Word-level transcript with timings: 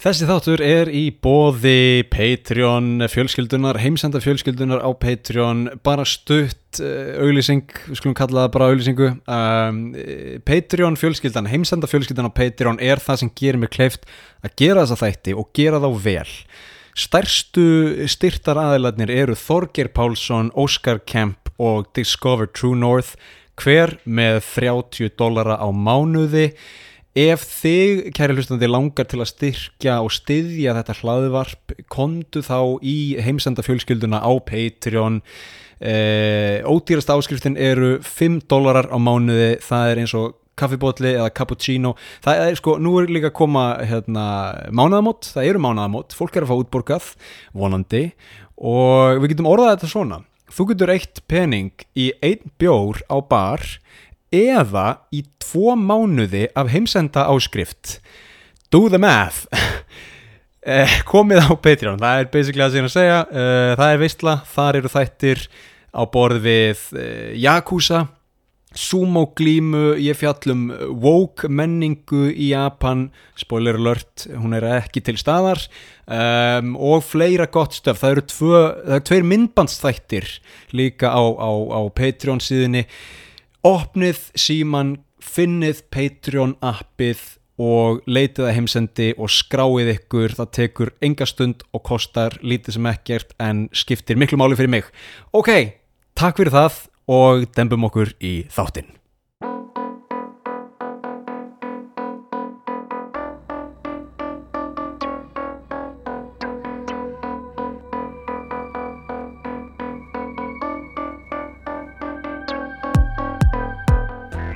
Þessi 0.00 0.24
þáttur 0.24 0.62
er 0.64 0.88
í 0.96 1.10
bóði 1.12 2.06
Patreon 2.08 3.02
fjölskyldunar, 3.12 3.76
heimsenda 3.82 4.22
fjölskyldunar 4.24 4.80
á 4.80 4.88
Patreon, 4.96 5.66
bara 5.84 6.06
stutt 6.08 6.80
uh, 6.80 7.18
auglýsing, 7.20 7.66
við 7.84 8.00
skulum 8.00 8.16
kalla 8.16 8.46
það 8.46 8.54
bara 8.54 8.70
auglýsingu. 8.72 9.10
Um, 9.28 9.82
Patreon 10.48 10.96
fjölskyldan, 10.96 11.50
heimsenda 11.52 11.90
fjölskyldan 11.90 12.32
á 12.32 12.38
Patreon 12.38 12.80
er 12.80 13.04
það 13.04 13.20
sem 13.26 13.34
gerir 13.42 13.60
mér 13.60 13.74
kleift 13.76 14.08
að 14.40 14.56
gera 14.62 14.86
þessa 14.86 15.02
þætti 15.02 15.36
og 15.36 15.52
gera 15.60 15.84
þá 15.84 15.88
vel. 16.08 16.26
Stærstu 16.96 17.68
styrtar 18.08 18.64
aðeiladnir 18.64 19.12
eru 19.12 19.36
Þorger 19.36 19.92
Pálsson, 19.92 20.48
Óskar 20.56 21.04
Kemp 21.04 21.52
og 21.60 21.92
Discover 21.92 22.48
True 22.48 22.80
North, 22.88 23.20
hver 23.60 23.98
með 24.08 24.40
30 24.48 25.12
dólara 25.20 25.60
á 25.60 25.68
mánuði. 25.68 26.54
Ef 27.18 27.42
þig, 27.42 28.12
kæri 28.14 28.36
hlustandi, 28.36 28.68
langar 28.70 29.08
til 29.10 29.18
að 29.18 29.32
styrkja 29.32 29.96
og 30.04 30.12
styðja 30.14 30.76
þetta 30.76 30.94
hlaðvarp, 31.00 31.72
kondu 31.90 32.38
þá 32.46 32.78
í 32.86 33.18
heimsenda 33.18 33.64
fjölskylduna 33.66 34.20
á 34.22 34.30
Patreon. 34.46 35.18
Eh, 35.82 36.62
ódýrast 36.62 37.10
áskriftin 37.10 37.58
eru 37.58 37.96
5 38.06 38.44
dólarar 38.46 38.92
á 38.94 38.98
mánuði, 39.02 39.56
það 39.58 39.90
er 39.90 40.02
eins 40.04 40.14
og 40.14 40.36
kaffibotli 40.54 41.16
eða 41.16 41.34
cappuccino. 41.34 41.96
Það 42.22 42.44
er 42.44 42.60
sko, 42.60 42.76
nú 42.78 42.94
er 43.00 43.10
líka 43.10 43.32
að 43.32 43.38
koma 43.40 43.64
hérna, 43.82 44.26
mánaðamót, 44.70 45.32
það 45.34 45.50
eru 45.50 45.66
mánaðamót, 45.66 46.14
fólk 46.14 46.38
er 46.38 46.46
að 46.46 46.52
fá 46.52 46.60
útborgað, 46.62 47.14
vonandi, 47.50 48.04
og 48.54 49.18
við 49.24 49.34
getum 49.34 49.50
orðað 49.50 49.74
þetta 49.74 49.94
svona. 49.96 50.22
Þú 50.50 50.72
getur 50.72 50.94
eitt 50.94 51.24
pening 51.30 51.86
í 51.98 52.12
einn 52.22 52.54
bjór 52.58 53.02
á 53.10 53.18
bar 53.18 53.66
eða 54.34 54.86
í 55.14 55.24
tvo 55.42 55.74
mánuði 55.78 56.46
af 56.58 56.70
heimsenda 56.72 57.26
áskrift 57.30 57.98
do 58.70 58.88
the 58.88 58.98
math. 58.98 59.46
Eh, 60.60 60.98
komið 61.08 61.38
á 61.40 61.56
Patreon 61.56 61.96
það 61.96 62.18
er 62.20 62.26
basically 62.28 62.60
að 62.60 62.74
segja 62.74 62.84
að 62.84 62.92
segja. 62.92 63.20
Eh, 63.32 63.70
það 63.80 63.92
er 63.94 64.00
veistla, 64.02 64.34
þar 64.44 64.76
eru 64.76 64.90
þættir 64.92 65.40
á 65.96 66.02
borð 66.12 66.42
við 66.44 66.82
eh, 67.00 67.30
Yakuza 67.40 68.02
sumo 68.76 69.24
glímu 69.34 69.96
ég 69.98 70.14
fjallum 70.18 70.68
woke 71.02 71.48
menningu 71.50 72.28
í 72.30 72.50
Japan. 72.52 73.08
Spoiler 73.38 73.78
alert, 73.80 74.28
hún 74.30 74.54
er 74.56 74.66
ekki 74.76 75.02
til 75.04 75.16
staðar. 75.18 75.62
Um, 76.10 76.74
og 76.74 77.04
fleira 77.06 77.48
gott 77.50 77.76
stöf, 77.78 78.00
það 78.02 78.14
eru, 78.16 78.24
tvö, 78.30 78.60
það 78.84 78.94
eru 78.96 79.06
tveir 79.08 79.26
myndbandsþættir 79.32 80.30
líka 80.74 81.10
á, 81.10 81.22
á, 81.22 81.50
á 81.50 81.80
Patreon 81.94 82.42
síðunni 82.42 82.84
opnið 83.66 84.22
síman, 84.38 84.96
finnið 85.20 85.82
Patreon 85.92 86.56
appið 86.64 87.22
og 87.60 88.00
leitið 88.08 88.46
að 88.46 88.54
heimsendi 88.56 89.08
og 89.20 89.32
skráið 89.32 89.92
ykkur, 89.96 90.36
það 90.38 90.52
tekur 90.56 90.92
enga 91.04 91.28
stund 91.28 91.66
og 91.76 91.84
kostar 91.84 92.38
lítið 92.40 92.78
sem 92.78 92.88
ekkert 92.88 93.34
en 93.42 93.66
skiptir 93.76 94.20
miklu 94.20 94.40
máli 94.40 94.56
fyrir 94.56 94.72
mig. 94.78 94.88
Ok, 95.36 95.52
takk 96.16 96.40
fyrir 96.40 96.56
það 96.56 96.80
og 97.10 97.44
dembum 97.56 97.84
okkur 97.90 98.14
í 98.24 98.40
þáttinn. 98.54 98.99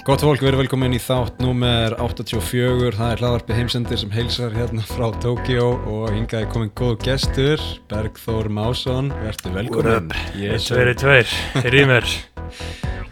Gott 0.04 0.20
fólk, 0.20 0.42
við 0.42 0.50
erum 0.50 0.60
velkomin 0.60 0.92
í 0.92 0.98
þátt 1.00 1.38
númer 1.40 1.94
84, 1.96 2.90
það 2.92 3.12
er 3.14 3.20
hlaðarpi 3.22 3.54
heimsendir 3.56 3.96
sem 4.02 4.10
heilsar 4.12 4.52
hérna 4.52 4.82
frá 4.84 5.06
Tókjó 5.24 5.70
og 5.88 6.10
hingaði 6.12 6.48
komin 6.52 6.72
góð 6.76 6.98
gestur, 7.06 7.62
Bergþór 7.88 8.50
Másson, 8.52 9.08
verður 9.22 9.54
velkomin. 9.54 10.12
Yes, 10.36 10.66
tveir 10.68 10.90
er 10.92 10.98
tveir, 11.00 11.32
er 11.62 11.76
í 11.80 11.86
mér. 11.88 12.10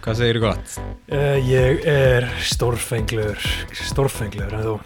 Hvað 0.04 0.20
segir 0.20 0.36
þú 0.36 0.42
gott? 0.44 0.75
Uh, 1.08 1.38
ég 1.48 1.81
er 1.88 2.28
stórfenglur, 2.44 3.41
stórfenglur, 3.88 4.52
en 4.52 4.66
þú? 4.66 4.76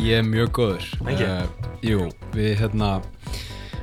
Ég 0.00 0.22
er 0.22 0.24
mjög 0.30 0.54
góður. 0.62 0.88
Uh, 1.04 1.44
jú, 1.84 2.08
við 2.32 2.54
hérna, 2.62 2.94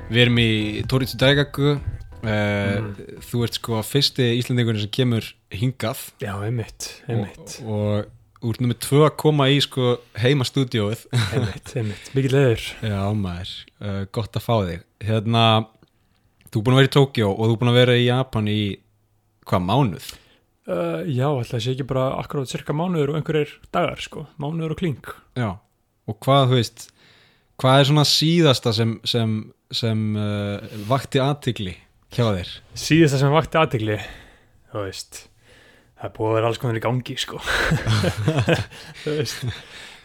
við 0.10 0.24
erum 0.26 0.42
í 0.42 0.50
Tóriðsu 0.90 1.22
Dægaku, 1.22 1.76
uh, 1.78 1.97
mm. 2.28 3.22
þú 3.28 3.42
ert 3.48 3.58
sko 3.60 3.82
fyrsti 3.86 4.28
íslendingunni 4.38 4.84
sem 4.84 4.94
kemur 4.94 5.32
hingað. 5.54 6.04
Já, 6.24 6.34
einmitt, 6.44 6.90
einmitt. 7.08 7.58
Og, 7.64 8.04
og 8.04 8.52
úr 8.52 8.60
nummið 8.62 8.80
tvö 8.86 9.02
að 9.08 9.16
koma 9.24 9.48
í 9.50 9.58
sko 9.64 9.96
heima 10.22 10.46
stúdióið 10.46 11.08
Einmitt, 11.16 11.72
einmitt, 11.74 12.12
mikið 12.14 12.36
leður 12.36 12.68
Já 12.92 13.00
maður, 13.18 13.54
uh, 13.82 14.04
gott 14.14 14.38
að 14.38 14.46
fá 14.46 14.54
þig. 14.68 14.86
Hérna, 15.08 15.44
þú 16.52 16.62
er 16.62 16.68
búin 16.68 16.78
að 16.78 16.82
vera 16.82 16.92
í 16.92 16.96
Tókjó 16.98 17.32
og 17.34 17.44
þú 17.44 17.52
er 17.56 17.62
búin 17.64 17.74
að 17.74 17.80
vera 17.82 17.98
í 17.98 18.06
Japan 18.06 18.52
í 18.52 18.60
hvað, 19.48 19.66
mánuð? 19.72 20.12
uh, 20.70 21.00
Já, 21.08 21.28
alltaf 21.32 21.64
sé 21.64 21.74
ekki 21.74 21.88
bara 21.90 22.12
akkurát 22.20 22.52
cirka 22.52 22.76
mánuður 22.78 23.16
og 23.16 23.22
einhverjir 23.22 23.58
dagar, 23.72 24.04
sko. 24.04 24.28
Mánuður 24.42 24.76
og 24.76 24.84
kling. 24.84 25.12
Já, 25.40 25.50
og 26.08 26.22
hvað, 26.24 26.52
þú 26.52 26.62
veist 26.62 26.88
hvað 27.58 27.80
er 27.80 27.90
svona 27.90 28.06
síðasta 28.08 28.74
sem 28.76 28.96
sem, 29.08 29.36
sem 29.74 30.02
uh, 30.14 30.78
vakti 30.90 31.22
aðtigli 31.22 31.74
hjá 32.16 32.24
þér? 32.26 32.54
Síðasta 32.78 33.22
sem 33.22 33.36
vakti 33.36 33.60
aðtegli, 33.60 33.98
þú 34.72 34.86
veist 34.86 35.26
það 35.98 36.08
er 36.08 36.16
búið 36.18 36.30
að 36.30 36.38
vera 36.38 36.50
alls 36.52 36.62
konar 36.62 36.80
í 36.80 36.84
gangi, 36.86 37.20
sko 37.20 37.44
þú 39.04 39.16
veist 39.18 39.46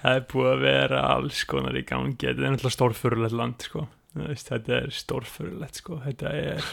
það 0.02 0.14
er 0.18 0.28
búið 0.32 0.52
að 0.52 0.62
vera 0.66 1.02
alls 1.12 1.42
konar 1.50 1.78
í 1.78 1.84
gangi 1.88 2.20
þetta 2.20 2.32
er 2.46 2.54
náttúrulega 2.54 2.76
stórfurulegt 2.78 3.36
land, 3.38 3.66
sko 3.68 3.88
veist, 4.18 4.48
þetta 4.48 4.78
er 4.78 4.94
stórfurulegt, 4.96 5.82
sko 5.82 5.98
þetta 6.04 6.32
er 6.38 6.70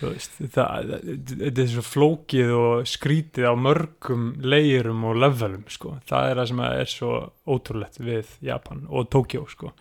veist, 0.00 0.38
það, 0.54 0.94
þetta 1.34 1.64
er 1.64 1.70
svo 1.74 1.84
flókið 1.84 2.54
og 2.56 2.88
skrítið 2.88 3.50
á 3.50 3.54
mörgum 3.58 4.30
legirum 4.42 5.04
og 5.10 5.20
levelum 5.20 5.66
sko. 5.72 5.98
það 6.08 6.30
er 6.30 6.40
það 6.40 6.50
sem 6.52 6.64
er 6.70 6.94
svo 6.94 7.12
ótrúlegt 7.50 8.00
við 8.00 8.34
Japan 8.46 8.86
og 8.88 9.10
Tokjó 9.12 9.44
sko. 9.50 9.74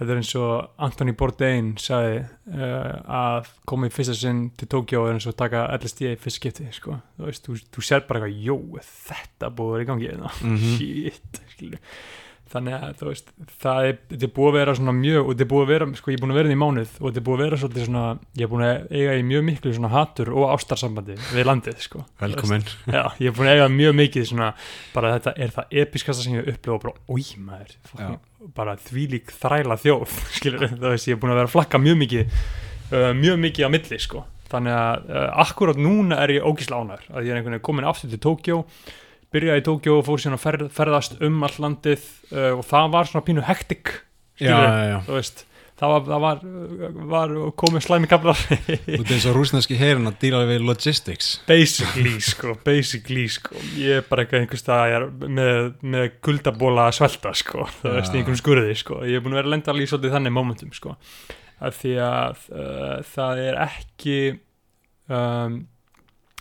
Þetta 0.00 0.14
er 0.14 0.20
eins 0.22 0.32
og 0.40 0.82
Anthony 0.88 1.12
Bourdain 1.12 1.66
sagði 1.80 2.22
uh, 2.56 2.94
að 3.20 3.50
koma 3.68 3.86
í 3.90 3.92
fyrsta 3.94 4.14
sinn 4.16 4.46
til 4.56 4.68
Tokjó 4.72 5.04
er 5.06 5.18
eins 5.18 5.28
og 5.28 5.36
taka 5.38 5.66
LSD 5.76 6.08
í 6.10 6.16
fyrst 6.20 6.40
skipti 6.40 6.66
sko. 6.72 6.96
þú 7.20 7.28
veist, 7.28 7.44
þú, 7.46 7.58
þú 7.76 7.84
sér 7.84 8.06
bara 8.08 8.22
eitthvað 8.24 8.40
jó, 8.48 8.56
þetta 9.12 9.52
vera 9.76 9.84
í 9.84 9.90
gangi 9.92 10.10
mm 10.16 10.32
Mhm. 10.40 10.74
shit, 10.78 11.40
skilur 11.52 11.78
þannig 12.50 12.74
að 12.76 12.94
þú 12.98 13.06
veist, 13.06 13.28
það 13.62 13.86
er, 13.86 13.98
þetta 14.10 14.26
er 14.26 14.32
búið 14.34 14.48
að 14.50 14.56
vera 14.56 14.72
svona 14.78 14.94
mjög, 14.96 15.20
og 15.20 15.28
þetta 15.30 15.44
er 15.44 15.50
búið 15.52 15.62
að 15.64 15.70
vera, 15.70 15.86
sko 16.00 16.10
ég 16.10 16.16
er 16.16 16.22
búin 16.24 16.32
að 16.32 16.38
vera 16.40 16.50
í 16.50 16.56
mánuð 16.58 16.94
og 16.96 17.04
þetta 17.04 17.20
er 17.20 17.26
búið 17.28 17.36
að 17.36 17.44
vera 17.44 17.58
svolítið 17.60 17.86
svona 17.86 18.04
ég 18.40 18.46
er 18.46 18.50
búin 18.50 18.64
að 18.66 18.96
eiga 18.98 19.12
í 19.14 19.26
mjög 19.28 19.44
miklu 19.46 19.74
svona 19.76 19.90
hatur 19.92 20.32
og 20.34 20.46
ástarsambandi 20.54 21.18
við 21.30 21.46
landið, 21.46 21.84
sko. 21.84 22.02
Velkomin 22.22 22.66
Já, 22.90 23.02
ég 23.22 23.30
er 23.30 23.36
búin 23.36 23.50
að 23.50 23.54
eiga 23.54 23.68
mjög 23.76 23.94
mikið 24.00 24.26
svona, 24.32 24.48
bara 24.96 25.12
þetta 25.16 25.34
er 25.46 25.54
það 25.58 25.76
episkasta 25.84 26.26
sem 26.26 26.38
ég 26.40 26.50
upplifa 26.54 26.76
og 26.76 26.82
bara, 26.86 27.04
oi 27.14 27.26
maður 27.44 27.76
fucking, 27.92 28.18
bara 28.56 28.74
þvílík 28.88 29.34
þræla 29.44 29.78
þjóð 29.84 30.18
skilur, 30.40 30.66
það 30.74 30.88
veist, 30.96 31.10
ég 31.10 31.18
er 31.18 31.22
búin 31.22 31.34
að 31.36 31.40
vera 31.42 31.52
að 31.52 31.54
flakka 31.54 31.82
mjög 31.82 32.02
mikið 32.02 32.24
uh, 32.26 33.12
mjög 33.20 33.42
mikið 33.46 33.70
á 33.70 33.74
milli, 33.76 34.00
sko. 34.02 34.24
Þannig 34.50 34.74
að 34.74 35.12
uh, 35.14 35.28
akkurat 35.44 35.78
núna 35.78 36.18
er 36.24 36.34
ég 36.34 36.46
ógísla 36.50 36.80
ánæður, 36.82 37.06
að 37.14 37.28
ég 37.28 37.30
er 37.30 37.38
einhvern 37.38 37.54
veginn 37.54 37.68
komin 37.68 37.86
aftur 37.86 38.10
til 38.10 38.18
Tókjó 38.24 38.64
byrjaði 39.34 39.62
í 39.62 39.66
Tókjó 39.66 39.98
og 40.00 40.06
fór 40.08 40.22
síðan 40.22 40.38
að 40.38 40.44
ferð, 40.46 40.66
ferðast 40.74 41.20
um 41.26 41.44
all 41.46 41.56
landið 41.66 42.08
uh, 42.32 42.52
og 42.56 42.64
það 42.68 42.96
var 42.96 43.10
svona 43.10 43.26
pínu 43.28 43.46
hektik 43.48 43.94
Já, 44.40 44.56
já, 44.88 44.98
veist 45.04 45.44
það 45.80 45.92
var, 45.92 46.04
það 46.06 46.24
var, 46.24 46.42
var 47.10 47.32
komið 47.60 47.84
slæmi 47.86 48.08
kaplar 48.10 48.40
Þú 48.40 48.98
ert 48.98 49.12
eins 49.14 49.26
og 49.30 49.36
rúsneski 49.36 49.78
herin 49.80 50.08
að 50.10 50.18
díla 50.24 50.42
við 50.48 50.64
logistics. 50.68 51.30
Basically 51.48 52.16
sko, 52.24 52.54
basically 52.66 53.26
sko. 53.32 53.56
Ég 53.80 54.00
er 54.00 54.06
bara 54.08 54.24
eitthvað 54.24 54.44
einhvers 54.44 54.64
staðar 54.64 55.06
með, 55.24 55.70
með 55.80 56.06
kuldabóla 56.24 56.88
að 56.90 56.98
svelta 57.00 57.32
sko. 57.38 57.66
Það 57.80 57.96
veist, 57.96 58.12
í 58.12 58.20
einhverjum 58.20 58.42
skurði 58.42 58.76
sko. 58.80 59.00
Ég 59.08 59.20
er 59.20 59.24
búin 59.24 59.36
að 59.36 59.40
vera 59.40 59.50
að 59.50 59.56
lenda 59.56 59.74
alveg 59.74 59.92
svolítið 59.92 60.16
þannig 60.16 60.36
momentum 60.36 60.72
sko. 60.76 60.96
Af 61.60 61.80
því 61.80 61.96
að 62.04 62.46
uh, 62.52 62.94
það 63.14 63.44
er 63.46 63.60
ekki 63.66 64.18
um, 65.08 65.60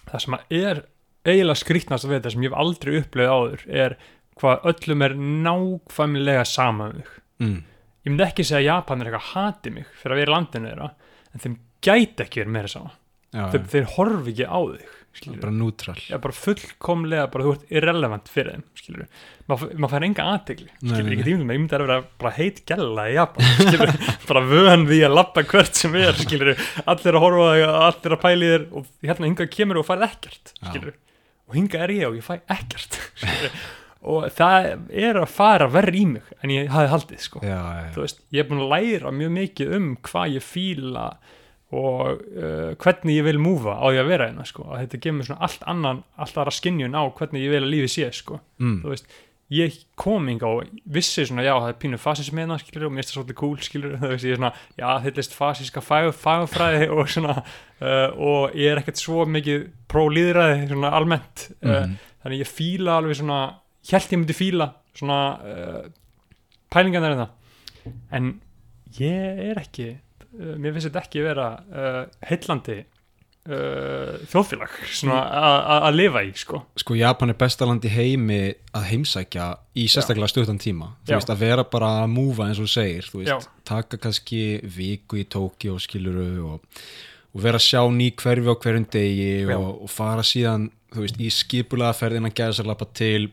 það 0.10 0.26
sem 0.26 0.40
að 0.40 0.58
er 0.60 0.84
eiginlega 1.28 1.60
skrýtnast 1.60 2.08
að 2.08 2.16
þetta 2.18 2.34
sem 2.34 2.46
ég 2.46 2.54
hef 2.54 2.62
aldrei 2.64 3.00
upplegað 3.00 3.36
áður 3.36 3.66
er 3.86 3.98
hvað 4.40 4.70
öllum 4.72 5.06
er 5.06 5.18
nákvæmlega 5.20 6.46
sama 6.48 6.90
um 6.90 7.00
mig. 7.00 7.10
Mm. 7.40 7.60
ég 8.04 8.12
myndi 8.12 8.26
ekki 8.26 8.44
segja 8.48 8.60
að 8.60 8.68
Japan 8.68 9.02
er 9.02 9.10
eitthvað 9.10 9.28
hati 9.34 9.72
mig 9.72 9.92
fyrir 10.00 10.16
að 10.16 10.20
vera 10.20 10.32
í 10.32 10.36
landinu 10.36 10.72
þeirra 10.72 10.88
en 11.34 11.44
þeim 11.44 11.60
gæti 11.86 12.26
ekki 12.26 12.42
verið 12.44 12.56
meira 12.56 12.72
sama. 12.72 12.96
Já, 13.30 13.44
þeir, 13.54 13.68
þeir 13.72 13.92
horfi 13.96 14.34
ekki 14.34 14.48
á 14.50 14.60
þig 14.60 14.96
já, 15.20 15.34
bara 15.42 15.52
neutral. 15.54 15.96
Já, 16.10 16.18
bara 16.22 16.36
fullkomlega, 16.36 17.28
bara 17.34 17.46
þú 17.46 17.54
ert 17.56 17.74
irrelevant 17.80 18.32
fyrir 18.32 18.56
þeim. 18.56 19.04
Maður 19.50 19.74
mað 19.82 19.94
fær 19.94 20.06
enga 20.08 20.26
aðtegli, 20.34 20.70
ég 20.82 21.44
myndi 21.46 21.76
að 21.76 21.84
vera 21.84 21.98
bara 22.22 22.32
heit 22.38 22.62
gælla 22.70 23.06
í 23.10 23.16
Japan, 23.18 23.52
skilur 23.60 23.94
bara 24.30 24.44
vöðan 24.50 24.88
því 24.90 25.00
að 25.06 25.16
lappa 25.18 25.44
hvert 25.50 25.78
sem 25.78 25.98
er, 26.00 26.18
skilur 26.18 26.54
allir 26.86 27.20
að 27.20 27.26
horfa 27.26 27.52
þig, 27.52 27.66
allir 27.90 28.16
að 28.16 28.24
pæli 28.24 28.52
þér 28.54 28.66
og 28.70 28.90
hérna 29.06 29.30
hingað 29.30 29.52
kemur 29.54 29.82
og 29.82 29.88
færð 29.90 30.08
ekkert, 30.10 30.54
Já. 30.56 30.72
skilur 30.72 30.92
við, 30.92 31.00
og 31.50 31.58
hingað 31.58 31.86
er 31.88 31.96
ég 31.96 32.08
og 32.12 32.20
ég 32.20 32.26
fæ 32.26 32.36
ekkert, 32.56 33.00
og 34.14 34.30
það 34.32 34.70
er 34.94 35.20
að 35.20 35.34
fara 35.34 35.68
verri 35.74 36.04
í 36.04 36.08
mig 36.14 36.30
en 36.40 36.54
ég 36.54 36.70
hafi 36.72 36.94
haldið 36.94 37.26
sko. 37.26 37.42
Já, 37.44 37.58
já, 37.58 37.90
veist, 37.98 38.24
ég 38.32 38.46
er 38.46 38.50
búin 38.52 38.64
að 38.64 38.74
læra 38.76 39.14
mjög 39.16 39.36
mikið 39.40 39.76
um 39.80 39.92
hvað 40.06 40.38
ég 40.38 40.46
fíla 40.46 41.10
og 41.70 42.22
uh, 42.34 42.72
hvernig 42.82 43.20
ég 43.20 43.26
vil 43.28 43.42
múfa 43.42 43.76
á 43.78 43.86
því 43.92 44.00
að 44.02 44.08
vera 44.10 44.30
hérna 44.32 44.46
sko, 44.50 44.64
að 44.72 44.86
þetta 44.86 45.02
gefur 45.04 45.18
mér 45.20 45.28
svona 45.28 45.44
allt 45.46 45.66
annan, 45.70 46.00
allt 46.18 46.40
aðra 46.42 46.54
skinjun 46.56 46.98
á 46.98 47.04
hvernig 47.18 47.44
ég 47.46 47.54
vil 47.54 47.62
að 47.62 47.74
lífi 47.76 47.92
sé 47.94 48.08
sko, 48.18 48.40
mm, 48.58 48.80
þú 48.86 48.94
veist 48.94 49.20
ég 49.50 49.78
kom 49.98 50.28
inga 50.30 50.50
og 50.50 50.68
vissi 50.86 51.24
svona 51.26 51.46
já, 51.46 51.54
það 51.56 51.72
er 51.72 51.78
pínu 51.82 52.00
fasism 52.02 52.38
með 52.38 52.52
það, 52.54 52.62
skilur, 52.64 52.86
og 52.88 52.94
mér 52.94 53.02
finnst 53.02 53.12
það 53.12 53.18
svolítið 53.18 53.38
cool, 53.40 53.56
skilur, 53.66 53.96
þú 54.02 54.12
veist, 54.12 54.28
ég 54.28 54.36
er 54.36 54.42
svona, 54.42 54.52
já, 54.78 54.90
þetta 55.06 55.24
er 55.24 55.32
fasíska 55.40 55.84
fag, 55.86 56.10
fagfræði 56.18 56.90
og 56.96 57.10
svona 57.10 57.38
uh, 57.40 58.10
og 58.14 58.60
ég 58.60 58.74
er 58.74 58.84
ekkert 58.84 59.02
svo 59.02 59.26
mikið 59.30 59.66
pró-líðræði, 59.90 60.68
svona 60.74 60.94
almennt 61.00 61.48
uh, 61.64 61.72
mhm, 61.72 61.98
þannig 62.24 62.44
ég 62.44 62.52
fíla 62.52 63.00
alveg 63.00 63.20
svona 63.22 63.40
held 63.90 64.14
ég 64.14 64.22
myndi 64.22 64.38
fíla 64.38 64.70
svona 65.00 65.20
uh, 65.40 65.82
pælingarnar 66.74 67.16
en 67.16 67.24
það 67.24 67.36
en 68.18 68.32
ég 69.00 69.44
er 69.50 69.62
ekki 69.62 69.92
uh, 69.96 70.56
mér 70.60 70.76
finnst 70.76 70.92
þetta 70.92 71.06
ekki 71.06 71.26
vera 71.26 71.50
uh, 71.58 72.02
heillandi 72.30 72.82
uh, 73.50 74.16
þjóðfélag 74.32 74.78
að 75.90 75.96
lifa 75.98 76.22
í 76.28 76.32
sko 76.38 76.62
sko 76.80 76.96
Japan 77.00 77.34
er 77.34 77.38
besta 77.40 77.66
land 77.70 77.86
í 77.86 77.92
heimi 77.94 78.40
að 78.78 78.88
heimsækja 78.92 79.48
í 79.76 79.88
sérstaklega 79.92 80.30
stuttan 80.32 80.60
tíma 80.62 80.92
þú 81.06 81.14
Já. 81.14 81.18
veist 81.20 81.34
að 81.34 81.44
vera 81.44 81.64
bara 81.64 81.92
að 82.04 82.12
múfa 82.14 82.48
eins 82.50 82.62
og 82.64 82.70
segir 82.72 83.08
þú 83.10 83.24
veist, 83.24 83.32
Já. 83.50 83.54
taka 83.66 83.98
kannski 83.98 84.42
viku 84.64 85.20
í 85.22 85.26
Tóki 85.30 85.72
og 85.74 85.82
skiluru 85.84 86.30
og, 86.54 86.60
og 87.34 87.42
vera 87.44 87.58
að 87.62 87.68
sjá 87.68 87.82
ný 87.94 88.12
hverfi 88.16 88.50
á 88.50 88.56
hverjum 88.56 88.88
degi 88.94 89.32
og, 89.56 89.84
og 89.86 89.90
fara 89.94 90.22
síðan 90.26 90.70
þú 90.94 91.04
veist, 91.06 91.20
í 91.22 91.30
skipulega 91.34 91.94
ferðin 91.94 92.26
að 92.30 92.38
gæða 92.40 92.56
sér 92.60 92.70
lappa 92.72 92.86
til 92.98 93.30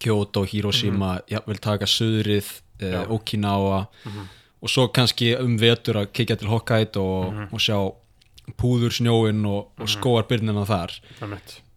Kyoto, 0.00 0.44
Hiroshima 0.48 1.18
mm 1.18 1.26
jafnvel 1.28 1.58
taka 1.60 1.84
söðrið, 1.84 2.46
eh, 2.80 3.02
Okinawa 3.12 3.86
Mhm. 4.06 4.28
og 4.62 4.68
svo 4.68 4.86
kannski 4.88 5.34
um 5.38 5.58
vetur 5.58 5.94
að 6.00 6.06
kikja 6.12 6.36
til 6.38 6.48
Hokkaido 6.48 7.02
og, 7.04 7.32
Mhm. 7.34 7.48
og 7.52 7.58
sjá 7.60 7.94
púður 8.60 8.92
snjóin 8.96 9.44
og, 9.48 9.70
og 9.80 9.88
skóarbyrnina 9.88 10.66
þar. 10.68 10.94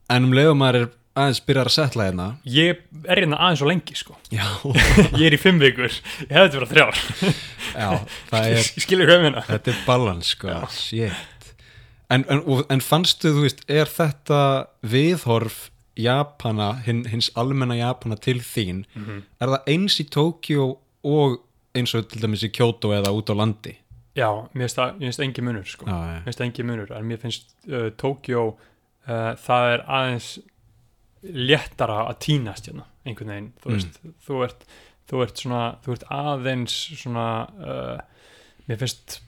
En 0.10 0.24
um 0.28 0.34
leiðum 0.36 0.60
maður 0.62 0.80
er 0.84 0.92
aðeins 1.14 1.42
byrjar 1.46 1.70
að 1.70 1.76
setla 1.76 2.06
hérna 2.08 2.28
ég 2.50 2.80
er 3.06 3.20
hérna 3.22 3.38
aðeins 3.38 3.62
og 3.62 3.70
lengi 3.70 3.96
sko. 3.96 4.16
Ég 5.20 5.28
er 5.28 5.36
í 5.36 5.42
fimm 5.42 5.60
vikur, 5.62 5.94
ég 6.26 6.32
hefði 6.34 6.58
verið 6.58 6.72
þrjár. 6.74 7.04
Já 7.84 7.90
er 8.40 8.64
skilur 8.82 9.06
hvað 9.12 9.20
ég 9.20 9.28
meina. 9.28 9.44
þetta 9.46 9.72
er 9.76 9.84
balans 9.86 10.32
sko, 10.34 10.50
en, 12.14 12.26
en, 12.30 12.42
en 12.70 12.82
fannstu, 12.84 13.32
þú 13.34 13.46
veist, 13.46 13.62
er 13.72 13.90
þetta 13.90 14.40
viðhorf 14.86 15.70
Japana, 15.98 16.72
hin, 16.86 17.04
hins 17.10 17.30
almenna 17.38 17.76
Japana 17.78 18.18
til 18.18 18.40
þín, 18.42 18.84
Mhm. 18.98 19.22
er 19.42 19.48
það 19.54 19.68
eins 19.76 20.00
í 20.02 20.06
Tókjó 20.10 20.78
og 21.06 21.40
eins 21.78 21.94
og 21.98 22.08
til 22.10 22.22
dæmis 22.22 22.44
í 22.46 22.50
Kyoto 22.54 22.90
eða 22.94 23.14
út 23.14 23.30
á 23.30 23.36
landi 23.38 23.76
já, 24.16 24.30
mér 24.54 24.70
finnst 25.00 25.20
engi 25.26 25.42
munur 25.42 25.66
sko. 25.66 25.86
Já, 25.90 25.98
mér 26.20 26.24
finnst 26.28 26.42
engi 26.46 26.64
munur 26.68 26.92
en 26.94 27.06
mér 27.10 27.18
finnst 27.24 27.54
uh, 27.70 27.90
Tókjó 27.98 28.44
uh, 28.54 29.34
það 29.42 29.70
er 29.74 29.86
aðeins 29.88 30.32
léttara 31.24 32.02
að 32.10 32.18
týnast 32.26 32.68
hérna 32.70 32.86
einhvern 33.08 33.32
veginn, 33.34 33.52
þú 33.64 33.70
Mm. 33.70 33.76
veist 33.78 34.00
þú, 34.28 34.40
ert, 34.46 34.66
þú 35.10 35.22
ert 35.24 35.38
svona, 35.44 35.62
þú 35.84 35.94
ert 35.98 36.04
aðeins 36.12 36.76
svona 37.00 37.28
uh, 37.60 38.02
mér 38.68 38.80
finnst 38.82 39.22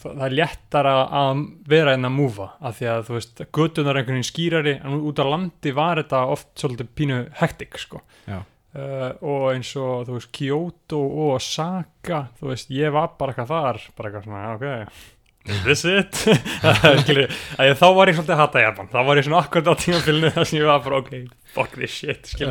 það 0.00 0.22
er 0.24 0.34
léttara 0.38 0.94
að 1.12 1.42
vera 1.68 1.92
en 1.98 2.08
að 2.08 2.14
múfa 2.16 2.46
af 2.64 2.78
því 2.78 2.86
að 2.88 3.02
þú 3.10 3.16
veist, 3.18 3.42
götunar 3.52 3.90
er 3.92 4.00
einhvern 4.00 4.16
veginn 4.16 4.30
skýrari 4.30 4.74
en 4.80 4.96
út 5.10 5.20
á 5.20 5.24
landi 5.28 5.74
var 5.76 6.00
þetta 6.00 6.22
oft 6.32 6.48
svolítið 6.56 6.88
pínu 6.96 7.18
hektik 7.42 7.76
sko. 7.82 8.00
Já, 8.24 8.38
uh, 8.74 9.08
og 9.20 9.46
eins 9.54 9.72
og 9.80 10.08
þú 10.08 10.18
veist 10.18 10.32
Kyoto 10.36 11.00
og 11.00 11.32
Osaka 11.38 12.26
þú 12.40 12.52
veist, 12.52 12.74
ég 12.74 12.92
var 12.94 13.16
bara 13.18 13.34
eitthvað 13.34 13.54
þar 13.54 13.82
bara 13.96 14.12
eitthvað 14.12 14.28
svona, 14.28 14.52
ok 14.56 15.16
is 15.44 15.62
this 15.64 15.84
it? 15.84 16.12
Þá 17.80 17.86
var 17.96 18.10
ég 18.10 18.16
svolítið 18.16 18.34
að 18.34 18.40
hata 18.42 18.62
Japan. 18.62 18.88
Þá 18.92 18.98
var 19.06 19.18
ég 19.18 19.26
svona 19.26 19.40
akkurat 19.40 19.70
á 19.72 19.74
tímafélinu 19.80 20.32
þar 20.34 20.48
sem 20.48 20.58
ég 20.58 20.68
var 20.68 20.82
bara, 20.84 21.00
ok, 21.00 21.14
fuck 21.54 21.76
this 21.78 21.94
shit 21.96 22.30
já. 22.38 22.50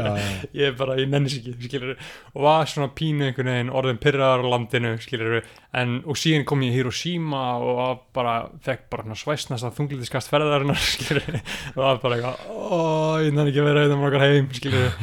ég 0.57 0.71
er 0.71 0.75
bara, 0.79 0.97
ég 0.99 1.11
nennis 1.11 1.37
ekki 1.37 1.53
skilur, 1.69 1.93
og 2.33 2.43
var 2.47 2.67
svona 2.71 2.89
pínu 2.97 3.29
einhvern 3.29 3.51
veginn 3.53 3.71
orðin 3.81 4.01
pyrraðar 4.01 4.43
á 4.43 4.51
landinu, 4.55 4.95
skilur 5.03 5.39
en, 5.39 5.99
og 6.03 6.19
síðan 6.19 6.47
kom 6.49 6.65
ég 6.65 6.73
í 6.73 6.79
Hiroshima 6.79 7.45
og 7.61 8.03
bara, 8.17 8.41
fekk 8.65 8.89
bara 8.91 9.15
svæsnast 9.15 9.69
að 9.69 9.79
þunglitiskast 9.79 10.33
ferðarinnar, 10.33 10.91
og 11.77 11.79
var 11.79 12.03
bara 12.03 12.19
eitthvað, 12.19 12.45
ó, 12.51 12.81
ég 13.23 13.31
nenni 13.31 13.53
ekki 13.53 13.63
að 13.63 13.71
vera 13.71 13.85
eitthvað 13.85 14.07
okkar 14.09 14.27
heim, 14.27 14.53
skilur 14.59 14.93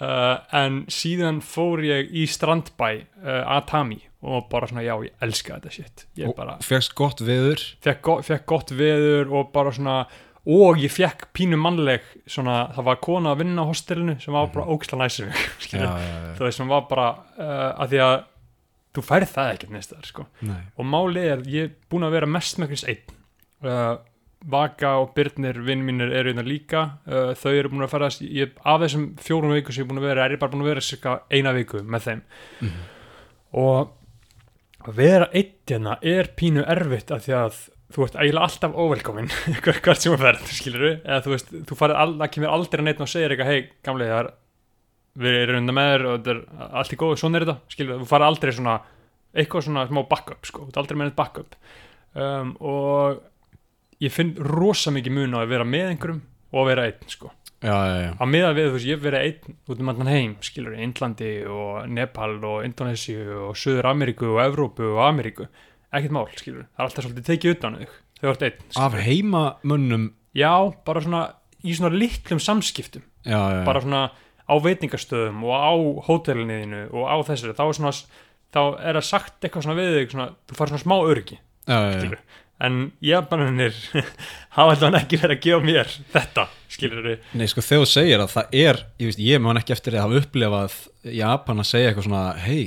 uh, 0.00 0.40
en 0.56 0.84
síðan 0.92 1.40
fór 1.44 1.82
ég 1.86 2.10
í 2.16 2.26
strandbæ 2.30 2.88
uh, 3.22 3.58
Atami 3.58 4.00
og 4.20 4.50
bara 4.52 4.68
svona, 4.68 4.84
já, 4.84 4.94
ég 5.06 5.22
elska 5.24 5.56
þetta 5.56 5.70
shit. 5.72 6.02
Ég 6.20 6.34
bara, 6.36 6.58
fegst 6.64 6.92
gott 6.98 7.22
viður 7.24 7.62
fekk, 7.84 8.02
go 8.04 8.18
fekk 8.24 8.44
gott 8.50 8.74
veður 8.76 9.32
og 9.32 9.54
bara 9.54 9.72
svona 9.72 10.02
og 10.50 10.80
ég 10.80 10.92
fekk 10.92 11.28
pínu 11.36 11.58
mannleg 11.60 12.04
svona, 12.28 12.66
það 12.74 12.86
var 12.88 13.00
kona 13.04 13.32
að 13.34 13.42
vinna 13.44 13.64
á 13.64 13.70
hostelinu 13.70 14.16
sem 14.20 14.34
var 14.36 14.50
bara 14.52 14.66
já, 15.70 15.80
já, 15.80 15.88
já. 15.94 16.34
þú 16.36 16.46
veist, 16.46 16.60
sem 16.60 16.72
var 16.72 16.84
bara 16.90 17.08
uh, 17.36 17.70
að 17.84 17.94
því 17.94 18.04
að 18.08 18.14
þú 18.90 19.06
færð 19.06 19.34
það 19.34 19.54
ekkert 19.54 19.74
neist 19.74 19.92
þar 19.94 20.06
sko. 20.08 20.26
Og 20.50 20.86
málið 20.88 21.26
er, 21.32 21.42
ég 21.52 21.68
er 21.68 21.74
búin 21.92 22.06
að 22.08 22.16
vera 22.16 22.30
mest 22.30 22.58
með 22.58 22.72
hvers 22.74 22.86
einn 22.90 23.18
Vaka 24.50 24.94
og 25.02 25.10
Byrnir, 25.16 25.58
vinn 25.66 25.82
mínir 25.84 26.14
eru 26.16 26.32
hérna 26.32 26.44
líka. 26.46 26.84
Uh, 27.04 27.32
þau 27.36 27.52
eru 27.52 27.72
búin 27.72 27.84
að 27.84 27.92
fara 27.92 28.08
ég, 28.24 28.54
af 28.64 28.80
þessum 28.84 29.10
fjórum 29.20 29.52
viku 29.52 29.74
sem 29.74 29.82
ég 29.82 29.86
er 29.86 29.90
búin 29.90 30.00
að 30.00 30.08
vera 30.08 30.24
er 30.24 30.36
ég 30.36 30.40
bara 30.40 30.54
búin 30.54 30.64
að 30.64 30.70
vera 30.72 30.84
cirka 30.84 31.16
eina 31.30 31.52
viku 31.56 31.82
með 31.84 32.06
þeim. 32.08 32.22
Mhm. 32.60 32.88
og 33.60 33.96
að 34.86 34.96
vera 34.96 35.26
einn 35.34 35.52
hérna 35.68 35.98
er 36.00 36.30
pínu 36.38 36.62
erfitt 36.64 37.10
af 37.10 37.24
því 37.26 37.34
að 37.36 37.56
þú 37.90 38.04
ert 38.06 38.16
eiginlega 38.22 38.46
alltaf 38.46 38.76
óvelkomin 38.78 39.32
hvert 39.64 40.00
sem 40.00 40.14
þú 40.14 40.20
ferð, 40.20 40.46
skilur 40.54 40.86
eða 40.92 41.18
þú 41.24 41.32
veist, 41.34 41.50
þú 41.66 41.78
farið, 41.80 41.98
all, 42.04 42.14
það 42.20 42.32
kemur 42.36 42.54
aldrei 42.54 42.84
neitt 42.86 43.02
og 43.02 43.10
segir 43.10 43.34
eitthvað, 43.34 43.50
hei, 43.50 43.64
gamli, 43.84 44.06
það 44.06 44.22
er 44.22 44.30
við 45.20 45.38
erum 45.40 45.60
unda 45.64 45.74
með 45.74 45.90
þér 45.90 46.06
og 46.06 46.16
þetta 46.16 46.34
er 46.36 46.70
allt 46.80 46.94
í 46.94 46.98
góð 47.02 47.16
svona 47.18 47.40
er 47.40 47.46
þetta, 47.48 47.74
skilur, 47.74 47.98
þú 48.00 48.08
farið 48.12 48.30
aldrei 48.30 48.52
svona 48.54 48.76
eitthvað 49.34 49.66
svona 49.66 49.86
smá 49.90 50.02
backup, 50.10 50.46
sko. 50.46 50.64
Þú 50.66 50.72
ert 50.72 50.80
aldrei 50.82 50.98
með 50.98 51.10
neitt 51.10 51.18
backup. 51.18 51.56
Um, 52.18 52.54
og 52.66 53.20
ég 54.00 54.14
finn 54.14 54.34
rosa 54.40 54.92
mikið 54.94 55.16
mun 55.16 55.36
á 55.36 55.42
að 55.42 55.52
vera 55.54 55.66
með 55.68 55.92
einhverjum 55.92 56.20
og 56.50 56.62
að 56.62 56.70
vera 56.70 56.86
einn, 56.88 57.08
sko. 57.10 57.32
Já, 57.60 57.74
já, 57.76 57.96
já. 58.00 58.12
að 58.16 58.30
miða 58.32 58.52
við, 58.56 58.66
þú 58.66 58.76
veist, 58.76 58.88
ég 58.88 59.00
verið 59.02 59.24
einn 59.26 59.56
út 59.68 59.80
um 59.82 59.90
allan 59.92 60.08
heim, 60.10 60.30
skilur, 60.44 60.76
Indlandi 60.80 61.32
og 61.44 61.90
Nepal 61.92 62.38
og 62.48 62.62
Indonésiu 62.64 63.26
og 63.50 63.58
Suður 63.60 63.90
Ameríku 63.90 64.30
og 64.32 64.40
Evrópu 64.46 64.86
og 64.94 65.02
Ameríku. 65.04 65.44
Ekkert 65.92 66.14
mál, 66.16 66.30
skilur, 66.40 66.64
það 66.72 66.80
er 66.80 66.86
alltaf 66.86 67.04
svolítið 67.04 67.28
tekið 67.28 67.54
utan 67.58 67.76
þig, 67.82 67.92
þau 68.16 68.26
vart 68.30 68.46
einn, 68.48 68.64
af 68.64 68.72
skilurðu. 68.78 69.04
heimamönnum? 69.10 70.08
Já, 70.40 70.52
bara 70.86 71.04
svona 71.04 71.22
í 71.60 71.76
svona 71.76 71.92
litlum 71.92 72.40
samskiptum. 72.40 73.04
Bara 73.28 73.84
svona 73.84 74.02
á 74.48 74.54
veitingastöðum 74.64 75.44
og 75.44 75.52
á 75.52 75.72
hótelniðinu 76.08 76.86
og 76.96 77.04
á 77.12 77.16
þessari. 77.28 77.58
Þá 77.58 77.64
er 77.66 77.76
svona, 77.76 77.92
þá 78.56 78.60
er 78.80 78.96
það 78.96 79.08
sagt 79.10 79.44
eitthvað 79.44 79.66
svona 79.66 79.78
við 79.82 79.92
þig, 79.98 80.14
svona, 80.14 80.28
þú 80.48 80.58
fara 80.58 80.72
svona 80.72 80.86
smá 80.86 80.96
örgi 81.12 81.40
skilur, 81.70 82.22
en 82.60 82.80
japanunir 83.04 83.76
hafa 84.56 84.74
alltaf 84.74 84.98
ekki 85.00 85.20
verið 85.22 85.36
að 85.36 85.46
gefa 85.46 85.66
mér 85.68 85.94
þetta, 86.14 86.48
skilur 86.72 87.06
við 87.06 87.30
Nei, 87.38 87.46
sko, 87.50 87.64
þegar 87.64 87.86
þú 87.86 87.92
segir 87.94 88.24
að 88.24 88.34
það 88.34 88.58
er, 88.64 88.82
ég 89.04 89.22
ég 89.30 89.42
man 89.46 89.60
ekki 89.60 89.76
eftir 89.76 89.96
að 89.96 90.06
hafa 90.06 90.20
upplefað 90.24 90.76
Japan 91.20 91.64
að 91.64 91.70
segja 91.70 91.90
eitthvað 91.90 92.08
svona, 92.10 92.26
hei, 92.44 92.60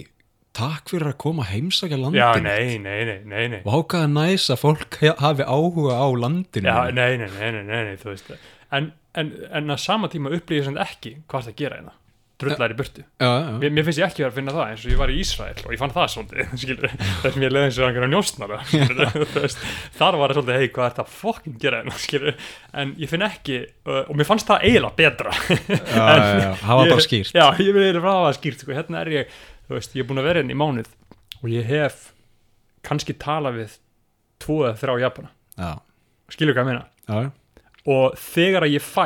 takk 0.54 0.90
fyrir 0.94 1.12
að 1.14 1.20
koma 1.26 1.46
heimsækja 1.50 1.98
landinu. 2.00 2.24
já, 2.24 2.42
nei, 2.42 2.78
nei, 2.82 3.00
nei, 3.10 3.22
nei, 3.26 3.46
nei. 3.56 3.62
Vákaða 3.66 4.10
næs 4.14 4.50
að 4.54 4.62
fólk 4.62 5.00
hafi 5.22 5.46
áhuga 5.46 5.98
á 5.98 6.08
landinu. 6.26 6.70
Já, 6.70 6.92
nei, 6.94 7.16
nei, 7.22 7.30
nei, 7.30 7.50
nei, 7.58 7.64
nei, 7.70 7.82
nei, 7.90 7.96
þú 8.02 8.12
veist 8.14 8.36
en, 8.74 8.94
en, 9.18 9.34
en 9.54 9.74
að 9.74 9.82
sama 9.84 10.10
tíma 10.12 10.34
upplýði 10.34 10.70
sem 10.70 10.80
ekki 10.82 11.18
hvað 11.30 11.50
það 11.50 11.60
gera 11.62 11.80
hérna 11.82 11.98
drullar 12.44 12.74
í 12.74 12.78
burtu, 12.80 13.04
já, 13.04 13.30
já. 13.30 13.52
mér, 13.64 13.74
mér 13.78 13.86
finnst 13.88 14.00
ég 14.02 14.06
ekki 14.08 14.24
verið 14.24 14.32
að 14.32 14.38
finna 14.40 14.54
það 14.58 14.72
eins 14.74 14.84
og 14.86 14.92
ég 14.94 15.00
var 15.02 15.12
í 15.14 15.18
Ísrael 15.24 15.64
og 15.64 15.74
ég 15.76 15.82
fann 15.82 15.94
það 15.96 16.08
svolítið 16.14 16.54
þess 16.54 17.30
að 17.32 17.38
mér 17.44 17.56
leiði 17.56 17.68
eins 17.70 17.80
og 17.80 17.88
einhverja 17.88 18.12
njóstnara 18.14 18.60
þar 20.00 20.18
var 20.22 20.34
það 20.34 20.38
svolítið 20.40 20.60
hei, 20.62 20.70
hvað 20.76 20.86
er 20.88 20.94
þetta 20.94 21.06
fucking 21.18 21.58
gera 21.64 21.82
hérna, 21.84 22.34
en 22.84 22.94
ég 23.02 23.12
finn 23.12 23.26
ekki, 23.28 23.60
og 23.94 24.14
mér 24.20 24.30
fannst 24.30 24.50
það 24.50 24.66
eiginlega 24.70 24.98
betra. 25.00 25.36
Hafa 26.64 26.84
Ég- 26.88 26.94
bara 26.94 27.06
skýrt. 27.08 27.34
Já, 27.36 27.46
ég 27.60 27.80
eitthvað 27.80 28.10
hafa 28.10 28.28
það 28.28 28.38
skýrt 28.40 28.64
sko. 28.66 28.76
hérna 28.78 29.02
er 29.04 29.12
ég, 29.14 29.38
veist, 29.72 29.96
ég 29.98 30.04
er 30.04 30.10
búin 30.10 30.22
að 30.24 30.28
vera 30.30 30.42
hérna 30.44 30.56
í 30.56 30.60
mánuð 30.60 30.90
og 31.44 31.48
ég 31.52 31.68
hef 31.68 32.10
kannski 32.84 33.16
talað 33.20 33.62
við 33.62 33.78
tvo 34.44 34.62
eða 34.68 34.80
þrjá 34.82 34.98
Japana, 35.06 35.30
Já, 35.60 35.70
skilur 36.34 36.56
hvað 36.58 36.66
ég 36.66 36.74
meina? 36.74 37.32
Og 37.94 38.16
þegar 38.20 38.66
að 38.68 38.74
ég 38.78 38.84
fæ 38.84 39.06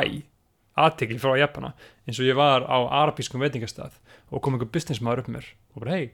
aðtekli 0.86 1.20
frá 1.22 1.34
Japana 1.40 1.72
eins 2.06 2.20
og 2.20 2.28
ég 2.28 2.38
var 2.38 2.66
á 2.66 2.78
arabískum 3.04 3.42
veitingastað 3.42 3.96
og 4.30 4.42
kom 4.44 4.56
einhver 4.56 4.70
businessmaður 4.72 5.24
upp 5.24 5.32
mér 5.36 5.48
og 5.74 5.82
bara 5.84 5.96
hei, 5.96 6.12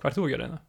hvað 0.00 0.10
er 0.10 0.18
þú 0.18 0.26
að 0.26 0.34
gera 0.34 0.46
hérna? 0.48 0.60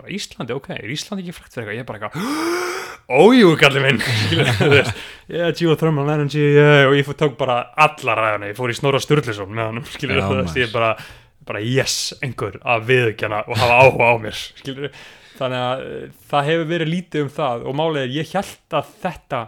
bara 0.00 0.12
Íslandi, 0.14 0.54
ok, 0.56 0.70
er 0.76 0.92
Íslandi 0.94 1.24
ekki 1.24 1.36
frækt 1.36 1.56
fyrir 1.56 1.70
eitthvað? 1.72 1.80
ég 1.80 1.88
bara 1.88 2.00
eitthvað, 2.00 2.68
ójú, 3.20 3.54
minn 3.84 4.02
skilur, 4.04 4.50
þú 4.60 4.70
veist, 4.72 5.00
yeah, 5.30 5.52
geothermal 5.56 6.12
energy 6.14 6.42
yeah, 6.42 6.84
og 6.88 6.96
ég 6.96 7.06
fór, 7.08 7.18
tók 7.20 7.36
bara 7.40 7.60
alla 7.80 8.16
ræðuna 8.18 8.50
ég 8.52 8.58
fór 8.58 8.72
í 8.72 8.76
Snorra 8.78 9.02
Sturluson 9.02 9.50
með 9.50 9.66
hann 9.66 9.88
skilur, 9.94 10.22
þú 10.22 10.40
maður. 10.40 10.60
ég 10.62 10.74
bara, 10.74 10.92
bara 11.48 11.64
yes, 11.64 11.96
einhver 12.22 12.60
að 12.62 12.86
viðkjana 12.92 13.44
og 13.46 13.58
hafa 13.60 13.80
áhuga 13.84 14.12
á 14.14 14.16
mér 14.26 14.42
skilur, 14.60 15.00
þannig 15.40 15.64
að 15.66 15.86
eh, 15.88 16.04
það 16.32 16.52
hefur 16.52 16.70
verið 16.74 16.94
lítið 16.94 17.26
um 17.26 17.32
það 17.40 17.66
og 17.66 17.82
er, 18.04 18.14
ég 18.20 18.36
held 18.36 18.78
að 18.80 18.94
þetta 19.04 19.44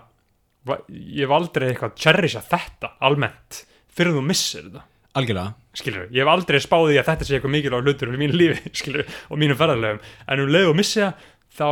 ég 0.68 1.24
hef 1.24 1.34
aldrei 1.34 1.68
eitthvað 1.72 1.96
cherisha 1.98 2.42
þetta 2.46 2.94
almennt 3.02 3.62
fyrir 3.92 4.16
þú 4.16 4.24
missir 4.26 4.66
þetta. 4.68 4.84
Algjörlega. 5.18 5.52
Skilur, 5.76 6.06
ég 6.12 6.22
hef 6.24 6.30
aldrei 6.32 6.60
spáði 6.62 6.96
að 7.00 7.08
þetta 7.10 7.26
sé 7.28 7.36
eitthvað 7.36 7.52
mikilvæg 7.56 7.88
hlutur 7.88 8.12
í 8.12 8.20
mínu 8.20 8.38
lífi, 8.38 8.70
skilur, 8.80 9.08
og 9.28 9.40
mínum 9.40 9.58
ferðarlegum 9.60 10.00
en 10.32 10.44
um 10.44 10.52
leið 10.52 10.70
og 10.70 10.78
missi 10.78 11.02
það 11.02 11.26
þá, 11.52 11.68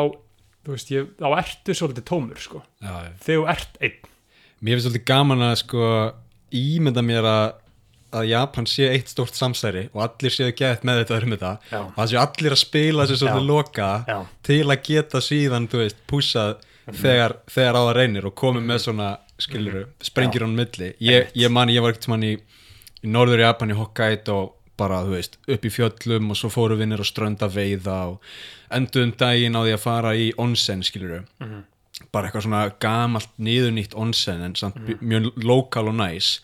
þú 0.67 0.75
veist, 0.75 0.93
ég, 0.93 1.09
þá 1.21 1.29
ertu 1.39 1.77
svolítið 1.79 2.07
tómur, 2.11 2.43
sko, 2.43 2.61
já, 2.85 2.93
þegar 3.25 3.39
þú 3.39 3.47
ert 3.55 3.81
einn. 3.81 4.13
Mér 4.61 4.77
finnst 4.77 4.89
svolítið 4.89 5.07
gaman 5.09 5.47
að 5.47 5.57
sko 5.63 5.91
ímynda 6.61 7.05
mér 7.07 7.29
að, 7.31 7.45
að 8.21 8.29
Japan 8.29 8.69
sé 8.69 8.91
eitt 8.91 9.13
stórt 9.13 9.39
samsæri 9.39 9.87
og 9.95 10.03
allir 10.05 10.35
séu 10.35 10.53
gett 10.57 10.85
með 10.85 11.05
þetta 11.05 11.21
um 11.25 11.37
þetta. 11.37 11.53
Já. 11.71 11.81
og 11.81 11.97
það 11.97 12.11
séu 12.13 12.21
allir 12.25 12.57
að 12.57 12.63
spila 12.65 13.07
þessu 13.07 13.21
svolítið 13.23 13.47
Já. 13.47 13.51
loka 13.55 13.91
til 14.51 14.65
að 14.67 14.83
geta 14.91 15.23
síðan, 15.25 15.71
þú 15.71 15.85
veist, 15.85 16.05
púsað 16.11 16.59
þegar, 16.87 17.37
þegar 17.51 17.79
á 17.79 17.83
það 17.83 17.93
reynir 17.99 18.29
og 18.31 18.37
komið 18.39 18.71
með 18.71 18.81
svona, 18.87 19.11
skiluru, 19.41 19.85
sprengir 20.05 20.47
hann 20.47 20.57
milli. 20.57 20.93
Ég, 21.05 21.31
ég 21.39 21.53
man, 21.53 21.73
ég 21.73 21.85
var 21.85 21.95
ekkert 21.95 22.11
mann 22.13 22.27
í, 22.27 22.35
í 23.01 23.13
norður 23.13 23.45
Japan 23.47 23.75
í 23.75 23.79
Hokkaido 23.79 24.39
og 24.45 24.57
bara, 24.81 25.03
þú 25.05 25.17
veist, 25.17 25.37
upp 25.45 25.67
í 25.67 25.73
fjöllum 25.73 26.33
og 26.33 26.39
svo 26.41 26.49
fóru 26.53 26.79
vinnir 26.81 27.03
og 27.03 27.09
strönda 27.09 27.51
veiða 27.53 27.99
og 28.15 28.31
enduðum 28.73 29.13
daginn 29.21 29.59
á 29.59 29.61
því 29.61 29.75
að 29.77 29.83
fara 29.85 30.15
í 30.17 30.31
onsen, 30.41 30.85
skiluru 30.87 31.25
bara 32.09 32.29
eitthvað 32.29 32.47
svona 32.47 32.63
gamalt 32.83 33.33
niðurnýtt 33.43 33.95
onsen 33.99 34.41
en 34.45 34.55
samt 34.59 34.79
mm. 34.81 35.03
mjög 35.05 35.45
lokal 35.45 35.91
og 35.91 35.99
næs. 35.99 36.39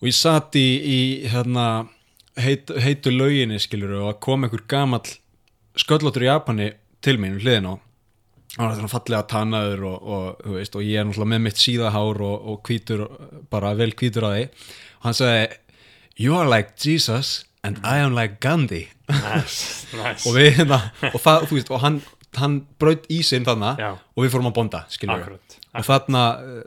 Og 0.00 0.08
ég 0.08 0.16
satt 0.16 0.56
í, 0.58 0.64
í 0.80 1.00
hérna 1.30 1.86
heit, 2.40 2.72
heitu 2.82 3.12
lauginni 3.14 3.60
skilur 3.62 3.96
og 4.00 4.20
kom 4.24 4.46
einhver 4.46 4.64
gamall 4.70 5.04
sköllóttur 5.78 6.24
í 6.24 6.30
Japani 6.30 6.72
til 7.04 7.18
mín 7.20 7.38
hliðin 7.40 7.70
á 7.70 7.74
hann 8.56 8.68
var 8.68 8.76
svona 8.78 8.92
fallega 8.92 9.26
tannaður 9.30 9.84
og, 9.90 10.08
og, 10.14 10.42
veist, 10.54 10.76
og 10.78 10.86
ég 10.86 11.00
er 11.00 11.08
náttúrulega 11.08 11.32
með 11.32 11.44
mitt 11.48 11.60
síðahár 11.62 12.22
og, 12.22 12.48
og 12.52 12.68
hvítur, 12.68 13.06
bara 13.50 13.74
vel 13.78 13.90
hvítur 13.98 14.26
á 14.26 14.30
því. 14.34 14.44
Og 15.00 15.08
hann 15.08 15.18
sagði 15.18 15.46
you 16.20 16.36
are 16.38 16.48
like 16.48 16.76
Jesus 16.78 17.44
and 17.66 17.80
I 17.82 17.98
am 18.04 18.14
like 18.14 18.38
Gandhi. 18.44 18.86
Nice, 19.08 19.88
nice. 19.92 20.22
og 20.28 20.36
við 20.36 20.60
hérna 20.60 20.80
og, 21.10 21.18
það, 21.20 21.48
veist, 21.50 21.72
og 21.74 21.82
hann, 21.82 22.00
hann 22.38 22.60
braut 22.80 23.08
í 23.12 23.20
sinn 23.26 23.44
Já. 23.44 23.90
og 23.98 24.22
við 24.22 24.32
fórum 24.32 24.48
að 24.48 24.56
bonda 24.60 24.84
Akkurat, 24.86 25.56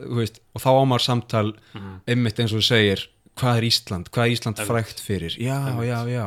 og 0.04 0.18
veist, 0.20 0.42
og 0.52 0.62
þá 0.62 0.68
ámar 0.76 1.02
samtal 1.02 1.48
einmitt 2.06 2.38
eins 2.38 2.52
og 2.52 2.60
þú 2.60 2.68
segir 2.68 3.08
hvað 3.38 3.60
er 3.60 3.66
Ísland, 3.68 4.12
hvað 4.12 4.26
er 4.26 4.34
Ísland 4.34 4.62
frægt 4.66 5.02
fyrir? 5.02 5.34
Já, 5.40 5.58
já, 5.86 5.98
já. 6.10 6.26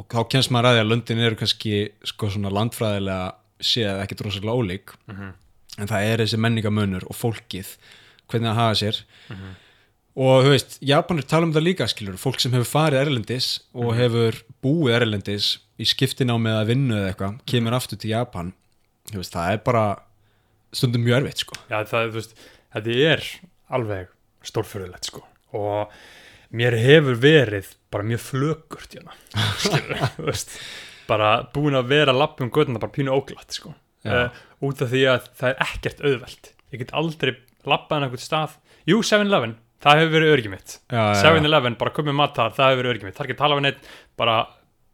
Og 0.00 0.06
þá 0.08 0.20
kemst 0.32 0.52
maður 0.52 0.70
að 0.70 0.76
því 0.76 0.82
að 0.82 0.90
löndin 0.90 1.22
eru 1.24 1.38
kannski 1.40 1.74
sko 2.08 2.30
svona 2.32 2.52
landfræðilega 2.54 3.32
séð 3.64 4.02
ekki 4.04 4.18
drosalega 4.18 4.56
ólík 4.56 4.94
en 5.10 5.88
það 5.90 6.06
er 6.10 6.22
þessi 6.24 6.40
menningamönur 6.40 7.06
og 7.08 7.16
fólkið 7.16 7.74
hvernig 8.30 8.50
það 8.50 8.60
hafa 8.60 8.78
sér. 8.80 9.02
Og 10.20 10.44
þú 10.44 10.52
veist, 10.52 10.78
Japanir 10.84 11.26
tala 11.30 11.46
um 11.46 11.52
það 11.54 11.66
líka 11.68 11.86
skilur, 11.88 12.18
fólk 12.20 12.40
sem 12.42 12.52
hefur 12.52 12.68
farið 12.68 13.04
erlendis 13.04 13.48
og 13.72 13.92
hefur 13.96 14.40
búið 14.64 14.96
erlendis 14.98 15.50
í 15.80 15.86
skiptin 15.88 16.32
á 16.34 16.36
með 16.36 16.58
að 16.58 16.70
vinna 16.72 16.98
eða 16.98 17.12
eitthvað 17.12 17.36
kemur 17.48 17.76
aftur 17.78 18.00
til 18.00 18.10
Japan. 18.12 18.50
Veist, 19.14 19.32
það 19.34 19.54
er 19.54 19.62
bara 19.66 19.84
stundum 20.76 21.06
mjög 21.06 21.22
erfitt 21.22 21.44
sko. 21.44 21.58
Já, 21.70 21.78
það, 21.88 22.10
veist, 22.18 22.34
þetta 22.74 22.98
er 23.14 23.24
alveg 23.78 24.10
stórfyrðulegt, 24.50 25.08
sko. 25.10 25.22
Og 25.56 25.94
mér 26.58 26.76
hefur 26.82 27.18
verið 27.22 27.72
bara 27.94 28.06
mjög 28.06 28.22
flökurt, 28.26 28.94
hérna 28.98 29.16
skilur, 29.62 30.04
þú 30.18 30.28
veist, 30.28 30.54
bara 31.10 31.30
búin 31.54 31.78
að 31.78 31.90
vera 31.90 32.14
lappum 32.14 32.50
göttuna 32.54 32.80
bara 32.82 32.94
pínu 32.94 33.12
óglatt, 33.14 33.50
sko. 33.56 33.74
Uh, 34.06 34.28
út 34.64 34.80
af 34.80 34.92
því 34.92 35.02
að 35.12 35.26
það 35.36 35.50
er 35.50 35.64
ekkert 35.66 36.04
auðvelt. 36.06 36.52
Ég 36.72 36.82
get 36.84 36.94
aldrei 36.96 37.34
lappað 37.68 37.98
en 37.98 38.06
einhvern 38.06 38.22
stað. 38.22 38.56
Jú, 38.88 39.02
7-Eleven, 39.04 39.56
það 39.84 40.00
hefur 40.00 40.14
verið 40.16 40.34
örgið 40.36 40.54
mitt. 40.54 40.76
Já, 40.88 41.00
já, 41.00 41.10
já. 41.18 41.22
7-Eleven, 41.26 41.76
bara 41.80 41.94
komið 41.96 42.16
mat 42.20 42.34
þar, 42.38 42.56
það 42.56 42.72
hefur 42.72 42.82
verið 42.82 42.94
örgið 42.94 43.10
mitt. 43.10 43.18
Þar 43.18 43.28
ekki 43.28 43.38
tala 43.42 43.58
við 43.58 43.66
neitt, 43.66 43.90
bara 44.20 44.36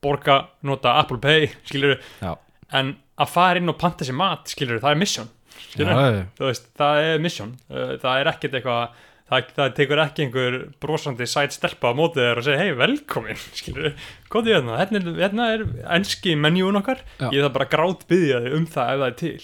borga 0.06 0.38
nota 0.66 0.96
Apple 1.02 1.20
Pay, 1.22 1.50
skilur 1.68 1.96
já, 2.22 2.32
en 2.80 2.94
að 3.16 3.32
fara 3.32 3.62
inn 3.62 3.72
og 3.72 3.78
panta 3.80 4.06
sér 4.06 4.18
mat, 4.18 4.50
skilur 4.52 4.82
það 4.82 4.96
er 4.96 5.00
mission, 5.00 5.30
já, 5.78 5.92
þú 6.36 6.48
veist, 6.50 6.66
það 6.76 7.02
er 7.04 7.22
mission. 7.22 7.54
Uh, 7.70 7.94
það 8.02 8.22
er 8.22 8.32
ekkert 8.32 8.58
eitthvað 8.58 9.04
það, 9.30 9.48
það 9.56 9.72
tekur 9.80 10.02
ekki 10.04 10.24
einhver 10.26 10.56
brosandi 10.82 11.26
sæt 11.30 11.56
stelpa 11.56 11.90
á 11.90 11.98
mótið 11.98 12.22
þér 12.28 12.40
og 12.42 12.46
segir, 12.46 12.62
hei, 12.62 12.76
velkomin 12.78 13.42
er 13.82 13.96
hérna, 14.54 14.78
hérna, 14.80 15.00
er- 15.02 15.18
hérna 15.22 15.48
enski 15.98 16.36
menjún 16.38 16.78
okkar 16.82 17.02
Já. 17.18 17.28
ég 17.34 17.42
það 17.46 17.52
bara 17.58 17.68
grátt 17.74 18.06
byggja 18.10 18.40
þig 18.46 18.56
um 18.60 18.66
það 18.70 18.94
ef 18.94 19.02
það 19.02 19.06
er 19.10 19.20
til 19.20 19.36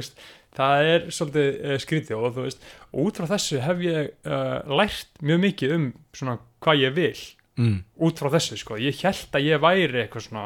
veist 0.00 0.20
það 0.56 0.90
er 0.94 1.02
svolítið 1.12 1.48
uh, 1.68 1.78
skrítið 1.84 2.16
og 2.16 2.30
þú 2.38 2.44
veist 2.46 2.62
út 3.04 3.18
frá 3.20 3.26
þessu 3.34 3.58
hef 3.60 3.82
ég 3.84 4.12
uh, 4.24 4.76
lært 4.80 5.20
mjög 5.20 5.42
mikið 5.44 5.74
um 5.76 5.88
svona 6.16 6.38
hvað 6.64 6.84
ég 6.86 6.96
vil 7.00 7.16
Mm. 7.56 7.78
út 8.04 8.18
frá 8.20 8.28
þessu, 8.34 8.58
sko, 8.60 8.76
ég 8.76 8.98
held 9.00 9.32
að 9.32 9.46
ég 9.46 9.60
væri 9.64 10.02
eitthvað 10.02 10.26
svona 10.26 10.42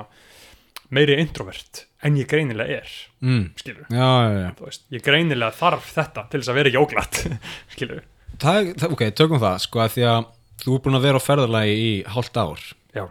meiri 0.95 1.17
introvert 1.19 1.81
en 2.07 2.15
ég 2.21 2.29
greinilega 2.31 2.77
er 2.85 2.93
Mm. 3.21 3.49
skilur, 3.59 3.89
já, 3.91 3.99
já, 3.99 4.37
já. 4.45 4.51
veist, 4.63 4.85
ég 4.95 5.03
greinilega 5.03 5.51
þarf 5.59 5.89
þetta 5.97 6.23
til 6.31 6.39
þess 6.41 6.53
að 6.53 6.59
vera 6.61 6.71
ekki 6.71 6.79
óglatt 6.85 7.19
skilur, 7.75 8.01
Það, 8.41 8.71
það, 8.81 8.93
ok, 8.97 9.03
tökum 9.21 9.41
það 9.43 9.57
sko 9.67 9.83
að 9.85 9.91
því 9.97 10.05
að 10.11 10.21
þú 10.61 10.75
er 10.77 10.83
búin 10.85 10.97
að 10.99 11.05
vera 11.09 11.21
á 11.21 11.27
ferðarlagi 11.27 11.75
í 11.81 11.91
hálft 12.15 12.39
ár. 12.41 12.63
Já, 12.97 13.05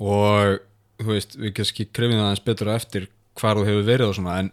og 0.00 0.62
þú 1.02 1.10
veist, 1.10 1.36
við 1.40 1.52
kannski 1.58 1.86
krefum 1.94 2.18
það 2.18 2.26
aðeins 2.28 2.44
betur 2.46 2.70
á 2.70 2.74
eftir 2.78 3.06
hvar 3.40 3.58
þú 3.58 3.66
hefur 3.68 3.86
verið 3.88 4.10
og 4.10 4.16
svona 4.18 4.36
en, 4.42 4.50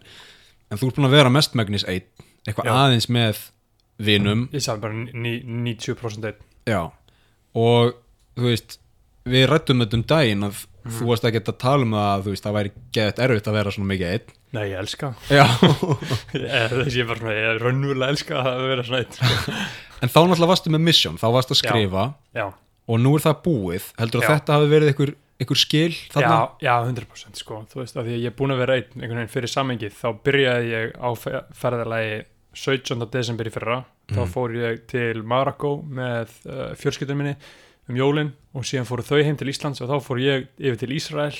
en 0.72 0.80
þú 0.80 0.88
er 0.90 0.96
búin 0.98 1.08
að 1.08 1.16
vera 1.16 1.32
mestmægnis 1.32 1.84
einn 1.88 2.06
eitthvað 2.48 2.70
aðeins 2.74 3.08
með 3.12 3.42
vinum. 4.02 4.46
Ég 4.52 4.64
sagði 4.64 4.82
bara 4.82 5.04
ní- 5.14 5.42
90% 5.46 6.28
einn. 6.30 6.40
Já, 6.66 6.80
og 7.54 7.94
þú 8.38 8.48
veist, 8.48 8.78
við 9.28 9.46
rættum 9.52 9.82
þetta 9.84 9.98
um 10.00 10.06
daginn 10.10 10.46
að 10.48 10.64
Mhm. 10.82 10.94
þú 10.98 11.06
varst 11.12 11.24
ekki 11.28 11.40
að 11.42 11.58
tala 11.62 11.82
um 11.86 11.92
það 11.94 12.24
veist, 12.26 12.44
það 12.46 12.56
væri 12.58 12.72
geðt 12.96 13.18
erfitt 13.22 13.46
að 13.50 13.56
vera 13.58 13.70
svona 13.70 13.90
mikið 13.92 14.08
einn 14.12 14.32
nei, 14.52 14.64
ég 14.72 14.78
elska 14.82 15.12
já, 15.30 15.44
þessi 16.32 17.00
ég 17.02 17.06
bara 17.08 17.20
svona, 17.20 17.34
ég 17.36 17.48
er 17.52 17.60
raunverulega 17.62 18.12
elska 18.14 18.40
að 18.42 18.62
vera 18.68 18.84
svona 18.86 19.02
einn 19.02 19.16
sko. 19.16 19.52
en 20.02 20.10
þá 20.12 20.18
náttúrulega 20.18 20.50
varstu 20.52 20.72
með 20.74 20.84
mission 20.88 21.18
þá 21.20 21.26
varstu 21.36 21.54
að 21.56 21.60
skrifa 21.62 22.04
já, 22.36 22.46
og 22.90 23.00
nú 23.02 23.14
er 23.16 23.24
það 23.26 23.38
búið 23.46 23.86
heldur 24.00 24.22
að 24.22 24.26
Já. 24.26 24.32
þetta 24.36 24.56
hafi 24.58 24.70
verið 24.72 24.92
ykkur, 24.94 25.14
ykkur 25.46 25.60
skil 25.62 25.94
þarna? 26.12 26.36
já, 26.58 26.66
já, 26.66 26.74
100% 26.90 27.40
sko, 27.44 27.60
þú 27.72 27.80
veist, 27.82 27.96
af 27.96 28.06
því 28.08 28.16
að 28.18 28.22
ég 28.26 28.32
er 28.32 28.36
búin 28.42 28.54
að 28.56 28.62
vera 28.64 28.76
einn 28.80 28.92
einhvern 28.98 29.20
veginn 29.22 29.32
fyrir 29.36 29.52
samengið, 29.54 29.96
þá 30.02 30.08
byrjaði 30.26 30.70
ég 30.74 30.94
á 30.98 31.08
fe- 31.14 31.44
ferðalagi 31.62 32.20
17. 32.52 33.06
desember 33.14 33.48
í 33.48 33.54
fyrra, 33.54 33.78
þá 34.12 34.18
Mhm. 34.26 34.32
fór 34.34 34.52
ég 34.58 34.82
til 34.90 35.22
Marokko 35.22 35.70
með 35.88 36.28
uh, 36.50 36.74
fjölskyldun 36.76 37.16
minni 37.16 37.36
um 37.90 37.98
jólin 37.98 38.30
og 38.56 38.66
síðan 38.68 38.86
fóru 38.88 39.04
þau 39.06 39.22
heim 39.22 39.38
til 39.38 39.50
Íslands 39.52 39.82
og 39.82 39.90
þá 39.90 39.96
fór 40.04 40.20
ég 40.22 40.46
yfir 40.60 40.78
til 40.80 40.94
Ísrael 40.96 41.38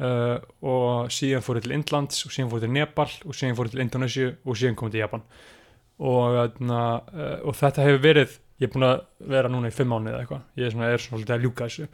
uh, 0.00 0.38
og 0.64 1.12
síðan 1.12 1.44
fór 1.44 1.60
ég 1.60 1.66
til 1.66 1.76
Indlands 1.76 2.24
og 2.26 2.34
síðan 2.34 2.52
fór 2.52 2.62
ég 2.62 2.66
til 2.66 2.74
Nepal 2.76 3.08
og 3.24 3.36
síðan 3.36 3.58
fór 3.58 3.68
ég 3.68 3.76
til 3.76 3.84
Indonesia 3.84 4.32
og 4.44 4.58
síðan 4.60 4.78
kom 4.78 4.90
ég 4.90 4.96
til 4.96 5.04
Japan. 5.04 5.26
Og, 5.96 6.38
uh, 6.60 7.36
og 7.46 7.56
þetta 7.56 7.84
hefur 7.86 8.02
verið 8.04 8.38
ég 8.60 8.68
er 8.68 8.72
búin 8.72 8.88
að 8.88 9.04
vera 9.34 9.52
núna 9.52 9.68
í 9.68 9.76
fimm 9.76 9.92
mánuði 9.92 10.14
eða 10.14 10.24
eitthvað. 10.24 10.48
Ég 10.56 10.68
er 10.68 10.74
svona, 10.74 10.88
er 10.92 11.02
svona 11.04 11.18
svolítið 11.18 11.36
að 11.36 11.46
ljúka 11.46 11.68
þessu. 11.68 11.90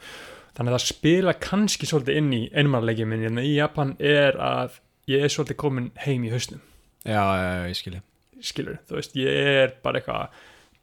Þannig 0.52 0.70
að 0.70 0.76
það 0.76 0.86
spila 0.86 1.34
kannski 1.42 1.88
svolítið 1.88 2.20
inn 2.20 2.32
í 2.36 2.42
einmannleikið 2.52 3.10
minn 3.10 3.26
hérna 3.26 3.46
í 3.46 3.56
Japan 3.56 3.96
er 3.98 4.38
að 4.38 4.78
ég 5.10 5.26
er 5.26 5.32
svolítið 5.32 5.58
komin 5.64 5.90
heim 6.04 6.26
í 6.28 6.32
hausnum. 6.34 6.62
Já, 7.02 7.18
já, 7.18 7.46
já, 7.56 7.68
ég 7.72 7.78
skilji 7.80 8.02
skilur, 8.46 8.80
þú 8.88 8.98
veist, 8.98 9.14
ég 9.18 9.50
er 9.62 9.76
bara 9.84 10.00
eitthvað 10.00 10.42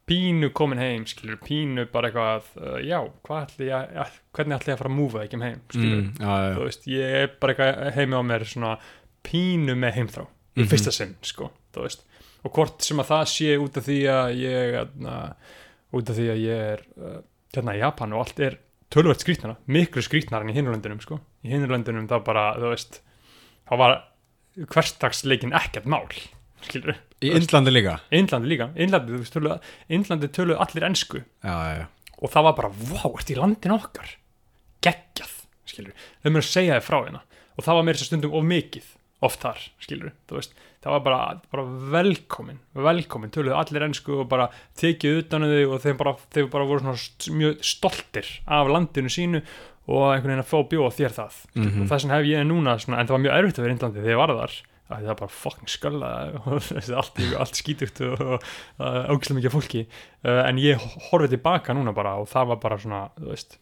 pínu 0.09 0.49
komin 0.57 0.81
heim, 0.81 1.05
skilur 1.09 1.37
pínu 1.45 1.85
bara 1.93 2.09
eitthvað, 2.09 2.47
uh, 2.57 2.77
já, 2.81 2.97
ætli 3.39 3.67
ég 3.69 3.93
að, 4.03 4.15
hvernig 4.33 4.57
ætli 4.57 4.71
ég 4.71 4.75
að 4.75 4.81
fara 4.81 4.89
að 4.91 4.97
múfa 4.97 5.23
ekki 5.25 5.37
um 5.37 5.45
heim 5.45 5.59
skilur, 5.69 5.99
mm, 6.01 6.11
já, 6.19 6.33
já, 6.43 6.53
þú 6.57 6.65
veist, 6.65 6.87
ég 6.95 7.15
er 7.21 7.31
bara 7.39 7.53
eitthvað 7.55 7.93
heimi 7.99 8.17
á 8.17 8.23
mér 8.33 8.45
svona 8.49 8.71
pínu 9.29 9.75
með 9.77 9.95
heimþrá 9.99 10.25
í 10.25 10.61
Mhm. 10.63 10.69
fyrsta 10.73 10.91
sinn, 10.95 11.15
sko, 11.21 11.51
þú 11.75 11.85
veist. 11.85 12.05
Og 12.43 12.53
hvort 12.55 12.81
sem 12.81 12.97
að 13.03 13.09
það 13.11 13.25
sé 13.35 13.57
út 13.59 13.77
af 13.77 13.85
því 13.85 13.99
að 14.09 14.29
ég 14.39 14.75
atna, 14.81 15.15
út 15.93 16.09
af 16.09 16.15
því 16.15 16.27
að 16.33 16.41
ég 16.43 16.65
er 16.73 16.83
uh, 16.97 17.21
hérna 17.53 17.75
í 17.75 17.79
Japan 17.83 18.13
og 18.13 18.25
allt 18.25 18.39
er 18.39 18.57
tölvöld 18.89 19.19
skrýtnara, 19.21 19.57
miklu 19.67 20.01
skrýtnara 20.01 20.41
en 20.47 20.49
í 20.49 20.55
hinurlöndunum, 20.57 21.01
sko, 21.03 21.19
í 21.45 21.51
hinurlöndunum 21.53 22.07
þá 22.09 22.17
bara, 22.25 22.45
þú 22.57 22.71
veist, 22.73 23.01
þá 23.69 23.73
var 23.77 23.97
hverstagsleikin 24.57 25.53
ekkert 25.55 25.85
mál 25.85 26.07
skilur, 26.65 26.97
í 27.23 27.31
Indlandi 27.35 27.73
líka? 27.73 27.97
Indlandi 28.15 28.51
líka. 28.51 28.69
Veist, 28.75 29.35
töluðu, 29.35 30.29
töluðu 30.29 30.59
allir 30.63 30.87
ensku. 30.89 31.23
Já, 31.43 31.55
já, 31.55 31.73
já, 31.81 31.87
og 32.19 32.33
það 32.33 32.47
var 32.47 32.55
bara, 32.59 32.71
vá, 32.91 33.03
ert 33.11 33.33
í 33.33 33.39
landin 33.39 33.75
okkar? 33.75 34.13
Geggjað, 34.85 35.35
skilur 35.67 36.07
þau 36.23 36.31
mér 36.31 36.45
að 36.45 36.49
segja 36.53 36.79
þið 36.79 36.87
frá 36.87 36.99
hérna. 37.01 37.21
Og 37.57 37.65
það 37.65 37.79
var 37.79 37.85
mér 37.87 37.99
þess 37.99 38.07
að 38.07 38.11
stundum 38.13 38.39
of 38.39 38.47
mikið 38.47 38.95
oft 39.27 39.41
þar, 39.43 39.63
skilur 39.83 40.13
það 40.79 40.93
var 40.93 41.01
bara, 41.03 41.23
bara 41.51 41.65
velkomin 41.91 42.59
velkomin, 42.77 43.31
töluðu 43.35 43.57
allir 43.59 43.85
ennsku 43.89 44.21
og 44.21 44.29
bara 44.31 44.47
tekið 44.79 45.25
utan 45.25 45.43
um 45.43 45.51
þau 45.51 45.73
og 45.75 45.83
þeim 45.83 45.99
bara, 45.99 46.13
þeir 46.31 46.47
bara 46.53 46.67
voru 46.69 46.83
svona 46.85 47.35
mjög 47.41 47.65
stoltir 47.67 48.29
af 48.47 48.71
landinu 48.71 49.11
sínu 49.11 49.41
og 49.89 50.05
einhvern 50.13 50.31
veginn 50.31 50.43
að 50.45 50.51
fá 50.51 50.59
bjóða 50.71 50.95
þér 50.95 51.15
það. 51.17 51.37
Mhm. 51.55 51.81
og 51.81 51.91
þess 51.91 52.05
vegna 52.05 52.19
hef 52.19 52.29
ég 52.29 52.47
núna, 52.47 52.77
svona, 52.79 52.99
en 52.99 53.09
það 53.09 53.15
var 53.17 53.23
mjög 53.25 53.37
erfitt 53.39 53.59
að 53.59 53.65
vera 53.65 53.73
í 53.73 53.75
Indlandi 53.75 53.99
þegar 53.99 54.15
ég 54.15 54.21
var 54.21 54.35
þar 54.39 54.55
að 54.89 55.05
það 55.05 55.09
var 55.11 55.19
bara 55.21 55.37
fucking 55.37 55.71
skölla. 55.71 56.11
Og 56.49 56.69
allt, 56.97 57.23
allt 57.39 57.59
skítugt 57.59 58.01
og, 58.05 58.21
ógislega 58.79 59.39
mikið 59.39 59.55
fólki. 59.55 59.85
Uh, 60.25 60.43
en 60.47 60.61
ég 60.61 60.85
horfið 61.09 61.37
tilbaka 61.37 61.75
núna 61.77 61.93
bara 61.95 62.17
og 62.19 62.29
það 62.31 62.53
var 62.53 62.61
bara 62.65 62.79
svona, 62.81 63.01
þú 63.19 63.33
veist 63.33 63.59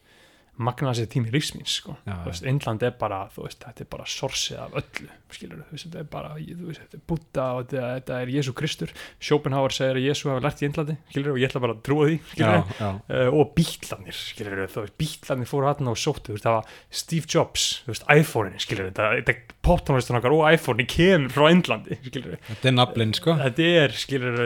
magnaði 0.57 1.03
sér 1.03 1.09
tími 1.11 1.31
lífsmíns 1.33 1.75
sko. 1.79 1.95
Þú 2.07 2.33
Indland 2.49 2.83
er 2.85 2.93
bara, 2.97 3.19
þú 3.33 3.45
veist, 3.45 3.61
þetta 3.61 3.83
er 3.83 3.89
bara 3.91 4.05
sorsið 4.09 4.59
af 4.63 4.77
öllu, 4.81 5.09
skilur 5.33 5.59
þú 5.61 5.75
veist, 5.75 5.85
þetta 5.85 5.99
er 6.01 6.09
bara, 6.11 6.31
þú 6.37 6.67
veist, 6.69 6.81
þetta 6.83 6.97
er 6.97 7.03
Buddha 7.11 7.45
og 7.53 7.61
þetta, 7.67 7.91
þetta 7.97 8.19
er 8.21 8.31
Jésu 8.33 8.53
Kristur, 8.57 8.93
Schopenhauer 9.21 9.75
segir 9.75 9.99
að 9.99 10.07
Jésu 10.07 10.31
hafa 10.31 10.43
lært 10.45 10.63
í 10.63 10.67
Indlandi, 10.67 10.97
skilur 11.13 11.33
og 11.35 11.39
ég 11.41 11.51
ætla 11.51 11.63
bara 11.63 11.77
að 11.77 11.83
trúa 11.85 12.09
því, 12.09 12.17
skilur 12.33 12.73
já, 12.81 12.89
uh, 12.89 13.29
og 13.29 13.53
bítlanir, 13.57 14.17
skilur 14.17 14.63
þú 14.65 14.85
veist, 14.85 14.97
bítlanir 15.03 15.51
fóru 15.51 15.69
hann 15.69 15.93
og 15.93 16.01
sóttu, 16.01 16.31
þú 16.31 16.37
veist, 16.37 16.47
það 16.47 16.57
var 16.57 16.65
Steve 17.03 17.31
Jobs, 17.37 17.69
þú 17.85 17.93
veist, 17.93 18.09
iPhone-in, 18.17 18.59
skilur 18.65 18.89
þetta, 18.89 19.09
þetta 19.21 19.57
poptónlistan 19.67 20.19
okkar 20.21 20.37
og 20.37 20.45
iPhone-in 20.49 20.89
kemur 20.89 21.33
frá 21.37 21.51
Indlandi, 21.53 21.99
skilur 22.07 22.39
þetta 22.49 22.71
er 22.71 22.77
sko. 23.17 23.37
Þetta 23.43 23.71
er, 23.83 23.97
skilur, 24.01 24.41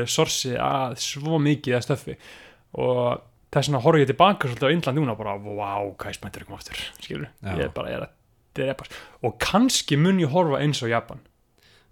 að 3.51 3.57
að 3.57 3.59
þess 3.59 3.67
vegna 3.71 3.83
horf 3.83 3.99
ég 3.99 4.07
tilbaka 4.07 4.47
svolítið 4.47 4.69
á 4.71 4.73
Indlandi 4.75 5.01
núna 5.01 5.17
bara, 5.19 5.33
wow, 5.35 5.89
hvað 5.99 6.13
ég 6.13 6.17
spæntur 6.17 6.45
ekki 6.45 6.55
aftur 6.55 6.79
skilur, 7.01 7.27
Já. 7.43 7.51
ég 7.51 7.65
er 7.65 7.73
bara, 7.75 7.91
ég 7.91 7.97
er 7.97 8.05
að 8.05 8.13
drepa. 8.55 8.87
Og 9.27 9.35
kannski 9.43 9.97
mun 9.99 10.21
ég 10.23 10.31
horfa 10.31 10.61
eins 10.63 10.79
og 10.85 10.91
Japan 10.91 11.19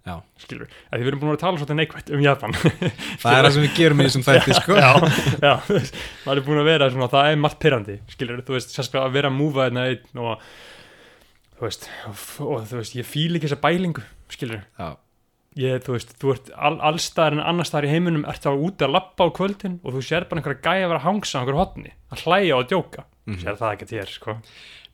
Já. 0.08 0.14
skilur, 0.40 0.70
að 0.88 0.96
því 0.96 1.04
við 1.04 1.10
erum 1.10 1.20
búin 1.20 1.34
að 1.34 1.42
tala 1.42 1.60
svolítið 1.60 1.78
neikvætt 1.82 2.14
um 2.16 2.24
Japan. 2.24 2.56
Það 3.20 3.36
er 3.36 3.44
það 3.44 3.52
sem 3.58 3.66
við 3.66 3.76
gerum 3.76 4.00
í 4.00 4.06
þessum 4.08 4.24
þætti 4.24 4.56
sko. 4.56 4.78
Já, 4.80 4.90
já, 5.44 5.52
maður 6.24 6.40
er 6.40 6.46
búin 6.48 6.62
að 6.62 6.70
vera 6.70 6.88
svona, 6.94 7.10
það 7.12 7.28
er 7.28 7.38
margt 7.44 7.60
pyrrandi, 7.60 7.98
skilur, 8.14 8.40
þú 8.46 8.56
veist 8.56 8.72
sérstaklega 8.72 9.10
að 9.10 9.18
vera 9.18 9.28
að 9.28 9.36
múfa 9.36 9.68
þetta 9.68 9.84
einn 9.90 10.24
og 10.24 10.48
þú 11.60 11.66
veist, 11.68 11.86
og, 12.08 12.24
og 12.48 12.64
þú 12.72 12.80
veist, 12.80 12.96
ég 12.96 13.10
fíl 13.12 13.36
ekki 13.36 13.50
þessa 13.50 13.60
bælingu, 13.60 14.06
skilur 14.32 14.64
já, 14.64 14.88
ég, 15.56 15.82
þú 15.82 15.92
veist, 15.96 16.12
þú 16.20 16.32
ert 16.34 16.50
all, 16.56 16.78
allstaðar 16.80 17.32
en 17.32 17.44
annarstaðar 17.50 17.88
í 17.88 17.92
heiminum, 17.94 18.24
ert 18.30 18.42
þá 18.44 18.50
út 18.54 18.78
að 18.86 18.92
lappa 18.94 19.24
á 19.26 19.28
kvöldin 19.34 19.80
og 19.84 19.94
þú 19.96 20.02
sér 20.06 20.28
bara 20.30 20.40
einhverja 20.40 20.62
gæja 20.62 20.84
að 20.86 20.90
vera 20.92 21.00
að 21.00 21.08
hangsa 21.08 21.38
á 21.38 21.40
einhverju 21.42 21.60
hotni, 21.64 21.92
að 22.12 22.22
hlæja 22.26 22.56
og 22.60 22.68
djóka 22.70 23.04
Mhm. 23.26 23.38
sér 23.44 23.56
það 23.60 23.72
ekki 23.76 23.86
til 23.86 23.98
þér, 24.00 24.08
sko 24.10 24.36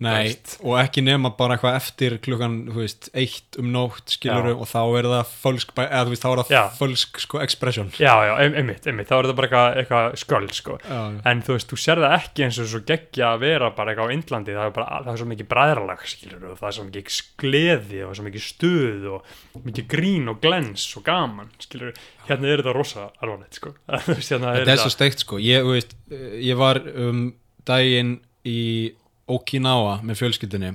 Nei, 0.04 0.26
veist. 0.26 0.58
og 0.60 0.74
ekki 0.76 1.00
nema 1.00 1.30
bara 1.38 1.54
eitthvað 1.56 1.76
eftir 1.78 2.18
klukkan, 2.20 2.56
þú 2.68 2.82
veist, 2.82 3.06
eitt 3.16 3.56
um 3.62 3.70
nótt 3.72 4.12
skiluru 4.12 4.50
Já. 4.52 4.56
og 4.60 4.66
þá 4.68 4.80
er 4.98 5.06
það 5.08 5.30
fölsk 5.40 5.70
eða 5.80 6.00
þú 6.04 6.12
veist, 6.12 6.24
þá 6.26 6.28
er 6.28 6.40
það 6.42 6.50
Já. 6.52 6.62
fölsk 6.76 7.20
sko 7.22 7.40
expression. 7.40 7.88
Já, 7.96 8.12
já, 8.28 8.32
ein- 8.44 8.56
einmitt, 8.60 8.84
einmitt, 8.90 9.08
þá 9.08 9.14
er 9.16 9.28
þetta 9.30 9.36
bara 9.38 9.48
eitthvað, 9.48 9.78
eitthvað 9.80 10.18
sköld, 10.20 10.52
sko. 10.58 10.76
Já, 10.84 10.98
en 11.32 11.40
þú 11.46 11.56
veist, 11.56 11.70
þú 11.72 11.78
sér 11.80 12.02
það 12.04 12.16
ekki 12.18 12.44
eins 12.44 12.58
og 12.60 12.68
svo 12.74 12.80
geggja 12.92 13.30
að 13.30 13.40
vera 13.46 13.70
bara 13.78 13.94
eitthvað 13.94 14.12
á 14.12 14.14
Indlandi, 14.18 14.52
það 14.58 14.68
er 14.68 14.74
bara, 14.76 15.00
það 15.06 15.12
er 15.14 15.22
svo 15.22 15.28
mikið 15.32 15.48
bræðralag, 15.54 16.04
skilur, 16.12 16.44
og 16.52 16.58
það 16.60 16.68
er 16.68 16.76
svo 16.76 16.86
mikið 16.90 17.22
gleði 17.40 18.04
og 18.04 18.12
svo 18.20 18.26
mikið 18.28 18.46
stuð 18.50 19.08
og 19.16 19.64
mikið 19.64 19.88
grín 19.96 20.28
og 20.28 20.40
glens 20.44 20.84
og 21.00 21.06
gaman, 21.08 21.48
skilur, 21.64 21.96
hérna 22.28 22.52
er 22.52 22.60
þetta 22.60 22.76
rosa 22.76 23.08
alvarlegt, 23.24 23.56
sko, 23.62 23.72
hérna 23.88 24.52
er 24.52 24.60
þetta 24.68 24.76
er 24.76 24.84
svo 24.84 24.92
steikt 24.92 25.24
sko. 25.24 25.40
Ég, 25.40 25.64
veist, 25.64 25.96
ég 26.12 26.60
var 26.60 26.84
um 26.84 27.30
daginn 27.64 28.18
í 28.44 28.92
Okinawa 29.26 30.00
með 30.06 30.20
fjölskyldinni 30.22 30.74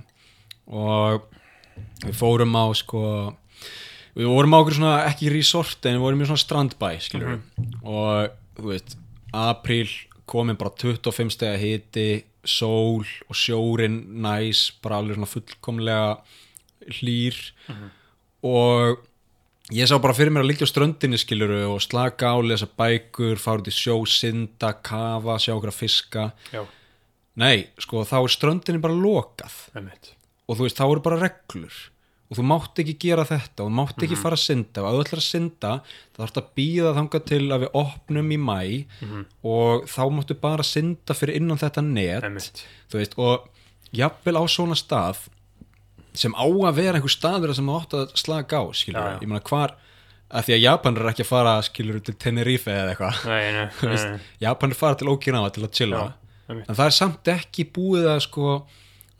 og 0.71 1.27
við 2.03 2.17
fórum 2.19 2.55
á 2.57 2.65
sko 2.75 3.03
við 4.17 4.27
vorum 4.27 4.55
á 4.55 4.59
okkur 4.59 4.77
svona 4.77 4.95
ekki 5.07 5.31
resort 5.31 5.85
en 5.87 5.97
við 5.97 6.05
vorum 6.05 6.23
í 6.23 6.27
svona 6.29 6.43
strandbæ 6.43 6.89
skilur 7.03 7.39
og 7.81 8.33
þú 8.57 8.73
veist 8.73 8.97
apríl 9.31 9.87
komin 10.31 10.59
bara 10.59 10.73
25 10.75 11.33
stega 11.35 11.59
hiti 11.59 12.23
sól 12.47 13.05
og 13.29 13.37
sjórin 13.37 14.01
næs 14.23 14.71
bara 14.81 15.01
alveg 15.01 15.17
svona 15.17 15.29
fullkomlega 15.29 16.17
hlýr. 16.99 17.37
Og 18.41 19.01
ég 19.71 19.89
sá 19.89 19.97
bara 20.01 20.15
fyrir 20.17 20.33
mér 20.33 20.45
að 20.45 20.51
liggja 20.51 20.67
á 20.67 20.73
ströndinni 20.73 21.19
skiluru 21.21 21.61
og 21.69 21.81
slaka 21.83 22.33
á, 22.33 22.37
lesa 22.41 22.65
bækur 22.65 23.41
fara 23.41 23.61
út 23.61 23.69
í 23.69 23.75
sjó, 23.75 23.99
synda, 24.09 24.73
kafa 24.81 25.37
sjá 25.41 25.53
okkur 25.53 25.73
að 25.73 25.81
fiska. 25.83 26.25
Já, 26.53 26.65
nei, 27.39 27.67
sko, 27.79 28.03
þá 28.07 28.17
er 28.23 28.33
ströndinni 28.35 28.81
bara 28.83 28.97
lokað. 28.97 29.55
Einmitt, 29.75 30.13
og 30.47 30.57
þú 30.59 30.67
veist, 30.67 30.77
þá 30.79 30.85
eru 30.89 31.03
bara 31.05 31.19
reglur. 31.21 31.79
Og 32.31 32.37
þú 32.39 32.43
mátt 32.47 32.79
ekki 32.79 32.93
gera 32.95 33.25
þetta 33.27 33.65
og 33.65 33.67
þú 33.67 33.75
mátt 33.75 34.03
ekki 34.05 34.15
fara 34.15 34.37
að 34.37 34.43
synda. 34.45 34.83
Og 34.85 34.87
ef 34.87 34.93
þú 34.95 35.01
ætlar 35.03 35.19
að 35.19 35.25
synda 35.27 35.71
þá 36.15 36.19
þarf 36.21 36.37
að 36.39 36.45
býða 36.55 36.93
þangað 36.95 37.25
til 37.27 37.41
að 37.51 37.63
við 37.65 37.73
opnum 37.81 38.31
í 38.31 38.37
mæ 38.39 38.59
og 39.43 39.83
þá 39.91 40.01
máttu 40.15 40.37
bara 40.39 40.63
synda 40.63 41.17
fyrir 41.17 41.35
innan 41.41 41.59
þetta 41.59 41.83
net. 41.83 42.23
Einmitt. 42.23 42.63
Þú 42.87 43.01
veist, 43.01 43.17
og 43.19 43.49
jafnvel 43.91 44.39
á 44.39 44.43
svona 44.47 44.77
stað 44.79 45.25
sem 46.15 46.31
á 46.35 46.43
að 46.47 46.75
vera 46.79 46.99
einhver 46.99 47.11
staður 47.11 47.53
sem 47.55 47.67
þú 47.67 47.75
átt 47.81 47.97
að 47.99 48.15
slaka 48.19 48.63
á, 48.63 48.65
skilur 48.75 48.99
Já, 48.99 49.11
já. 49.11 49.19
ég 49.23 49.27
meina 49.31 49.43
hvar, 49.47 49.75
að 50.31 50.47
því 50.47 50.55
að 50.55 50.63
Japan 50.63 50.97
er 50.99 51.11
ekki 51.11 51.23
að 51.25 51.29
fara 51.33 51.53
skilur 51.67 51.99
til 52.03 52.15
Tenerife 52.19 52.71
eða 52.71 52.95
eitthvað. 52.95 53.21
Nei, 53.27 53.51
nei, 53.55 53.67
Þú 53.79 53.87
nei, 53.87 53.93
veist, 53.95 54.09
nei. 54.15 54.25
Japan 54.43 54.71
er 54.71 54.79
fara 54.79 54.99
til 54.99 55.11
Okinawa 55.11 55.51
til 55.55 55.63
að 55.67 55.71
chilla. 55.79 56.01
Já. 56.07 56.20
En 56.51 56.77
það 56.77 56.85
er 56.85 56.95
samt 56.95 57.31
ekki 57.33 57.65
búið 57.75 58.09
að 58.11 58.21
sko 58.27 58.53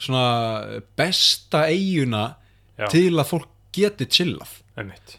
svona 0.02 0.82
besta 0.98 1.66
eiguna 1.70 2.26
Já. 2.80 2.88
til 2.92 3.14
að 3.16 3.28
fólk 3.30 3.50
geti 3.76 4.08
chillað. 4.10 4.54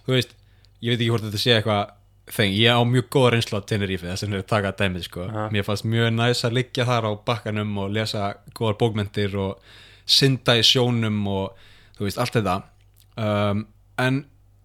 Þú 0.07 0.17
veist, 0.17 0.35
ég 0.83 0.93
veit 0.93 1.01
ekki 1.01 1.11
hvort 1.13 1.27
þetta 1.27 1.41
sé 1.41 1.55
eitthvað 1.57 1.93
þeng, 2.33 2.57
ég 2.57 2.79
á 2.79 2.81
mjög 2.87 3.09
góða 3.13 3.31
reynslu 3.35 3.59
á 3.59 3.69
Tenerife 3.69 4.09
þess 4.09 4.27
að 4.27 4.45
taka 4.51 4.75
dæmið 4.79 5.07
sko. 5.09 5.29
Aha. 5.29 5.47
mér 5.53 5.67
fannst 5.67 5.87
mjög 5.89 6.13
næs 6.17 6.45
að 6.47 6.57
liggja 6.59 6.87
þar 6.89 7.09
á 7.09 7.13
bakkanum 7.27 7.73
og 7.83 7.95
lesa 7.95 8.35
góðar 8.57 8.79
bókmentir 8.81 9.37
og 9.39 9.59
synda 10.07 10.57
í 10.59 10.65
sjónum 10.67 11.21
og 11.31 11.59
þú 11.99 12.07
veist, 12.07 12.21
allt 12.23 12.39
þetta. 12.39 12.57
Um, 13.17 13.67
en 14.01 14.25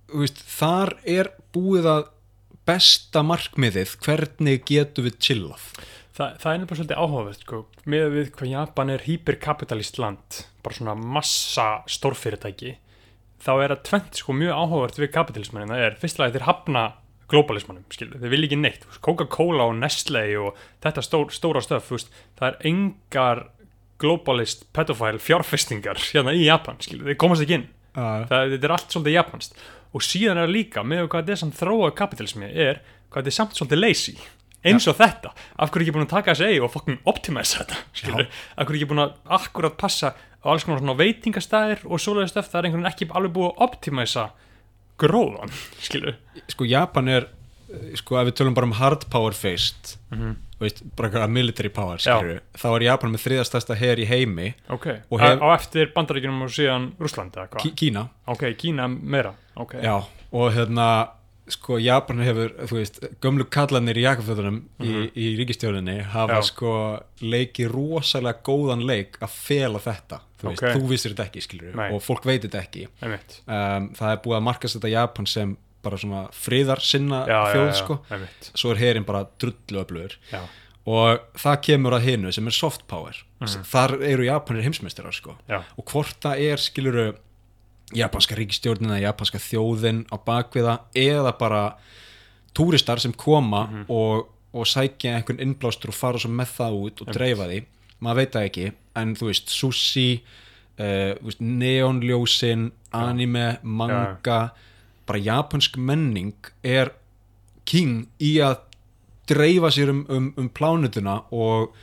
þú 0.09 0.23
veist, 0.23 0.43
þar 0.47 0.95
er 1.03 1.31
búið 1.55 1.89
að 1.91 2.07
besta 2.67 3.23
markmiðið 3.23 3.95
hvernig 4.03 4.65
getum 4.67 5.07
við 5.07 5.19
chillað 5.23 5.69
Þa, 6.17 6.31
það 6.41 6.51
er 6.51 6.59
nefnilega 6.61 6.77
svolítið 6.79 7.01
áhugavert 7.03 7.43
sko, 7.45 7.57
með 7.85 8.05
við 8.15 8.29
hvað 8.33 8.53
Japan 8.55 8.89
er 8.89 9.03
hyperkapitalist 9.05 9.99
land 10.01 10.39
bara 10.65 10.77
svona 10.77 10.95
massa 10.97 11.65
stórfyrirtæki 11.93 12.71
þá 13.45 13.51
er 13.61 13.73
að 13.75 13.83
tvent 13.91 14.17
sko 14.17 14.33
mjög 14.33 14.55
áhugavert 14.63 14.97
við 14.97 15.11
kapitalismann 15.13 15.69
það 15.69 15.83
er 15.85 15.99
fyrst 16.01 16.21
lagi 16.21 16.33
þeir 16.33 16.47
hafna 16.47 16.87
globalismannum, 17.31 17.85
skilur, 17.91 18.17
þeir 18.21 18.33
vilja 18.33 18.49
ekki 18.49 18.59
neitt 18.61 18.85
Coca-Cola 19.03 19.67
og 19.67 19.77
Nestle 19.77 20.23
og 20.41 20.59
þetta 20.83 21.03
stór, 21.03 21.31
stóra 21.35 21.63
stöf, 21.63 21.91
það 22.39 22.47
er 22.47 22.59
engar 22.71 23.43
globalist 24.01 24.67
pedofile 24.75 25.21
fjárfestingar 25.21 25.99
hérna 26.01 26.33
í 26.33 26.45
Japan, 26.47 26.79
skilur, 26.81 27.09
þeir 27.09 27.19
komast 27.19 27.43
ekki 27.43 27.57
inn. 27.59 27.67
Uh, 27.97 28.23
það, 28.29 28.53
þetta 28.53 28.67
er 28.67 28.73
allt 28.75 28.93
svolítið 28.93 29.15
japanst 29.17 29.59
og 29.97 30.03
síðan 30.05 30.41
er 30.43 30.51
líka 30.51 30.83
með 30.85 31.07
hvað 31.07 31.23
þetta 31.23 31.33
er 31.33 31.41
samt 31.41 31.57
þróa 31.57 31.93
kapitalismi 31.97 32.49
er 32.51 32.81
hvað 33.09 33.23
þetta 33.23 33.31
er 33.31 33.37
samt 33.37 33.57
svolítið 33.57 33.81
lazy 33.81 34.13
eins 34.71 34.87
og 34.91 34.97
þetta, 34.99 35.31
af 35.57 35.71
hverju 35.71 35.85
ekki 35.87 35.95
búin 35.97 36.05
að 36.07 36.13
taka 36.15 36.33
þessi 36.35 36.47
eigi 36.51 36.63
og 36.65 36.71
fucking 36.73 36.99
optimæsa 37.13 37.63
þetta 37.63 37.79
skilur, 38.01 38.27
af 38.57 38.65
hverju 38.67 38.81
ekki 38.81 38.89
búin 38.93 39.03
að 39.05 39.13
akkurat 39.39 39.77
passa 39.77 40.13
á 40.13 40.47
alls 40.51 40.63
konar 40.67 40.79
svona 40.83 40.97
veitingastæðir 40.99 41.85
og 41.87 41.99
svoleiði 42.03 42.31
stöf, 42.33 42.49
það 42.51 42.59
er 42.59 42.67
einhvern 42.69 42.83
veginn 42.85 42.93
ekki 42.93 43.09
alveg 43.17 43.33
búið 43.37 43.49
að 43.53 43.63
optimæsa 43.67 44.27
gróðan 44.97 45.51
skilur, 45.83 46.15
sko 46.49 46.65
Japan 46.67 47.07
er 47.11 47.27
eh, 47.69 47.93
sko 47.99 48.17
ef 48.21 48.29
við 48.31 48.37
tölum 48.39 48.55
bara 48.57 48.69
um 48.69 48.75
hard 48.79 49.07
power 49.13 49.35
faced 49.37 49.95
Mhm. 50.11 50.35
þú 50.57 50.63
veist, 50.65 50.79
bara 50.95 51.09
eitthvað 51.09 51.29
military 51.35 51.69
power 51.69 51.97
skilur, 52.01 52.39
þá 52.57 52.65
er 52.77 52.83
Japan 52.87 53.11
með 53.13 53.21
þriðastæsta 53.27 53.75
her 53.77 53.99
í 54.01 54.07
heimi 54.09 54.53
ok. 54.73 54.87
Og 55.11 55.17
og 55.17 55.19
hef- 55.21 55.41
á 55.43 55.47
eftir 55.53 55.91
bandaríkjunum 55.93 56.41
og 56.47 56.49
síðan 56.49 56.87
Rússland 56.97 57.35
eða 57.37 57.49
hvað, 57.51 57.75
Kína. 57.77 58.07
Ok, 58.27 58.43
Kína 58.57 58.87
meira. 58.87 59.33
Ok, 59.55 59.75
Já, 59.83 59.99
og 60.31 60.53
hérna 60.55 61.09
sko 61.49 61.77
Japan 61.79 62.19
hefur, 62.25 62.49
þú 62.67 62.77
veist 62.79 62.99
gömlu 63.23 63.45
kallanir 63.49 63.95
í 63.97 64.03
jakafötunum 64.03 64.57
í, 64.83 65.11
í 65.15 65.27
ríkistjóninni 65.39 66.01
hafa 66.03 66.33
Mhm. 66.33 66.41
Já. 66.41 66.47
sko 66.49 66.71
leikið 67.21 67.71
rosalega 67.71 68.41
góðan 68.43 68.85
leik 68.85 69.17
að 69.21 69.29
fela 69.29 69.79
þetta, 69.79 70.19
þú 70.41 70.49
veist, 70.49 70.63
Ok. 70.63 70.73
þú 70.75 70.87
vissir 70.89 71.13
þetta 71.15 71.25
ekki 71.29 71.41
skilur, 71.47 71.79
og 71.93 72.01
fólk 72.03 72.25
veit 72.25 72.41
þetta 72.43 72.61
ekki. 72.65 72.87
Um, 73.47 73.89
það 73.93 74.11
er 74.11 74.17
búið 74.23 74.37
að 74.37 74.43
markast 74.43 74.75
þetta 74.79 74.91
Japan 74.91 75.25
sem 75.25 75.57
bara 75.83 75.95
svona 75.97 76.27
friðar 76.33 76.81
sinna 76.81 77.25
já, 77.25 77.45
já, 77.45 77.53
þjóð 77.53 77.67
já, 77.67 77.73
sko, 77.81 77.99
einmitt. 78.11 78.51
Svo 78.55 78.71
er 78.71 78.77
herin 78.77 79.05
bara 79.05 79.25
drullu 79.39 79.85
öflugur. 79.85 80.15
Já, 80.33 80.41
og 80.87 81.19
það 81.37 81.61
kemur 81.63 81.93
að 81.93 82.01
hinu 82.07 82.33
sem 82.33 82.47
er 82.47 82.51
soft 82.51 82.87
power. 82.87 83.13
Þar 83.39 84.01
eru 84.01 84.23
Japanir 84.25 84.63
heimsmeistarar 84.63 85.13
sko. 85.13 85.35
Já, 85.47 85.63
og 85.77 85.85
hvort 85.85 86.19
það 86.19 86.39
er 86.51 86.57
skiluru 86.57 87.15
japanska 87.95 88.35
ríkistjórnin 88.35 88.89
eða 88.91 89.05
japanska 89.07 89.39
þjóðin 89.39 90.05
á 90.11 90.15
bakviða 90.19 90.79
eða 90.95 91.31
bara 91.39 91.61
túristar 92.57 92.99
sem 92.99 93.13
koma 93.13 93.67
Mhm. 93.67 93.85
og, 93.89 94.27
og 94.53 94.65
sækja 94.65 95.15
einhvern 95.15 95.39
innblástur 95.39 95.89
og 95.89 95.95
fara 95.95 96.17
svo 96.19 96.29
með 96.31 96.47
það 96.57 96.71
út 96.83 97.01
og 97.01 97.07
dreifa 97.13 97.47
því. 97.47 97.63
Maður 98.01 98.15
veit 98.15 98.31
það 98.33 98.45
ekki 98.49 98.71
en 98.95 99.15
þú 99.15 99.25
veist 99.29 99.49
sushi 99.49 100.21
uh, 100.79 101.13
veist, 101.23 101.39
neonljósin 101.41 102.71
anime, 102.93 103.57
manga 103.63 104.51
bara 105.07 105.19
japansk 105.19 105.77
menning 105.77 106.33
er 106.63 106.91
king 107.65 108.07
í 108.19 108.37
að 108.43 108.57
dreifa 109.27 109.69
sér 109.71 109.89
um, 109.91 110.05
um, 110.09 110.33
um 110.37 110.49
plánutuna 110.49 111.21
og, 111.31 111.73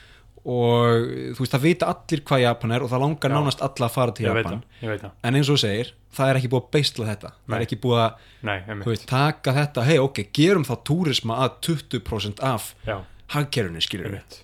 og 0.45 1.05
þú 1.35 1.41
veist, 1.41 1.55
það 1.55 1.63
vita 1.65 1.89
allir 1.89 2.23
hvað 2.29 2.43
Japan 2.43 2.73
er 2.77 2.85
og 2.85 2.91
það 2.93 3.03
langar 3.05 3.33
Já. 3.33 3.35
nánast 3.39 3.63
alla 3.65 3.87
að 3.87 3.95
fara 3.95 4.15
til 4.17 4.27
ég 4.27 4.35
veit 4.37 4.45
Japan 4.45 4.59
það, 4.61 4.83
ég 4.85 4.93
veit 4.93 5.05
það 5.05 5.29
en 5.29 5.39
eins 5.39 5.49
og 5.49 5.57
þú 5.57 5.63
segir, 5.63 5.93
það 6.19 6.31
er 6.31 6.41
ekki 6.41 6.51
búið 6.53 6.65
að 6.65 6.75
beistla 6.77 7.07
þetta 7.09 7.31
það 7.31 7.47
Nei. 7.47 7.57
er 7.57 7.65
ekki 7.65 7.79
búið 7.85 8.01
að 8.03 8.27
nei, 8.45 8.57
þú 8.59 8.75
einmitt, 8.75 8.91
veist, 8.91 9.07
taka 9.09 9.55
þetta, 9.57 9.87
hei 9.89 9.97
ok, 10.03 10.21
gerum 10.37 10.67
þá 10.69 10.75
túrisma 10.91 11.39
að 11.47 11.57
20% 11.69 12.45
af 12.45 12.69
já, 12.85 12.97
hagkerfinu 13.37 13.85
skilur 13.85 14.11
við 14.11 14.19
einmitt 14.19 14.39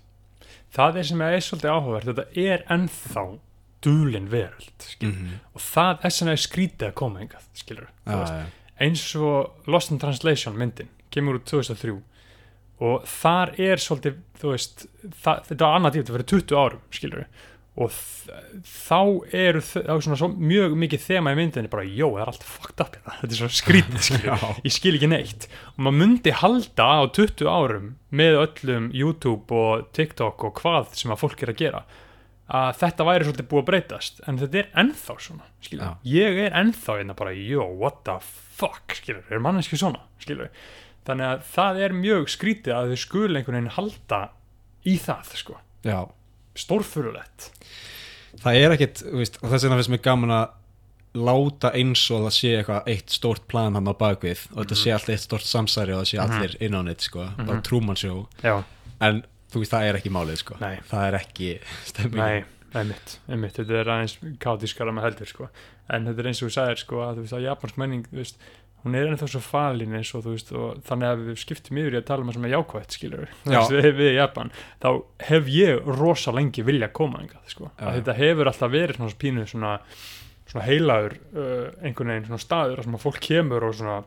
það 0.72 1.00
er 1.02 1.08
sem 1.10 1.24
er 1.26 1.38
svolítið 1.44 1.74
áhugavert 1.74 2.10
þetta 2.10 2.46
er 2.48 2.64
ennþá 2.72 3.26
dulin 3.84 4.28
veröld 4.32 4.86
skilur. 4.86 5.14
-hmm. 5.14 5.36
og 5.52 5.60
það 5.60 6.04
er 6.04 6.16
sem 6.16 6.28
er 6.28 6.40
skrítið 6.40 6.88
að 6.88 6.94
koma 6.94 7.20
engað 7.20 7.44
skilur 7.52 7.88
ja, 8.06 8.24
ja. 8.24 8.46
eins 8.80 9.04
og 9.16 9.68
Lost 9.68 9.92
in 9.92 10.00
Translation 10.00 10.56
myndin 10.56 10.88
kemur 11.10 11.36
úr 11.36 11.44
2003 11.44 12.00
og 12.80 13.06
þar 13.08 13.54
er 13.60 13.80
svolítið 13.82 14.18
þú 14.40 14.50
veist, 14.54 14.86
það, 15.22 15.46
þetta 15.50 15.64
var 15.66 15.78
annað 15.78 15.94
tíma 15.96 16.04
þetta 16.06 16.16
verið 16.18 16.30
20 16.34 16.60
árum, 16.64 16.82
skilur 16.96 17.24
og 17.80 17.92
þ- 17.94 18.38
þá 18.66 18.98
eru 19.40 19.60
þá 19.64 19.76
er 19.94 20.00
svona 20.04 20.16
svo 20.18 20.28
mjög 20.34 20.72
mikið 20.82 21.04
þema 21.04 21.32
í 21.32 21.36
myndinni 21.38 21.70
bara, 21.72 21.84
jó, 21.86 22.08
það 22.16 22.22
er 22.24 22.30
allt 22.32 22.46
fucked 22.50 22.82
up 22.82 22.96
hérna. 22.98 23.14
þetta 23.20 23.36
er 23.36 23.38
svo 23.40 23.48
skrítið, 23.60 24.02
skilur 24.08 24.44
ég 24.66 24.74
skil 24.74 24.94
ekki 24.98 25.10
neitt. 25.12 25.46
Og 25.76 25.84
maður 25.86 25.98
myndi 26.02 26.34
halda 26.40 26.88
á 26.98 27.00
20 27.20 27.46
árum 27.52 27.86
með 28.20 28.40
öllum 28.42 28.90
YouTube 28.96 29.54
og 29.62 29.86
TikTok 29.96 30.44
og 30.50 30.56
hvað 30.60 30.90
sem 30.98 31.14
að 31.14 31.22
fólk 31.22 31.44
er 31.46 31.54
að 31.54 31.60
gera 31.62 31.84
að 32.50 32.72
þetta 32.80 33.04
væri 33.06 33.28
svolítið 33.28 33.48
búið 33.52 33.62
að 33.62 33.68
breytast. 33.70 34.20
En 34.26 34.40
þetta 34.42 34.58
er 34.64 34.70
ennþá 34.82 35.14
svona 35.22 35.44
skilur. 35.62 35.92
Ég 36.10 36.40
er 36.48 36.56
ennþá 36.58 36.96
einna 36.98 37.14
bara 37.16 37.32
yo, 37.38 37.68
what 37.78 38.00
the 38.08 38.16
fuck, 38.58 38.96
skilur, 38.98 39.22
er 39.30 39.38
manneski 39.44 39.78
svona 39.78 40.02
skilur, 40.20 40.50
þannig 41.10 41.28
að 41.28 41.42
það 41.54 41.80
er 41.86 41.96
mjög 42.00 42.30
skrítið 42.36 42.76
að 42.78 42.94
þau 42.94 43.00
skul 43.04 43.28
einhvern 43.36 43.58
veginn 43.60 43.74
halda 43.76 44.22
í 44.88 44.96
það, 45.02 45.34
sko. 45.42 45.58
Stórfurulegt 46.60 47.50
það 48.40 48.56
er 48.62 48.74
ekkit 48.76 49.00
veist, 49.14 49.36
og 49.42 49.50
þess 49.52 49.66
vegna 49.66 49.76
finnst 49.80 49.92
mér 49.94 50.02
gaman 50.06 50.32
að 50.34 50.56
láta 51.26 51.72
eins 51.74 52.02
og 52.14 52.22
það 52.28 52.34
sé 52.36 52.50
eitthvað 52.60 52.88
eitt 52.92 53.10
stórt 53.14 53.46
plan 53.50 53.74
hann 53.74 53.90
á 53.90 53.94
bakvið 53.98 54.44
og 54.52 54.60
þetta 54.62 54.76
sé 54.78 54.92
allt 54.94 55.08
eitt 55.10 55.24
stórt 55.24 55.46
samsæri 55.48 55.94
og 55.96 56.04
það 56.04 56.10
sé 56.12 56.20
Mhm. 56.20 56.36
allir 56.36 56.54
inn 56.62 56.76
á 56.78 56.82
neitt 56.86 57.02
sko, 57.02 57.24
bara 57.36 57.96
Show. 57.98 58.28
Já, 58.44 58.62
en 59.00 59.24
þú 59.50 59.58
veist, 59.64 59.72
það 59.74 59.88
er 59.88 59.98
ekki 59.98 60.10
málið 60.14 60.36
sko. 60.44 60.54
Nei. 60.60 60.78
það 60.88 61.06
er 61.08 61.18
ekki 61.18 61.48
stemming 61.90 62.14
nei, 62.22 62.44
einmitt, 62.74 63.18
einmitt. 63.28 63.56
Þetta 63.58 63.80
er 63.80 63.90
aðeins 63.90 64.16
kátískara 64.38 64.92
með 64.94 65.02
heldur, 65.08 65.26
sko. 65.26 65.48
En 65.90 66.06
þetta 66.06 66.18
er 66.22 66.26
eins 66.30 66.42
og 66.42 66.48
þú 66.48 66.54
sagðir, 66.54 66.78
sko, 66.84 67.00
að 67.02 67.16
þú 67.18 67.24
veist 67.26 67.34
að 67.40 67.46
japansk 67.48 67.76
menning, 67.82 68.04
þú 68.12 68.20
veist, 68.22 68.38
hún 68.84 68.96
er 68.96 69.10
ennþá 69.10 69.28
svo 69.30 69.40
falin 69.44 69.96
eins 69.98 70.12
og 70.16 70.24
þú 70.24 70.34
veist, 70.34 70.52
og 70.56 70.78
þannig 70.88 71.10
að 71.10 71.24
við 71.26 71.40
skiptum 71.42 71.80
yfir 71.82 71.96
í 71.96 72.00
að 72.00 72.06
tala 72.10 72.24
um 72.24 72.30
það 72.30 72.38
sem 72.38 72.46
er 72.48 72.54
jákvætt, 72.54 72.96
skilur 72.96 73.34
Já. 73.44 73.60
við, 73.72 73.90
við 73.98 74.12
í 74.12 74.14
Japan, 74.16 74.52
þá 74.82 74.88
hef 75.30 75.50
ég 75.54 75.90
rosa 75.98 76.34
lengi 76.36 76.64
vilja 76.66 76.90
koma 76.96 77.20
engað, 77.24 77.42
sko. 77.52 77.72
Að 77.76 77.90
já. 77.90 77.96
þetta 77.98 78.16
hefur 78.20 78.52
alltaf 78.52 78.72
verið 78.72 79.00
svona 79.00 79.18
pínu 79.24 79.44
svona, 79.50 79.74
svona 80.52 80.66
heilagur 80.68 81.18
uh, 81.18 81.68
einhvern 81.84 82.14
veginn 82.14 82.30
svona 82.30 82.46
staður 82.46 82.82
að 82.84 82.98
fólk 83.04 83.20
kemur 83.26 83.68
og 83.68 83.76
svona 83.80 84.00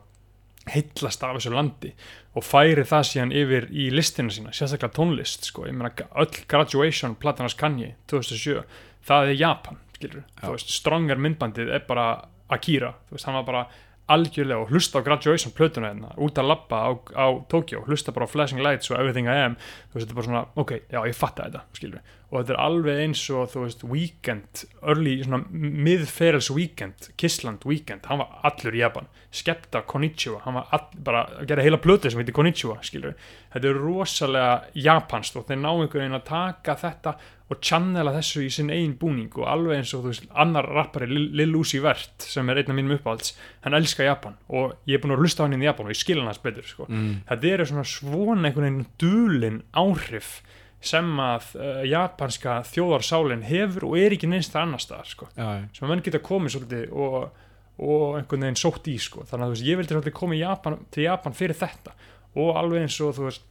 heillast 0.72 1.24
af 1.28 1.36
þessu 1.36 1.52
landi 1.52 1.90
og 2.34 2.46
færi 2.48 2.86
það 2.88 3.08
síðan 3.10 3.34
yfir 3.36 3.66
í 3.70 3.90
listina 3.92 4.32
sína, 4.32 4.54
sérstaklega 4.56 4.96
tónlist 4.96 5.50
sko, 5.50 5.68
ég 5.68 5.76
meina 5.76 5.92
öll 6.24 6.46
graduation 6.48 7.18
platanars 7.20 7.58
Kanye 7.60 7.98
2007, 8.08 8.64
það 9.04 9.34
er 9.34 9.42
Japan 9.42 9.82
skilur, 9.98 10.24
þú 10.42 10.54
veist, 10.56 10.72
Stronger 10.74 11.20
myndbandið 11.22 11.74
er 11.76 11.84
bara 11.88 12.08
Akira, 12.54 12.94
þú 13.08 13.18
veist, 13.18 13.28
hann 13.28 13.38
var 13.40 13.48
bara 13.48 13.64
algjörlega 14.12 14.66
og 14.66 14.74
hlusta 14.74 15.00
á 15.00 15.06
graduation 15.06 15.54
plötuna 15.56 15.94
hérna, 15.94 16.12
út 16.20 16.40
að 16.40 16.50
labba 16.50 16.82
á, 16.84 16.90
á 17.16 17.28
Tokyo, 17.50 17.84
hlusta 17.88 18.12
bara 18.12 18.28
á 18.28 18.34
Flashing 18.34 18.64
Lights 18.64 18.92
og 18.92 19.00
Everything 19.00 19.30
I 19.32 19.46
Am, 19.46 19.56
þú 19.56 20.00
veist, 20.00 20.04
þetta 20.04 20.12
er 20.12 20.20
bara 20.20 20.28
svona 20.28 20.44
ok, 20.60 20.74
já, 20.92 21.00
ég 21.08 21.16
fatta 21.18 21.48
þetta, 21.48 21.64
skilur 21.78 22.02
og 22.34 22.40
þetta 22.42 22.54
er 22.56 22.62
alveg 22.64 23.02
eins 23.04 23.22
og, 23.30 23.52
þú 23.52 23.64
veist, 23.68 23.84
Weekend 23.86 24.64
early, 24.82 25.20
svona 25.22 25.44
miðferils 25.54 26.50
Weekend, 26.54 27.12
Kissland 27.20 27.68
Weekend 27.70 28.08
hann 28.10 28.24
var 28.24 28.40
allur 28.50 28.74
í 28.74 28.82
Japan, 28.82 29.10
Skepta, 29.34 29.84
Konnichiwa 29.90 30.42
hann 30.48 30.58
var 30.58 30.74
all, 30.74 30.88
bara 31.06 31.24
að 31.38 31.52
gera 31.52 31.66
heila 31.68 31.82
plötu 31.84 32.10
sem 32.10 32.24
heitir 32.24 32.36
Konnichiwa, 32.36 32.80
skilur 32.86 33.14
þetta 33.54 33.70
er 33.70 33.80
rosalega 33.84 34.82
japanst 34.88 35.38
og 35.38 35.46
þeir 35.50 35.62
ná 35.62 35.70
einhvern 35.76 36.02
veginn 36.02 36.18
að 36.18 36.28
taka 36.32 36.78
þetta 36.82 37.16
og 37.54 37.60
channela 37.62 38.14
þessu 38.16 38.48
í 38.48 38.50
sinn 38.54 38.72
eigin 38.74 38.96
búning 38.98 39.30
og 39.38 39.46
alveg 39.52 39.82
eins 39.82 39.94
og 39.94 40.06
þú 40.06 40.14
veist, 40.14 40.26
annar 40.42 40.68
rappari 40.74 41.10
Lil 41.12 41.54
Uzi 41.60 41.82
Vert 41.84 42.26
sem 42.26 42.50
er 42.50 42.62
einn 42.62 42.74
af 42.74 42.78
mínum 42.80 42.96
uppáhalds 42.98 43.36
hann 43.66 43.78
elskar 43.78 44.10
Japan 44.10 44.40
og 44.50 44.74
ég 44.90 44.98
er 44.98 45.04
búin 45.04 45.14
að 45.14 45.26
hlusta 45.26 45.46
hann 45.46 45.54
í 45.60 45.68
Japan 45.68 45.90
og 45.90 45.94
ég 45.94 46.02
skil 46.02 46.18
hann 46.22 46.32
hans 46.32 46.42
betur 46.42 46.66
sko. 46.66 46.88
mm. 46.90 47.14
þetta 47.30 47.52
eru 47.52 47.70
svona 47.70 47.86
svona 47.94 48.50
einhvern 48.50 48.70
veginn 48.70 48.92
dulin 49.04 49.62
áhrif 49.84 50.40
sem 50.84 51.10
að 51.24 51.54
uh, 51.56 51.82
japanska 51.88 52.60
þjóðarsálin 52.68 53.46
hefur 53.48 53.88
og 53.90 53.98
er 54.00 54.16
ekki 54.16 54.30
neins 54.30 54.52
það 54.52 54.66
annar 54.68 54.84
staðar 54.84 55.10
sko. 55.10 55.30
sem 55.36 55.86
að 55.86 55.92
menn 55.94 56.04
geta 56.06 56.22
komið 56.24 56.56
svolítið 56.56 56.98
og, 57.06 57.18
og 57.80 58.06
einhvern 58.20 58.48
veginn 58.48 58.60
sótt 58.60 58.90
í 58.92 58.98
sko. 59.02 59.26
þannig 59.30 59.48
að 59.48 59.56
veist, 59.56 59.68
ég 59.70 59.80
vildi 59.80 59.96
svolítið 59.96 60.18
koma 60.20 60.38
í 60.38 60.44
Japan, 60.44 60.78
til 60.92 61.08
Japan 61.08 61.38
fyrir 61.38 61.60
þetta. 61.60 61.96
Og 62.42 62.58
alveg 62.60 62.88
eins 62.88 63.00
og 63.06 63.16
þú 63.18 63.30
veist 63.30 63.50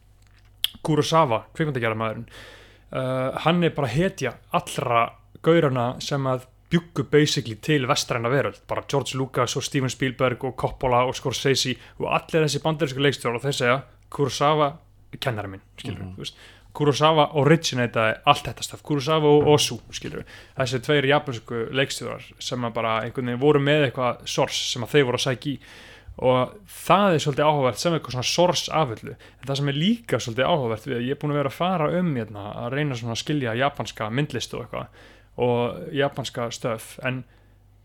Kurosawa, 0.83 1.45
kvikmyndagerðamaðurinn 1.57 2.29
uh, 2.29 3.43
hann 3.45 3.65
er 3.65 3.75
bara 3.77 3.91
hetja 3.93 4.37
allra 4.57 5.07
gaurana 5.45 5.95
sem 6.03 6.27
að 6.29 6.47
bjuggu 6.73 7.05
basically 7.13 7.59
til 7.61 7.85
vestræna 7.89 8.31
veröld. 8.33 8.63
Bara 8.69 8.85
George 8.89 9.19
Lucas 9.19 9.57
og 9.57 9.65
Steven 9.65 9.93
Spielberg 9.93 10.45
og 10.49 10.57
Coppola 10.57 11.03
og 11.05 11.17
Scorsese 11.17 11.75
og 11.99 12.09
allir 12.17 12.47
þessi 12.47 12.63
bandarísku 12.65 13.03
leikstjórar 13.05 13.41
og 13.41 13.45
þeir 13.45 13.59
segja 13.59 13.83
Kurosawa 14.13 14.73
er 15.13 15.21
kennari 15.21 15.53
minn 15.53 15.65
skilur 15.77 16.13
þú 16.15 16.25
veist 16.25 16.41
Kurosawa 16.73 17.29
originataði 17.41 18.19
allt 18.31 18.47
þetta 18.49 18.65
staf 18.65 18.83
Kurosawa 18.87 19.29
og 19.29 19.49
Osu, 19.53 19.77
skilur 19.93 20.25
þessi 20.57 20.81
tveir 20.87 21.09
japansku 21.11 21.67
leikstjórar 21.77 22.25
sem 22.41 22.69
bara 22.73 23.01
einhvern 23.05 23.29
veginn 23.29 23.43
voru 23.43 23.61
með 23.61 23.89
eitthvað 23.89 24.23
source 24.35 24.71
sem 24.73 24.85
að 24.85 24.95
þeir 24.95 25.09
voru 25.11 25.21
að 25.21 25.27
sækja 25.27 25.53
í. 25.53 25.57
Og 26.23 26.55
það 26.69 27.15
er 27.15 27.23
svolítið 27.25 27.49
áhugavert 27.49 27.81
sem 27.81 27.95
eitthvað 27.97 28.17
svona 28.17 28.29
source 28.29 28.73
aföllu 28.77 29.15
en 29.15 29.47
það 29.49 29.59
sem 29.61 29.71
er 29.73 29.79
líka 29.81 30.21
svolítið 30.21 30.49
áhugavert 30.49 30.89
við 30.89 31.07
ég 31.07 31.15
er 31.17 31.21
búin 31.21 31.33
að 31.33 31.41
vera 31.41 31.53
að 31.53 31.57
fara 31.57 31.91
um 31.99 32.11
hérna, 32.17 32.47
að 32.63 32.77
reyna 32.77 32.99
svona 33.01 33.17
að 33.17 33.23
skilja 33.23 33.55
japanska 33.57 34.09
myndlist 34.13 34.57
og 34.57 34.67
eitthvað 34.67 35.07
og 35.43 35.95
japanska 35.97 36.51
stöf 36.53 36.99
en 37.09 37.23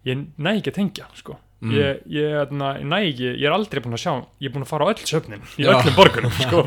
ég 0.07 0.27
næ 0.35 0.57
ekki 0.57 0.73
að 0.73 0.79
tengja 0.81 1.07
sko. 1.15 1.37
Mm. 1.57 1.71
ég, 1.73 2.01
ég, 2.13 2.27
hérna, 2.37 2.67
ég 2.77 2.85
næ 2.85 2.97
ekki, 3.01 3.29
ég 3.41 3.45
er 3.49 3.53
aldrei 3.55 3.81
búin 3.81 3.95
að 3.97 4.01
sjá 4.03 4.11
ég 4.43 4.45
er 4.45 4.53
búin 4.53 4.65
að 4.67 4.69
fara 4.69 4.85
á 4.85 4.89
öll 4.93 5.07
söfnin 5.09 5.41
í 5.57 5.63
Já. 5.65 5.71
öllum 5.73 5.95
borgunum, 5.97 6.35
sko, 6.45 6.59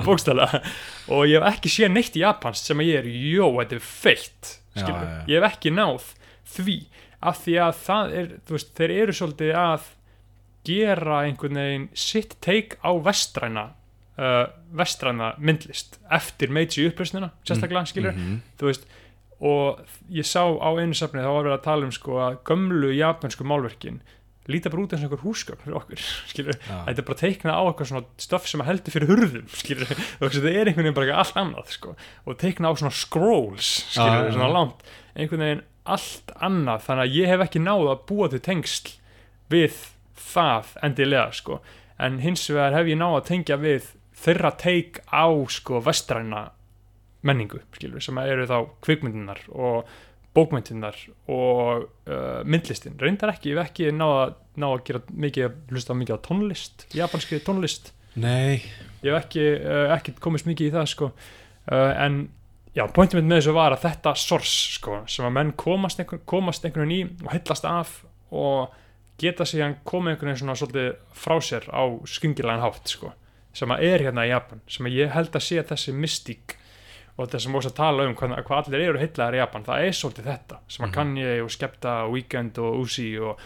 og 1.14 1.20
ég 1.30 1.36
hef 1.38 1.46
ekki 1.54 1.70
séð 1.70 1.92
neitt 1.94 2.16
í 2.18 2.24
japansk 2.24 2.66
sem 2.66 2.82
að 2.82 2.88
ég 2.90 2.98
er, 2.98 3.06
jó, 3.30 3.46
þetta 3.60 3.76
er 3.78 3.84
feitt 3.86 4.50
Já, 4.74 4.88
ég 5.30 5.38
hef 5.38 5.46
ekki 5.52 5.70
náð 5.76 6.08
því, 6.56 6.76
af 7.22 7.38
því 7.44 7.54
að 7.68 7.78
það 7.86 8.16
er, 8.18 8.28
veist, 8.50 8.74
þeir 8.80 8.96
eru 9.04 9.14
svolítið 9.20 9.54
að 9.62 9.86
gera 10.66 11.20
einhvern 11.26 11.60
veginn 11.62 11.86
sitt 11.94 12.34
take 12.44 12.76
á 12.82 12.90
vestræna 13.06 13.68
uh, 14.18 14.46
vestræna 14.76 15.32
myndlist 15.38 16.00
eftir 16.12 16.50
Meiji 16.52 16.88
upplösnina, 16.90 17.30
sérstaklega 17.46 17.86
skilur, 17.88 18.12
Mhm. 18.18 18.40
þú 18.58 18.72
veist 18.72 18.90
og 19.40 19.78
ég 20.12 20.26
sá 20.28 20.42
á 20.44 20.68
einu 20.76 20.92
safni 20.98 21.22
þá 21.22 21.30
var 21.32 21.44
verið 21.46 21.58
að 21.58 21.62
tala 21.64 21.86
um 21.86 21.92
sko 21.94 22.18
að 22.20 22.40
gömlu 22.44 22.90
japansku 22.98 23.46
málverkin 23.48 24.02
líta 24.48 24.70
bara 24.72 24.84
út 24.84 24.94
eins 24.94 25.02
og 25.04 25.10
einhver 25.10 25.24
húsgögn 25.24 25.60
fyrir 25.64 25.78
okkur, 25.80 26.04
skilur, 26.30 26.56
Já. 26.56 26.76
þetta 26.86 27.02
er 27.02 27.08
bara 27.10 27.20
teiknað 27.20 27.58
á 27.60 27.62
eitthvað 27.64 27.90
svona 27.90 28.24
stöf 28.24 28.48
sem 28.48 28.62
að 28.62 28.70
heldur 28.70 28.94
fyrir 28.96 29.10
hurðum 29.12 29.50
skilur, 29.60 29.92
þetta 30.22 30.52
er 30.52 30.70
einhvern 30.70 30.86
veginn 30.86 30.96
bara 30.96 31.18
allt 31.22 31.40
annað 31.40 31.74
sko, 31.76 31.94
og 32.24 32.38
teiknað 32.40 32.72
á 32.72 32.80
svona 32.80 32.96
scrolls 32.96 33.72
skilur, 33.90 34.30
já, 34.30 34.34
svona 34.36 34.48
já. 34.48 34.56
langt. 34.56 34.84
Einhvern 35.14 35.44
veginn 35.46 35.64
allt 35.90 36.34
annað 36.38 36.86
þannig 36.86 37.06
að 37.06 37.18
ég 37.18 37.32
hef 37.32 37.44
ekki 37.46 37.64
náð 37.64 37.92
að 37.92 38.04
búa 38.10 38.30
til 38.30 38.42
tengsl 38.46 38.94
við 39.50 39.80
það 40.30 40.74
endilega 40.86 41.34
sko, 41.36 41.60
en 42.00 42.20
hins 42.24 42.46
vegar 42.50 42.76
hef 42.78 42.90
ég 42.90 43.00
náð 43.00 43.18
að 43.18 43.28
tengja 43.32 43.60
við 43.60 43.92
þeirra 44.20 44.54
teik 44.60 45.00
á 45.08 45.26
sko 45.52 45.80
vestræna 45.84 46.50
menningu, 47.26 47.60
skilur, 47.76 48.00
sem 48.00 48.16
eru 48.22 48.46
þá 48.48 48.56
kvikmyndinar 48.84 49.42
og 49.52 49.88
bókmyndinar 50.36 50.96
og 51.30 51.86
uh, 52.06 52.42
myndlistin. 52.46 52.98
Reyndar 53.00 53.32
ekki, 53.34 53.54
hef 53.54 53.70
ekki 53.70 53.90
náða 53.94 54.34
ná 54.60 54.68
að 54.70 54.82
gera 54.86 55.00
mikið, 55.10 55.56
hlusta 55.72 55.96
mikið 55.96 56.20
á 56.20 56.24
tónlist 56.26 56.84
japanski 56.94 57.40
tónlist. 57.46 57.92
Nei, 58.20 58.60
ég 59.02 59.10
hef 59.10 59.24
ekki, 59.24 59.46
uh, 59.58 59.94
ekki 59.96 60.14
komist 60.22 60.46
mikið 60.46 60.70
í 60.70 60.74
það 60.76 60.92
sko. 60.92 61.10
uh, 61.70 61.92
en 61.94 62.22
já, 62.76 62.84
pointum 62.94 63.20
mitt 63.20 63.30
með 63.30 63.40
þessu 63.40 63.56
var 63.56 63.74
að 63.74 63.86
þetta 63.86 64.14
source 64.18 64.76
sko, 64.76 65.00
sem 65.10 65.26
að 65.26 65.34
menn 65.38 65.54
komast, 65.58 66.02
einhver, 66.02 66.22
komast 66.28 66.66
einhvern 66.66 66.94
í 66.94 67.00
og 67.24 67.32
hillast 67.34 67.66
af 67.66 67.96
og 68.30 68.76
geta 69.20 69.46
síðan 69.48 69.80
komið 69.84 70.14
einhvern 70.14 70.30
veginn 70.30 70.42
svona 70.44 70.58
svolítið 70.58 70.92
frá 71.18 71.36
sér 71.44 71.66
á 71.74 71.82
skyngilegan 72.08 72.62
hátt 72.62 72.94
sko, 72.94 73.12
sem 73.56 73.74
að 73.74 73.84
er 73.90 74.06
hérna 74.06 74.28
í 74.28 74.30
Japan 74.30 74.62
sem 74.70 74.86
að 74.86 74.98
ég 75.00 75.14
held 75.16 75.34
að 75.34 75.46
sé 75.48 75.64
þessi 75.66 75.96
mystík 75.96 76.56
og 77.16 77.26
þetta 77.26 77.40
sem 77.44 77.54
ósa 77.58 77.70
að 77.72 77.76
tala 77.80 78.04
um 78.08 78.14
hvað, 78.16 78.36
hvað 78.46 78.66
allir 78.68 78.84
eru 78.88 78.98
heitlaðar 79.02 79.34
í 79.36 79.40
Japan, 79.42 79.64
það 79.64 79.84
er 79.86 79.96
svolítið 79.98 80.28
þetta 80.30 80.58
sem 80.68 80.84
að 80.84 80.88
Mhm. 80.88 80.94
Kanye 80.94 81.42
og 81.44 81.50
Skepta 81.50 81.94
og 82.06 82.12
Weekend 82.14 82.58
og 82.58 82.78
Uzi 82.84 83.08
og 83.18 83.38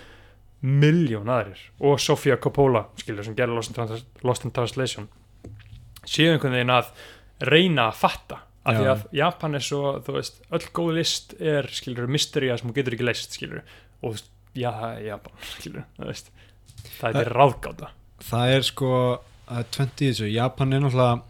miljón 0.64 1.28
aðrir 1.28 1.60
og 1.80 1.98
Sofia 2.00 2.36
Coppola 2.40 2.86
skilur 2.96 3.24
sem 3.24 3.34
gerir 3.36 3.52
Lost 3.54 3.68
in, 3.70 3.74
Trans 3.74 4.04
Lost 4.24 4.44
in 4.44 4.50
Translation 4.50 5.08
séu 6.06 6.30
einhvern 6.32 6.52
veginn 6.56 6.70
að 6.72 6.88
reyna 7.44 7.88
að 7.90 7.98
fatta 8.00 8.38
af 8.64 8.78
því 8.78 8.86
að 8.88 9.02
Japan 9.12 9.54
er 9.58 9.60
svo, 9.60 9.80
þú 10.00 10.14
veist, 10.16 10.38
öll 10.56 10.68
góð 10.72 10.94
list 10.96 11.34
er, 11.40 11.66
skilur, 11.68 12.06
mysteria 12.08 12.56
sem 12.56 12.70
hún 12.70 12.74
getur 12.78 12.94
ekki 12.96 13.04
leist, 13.04 13.34
skilur, 13.36 13.60
og 14.02 14.16
já, 14.56 14.70
það 14.72 15.02
Japan, 15.04 15.32
skilur, 15.58 15.84
þú 15.98 16.06
veist 16.08 16.30
það 16.96 17.12
Það- 17.12 17.20
er 17.20 17.32
ráðgáta 17.34 17.90
það 18.24 18.54
er 18.54 18.62
sko 18.70 18.90
að 19.52 19.64
20 19.76 20.00
í 20.00 20.08
þessu, 20.14 20.30
Japan 20.32 20.72
er 20.72 20.80
náttúrulega 20.80 21.22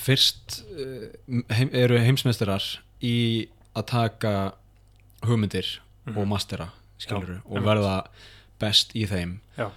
fyrst 0.00 0.60
eh, 0.72 1.10
heim, 1.56 1.70
eru 1.76 1.98
heimsmeistarar 2.00 2.64
í 3.04 3.14
að 3.76 3.86
taka 3.92 4.32
hugmyndir 5.28 5.68
og 6.16 6.24
mastera 6.28 6.70
skilur 7.00 7.36
Já, 7.36 7.42
og 7.46 7.62
verða 7.64 7.94
best 8.60 8.94
í 8.98 9.04
þeim 9.08 9.36
Já. 9.58 9.68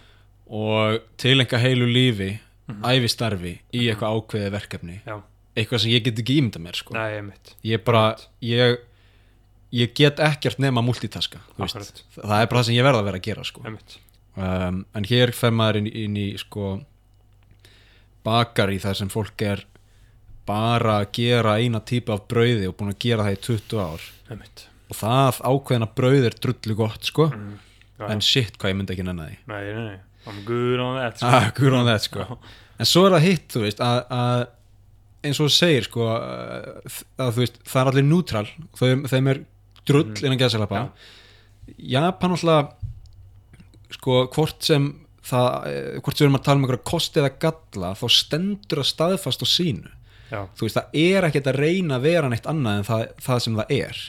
og 0.48 1.04
tilenga 1.22 1.60
heilu 1.62 1.86
lífi 1.92 2.40
Mhm. 2.64 2.80
æfistarfi 2.88 3.52
í 3.76 3.80
eitthvað 3.92 4.14
ákveðið 4.22 4.52
verkefni 4.56 4.94
Já. 5.06 5.18
eitthvað 5.56 5.82
sem 5.84 5.92
ég 5.92 6.04
get 6.06 6.20
ekki 6.22 6.38
ímynda 6.40 6.62
mér 6.64 6.78
sko. 6.80 6.94
Nei, 6.96 7.18
einmitt, 7.18 7.56
ég 7.62 7.82
bara 7.84 8.16
ég, 8.42 8.78
ég 9.76 9.92
get 9.94 10.16
ekkert 10.24 10.60
nema 10.64 10.82
multitaska 10.82 11.42
það 11.60 12.40
er 12.40 12.48
bara 12.48 12.62
það 12.62 12.64
sem 12.70 12.76
ég 12.78 12.86
verða 12.88 13.02
að 13.04 13.10
vera 13.10 13.20
að 13.20 13.26
gera 13.28 13.44
sko. 13.44 13.62
um, 13.68 14.86
en 14.96 15.04
hér 15.12 15.34
fer 15.36 15.52
maður 15.52 15.82
inn, 15.84 15.88
inn 15.92 16.16
í 16.18 16.38
sko 16.40 16.82
bakar 18.24 18.72
í 18.72 18.80
það 18.80 18.96
sem 19.02 19.10
fólk 19.12 19.42
er 19.46 19.66
bara 20.50 21.00
að 21.02 21.12
gera 21.18 21.58
eina 21.62 21.80
típu 21.88 22.14
af 22.16 22.26
brauði 22.32 22.68
og 22.70 22.76
búin 22.80 22.92
að 22.94 23.00
gera 23.06 23.24
það 23.28 23.36
í 23.38 23.42
20 23.48 23.84
ár. 23.84 24.08
Einmitt. 24.34 24.66
Og 24.92 24.98
það 25.00 25.40
ákveðina 25.52 25.88
brauð 25.98 26.26
er 26.30 26.36
drullu 26.44 26.76
gott 26.80 27.08
sko. 27.10 27.30
Mm. 27.34 27.54
já, 28.00 28.08
en 28.12 28.22
shit 28.26 28.58
hvað 28.60 28.74
ég 28.74 28.78
myndi 28.82 28.94
ekki 28.98 29.06
nenni 29.08 29.30
því. 29.30 29.38
Nei, 29.48 29.62
nei, 29.74 29.86
nei, 29.88 30.00
I'm 30.28 30.42
good 30.48 30.80
on 30.84 30.98
that 31.00 31.18
sko. 31.22 31.30
ah, 31.32 31.48
guður 31.56 31.78
á 31.80 31.82
þetta 31.88 32.04
sko. 32.10 32.38
En 32.84 32.90
svo 32.90 33.06
er 33.08 33.16
það 33.18 33.26
hitt 33.30 33.48
þú 33.54 33.62
veist 33.64 33.82
að, 33.86 34.00
að 34.18 34.44
eins 35.24 35.40
og 35.40 35.48
þú 35.48 35.54
segir 35.56 35.86
sko 35.88 36.08
að, 36.12 36.68
þú 37.22 37.40
veist 37.44 37.60
það 37.64 37.82
er 37.86 37.92
allir 37.94 38.08
nútral 38.10 38.48
þeim, 38.82 39.30
er 39.32 39.44
drull 39.88 40.06
Mm. 40.10 40.26
innan 40.26 40.40
gæðsalapa. 40.42 40.82
Japan 41.78 42.36
alltaf 42.36 42.74
sko 43.94 44.24
hvort 44.34 44.64
sem 44.66 44.90
það, 45.24 45.48
eh, 45.70 46.00
hvort 46.04 46.18
sem 46.18 46.26
við 46.26 46.30
erum 46.30 46.40
að 46.40 46.44
tala 46.48 46.58
um 46.60 46.64
einhverja 46.66 46.84
kosti 46.92 47.22
eða 47.22 47.34
galla 47.40 47.94
þá 47.96 48.06
stendur 48.12 48.82
að 48.84 48.90
staðfast 48.90 49.44
á 49.44 49.48
sínu 49.48 49.92
Já, 50.34 50.40
þú 50.58 50.66
veist 50.66 50.78
það 50.80 51.00
er 51.04 51.28
ekkert 51.28 51.50
að 51.52 51.60
reyna 51.62 51.98
að 52.00 52.06
vera 52.08 52.30
neitt 52.32 52.48
annað 52.50 52.80
en 52.80 52.88
það, 52.88 53.04
það 53.22 53.42
sem 53.46 53.58
það 53.60 53.74
er. 53.76 54.00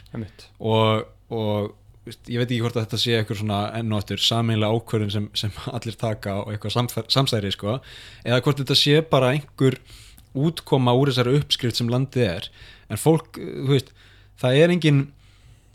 Og, 0.73 1.03
og 1.37 1.75
veist, 2.09 2.23
ég 2.33 2.41
veit 2.41 2.47
ekki 2.49 2.63
hvort 2.65 2.79
að 2.79 2.87
þetta 2.87 3.01
sé 3.03 3.19
eitthvað 3.19 3.41
svona 3.43 3.59
enn 3.77 3.93
og 3.93 4.01
eftir 4.01 4.25
sameinlega 4.25 4.79
ákvörðin 4.79 5.13
sem, 5.13 5.29
sem 5.37 5.53
allir 5.77 5.99
taka 6.01 6.39
og 6.43 6.55
eitthvað 6.55 7.05
samsæri 7.13 7.53
sko 7.53 7.77
eða 8.25 8.41
hvort 8.47 8.63
þetta 8.63 8.79
sé 8.81 9.03
bara 9.11 9.35
einhver 9.37 9.77
útkoma 10.35 10.97
úr 10.99 11.13
þessari 11.13 11.37
uppskrift 11.39 11.79
sem 11.79 11.93
landið 11.93 12.25
er. 12.27 12.49
En 12.91 13.01
fólk, 13.01 13.37
þú 13.39 13.71
veist 13.77 13.93
það 14.41 14.61
er 14.63 14.75
engin 14.75 15.05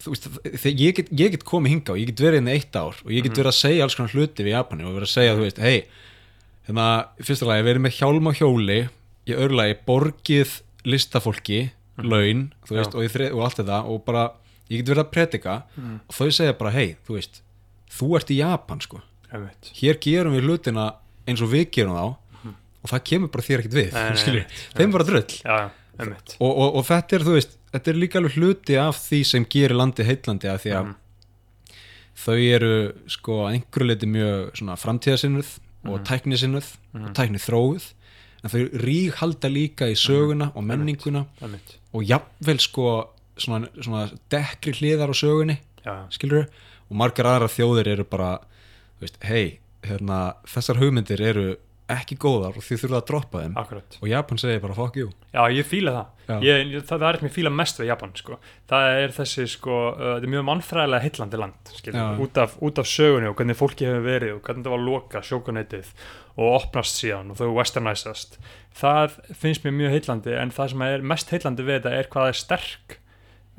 veist, 0.03 0.29
ég 0.65 0.97
get, 0.97 1.09
ég 1.13 1.33
get 1.33 1.45
komið 1.47 1.75
hinga 1.75 1.93
og 1.93 1.99
ég 2.01 2.11
get 2.11 2.23
verið 2.23 2.43
inn 2.43 2.53
eitt 2.53 2.75
ár 2.75 2.97
og 3.03 3.11
ég 3.13 3.25
get 3.25 3.35
verið 3.37 3.51
að 3.51 3.59
segja 3.59 3.85
alls 3.85 3.97
konar 3.97 4.13
hluti 4.15 4.45
við 4.45 4.55
Japani 4.55 4.87
og 4.87 4.95
verið 4.95 5.09
að 5.09 5.15
segja, 5.15 5.35
þú 5.35 5.45
veist, 5.45 5.61
hei 5.63 5.77
hérna, 6.69 6.87
fyrsta 7.25 7.49
lagi, 7.49 7.65
verið 7.67 7.83
með 7.85 7.97
hjálm 7.99 8.29
á 8.29 8.31
hjóli 8.39 8.79
í 9.29 9.35
öðru 9.37 9.59
lagi, 9.59 9.77
borgið 9.87 10.55
listafólki, 10.89 11.59
laun 11.99 12.45
þú 12.67 12.77
veist, 12.77 12.95
og, 12.95 13.03
þrið, 13.11 13.33
og 13.35 13.43
allt 13.45 13.59
þetta 13.61 13.79
og 13.91 14.01
bara, 14.05 14.23
ég 14.69 14.79
get 14.81 14.91
verið 14.93 15.03
að 15.03 15.11
predika 15.15 15.55
mm. 15.75 15.97
og 16.07 16.15
þau 16.15 16.29
segja 16.31 16.53
bara, 16.59 16.71
hei, 16.71 16.95
þú 17.07 17.17
veist 17.17 17.41
þú 17.99 18.15
ert 18.19 18.31
í 18.31 18.39
Japan, 18.39 18.81
sko 18.85 19.01
hér 19.81 19.99
gerum 20.01 20.33
við 20.37 20.47
hlutina 20.47 20.85
eins 21.29 21.41
og 21.45 21.51
við 21.51 21.67
gerum 21.75 21.97
þá 21.97 22.05
og 22.79 22.87
það 22.93 23.03
kemur 23.09 23.29
bara 23.33 23.43
þér 23.43 23.59
ekkert 23.63 23.75
við 23.75 23.93
Nei, 23.93 24.03
nei, 24.15 24.33
nei. 24.39 24.59
þeim 24.77 24.93
bara 24.95 25.19
já, 25.19 25.57
einmitt 25.99 26.35
og, 26.39 26.49
og, 26.53 26.75
og 26.79 26.85
þetta 26.87 27.17
er, 27.17 27.25
þú 27.27 27.33
veist, 27.35 27.57
þetta 27.73 27.91
er 27.91 27.99
líka 27.99 28.19
alveg 28.21 28.37
hluti 28.39 28.77
af 28.79 29.01
því 29.03 29.19
sem 29.27 29.45
gerir 29.51 29.75
landi 29.75 30.05
heitlandi 30.07 30.47
af 30.49 30.63
því 30.63 30.71
að 30.77 30.85
Mhm. 30.89 30.95
þau 32.19 32.37
eru 32.55 32.71
sko 33.07 33.35
einhverju 33.47 33.87
leiti 33.87 34.07
mjög 34.09 34.55
svona 34.59 34.75
framtíðasinnuð 34.79 35.51
og 35.87 35.99
Mhm. 35.99 36.05
tæknisinnuð 36.09 36.67
Mhm. 36.93 37.05
og 37.05 37.13
tækni 37.15 37.39
þróuð 37.39 37.85
en 38.43 38.53
þau 38.53 38.61
rík 38.83 39.19
halda 39.19 39.51
líka 39.51 39.89
í 39.91 39.97
söguna 39.99 40.51
og 40.55 40.65
menninguna 40.65 41.25
og 41.43 42.03
jafnvel 42.05 42.59
sko 42.63 42.89
svona, 43.39 43.67
svona 43.79 44.07
dekkri 44.31 44.75
hliðar 44.79 45.11
á 45.11 45.15
sögunni 45.15 45.57
já, 45.85 45.95
skilur 46.13 46.47
og 46.89 47.01
margar 47.01 47.29
aðra 47.33 47.49
þjóðir 47.51 47.93
eru 47.95 48.05
bara 48.09 48.37
hei, 49.23 49.59
hérna, 49.85 50.35
þessar 50.49 50.79
hugmyndir 50.81 51.21
eru 51.23 51.49
ekki 51.89 52.17
góðar 52.21 52.57
og 52.57 52.63
þið 52.65 52.83
þurfa 52.83 52.97
að 52.99 53.05
droppa 53.07 53.41
þeim. 53.43 53.53
Akkurat. 53.57 53.97
Og 53.97 54.09
Japan 54.11 54.39
segir 54.41 54.61
bara 54.61 54.75
fuck 54.77 54.97
you. 54.99 55.09
Já, 55.33 55.41
ég 55.53 55.65
fíla 55.65 55.93
það. 55.95 56.43
Ég, 56.45 56.73
það, 56.85 56.91
það 56.91 57.05
er 57.07 57.17
sem 57.17 57.29
ég 57.29 57.33
fíla 57.33 57.51
mest 57.53 57.79
við 57.81 57.89
Japan 57.89 58.11
sko. 58.19 58.37
það 58.69 58.87
er 58.99 59.13
þessi 59.15 59.45
sko, 59.49 59.77
uh, 59.89 60.03
þetta 60.11 60.27
er 60.27 60.33
mjög 60.35 60.45
mannfræðilega 60.51 61.05
heillandi 61.07 61.39
land 61.41 61.71
út, 62.21 62.41
af, 62.43 62.53
út 62.61 62.81
af 62.83 62.89
sögunni 62.89 63.31
og 63.31 63.39
hvernig 63.39 63.57
fólki 63.57 63.87
hefur 63.89 64.05
verið 64.05 64.35
og 64.35 64.43
hvernig 64.45 64.67
það 64.67 64.75
var 64.75 64.83
loka 64.85 65.23
sjókunetið 65.25 65.89
og 66.39 66.55
opnast 66.61 67.01
síðan 67.01 67.33
og 67.33 67.39
þau 67.41 67.51
westernæsast 67.57 68.39
það 68.79 69.19
finnst 69.35 69.65
mér 69.65 69.75
mjög 69.75 69.95
heillandi 69.97 70.35
en 70.39 70.55
það 70.55 70.73
sem 70.73 70.87
er 70.87 71.05
mest 71.13 71.35
heillandi 71.35 71.67
við 71.67 71.79
þetta 71.81 71.95
er 71.99 72.11
hvað 72.13 72.31
er 72.31 72.39
sterk 72.39 72.99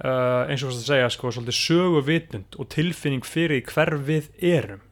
uh, 0.05 0.49
eins 0.49 0.63
og 0.65 0.71
veist 0.71 0.85
að 0.85 0.93
segja 0.93 1.09
sko, 1.13 1.33
svolítið 1.35 1.59
söguvitund 1.59 2.61
og 2.61 2.71
tilfinning 2.73 3.27
fyrir 3.27 3.65
hver 3.69 3.97
við 4.07 4.31
erum 4.53 4.85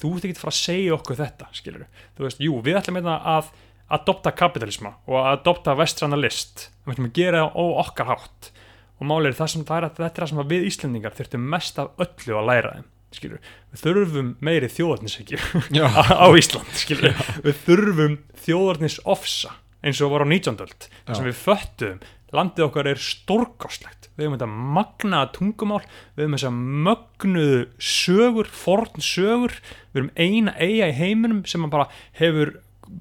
þú 0.00 0.12
ert 0.14 0.28
ekki 0.28 0.36
að 0.36 0.44
fara 0.44 0.54
að 0.54 0.60
segja 0.60 0.94
okkur 0.96 1.20
þetta 1.20 1.50
skilur. 1.56 1.88
þú 2.16 2.26
veist, 2.26 2.46
jú, 2.46 2.60
við 2.64 2.80
ætlum 2.80 3.00
einna 3.00 3.18
að 3.36 3.52
adopta 3.90 4.32
kapitalisma 4.36 4.94
og 5.08 5.18
að 5.18 5.32
adopta 5.34 5.74
vestrana 5.78 6.18
list. 6.18 6.68
Við 6.84 6.94
ætlum 6.94 7.10
að 7.10 7.18
gera 7.18 7.42
það 7.42 7.58
á 7.58 7.64
okkar 7.82 8.10
hátt. 8.12 8.52
Og 9.00 9.08
málið 9.08 9.32
er 9.32 9.38
það 9.40 9.52
sem 9.54 9.66
það 9.66 9.76
er 9.76 9.86
að 9.86 9.98
þetta 9.98 10.10
er 10.10 10.22
það 10.22 10.30
sem 10.30 10.50
við 10.52 10.66
Íslendingar 10.68 11.14
þurftum 11.16 11.46
mest 11.54 11.78
af 11.80 12.02
öllu 12.04 12.36
að 12.36 12.50
læra 12.50 12.72
þeim 12.76 12.88
skilur. 13.16 13.40
við 13.72 13.82
þurfum 13.84 14.30
meiri 14.44 14.68
þjóðarnisækju 14.70 15.40
Já, 15.76 15.86
á 16.24 16.26
Ísland 16.38 16.70
skilur. 16.78 17.16
við 17.44 17.60
þurfum 17.66 18.16
þjóðarnis 18.46 19.00
ofsa 19.04 19.56
eins 19.80 20.00
og 20.04 20.12
var 20.12 20.24
á 20.24 20.28
19. 20.28 20.60
öld 20.60 20.88
sem 21.10 21.26
við 21.26 21.38
föttum 21.40 22.00
landið 22.30 22.62
okkar 22.68 22.86
er 22.86 23.00
stórkostlegt. 23.02 24.06
Við 24.14 24.26
hefum 24.28 24.34
þetta 24.36 24.46
magnaða 24.76 25.30
tungumál 25.34 25.80
við 25.82 26.20
hefum 26.22 26.34
þessa 26.36 26.50
mögnuðu 26.86 27.60
sögur 27.82 28.50
forn 28.54 29.02
sögur. 29.02 29.56
Við 29.90 30.02
erum 30.04 30.10
eina 30.14 30.54
eiga 30.60 30.90
í 30.92 30.94
heiminum 30.94 31.40
sem 31.50 31.64
að 31.66 31.72
bara 31.74 31.88
hefur 32.20 32.52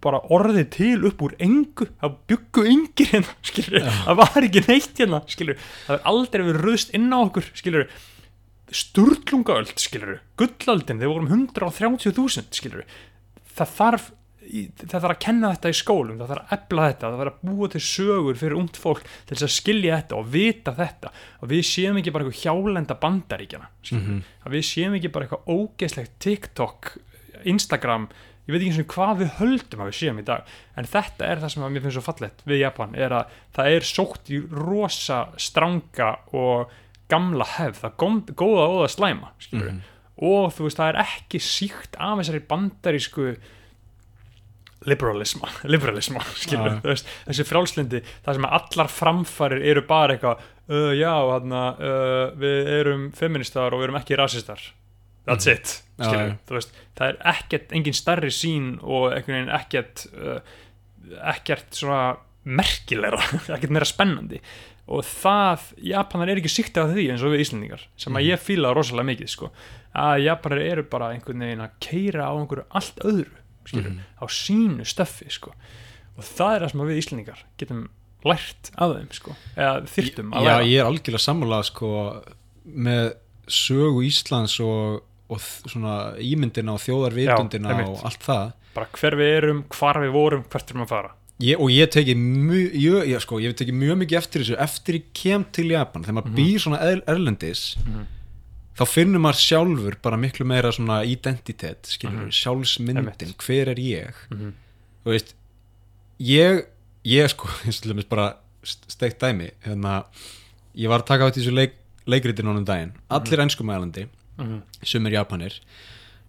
bara 0.02 0.22
orðið 0.34 0.68
til 0.74 0.96
upp 1.10 1.22
úr 1.26 1.36
engu. 1.42 1.88
Það 2.02 2.18
byggu 2.32 2.66
yngir 2.74 3.12
hérna 3.14 3.36
skilur, 3.52 3.86
það 4.06 4.20
var 4.24 4.48
ekki 4.50 4.64
neitt 4.68 5.02
hérna 5.04 5.22
skilur, 5.30 5.62
það 5.88 5.96
er 6.00 6.04
aldrei 6.14 6.44
verið 6.46 6.66
röðst 6.66 6.94
inn 6.98 7.08
á 7.14 7.18
okkur 7.22 7.48
skilur, 7.58 7.88
sturlungaöld 8.76 9.76
skilur, 9.82 10.22
gullöldin 10.40 11.02
þeir 11.02 11.14
vorum 11.14 11.30
130.000 11.32 12.50
skilur 12.54 12.86
það 13.58 13.76
þarf 13.80 14.12
það 14.50 14.94
þarf 14.96 15.14
að 15.14 15.22
kenna 15.22 15.52
þetta 15.54 15.72
í 15.72 15.78
skólum 15.78 16.20
það 16.20 16.32
þarf 16.32 16.42
að 16.42 16.54
efla 16.56 16.86
þetta, 16.88 17.10
það 17.10 17.20
þarf 17.22 17.34
að 17.34 17.50
búa 17.50 17.68
til 17.70 17.82
sögur 17.86 18.40
fyrir 18.40 18.58
ungt 18.58 18.80
fólk 18.82 19.04
til 19.06 19.36
þess 19.36 19.46
að 19.46 19.54
skilja 19.54 20.00
þetta 20.00 20.18
og 20.18 20.32
vita 20.34 20.74
þetta. 20.80 21.12
Og 21.40 21.52
við 21.52 21.62
séum 21.70 22.00
ekki 22.00 22.14
bara 22.16 22.26
eitthvað 22.26 22.42
hjálenda 22.46 22.98
bandaríkjana 23.04 23.70
mm 23.92 24.24
að 24.40 24.56
við 24.56 24.66
séum 24.66 24.96
ekki 24.98 25.12
bara 25.14 25.28
eitthvað 25.28 25.54
ógeðslegt 25.54 26.18
TikTok, 26.24 26.92
Instagram 27.46 28.10
ég 28.48 28.56
veit 28.56 28.62
ekki 28.64 28.72
eins 28.72 28.82
og 28.82 28.94
hvað 28.96 29.20
við 29.20 29.34
höldum 29.38 29.82
að 29.84 29.90
við 29.92 29.98
séum 30.00 30.20
í 30.20 30.26
dag. 30.26 30.54
En 30.74 30.90
þetta 30.90 31.26
er 31.28 31.42
það 31.44 31.52
sem 31.54 31.64
að 31.64 31.74
mér 31.76 31.84
finnst 31.84 31.98
svo 32.00 32.06
fallett 32.08 32.46
við 32.50 32.62
Japan, 32.64 32.96
er 32.98 33.14
að 33.14 33.36
það 33.54 33.74
er 33.76 33.86
sótt 33.86 34.32
í 34.34 34.40
rosa 34.50 35.20
stranga 35.38 36.16
og 36.34 36.72
gamla 37.10 37.46
hefð, 37.58 37.80
það 37.84 37.96
góm, 38.04 38.20
góða 38.44 38.66
og 38.70 38.82
það 38.84 38.94
slæma 38.96 39.32
skilur 39.40 39.72
Mhm. 39.72 39.82
og 40.22 40.52
þú 40.54 40.66
veist 40.68 40.78
það 40.82 40.90
er 40.94 41.02
ekki 41.06 41.40
síkt 41.40 41.96
af 42.00 42.18
þessari 42.20 42.42
bandarísku 42.48 43.30
liberalisma, 44.88 45.50
liberalisma 45.74 46.22
skilur, 46.40 46.78
þú 46.84 46.92
veist, 46.94 47.10
þessi 47.28 47.46
frjálslindi 47.50 48.00
það 48.24 48.38
sem 48.38 48.46
allar 48.48 48.92
framfarir 48.94 49.66
eru 49.74 49.84
bara 49.90 50.16
eitthvað 50.16 50.46
uh, 50.72 50.94
já, 50.96 51.12
hana, 51.34 51.64
uh, 51.76 52.38
við 52.40 52.70
erum 52.80 53.08
feministar 53.18 53.74
og 53.76 53.82
við 53.82 53.90
erum 53.90 54.00
ekki 54.00 54.18
rasistar. 54.20 54.62
That's 55.28 55.46
Mhm. 55.46 55.58
it, 55.58 55.76
skilur 56.00 56.32
þú 56.48 56.56
veist, 56.60 56.72
það 56.96 57.10
er 57.10 57.18
ekkert, 57.34 57.72
engin 57.76 57.94
starri 57.98 58.32
sín 58.34 58.70
og 58.82 59.12
ekkert 59.20 60.08
uh, 60.16 60.40
ekkert 61.34 61.76
svona 61.76 62.18
merkilegra, 62.46 63.20
ekkert 63.58 63.70
meira 63.76 63.86
spennandi 63.86 64.40
og 64.90 65.04
það, 65.06 65.68
Japanar 65.86 66.32
er 66.34 66.40
ekki 66.42 66.50
síkt 66.50 66.78
af 66.82 66.90
því 66.96 67.04
eins 67.14 67.22
og 67.24 67.34
við 67.36 67.44
Íslendingar 67.46 67.84
sem 67.96 68.14
að 68.18 68.24
Mhm. 68.24 68.30
ég 68.32 68.40
fíla 68.42 68.72
rosalega 68.74 69.10
mikið 69.12 69.30
sko, 69.30 69.52
að 69.96 70.24
Japanar 70.26 70.62
eru 70.66 70.84
bara 70.84 71.12
einhvern 71.14 71.40
veginn 71.46 71.62
að 71.62 71.76
keira 71.80 72.26
á 72.26 72.34
einhverju 72.34 72.66
allt 72.72 72.96
öðru 73.06 73.38
skilur, 73.70 73.92
Mhm. 73.92 74.00
á 74.18 74.26
sínu 74.26 74.82
stöffi 74.86 75.30
sko. 75.32 75.54
og 76.18 76.24
það 76.26 76.56
er 76.56 76.60
það 76.66 76.72
sem 76.72 76.82
við 76.82 76.98
Íslendingar 77.04 77.44
getum 77.58 77.90
lært 78.26 78.72
af 78.78 78.96
þeim 78.98 79.14
sko, 79.14 79.36
eða 79.56 79.84
þyrftum 79.88 80.34
að 80.34 80.44
Já, 80.44 80.50
læra 80.50 80.66
ég 80.66 80.80
er 80.80 80.86
algjörlega 80.90 81.24
sammála 81.24 81.64
sko 81.64 82.24
með 82.68 83.14
sögu 83.48 84.04
Íslands 84.06 84.60
og, 84.60 85.04
og 85.30 85.38
svona 85.40 86.18
ímyndina 86.20 86.74
og 86.74 86.82
þjóðarvitundina 86.84 87.88
og 87.88 88.04
allt 88.04 88.20
það 88.26 88.52
bara 88.76 88.88
hver 88.94 89.16
við 89.16 89.38
erum, 89.38 89.64
hvar 89.70 89.94
við 90.02 90.12
vorum, 90.12 90.44
hvert 90.50 90.70
erum 90.72 90.84
að 90.84 90.88
fara 90.90 91.12
ég, 91.40 91.56
og 91.60 91.70
ég 91.72 91.90
teki 91.92 92.16
mjög 92.16 93.20
sko, 93.24 93.40
ég 93.40 93.56
teki 93.56 93.72
mjög 93.76 93.98
mikið 94.04 94.18
eftir 94.20 94.42
þessu 94.44 94.58
eftir 94.60 95.00
ég 95.00 95.04
kem 95.14 95.46
til 95.56 95.70
Japan, 95.72 96.04
þegar 96.04 96.18
maður 96.22 96.36
býr 96.36 96.60
svona 96.64 96.80
er, 96.84 97.02
erlendis 97.08 97.76
Mhm. 97.86 98.06
þá 98.80 98.84
finnur 98.88 99.20
maður 99.20 99.40
sjálfur 99.44 99.96
bara 100.02 100.18
miklu 100.18 100.46
meira 100.46 100.72
svona 100.72 101.02
identitet, 101.06 101.84
skilur 101.84 102.28
Mhm. 102.28 102.32
sjálfsmyndin, 102.32 102.98
Einmitt. 102.98 103.38
hver 103.38 103.68
er 103.70 103.76
ég 103.76 104.14
Mhm. 104.32 104.54
þú 105.06 105.12
veist 105.12 105.34
ég, 106.20 106.66
ég 107.06 107.30
sko 107.30 107.48
eins 107.66 107.78
og 107.80 107.84
til 107.84 107.94
dæmis 107.94 108.10
bara 108.10 108.36
st- 108.64 108.88
steikt 108.90 109.20
dæmi 109.20 109.52
hérna, 109.66 110.06
ég 110.76 110.88
var 110.90 111.00
að 111.02 111.06
taka 111.06 111.30
í 111.30 111.32
þessu 111.40 111.54
leik, 111.54 111.72
leikritin 112.08 112.46
ánum 112.46 112.66
daginn, 112.66 112.92
allir 113.10 113.40
enskumælandi 113.40 114.08
Mhm. 114.38 114.62
sumir 114.84 115.12
Japanir 115.12 115.60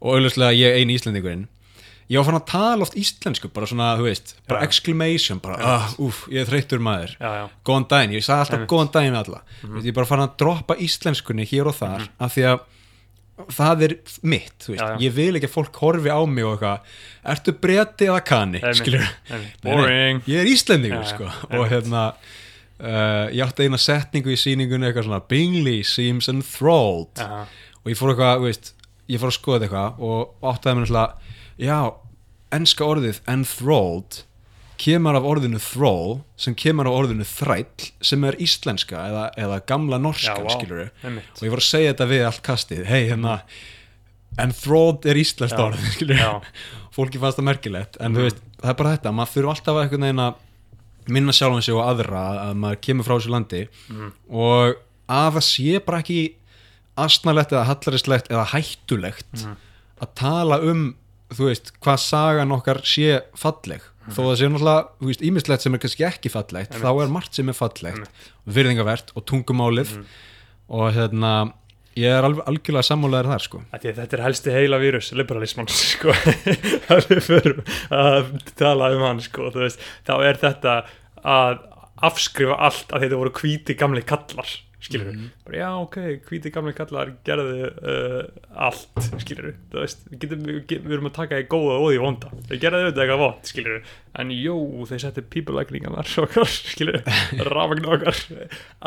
og 0.03 0.15
auðvitað 0.19 0.55
ég 0.57 0.77
eini 0.81 0.95
Íslendingurinn 0.99 1.47
ég 2.11 2.19
var 2.19 2.27
fann 2.27 2.41
að 2.41 2.49
tala 2.51 2.87
oft 2.87 2.97
íslensku 2.99 3.51
bara 3.55 3.69
svona, 3.71 3.93
þú 4.01 4.09
veist, 4.09 4.35
bara 4.51 4.65
exclamation 4.67 5.39
bara, 5.43 5.61
ah, 5.63 5.93
úf, 6.03 6.25
ég 6.33 6.43
er 6.43 6.51
þreyttur 6.51 6.83
maður. 6.83 7.15
Góðan 7.67 7.87
daginn, 7.93 8.17
ég 8.19 8.27
sagði 8.27 8.47
alltaf 8.47 8.67
góðan 8.73 8.93
daginn 8.97 9.15
við 9.15 9.23
alla. 9.23 9.43
Mm 9.63 9.79
ég 9.81 9.93
er 9.93 9.99
bara 10.01 10.11
fann 10.11 10.25
að 10.27 10.37
droppa 10.43 10.77
íslenskunni 10.77 11.47
hér 11.47 11.71
og 11.71 11.79
þar, 11.79 12.09
af 12.19 12.35
því 12.35 12.47
að 12.51 12.61
það 13.49 13.83
er 13.87 13.95
mitt, 14.23 14.57
þú 14.61 14.75
veist, 14.75 14.83
Já, 14.83 14.91
já. 14.91 14.99
ég 15.01 15.15
vil 15.17 15.39
ekki 15.39 15.49
að 15.49 15.55
fólk 15.55 15.81
horfi 15.81 16.13
á 16.13 16.21
mig 16.29 16.45
og 16.45 16.57
eitthvað 16.57 16.81
ertu 17.33 17.55
breti 17.57 18.09
eða 18.11 18.21
Einmitt, 18.61 18.77
skilur 18.81 19.07
boring. 19.63 20.23
Ég 20.29 20.43
er 20.43 20.51
Íslendingur 20.51 21.05
Já, 21.05 21.15
sko. 21.15 21.31
Og 21.57 21.65
hérna 21.71 22.05
uh, 22.11 23.27
ég 23.33 23.43
átti 23.45 23.65
eina 23.65 23.81
setningu 23.81 24.33
í 24.35 24.39
sýningunni 24.41 24.91
eitthvað 24.91 25.09
svona 25.09 25.23
Bingley 25.31 25.83
seems 25.87 26.29
enthralled. 26.29 27.17
Og 27.81 27.93
ég 27.93 27.99
fór 27.99 28.13
eitthvað, 28.13 28.43
þú 28.43 28.49
veist, 28.51 28.73
ég 29.11 29.23
fór 29.23 29.33
að 29.33 29.39
skoða 29.39 29.67
eitthvað 29.67 30.05
og 30.11 30.51
áttaði 30.53 30.81
mér 30.81 30.91
svona 30.91 31.07
já, 31.61 31.79
enska 32.57 32.85
orðið 32.89 33.21
enthralled 33.31 34.23
kemur 34.81 35.19
af 35.19 35.27
orðinu 35.29 35.59
thrall 35.61 36.23
sem 36.41 36.55
kemur 36.57 36.89
af 36.89 36.95
orðinu 37.03 37.27
þræll 37.29 37.91
sem 38.01 38.23
er 38.25 38.39
íslenska 38.41 38.97
eða, 39.11 39.25
eða 39.37 39.59
gamla 39.69 39.99
norskan, 40.01 40.41
vá, 40.47 40.55
skilur 40.57 40.87
einmitt. 41.05 41.35
og 41.37 41.43
ég 41.45 41.53
fór 41.53 41.61
að 41.61 41.69
segja 41.69 41.93
þetta 41.93 42.07
við 42.15 42.25
allt 42.31 42.43
kastið 42.47 42.85
hei, 42.89 43.03
hérna 43.11 43.35
enthralled 44.41 45.05
er 45.11 45.19
íslenskt 45.21 45.61
orð, 45.61 45.81
skilur 45.95 46.17
já, 46.21 46.31
fólki 46.97 47.21
fannst 47.21 47.41
það 47.41 47.49
merkilegt 47.51 47.99
en 48.01 48.17
þú 48.17 48.25
veist, 48.29 48.41
það 48.63 48.73
er 48.73 48.79
bara 48.81 48.95
þetta, 48.97 49.13
maður 49.19 49.35
þurfa 49.35 49.55
alltaf 49.57 49.75
að 49.77 49.83
einhvern 49.85 50.07
veginn 50.07 50.25
að 50.27 50.47
minna 51.11 51.35
sjálfan 51.35 51.65
sig 51.67 51.75
og 51.77 51.85
aðra 51.91 52.23
að 52.47 52.59
maður 52.63 52.81
kemur 52.87 53.07
frá 53.09 53.15
þessu 53.19 53.33
landi 53.35 53.63
Mhm. 53.91 54.11
og 54.31 54.81
að 55.11 55.31
það 55.37 55.47
sé 55.51 55.81
bara 55.85 56.01
ekki 56.05 56.21
asnalegt 57.01 57.53
eða 57.55 57.67
hallaristlegt 57.71 58.29
eða 58.31 58.47
hættulegt 58.55 59.33
Mhm. 59.45 59.57
að 60.01 60.15
tala 60.15 60.61
um 60.71 60.95
þú 61.37 61.47
veist, 61.51 61.73
hvað 61.81 61.99
sagan 62.05 62.53
okkar 62.57 62.83
sé 62.85 63.21
falleg 63.39 63.81
Mhm. 64.01 64.15
þó 64.17 64.21
það 64.25 64.37
sé 64.41 64.49
náttúrulega, 64.49 64.89
þú 65.01 65.07
veist, 65.11 65.23
ímislegt 65.29 65.61
sem 65.63 65.75
er 65.75 65.79
kannski 65.79 66.05
ekki 66.09 66.31
fallegt, 66.33 66.73
Einmitt. 66.73 66.83
þá 66.83 67.03
er 67.05 67.09
margt 67.15 67.35
sem 67.35 67.49
er 67.49 67.53
fallegt 67.55 68.11
virðingavert 68.49 69.13
og 69.15 69.25
tungumálið 69.27 69.91
Mhm. 69.97 70.05
og 70.71 70.93
hérna 70.95 71.53
ég 71.97 72.07
er 72.19 72.23
alveg 72.25 72.45
algjörlega 72.47 72.87
sammálaður 72.87 73.29
þar 73.35 73.43
sko 73.45 73.63
að 73.75 73.95
þetta 73.99 74.13
er 74.17 74.23
helsti 74.25 74.51
heila 74.55 74.79
vírus, 74.79 75.13
liberalisman 75.13 75.69
sko, 75.93 76.11
að 76.11 77.07
við 77.11 77.23
förum 77.29 77.63
að 77.91 78.31
tala 78.57 78.91
um 78.97 79.03
hann 79.03 79.21
sko, 79.21 79.51
þú 79.51 79.65
veist, 79.67 79.79
þá 80.07 80.15
er 80.25 80.35
þetta 80.41 80.75
að 81.25 81.59
afskrifa 82.03 82.57
allt 82.59 82.89
að 82.95 83.03
þetta 83.05 83.19
voru 83.21 83.31
hvíti 83.37 83.77
gamli 83.77 84.03
kallar 84.03 84.49
skilur 84.81 85.11
við, 85.11 85.25
bara 85.45 85.59
já 85.61 85.69
ok 85.77 85.97
hvíti 86.29 86.53
gamli 86.55 86.73
kallar 86.77 87.11
gerðu 87.27 87.69
uh, 87.69 88.21
allt 88.67 89.03
skilur 89.21 89.51
þú 89.73 89.83
veist 89.83 90.07
við, 90.09 90.21
getum, 90.23 90.47
við, 90.47 90.95
erum 90.95 91.11
að 91.11 91.17
taka 91.19 91.41
í 91.41 91.47
góða 91.51 91.77
og 91.81 91.93
í 91.93 91.99
vonda. 92.01 92.31
Þeir 92.49 92.63
gerðu 92.63 92.81
auðvitað 92.81 93.03
eitthvað 93.05 93.23
vond, 93.25 93.51
skilur 93.51 93.91
en 94.21 94.33
jú, 94.35 94.55
þeir 94.91 95.03
settu 95.05 95.25
pípulækningarnar 95.35 96.15
okkar, 96.25 96.49
skilur 96.73 96.99
rafagn 97.51 97.91
okkar 97.95 98.23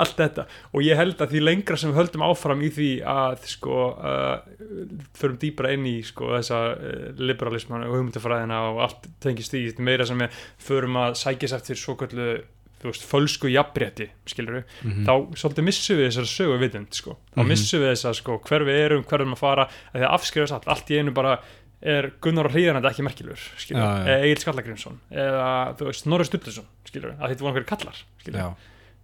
allt 0.03 0.17
þetta, 0.19 0.47
og 0.73 0.85
ég 0.85 0.99
held 0.99 1.21
að 1.21 1.35
því 1.35 1.43
lengra 1.43 1.79
sem 1.79 1.93
við 1.93 2.01
höldum 2.01 2.25
áfram 2.27 2.65
í 2.65 2.71
því 2.73 2.89
að 3.13 3.47
sko, 3.53 3.77
uh, 3.93 5.05
förum 5.19 5.37
dýpra 5.41 5.75
inn 5.77 5.87
í 5.89 5.99
sko, 6.07 6.33
þessa 6.35 6.63
uh, 6.73 7.05
liberalisman 7.21 7.85
og 7.87 7.95
hugmyndafræðina 7.99 8.65
og 8.71 8.83
allt 8.87 9.07
tengist 9.23 9.53
því 9.53 9.85
meira 9.85 10.09
sem 10.09 10.19
við 10.25 10.43
förum 10.63 10.99
að 11.05 11.17
sækjast 11.21 11.59
eftir 11.61 11.79
svo 11.79 11.97
kallu 11.99 12.33
þú 12.83 12.91
veist, 12.91 13.07
fölsku 13.07 13.49
jafnrétti, 13.53 14.09
skilur 14.27 14.59
við 14.59 14.63
Mhm. 14.83 15.05
þá 15.07 15.13
svolítið 15.39 15.63
missum 15.71 15.97
við 15.97 16.07
þessar 16.11 16.29
sögu 16.35 16.59
vitund 16.59 16.91
sko. 16.93 17.17
þá 17.35 17.39
Mhm. 17.41 17.47
missum 17.47 17.79
við 17.81 17.91
þessar 17.93 18.15
sko, 18.19 18.37
hver 18.43 18.61
við 18.67 18.79
erum, 18.85 19.03
hver 19.03 19.17
við 19.19 19.21
erum 19.23 19.35
að 19.35 19.43
fara 19.43 19.65
að 19.67 20.01
því 20.01 20.03
að 20.07 20.13
afskrifast 20.19 20.53
allt, 20.53 20.67
allt 20.67 20.87
í 20.91 20.99
einu 20.99 21.11
bara 21.13 21.39
er 21.81 22.11
Gunnar 22.21 22.45
og 22.47 22.51
Hlýðarnandi 22.53 22.87
ekki 22.91 23.03
merkilur 23.03 23.39
skilur, 23.59 23.81
Já, 23.81 24.05
já. 24.05 24.07
eða 24.07 24.23
Egil 24.23 24.39
Skallagrimsson 24.43 24.99
eða 25.11 25.75
þú 25.77 25.85
veist, 25.89 26.05
Norri 26.07 26.23
Sturluson 26.25 26.65
skilur, 26.85 27.15
að 27.19 27.29
þetta 27.33 27.39
voru 27.43 27.53
einhverjir 27.53 27.67
kallar 27.67 27.97
skilur, 28.23 28.39
Já. 28.39 28.55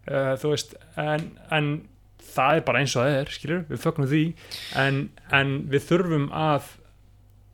uh, 0.07 0.35
þú 0.39 0.49
veist 0.53 0.75
en, 0.97 1.31
en 1.51 1.87
það 2.23 2.55
er 2.55 2.61
bara 2.61 2.79
eins 2.79 2.95
og 2.95 3.03
það 3.03 3.19
er 3.19 3.25
skilur, 3.25 3.65
við 3.67 3.79
fögnum 3.83 4.07
því 4.07 4.33
en, 4.77 5.09
en 5.31 5.63
við 5.67 5.81
þurfum 5.89 6.29
að 6.31 6.63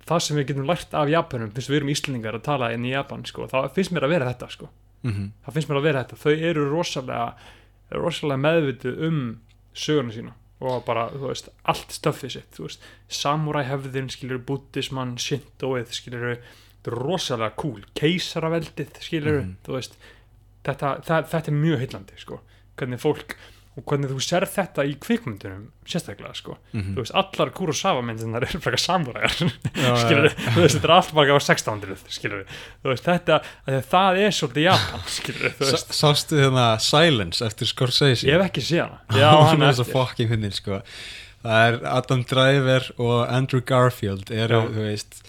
það 0.05 0.21
sem 0.21 0.37
við 0.37 0.45
getum 0.51 0.67
lært 0.69 0.93
af 0.93 1.09
Japanum 1.09 1.49
fyrst 1.55 1.69
við 1.73 1.77
erum 1.81 1.89
Íslendingar 1.89 2.35
að 2.37 2.43
tala 2.43 2.71
inn 2.75 2.85
í 2.85 2.91
Japan 2.93 3.25
sko, 3.25 3.47
þá 3.49 3.71
finnst 3.73 3.91
mér 3.95 4.03
að 4.05 4.09
vera 4.13 4.29
þetta 4.33 4.51
sko 4.51 4.69
Mhm. 5.03 5.31
það 5.45 5.53
finnst 5.53 5.69
mér 5.69 5.77
að 5.77 5.83
vera 5.83 6.03
þetta, 6.03 6.15
þau 6.23 6.35
eru 6.49 6.69
rosalega 6.71 7.35
rosalega 7.91 8.41
meðvituð 8.41 9.01
um 9.07 9.39
söguna 9.75 10.11
sína 10.13 10.33
og 10.61 10.85
bara, 10.85 11.09
þú 11.11 11.27
veist, 11.27 11.49
allt 11.65 11.89
stöffið 11.91 12.31
sitt, 12.31 12.51
þú 12.55 12.63
veist, 12.63 12.81
samurai 13.09 13.65
hefðin 13.67 14.07
skilur, 14.09 14.39
buddhisman, 14.39 15.15
shintoið 15.17 15.91
skilur, 15.91 16.37
rosalega 16.85 17.55
cool. 17.57 17.81
Keisaraveldið, 17.95 18.93
skilur 19.01 19.41
Mhm. 19.43 19.55
þú 19.65 19.73
veist, 19.75 19.95
þetta, 20.63 21.01
það, 21.03 21.27
þetta 21.29 21.47
er 21.47 21.59
mjög 21.61 21.79
heillandi, 21.79 22.17
sko, 22.17 22.39
hvernig 22.77 22.99
fólk 22.99 23.35
og 23.75 23.83
hvernig 23.83 24.07
þú 24.07 24.21
serð 24.23 24.47
þetta 24.55 24.85
í 24.87 24.93
kvikmyndunum 25.03 25.65
sérstaklega, 25.85 26.31
sko, 26.37 26.53
Mhm. 26.73 26.93
þú 26.95 27.01
veist 27.03 27.15
allar 27.19 27.49
Kurosawa 27.51 28.01
myndirnar 28.07 28.45
eru 28.47 28.59
frekar 28.63 28.79
samuræjar 28.79 29.35
Já, 29.75 29.91
skilur 29.99 30.29
já, 30.31 30.53
þú 30.55 30.61
veist, 30.63 30.77
þetta 30.79 30.87
er 30.87 30.93
allt 30.95 31.13
bara 31.13 31.35
á 31.35 31.39
1600 31.43 31.97
skilur 32.07 32.45
þú 32.83 32.93
veist, 32.93 33.03
þetta, 33.03 33.41
það 33.91 34.21
er 34.23 34.31
svolítið 34.39 34.63
Japan, 34.69 35.03
skilur 35.11 35.53
veist. 35.59 35.91
Sástu 35.91 36.39
hérna 36.39 36.79
Silence 36.79 37.43
eftir 37.45 37.67
Scorsese? 37.67 38.23
Ég 38.25 38.39
hef 38.39 38.47
ekki 38.49 38.63
séð 38.63 38.87
hana. 38.87 38.99
Já, 39.21 39.31
hann 39.51 39.61
er 39.61 39.73
svo 39.75 39.83
eftir. 39.83 39.93
fucking 39.99 40.29
fyndin 40.31 40.55
sko. 40.55 40.81
það 41.45 41.67
er 41.67 41.79
Adam 41.91 42.23
Driver 42.23 42.87
og 42.97 43.27
Andrew 43.29 43.61
Garfield 43.61 44.31
eru, 44.31 44.63
Já. 44.63 44.71
þú 44.71 44.87
veist 44.87 45.21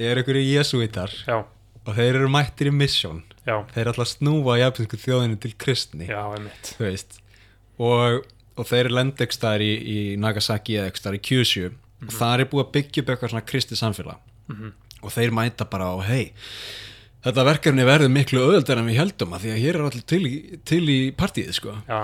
eru 0.00 0.22
ykkur 0.24 0.40
í 0.40 0.46
jesuitar 0.56 1.12
og 1.28 1.94
þeir 1.94 2.14
eru 2.16 2.28
mættir 2.32 2.72
í 2.72 2.74
mission. 2.74 3.22
Já, 3.46 3.60
þeir 3.74 3.84
er 3.84 3.92
alltaf 3.92 4.08
snúa 4.16 4.56
japansku 4.58 4.96
þjóðinu 5.00 5.38
til 5.40 5.52
kristni. 5.60 6.08
Já, 6.08 6.24
einmitt. 6.34 6.74
Þú 6.78 6.84
veist 6.88 7.19
og, 7.80 8.26
og 8.60 8.68
þeir 8.68 8.84
eru 8.90 8.96
lenda 8.98 9.24
ekki 9.24 9.38
staðar 9.38 9.64
í, 9.64 9.72
í 9.80 9.98
Nagasaki 10.20 10.76
eða 10.78 10.90
ekki 10.92 11.02
staðar 11.02 11.18
í 11.18 11.24
Kyushu. 11.30 11.70
Og 12.06 12.14
það 12.16 12.42
er 12.44 12.48
búið 12.52 12.64
að 12.66 12.72
byggja 12.76 13.02
upp 13.02 13.10
eitthvað 13.14 13.32
svona 13.34 13.48
kristi 13.48 13.76
samfélag. 13.80 14.20
Mhm. 14.50 14.72
og 15.00 15.12
þeir 15.14 15.30
mæta 15.32 15.64
bara 15.64 15.86
á 15.94 15.98
hei 16.04 16.32
þetta 17.24 17.44
verkefni 17.46 17.84
verður 17.88 18.10
miklu 18.12 18.40
öðuldar 18.44 18.80
en 18.80 18.88
við 18.90 18.98
heldum 19.00 19.32
að 19.36 19.44
því 19.46 19.52
að 19.54 19.60
hér 19.62 19.78
er 19.78 19.84
allir 19.86 20.04
til 20.12 20.20
í, 20.28 20.32
til 20.68 20.80
í 20.92 20.98
partíið 21.16 21.52
sko. 21.56 21.74
Já, 21.88 22.00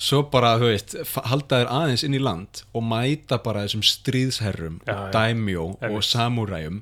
svo 0.00 0.22
bara, 0.32 0.54
þú 0.58 0.70
veist, 0.72 0.94
halda 1.30 1.60
þér 1.60 1.70
aðeins 1.76 2.04
inn 2.06 2.16
í 2.16 2.22
land 2.22 2.62
og 2.72 2.86
mæta 2.88 3.38
bara 3.44 3.66
þessum 3.66 3.84
stríðsherrum 3.86 4.80
Já, 4.86 4.94
og 4.94 5.02
já. 5.04 5.12
daimjó 5.14 5.66
og 5.90 6.00
samúræjum. 6.06 6.80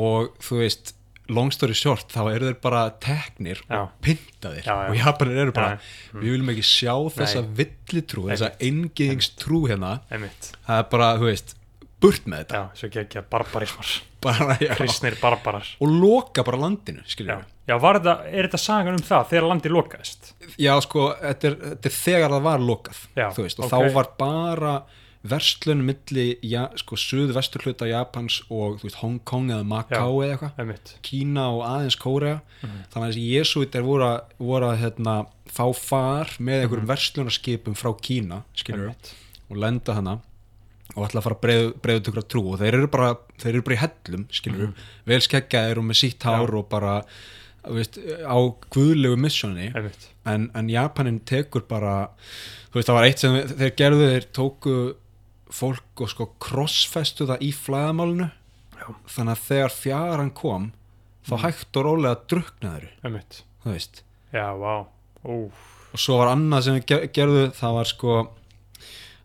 Og 0.00 0.30
þú 0.46 0.60
veist, 0.62 0.94
long 1.30 1.52
story 1.54 1.76
short 1.78 2.10
þá 2.12 2.20
eru 2.34 2.50
þeir 2.50 2.58
bara 2.64 2.82
teknir 3.02 3.62
Já. 3.64 3.78
og 3.84 3.94
pyntaðir. 4.04 4.64
Já, 4.66 4.74
já. 4.74 4.90
og 4.90 4.98
Japanir 5.00 5.40
eru 5.44 5.54
bara 5.56 5.70
Já. 5.76 6.18
við 6.18 6.34
viljum 6.34 6.52
ekki 6.54 6.66
sjá 6.66 6.94
þessa 7.16 7.44
villitrú 7.60 8.26
þessa 8.28 8.52
Einmitt. 8.52 8.66
eingiðingstrú 8.68 9.62
hérna. 9.70 9.94
Einmitt, 10.10 10.52
það 10.66 10.82
er 10.84 10.90
bara, 10.96 11.10
þú 11.20 11.30
veist, 11.30 11.56
burt 12.00 12.28
með 12.30 12.44
þetta. 12.44 12.60
Já, 12.60 12.80
svo 12.80 12.92
ekki 13.04 13.20
að 13.20 13.30
barbarismar. 13.32 13.96
Bara, 14.20 14.58
já, 14.60 14.74
kristnir 14.76 15.16
barbarar. 15.16 15.68
Og 15.80 15.88
loka 15.96 16.44
bara 16.44 16.60
landinu, 16.60 17.00
já, 17.06 17.14
skiljum 17.14 17.44
já, 17.70 17.76
var 17.80 18.00
þetta, 18.00 18.14
er 18.28 18.48
þetta 18.48 18.60
sagan 18.60 18.98
um 18.98 19.04
það 19.04 19.28
þegar 19.30 19.46
landi 19.50 19.72
lokaðist? 19.72 20.32
Já, 20.60 20.72
sko, 20.84 21.06
þetta 21.20 21.50
er, 21.50 21.58
þetta 21.70 21.90
er 21.90 21.96
þegar 21.96 22.34
það 22.34 22.46
var 22.48 22.64
lokað 22.64 23.02
Já, 23.16 23.26
þú 23.36 23.46
veist, 23.46 23.60
og 23.60 23.66
ok. 23.66 23.72
þá 23.72 23.94
var 23.96 24.10
bara 24.18 24.74
verslun 25.22 25.82
milli, 25.84 26.38
ja, 26.42 26.68
sko, 26.80 26.96
suð-vestur 26.96 27.60
hluta 27.66 27.84
Japans 27.90 28.38
og, 28.48 28.78
veist, 28.80 28.96
Hong 29.02 29.18
Kong 29.28 29.50
eða 29.52 29.66
Macau 29.68 30.22
eða 30.24 30.38
eitthvað, 30.38 30.94
Kína 31.04 31.44
og 31.52 31.62
aðeins 31.68 31.98
Kórea. 32.00 32.40
Mhm. 32.62 32.78
þannig 32.92 33.04
að 33.06 33.12
þessi 33.12 33.26
jesuitar 33.34 33.82
voru, 33.84 34.04
að- 34.04 34.22
voru 34.38 34.66
að 34.70 34.78
hérna, 34.80 35.26
fá 35.50 35.66
far 35.76 36.26
með 36.40 36.62
einhverjum 36.64 36.86
Mhm. 36.86 36.92
verslunarskipum 36.94 37.74
frá 37.76 37.92
Kína 38.00 38.42
skilur 38.56 38.94
og 39.50 39.56
lenda 39.56 39.94
hana 39.94 40.20
og 40.96 41.08
ætla 41.08 41.20
að 41.20 41.22
fara 41.22 41.34
að 41.36 41.40
breiðu, 41.40 41.72
breiðu 41.80 42.00
tökra 42.02 42.22
trú. 42.28 42.52
Og 42.52 42.58
þeir 42.60 42.74
eru 42.74 42.86
bara, 42.88 43.14
þeir 43.38 43.48
eru 43.54 43.62
bara 43.62 43.76
í 43.76 43.78
hellum 43.78 44.24
skilur 44.30 44.66
Mhm. 44.68 44.74
vel 45.06 45.20
skeggjaðir 45.20 45.78
og 45.78 45.84
með 45.84 46.00
sítt 46.00 46.22
hár 46.22 46.54
og 46.54 46.68
bara 46.68 47.04
veist, 47.68 47.98
á 48.24 48.36
guðlegu 48.70 49.18
missjóni 49.20 49.70
en, 50.24 50.50
en 50.54 50.68
Japanin 50.68 51.20
tekur 51.20 51.68
bara 51.68 52.08
þú 52.72 52.74
veist, 52.74 52.88
það 52.88 52.94
var 52.94 53.04
eitt 53.04 53.18
sem 53.18 53.34
þeir 53.48 53.76
gerðu 53.76 54.08
þeir 54.08 54.26
tóku 54.32 54.94
fólk 55.50 56.00
og 56.04 56.10
sko 56.12 56.26
krossfestu 56.42 57.26
það 57.30 57.42
í 57.46 57.50
flæðamálinu 57.56 58.28
Já. 58.80 58.86
þannig 59.14 59.32
að 59.34 59.44
þegar 59.48 59.74
fjaran 59.76 60.30
kom 60.36 60.70
þá 61.26 61.34
Mm. 61.36 61.42
hægt 61.44 61.76
og 61.76 61.84
rólega 61.84 62.16
druknaður 62.32 62.86
einmitt, 63.04 63.42
þú 63.64 63.72
veist. 63.74 64.02
Já, 64.32 64.46
Ó, 64.56 65.50
og 65.92 65.98
svo 66.00 66.16
var 66.18 66.30
annað 66.32 66.62
sem 66.64 66.74
við 66.78 66.86
ger- 66.88 67.08
gerðu 67.12 67.42
það 67.52 67.74
var 67.76 67.84
sko 67.90 68.14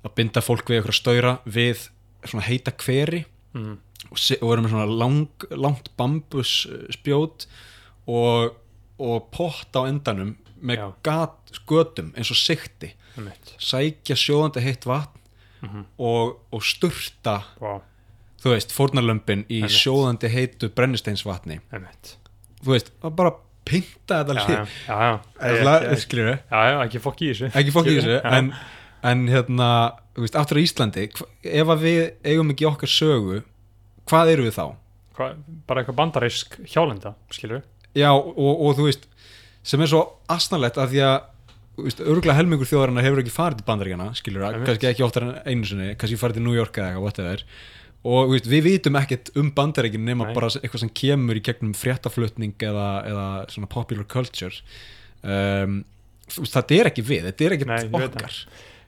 að 0.05 0.15
binda 0.15 0.41
fólk 0.43 0.67
við 0.67 0.81
ykkur 0.81 0.97
stöyra 0.97 1.31
við 1.45 1.85
svona 2.27 2.43
heita 2.49 2.71
hveri 2.83 3.21
mm, 3.55 3.77
og, 4.11 4.17
og 4.41 4.51
erum 4.53 4.65
með 4.67 4.73
svona 4.75 4.97
lang, 4.99 5.47
langt 5.55 5.89
bambus 5.97 6.65
uh, 6.67 6.83
spjót 6.91 7.45
og, 8.11 8.51
og 8.99 9.31
pott 9.31 9.71
á 9.79 9.87
endanum 9.87 10.35
með 10.61 10.83
gat, 11.05 11.55
götum 11.65 12.11
eins 12.17 12.29
og 12.33 12.37
sikti 12.37 12.91
sækja 13.61 14.15
sjóðandi 14.19 14.61
heitt 14.65 14.83
vatn 14.89 15.14
mm 15.65 15.85
og, 15.97 16.37
og 16.51 16.63
sturta 16.63 17.39
Vá, 17.61 17.79
þú 18.43 18.53
veist, 18.53 18.73
fórnarlömpin 18.75 19.45
í 19.49 19.63
sjóðandi 19.71 20.29
heitu 20.29 20.69
brennisteinsvatni. 20.69 21.59
Þú 22.61 22.73
veist, 22.75 22.91
að 23.01 23.15
bara 23.17 23.33
pynta 23.65 24.21
þetta 24.21 24.35
við, 24.45 26.33
já, 26.69 26.81
ekki 26.85 27.01
fokk 27.01 27.23
í 27.25 27.31
þessu. 27.31 27.51
Ekki 27.57 27.73
fólk 27.73 27.89
í 27.89 27.95
þessu 27.97 28.19
en, 28.29 28.51
en 29.09 29.27
hérna, 29.31 29.69
þú 30.13 30.25
veist, 30.27 30.37
aftur 30.39 30.61
á 30.61 30.65
Íslandi 30.65 31.07
ef 31.09 31.73
við 31.81 32.01
eigum 32.25 32.53
ekki 32.53 32.69
okkar 32.69 32.91
sögu 32.91 33.41
hvað 34.09 34.35
eru 34.35 34.45
við 34.45 34.57
þá? 34.59 34.65
Hva, 35.15 35.31
bara 35.65 35.81
eitthvað 35.81 35.99
bandarísk 36.01 36.59
hjálenda, 36.67 37.15
skilur 37.33 37.63
Já, 37.95 38.11
og, 38.11 38.35
og 38.35 38.75
þú 38.77 38.89
veist 38.89 39.07
sem 39.65 39.81
er 39.81 39.89
svo 39.89 40.03
asnalett 40.29 40.77
að 40.77 40.91
því 40.93 41.03
að 41.07 41.15
örgulega 41.77 42.37
helmingur 42.37 42.69
þjóðarinnar 42.69 43.05
hefur 43.05 43.21
ekki 43.23 43.33
farið 43.33 43.61
til 43.61 43.67
bandaríkjana, 43.69 44.11
skilur 44.17 44.45
Einmitt. 44.47 44.67
kannski 44.69 44.89
ekki 44.91 45.05
oftar 45.05 45.25
en 45.27 45.33
einu 45.45 45.67
sinni, 45.69 45.89
kannski 45.99 46.19
farið 46.19 46.39
til 46.39 46.45
New 46.45 46.55
York 46.55 46.77
eða 46.79 46.91
eitthvað, 46.91 47.07
whatever 47.07 47.45
og 48.05 48.35
veist, 48.35 48.47
við 48.49 48.67
vitum 48.67 48.99
ekkert 48.99 49.31
um 49.39 49.49
bandaríkin 49.55 50.05
nema 50.05 50.27
Nei. 50.27 50.35
bara 50.37 50.51
eitthvað 50.53 50.83
sem 50.83 50.93
kemur 51.01 51.39
í 51.39 51.43
gegnum 51.45 51.73
fréttaflutning 51.77 52.53
eða, 52.67 52.89
eða 53.09 53.27
svona 53.53 53.69
popular 53.71 54.05
culture 54.11 54.61
um, 55.25 55.79
þetta 56.29 56.77
er 56.77 56.91
ekki 56.91 57.05
við, 57.05 57.29
þetta 57.31 57.47
er 57.47 57.57
ekki 57.57 57.69
okkar 57.89 58.39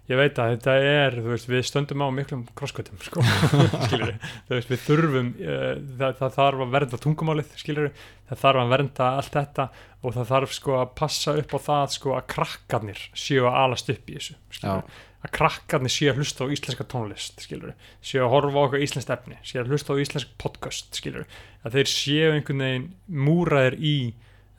Ég 0.07 0.15
veit 0.15 0.37
að 0.39 0.53
þetta 0.53 0.73
er, 0.87 1.17
þú 1.19 1.31
veist, 1.33 1.49
við 1.51 1.65
stöndum 1.67 2.03
á 2.03 2.07
miklum 2.15 2.45
krosskötum, 2.55 2.99
sko, 3.03 3.23
skilur 3.89 4.13
þú 4.47 4.53
veist, 4.53 4.69
við 4.71 4.85
þurfum, 4.85 5.33
uh, 5.43 5.65
það, 5.99 6.13
það 6.21 6.37
þarf 6.37 6.63
að 6.63 6.71
vernda 6.77 6.99
tungumálið, 7.03 7.49
skilur 7.59 7.89
það 8.29 8.41
þarf 8.45 8.61
að 8.61 8.71
vernda 8.71 9.09
allt 9.17 9.35
þetta 9.35 9.65
og 9.99 10.15
það 10.15 10.31
þarf, 10.31 10.55
sko, 10.55 10.77
að 10.79 10.93
passa 11.01 11.35
upp 11.41 11.57
á 11.57 11.59
það, 11.65 11.85
sko, 11.97 12.15
að 12.15 12.29
krakkarnir 12.37 13.03
séu 13.19 13.43
að 13.49 13.59
alast 13.65 13.91
upp 13.91 14.07
í 14.07 14.15
þessu, 14.15 14.37
skilur 14.55 15.03
að 15.27 15.33
krakkarnir 15.33 15.91
séu 15.91 16.11
að 16.11 16.21
hlusta 16.21 16.45
á 16.45 16.51
íslenska 16.53 16.85
tónlist, 16.87 17.41
skilur 17.43 17.73
séu 18.05 18.23
að 18.23 18.31
horfa 18.35 18.61
á 18.61 18.65
okkur 18.67 18.83
íslenskt 18.85 19.11
efni, 19.11 19.39
séu 19.43 19.63
að 19.63 19.73
hlusta 19.73 19.97
á 19.97 20.01
íslensk 20.03 20.35
podcast, 20.39 20.91
skilur 20.95 21.25
að 21.65 21.79
þeir 21.79 21.91
séu 21.91 22.29
einhvern 22.35 22.63
veginn 22.63 22.85
múraðir 23.27 23.79
í, 23.81 23.95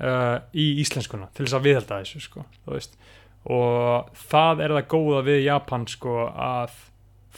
uh, 0.03 0.43
í 0.53 0.67
íslenskuna 0.83 1.31
til 1.33 1.47
þess 1.47 1.57
að 1.57 1.69
viðhalda 1.71 2.01
þessu, 2.03 2.25
sko, 2.27 2.45
þú 2.67 2.75
veist 2.75 2.99
og 3.49 4.11
það 4.29 4.65
er 4.65 4.75
það 4.77 4.91
góða 4.93 5.23
við 5.29 5.41
Japan 5.47 5.87
sko 5.89 6.19
að 6.29 6.77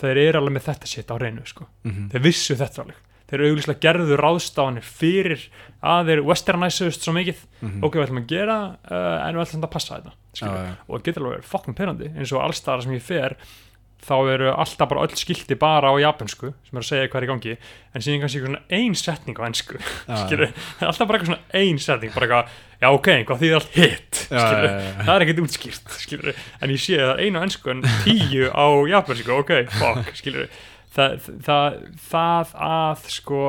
þeir 0.01 0.23
eru 0.25 0.41
alveg 0.41 0.57
með 0.57 0.67
þetta 0.67 0.91
sitt 0.91 1.13
á 1.13 1.17
reynu 1.21 1.47
sko. 1.47 1.69
Mm 1.85 2.11
þeir 2.13 2.25
vissu 2.27 2.57
þetta 2.59 2.83
alveg. 2.85 2.99
Þeir 3.31 3.41
eru 3.41 3.51
auglýslega 3.51 3.83
gerðu 3.85 4.17
ráðstáðanir 4.19 4.87
fyrir 4.87 5.43
að 5.87 6.09
þeir 6.11 6.23
westernæsuðust 6.27 7.05
svo 7.05 7.13
mikið. 7.15 7.45
-hmm. 7.61 7.83
ok, 7.87 7.95
við 7.95 8.03
ætlum 8.03 8.23
að 8.23 8.27
gera 8.27 8.57
uh, 8.91 9.29
en 9.29 9.37
við 9.37 9.43
ætlum 9.45 9.65
að 9.65 9.75
passa 9.77 9.95
þetta 9.97 10.13
skilur. 10.35 10.65
já, 10.67 10.75
og 10.87 10.95
það 10.97 11.05
getur 11.05 11.23
alveg 11.23 11.37
verið 11.37 11.51
fokkin 11.51 11.75
perandi 11.79 12.11
eins 12.17 12.33
og 12.33 12.43
allstaðar 12.43 12.83
sem 12.83 12.93
ég 12.93 13.03
fer 13.03 13.37
þá 14.05 14.15
eru 14.35 14.51
alltaf 14.55 14.89
bara 14.91 15.05
öll 15.07 15.19
skilti 15.19 15.57
bara 15.61 15.93
á 15.93 15.95
japansku 16.01 16.53
sem 16.67 16.79
er 16.79 16.83
að 16.83 16.89
segja 16.89 17.11
hvað 17.11 17.21
er 17.21 17.27
í 17.27 17.31
gangi 17.31 17.55
en 17.57 18.05
síðan 18.07 18.25
kannski 18.25 18.41
eitthvað 18.41 18.55
svona 18.55 18.81
ein 18.81 18.97
setning 18.99 19.41
á 19.41 19.45
skilur, 20.25 20.55
alltaf 20.89 21.11
bara 21.11 21.21
eitthvað 21.21 21.31
svona 21.31 21.61
ein 21.61 21.81
setning 21.85 22.17
bara 22.17 22.29
eitthvað, 22.29 22.59
já 22.81 22.89
ok, 22.97 23.11
hvað 23.29 23.45
þýðir 23.45 23.59
allt 23.61 23.79
hitt 23.79 24.21
það 24.31 25.15
er 25.15 25.27
ekkert 25.27 25.45
útskýrt 25.45 25.95
skilur, 26.01 26.43
en 26.61 26.75
ég 26.75 26.83
sé 26.83 27.01
það 27.01 27.25
einu 27.25 27.41
á 27.41 27.45
ensku 27.45 27.75
en 27.75 27.87
tíu 28.07 28.51
á 28.51 28.67
japansku, 28.95 29.41
ok, 29.43 29.57
fuck 29.77 30.15
það, 30.95 31.29
það, 31.47 31.81
það 32.11 32.55
að 32.67 33.09
sko, 33.15 33.43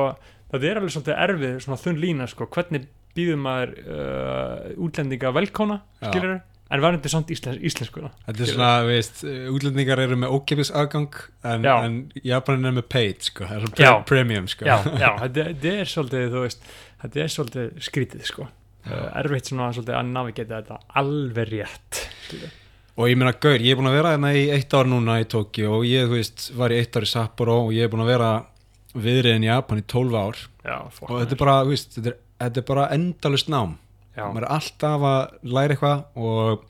það 0.52 0.66
er 0.68 0.80
alveg 0.80 0.94
svolítið 0.94 1.22
erfið, 1.26 1.56
svona 1.64 1.80
þunn 1.82 2.02
lína 2.02 2.28
sko, 2.30 2.48
hvernig 2.52 2.88
býður 3.16 3.40
maður 3.44 3.72
uh, 3.82 4.70
útlendinga 4.86 5.32
velkóna, 5.36 5.82
Já. 6.00 6.08
skilur 6.08 6.38
en 6.72 6.82
verður 6.84 7.12
samt 7.12 7.30
íslens, 7.34 7.60
íslenskuna 7.68 8.10
Þetta 8.26 8.44
er 8.46 8.50
svona, 8.52 8.70
veist, 8.88 9.20
útlendingar 9.52 10.00
eru 10.02 10.16
með 10.22 10.32
ókipis 10.38 10.72
aðgang 10.72 11.18
en, 11.44 11.66
Já. 11.66 11.74
en 11.84 11.98
Japanin 12.24 12.70
er 12.70 12.76
með 12.78 12.88
paid, 12.94 13.28
sko, 13.28 13.44
það 13.50 13.58
er 13.58 13.66
svona 13.66 13.84
Já. 13.84 13.92
pre 13.98 14.08
premium, 14.14 14.48
sko. 14.50 14.66
já, 14.68 14.78
já, 14.86 15.10
þetta, 15.22 15.46
þetta 15.52 15.76
er 15.82 15.92
svolítið 15.92 16.26
þú 16.32 16.42
veist, 16.46 16.66
þetta 17.04 17.22
er 17.24 17.36
svolítið 17.36 17.86
skrítið 17.90 18.26
sko, 18.30 18.48
uh, 18.88 19.06
erfitt 19.22 19.52
svona 19.52 19.70
svolítið 19.76 19.98
að 20.00 20.10
navigata 20.16 20.60
þetta 20.62 20.80
alveg 21.02 21.52
rétt 21.52 22.02
skilur. 22.26 22.58
Og 23.00 23.08
ég 23.08 23.16
meina, 23.16 23.32
gaur, 23.40 23.56
ég 23.64 23.72
er 23.72 23.78
búin 23.80 23.88
að 23.88 23.94
vera 23.96 24.10
hérna 24.12 24.30
í 24.36 24.42
eitt 24.52 24.74
ár 24.76 24.88
núna 24.90 25.14
í 25.22 25.28
Tokyo 25.32 25.78
og 25.78 25.86
ég, 25.88 26.10
þú 26.10 26.18
veist, 26.18 26.42
var 26.60 26.74
í 26.74 26.80
eitt 26.82 26.96
ár 26.98 27.06
í 27.06 27.08
Sapporo 27.08 27.54
og 27.66 27.70
ég 27.72 27.86
er 27.86 27.92
búin 27.92 28.04
að 28.04 28.10
vera 28.12 28.32
viðriðin 28.92 29.46
í 29.46 29.48
Japan 29.48 29.80
í 29.80 29.84
12 29.88 30.18
ár 30.20 30.40
já, 30.60 30.76
og 31.08 31.14
þetta 31.22 31.32
er 31.32 31.40
bara, 31.40 31.54
þú 31.64 31.72
veist, 31.72 31.94
þetta 31.96 32.10
er, 32.12 32.18
þetta 32.44 32.60
er 32.60 32.66
bara 32.68 32.84
endalust 32.92 33.48
nám. 33.48 33.78
Maður 34.16 34.42
er 34.44 34.48
alltaf 34.56 35.04
að 35.08 35.52
læra 35.56 35.74
eitthvað 35.76 36.02
og, 36.16 36.64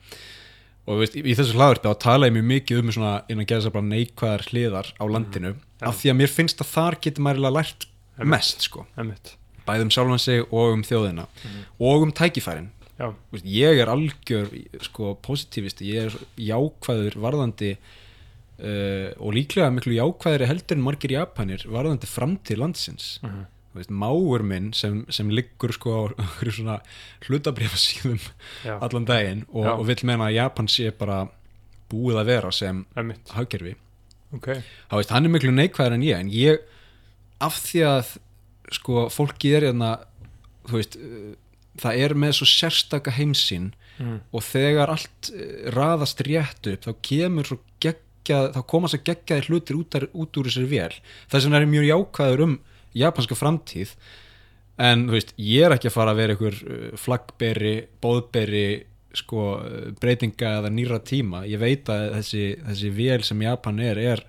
og 0.87 0.99
veist, 1.01 1.15
í, 1.19 1.23
í 1.27 1.33
þessu 1.35 1.57
hlaðurpi 1.57 1.89
þá 1.91 1.99
tala 2.05 2.27
ég 2.29 2.35
mjög 2.37 2.45
mikið 2.53 2.79
um 2.83 2.91
svona 2.95 3.13
innan 3.31 3.47
gerðis 3.49 3.67
að 3.67 3.75
bara 3.77 3.89
neikvæðar 3.89 4.45
hliðar 4.49 4.91
á 4.95 5.03
landinu 5.11 5.51
já. 5.55 5.87
af 5.89 5.97
því 5.99 6.11
að 6.13 6.19
mér 6.21 6.31
finnst 6.31 6.61
að 6.63 6.71
þar 6.73 6.99
getur 7.03 7.23
maður 7.27 7.51
lært 7.57 7.87
Einmitt. 8.17 8.29
mest, 8.35 8.61
sko. 8.69 8.85
emmitt 8.97 9.33
Bæði 9.67 9.85
um 9.87 9.91
sjálfan 9.95 10.19
sig 10.19 10.41
og 10.51 10.73
um 10.75 10.81
þjóðina 10.83 11.27
Mhm. 11.43 11.59
og 11.79 12.01
um 12.03 12.11
tækifærin. 12.11 12.69
veist, 13.31 13.45
ég 13.45 13.79
er 13.81 13.87
algjör 13.87 14.49
sko 14.83 15.15
positivist, 15.23 15.79
ég 15.81 16.05
er 16.07 16.17
jákvæður 16.37 17.15
varðandi 17.19 17.77
uh, 18.59 19.09
og 19.19 19.33
líklega 19.33 19.71
miklu 19.73 19.95
jákvæðri 19.97 20.47
heldur 20.47 20.77
en 20.77 20.83
margir 20.85 21.11
japanir 21.15 21.63
varðandi 21.67 22.07
framtíð 22.07 22.57
landsins 22.63 23.19
mhm, 23.23 23.43
Þú 23.43 23.62
veist, 23.73 23.93
máur 23.93 24.43
minn 24.45 24.71
sem, 24.77 25.01
sem 25.13 25.29
liggur 25.33 25.73
sko 25.75 25.93
á 25.93 26.01
svona 26.49 26.79
hlutabrifa 27.25 27.79
síðum 27.79 28.19
já, 28.65 28.77
allan 28.77 29.07
daginn 29.09 29.45
og, 29.51 29.65
og 29.77 29.87
vill 29.89 30.03
meina 30.07 30.29
að 30.29 30.37
Japan 30.37 30.69
sé 30.71 30.91
bara 30.97 31.23
búið 31.91 32.21
að 32.21 32.29
vera 32.31 32.51
sem 32.55 32.83
emmitt 32.97 33.33
hagkerfi. 33.35 33.75
Ok, 34.33 34.49
þá 34.89 34.95
veist, 34.97 35.13
hann 35.13 35.27
er 35.27 35.33
miklu 35.33 35.53
neikvæður 35.53 35.97
en 35.97 36.05
ég 36.05 36.21
en 36.23 36.31
ég, 36.33 36.63
af 37.43 37.59
því 37.67 37.83
að 37.89 38.15
sko, 38.73 39.07
fólki 39.13 39.53
er 39.53 39.67
hérna 39.67 39.95
þú 40.69 40.79
veist, 40.79 40.97
uh, 40.97 41.33
það 41.81 42.03
er 42.05 42.15
með 42.23 42.35
svo 42.37 42.47
sérstaka 42.49 43.13
heimsinn 43.13 43.71
mm, 43.97 44.17
og 44.33 44.45
þegar 44.45 44.93
allt 44.93 45.31
eh, 45.33 45.69
raðast 45.73 46.21
rétt 46.27 46.69
upp 46.69 46.85
þá 46.85 46.91
kemur 47.05 47.49
svo 47.49 47.57
geggjað 47.83 48.51
þá 48.55 48.59
koma 48.69 48.91
svo 48.91 48.99
geggjaði 49.09 49.47
hlutir 49.49 49.79
út, 49.79 49.97
út 50.13 50.39
úr 50.39 50.49
þessari 50.49 50.69
vel 50.69 50.91
þess 51.31 51.47
vegna 51.47 51.59
er 51.59 51.65
ég 51.65 51.73
mjög 51.73 51.89
jákvæður 51.89 52.45
um 52.45 52.55
japanska 52.97 53.37
framtíð 53.37 53.95
en 54.81 55.05
þú 55.07 55.17
veist, 55.17 55.33
ég 55.37 55.67
er 55.67 55.75
ekki 55.75 55.89
að 55.91 55.95
fara 55.97 56.13
að 56.13 56.21
vera 56.21 56.35
einhver 56.35 56.57
eh, 56.63 56.87
flaggberi, 56.97 57.73
bóðberi 58.01 58.67
sko, 59.13 59.47
eh, 59.61 59.89
breytinga 60.01 60.55
eða 60.59 60.71
nýra 60.73 60.99
tíma, 61.05 61.43
ég 61.49 61.61
veit 61.61 61.89
að 61.93 62.07
þessi, 62.17 62.45
þessi 62.69 62.93
vel 62.97 63.19
sem 63.25 63.43
Japan 63.45 63.81
er 63.83 64.01
er 64.01 64.23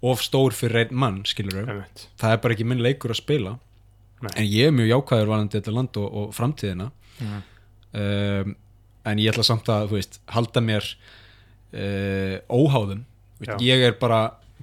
of 0.00 0.22
stór 0.24 0.56
fyrir 0.56 0.86
einn 0.86 0.96
mann, 0.96 1.20
skilur 1.28 1.60
emmitt 1.66 2.06
það 2.20 2.32
er 2.32 2.42
bara 2.44 2.56
ekki 2.56 2.68
minn 2.68 2.80
leikur 2.84 3.12
að 3.12 3.20
spila. 3.20 3.58
Nei. 4.20 4.32
en 4.36 4.44
ég 4.44 4.68
er 4.68 4.74
mjög 4.76 4.90
jákvæður 4.90 5.30
varandi 5.30 5.56
þetta 5.56 5.72
land 5.72 5.96
og, 5.96 6.08
og 6.20 6.32
framtíðina. 6.36 6.90
Um, 7.96 8.50
en 9.08 9.20
ég 9.22 9.32
ætla 9.32 9.44
samt 9.48 9.70
að 9.72 9.86
þú 9.88 9.96
veist, 9.96 10.18
halda 10.28 10.60
mér 10.60 10.88
uh, 11.72 12.36
óháðum. 12.52 13.06
Veist, 13.40 13.54
Já. 13.54 13.56
ég 13.64 13.86
er 13.86 13.96
bara 14.00 14.20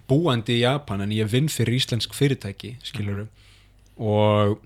búandi 0.08 0.60
í 0.60 0.62
Japan 0.62 1.02
en 1.04 1.16
ég 1.16 1.30
vinn 1.32 1.50
fyrir 1.52 1.80
íslensk 1.80 2.14
fyrirtæki 2.16 2.76
skilur 2.86 3.26
og 4.00 4.60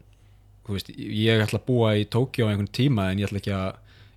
veist, 0.72 0.90
ég 0.96 1.42
ætla 1.44 1.60
að 1.60 1.66
búa 1.68 1.94
í 2.00 2.06
Tókjó 2.12 2.48
einhvern 2.50 2.72
tíma 2.72 3.10
en 3.12 3.20
ég 3.20 3.28
ætla 3.30 3.42
ekki 3.42 3.54
að 3.56 3.70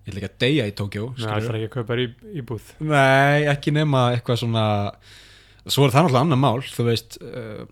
ég 0.04 0.10
ætla 0.12 0.20
ekki 0.20 0.28
að 0.30 0.38
deyja 0.44 0.66
í 0.70 0.74
Tókjó 0.78 1.06
Nei, 1.16 1.24
það 1.24 1.48
er 1.48 1.58
ekki 1.58 1.68
að 1.70 1.74
kaupa 1.78 1.96
í, 1.98 2.06
í 2.34 2.44
búð? 2.46 2.68
Nei, 2.80 3.46
ekki 3.50 3.72
nema 3.74 4.02
eitthvað 4.14 4.40
svona 4.44 4.64
svo 5.66 5.86
er 5.86 5.94
það 5.94 6.04
náttúrulega 6.06 6.24
annar 6.26 6.42
mál 6.44 6.62
þú 6.68 6.86
veist, 6.90 7.18
uh, 7.24 7.64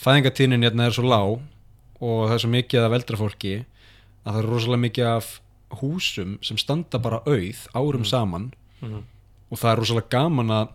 fæðingatíðnin 0.00 0.64
hérna 0.66 0.86
er 0.88 0.96
svo 0.96 1.04
lág 1.06 1.34
og 2.04 2.20
það 2.28 2.34
er 2.38 2.42
svo 2.44 2.52
mikið 2.54 2.86
af 2.88 2.96
eldra 2.98 3.20
fólki 3.20 3.54
að 4.24 4.30
það 4.32 4.40
er 4.42 4.48
rosalega 4.50 4.84
mikið 4.86 5.10
af 5.12 5.28
húsum 5.80 6.38
sem 6.44 6.58
standa 6.60 6.98
bara 7.02 7.20
auð 7.26 7.60
árum 7.74 8.02
Mm. 8.04 8.08
saman. 8.08 8.44
Mm, 8.80 9.02
og 9.50 9.58
það 9.58 9.70
er 9.72 9.78
rosalega 9.82 10.10
gaman 10.14 10.50
að 10.54 10.68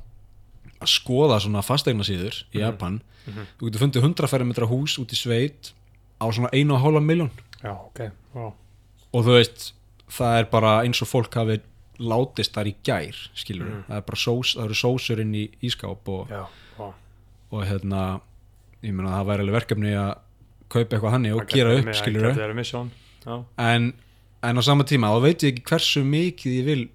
að 0.79 0.87
skoða 0.93 1.37
svona 1.43 1.61
fasteigna 1.65 2.03
síður 2.07 2.37
í 2.53 2.59
Mhm. 2.59 2.61
Japan. 2.63 3.01
Mm, 3.27 3.45
þú 3.59 3.65
getur 3.67 3.81
fundið 3.83 4.01
100 4.05 4.27
fermetra 4.31 4.67
hús 4.69 4.95
út 5.01 5.11
í 5.11 5.17
sveit 5.19 5.71
á 6.19 6.25
svona 6.31 6.49
einu 6.53 6.75
og 6.75 6.81
hálfa 6.83 7.01
miljón 7.01 7.31
já, 7.63 7.71
ok, 7.73 7.99
wow. 8.35 8.53
og 9.13 9.25
þú 9.25 9.35
veist, 9.37 9.73
það 10.09 10.39
er 10.39 10.49
bara 10.51 10.73
eins 10.83 11.01
og 11.01 11.07
fólk 11.11 11.33
hafi 11.39 11.59
látist 11.99 12.53
þar 12.55 12.69
í 12.71 12.75
gær 12.83 13.17
skilur 13.35 13.65
Mhm. 13.67 13.83
það 13.89 13.97
er 13.97 14.01
bara 14.07 14.15
sós, 14.25 14.55
það 14.55 14.65
eru 14.69 14.77
sósur 14.79 15.19
inn 15.19 15.33
í 15.35 15.49
ískáp 15.63 16.07
og, 16.07 16.29
já, 16.29 16.45
já. 16.79 16.93
og 17.51 17.63
hérna 17.67 18.21
ég 18.83 18.93
meina 18.93 19.11
það 19.17 19.25
væri 19.27 19.43
alveg 19.43 19.57
verkefni 19.59 19.91
að 19.99 20.13
kaupa 20.69 20.95
eitthvað 20.95 21.11
hannig 21.11 21.33
og 21.35 21.47
gera 21.49 21.73
upp 21.79 21.91
skilur 21.97 22.29
það 22.31 22.37
verið 22.45 22.55
mission, 22.55 22.91
já, 23.25 23.43
en, 23.57 23.93
en 24.43 24.55
á 24.57 24.61
sama 24.63 24.83
tíma 24.83 25.09
þá 25.11 25.21
veit 25.25 25.43
ég 25.43 25.53
ekki 25.57 25.65
hversu 25.73 26.03
mikið 26.05 26.55
ég 26.59 26.65
vil 26.65 26.89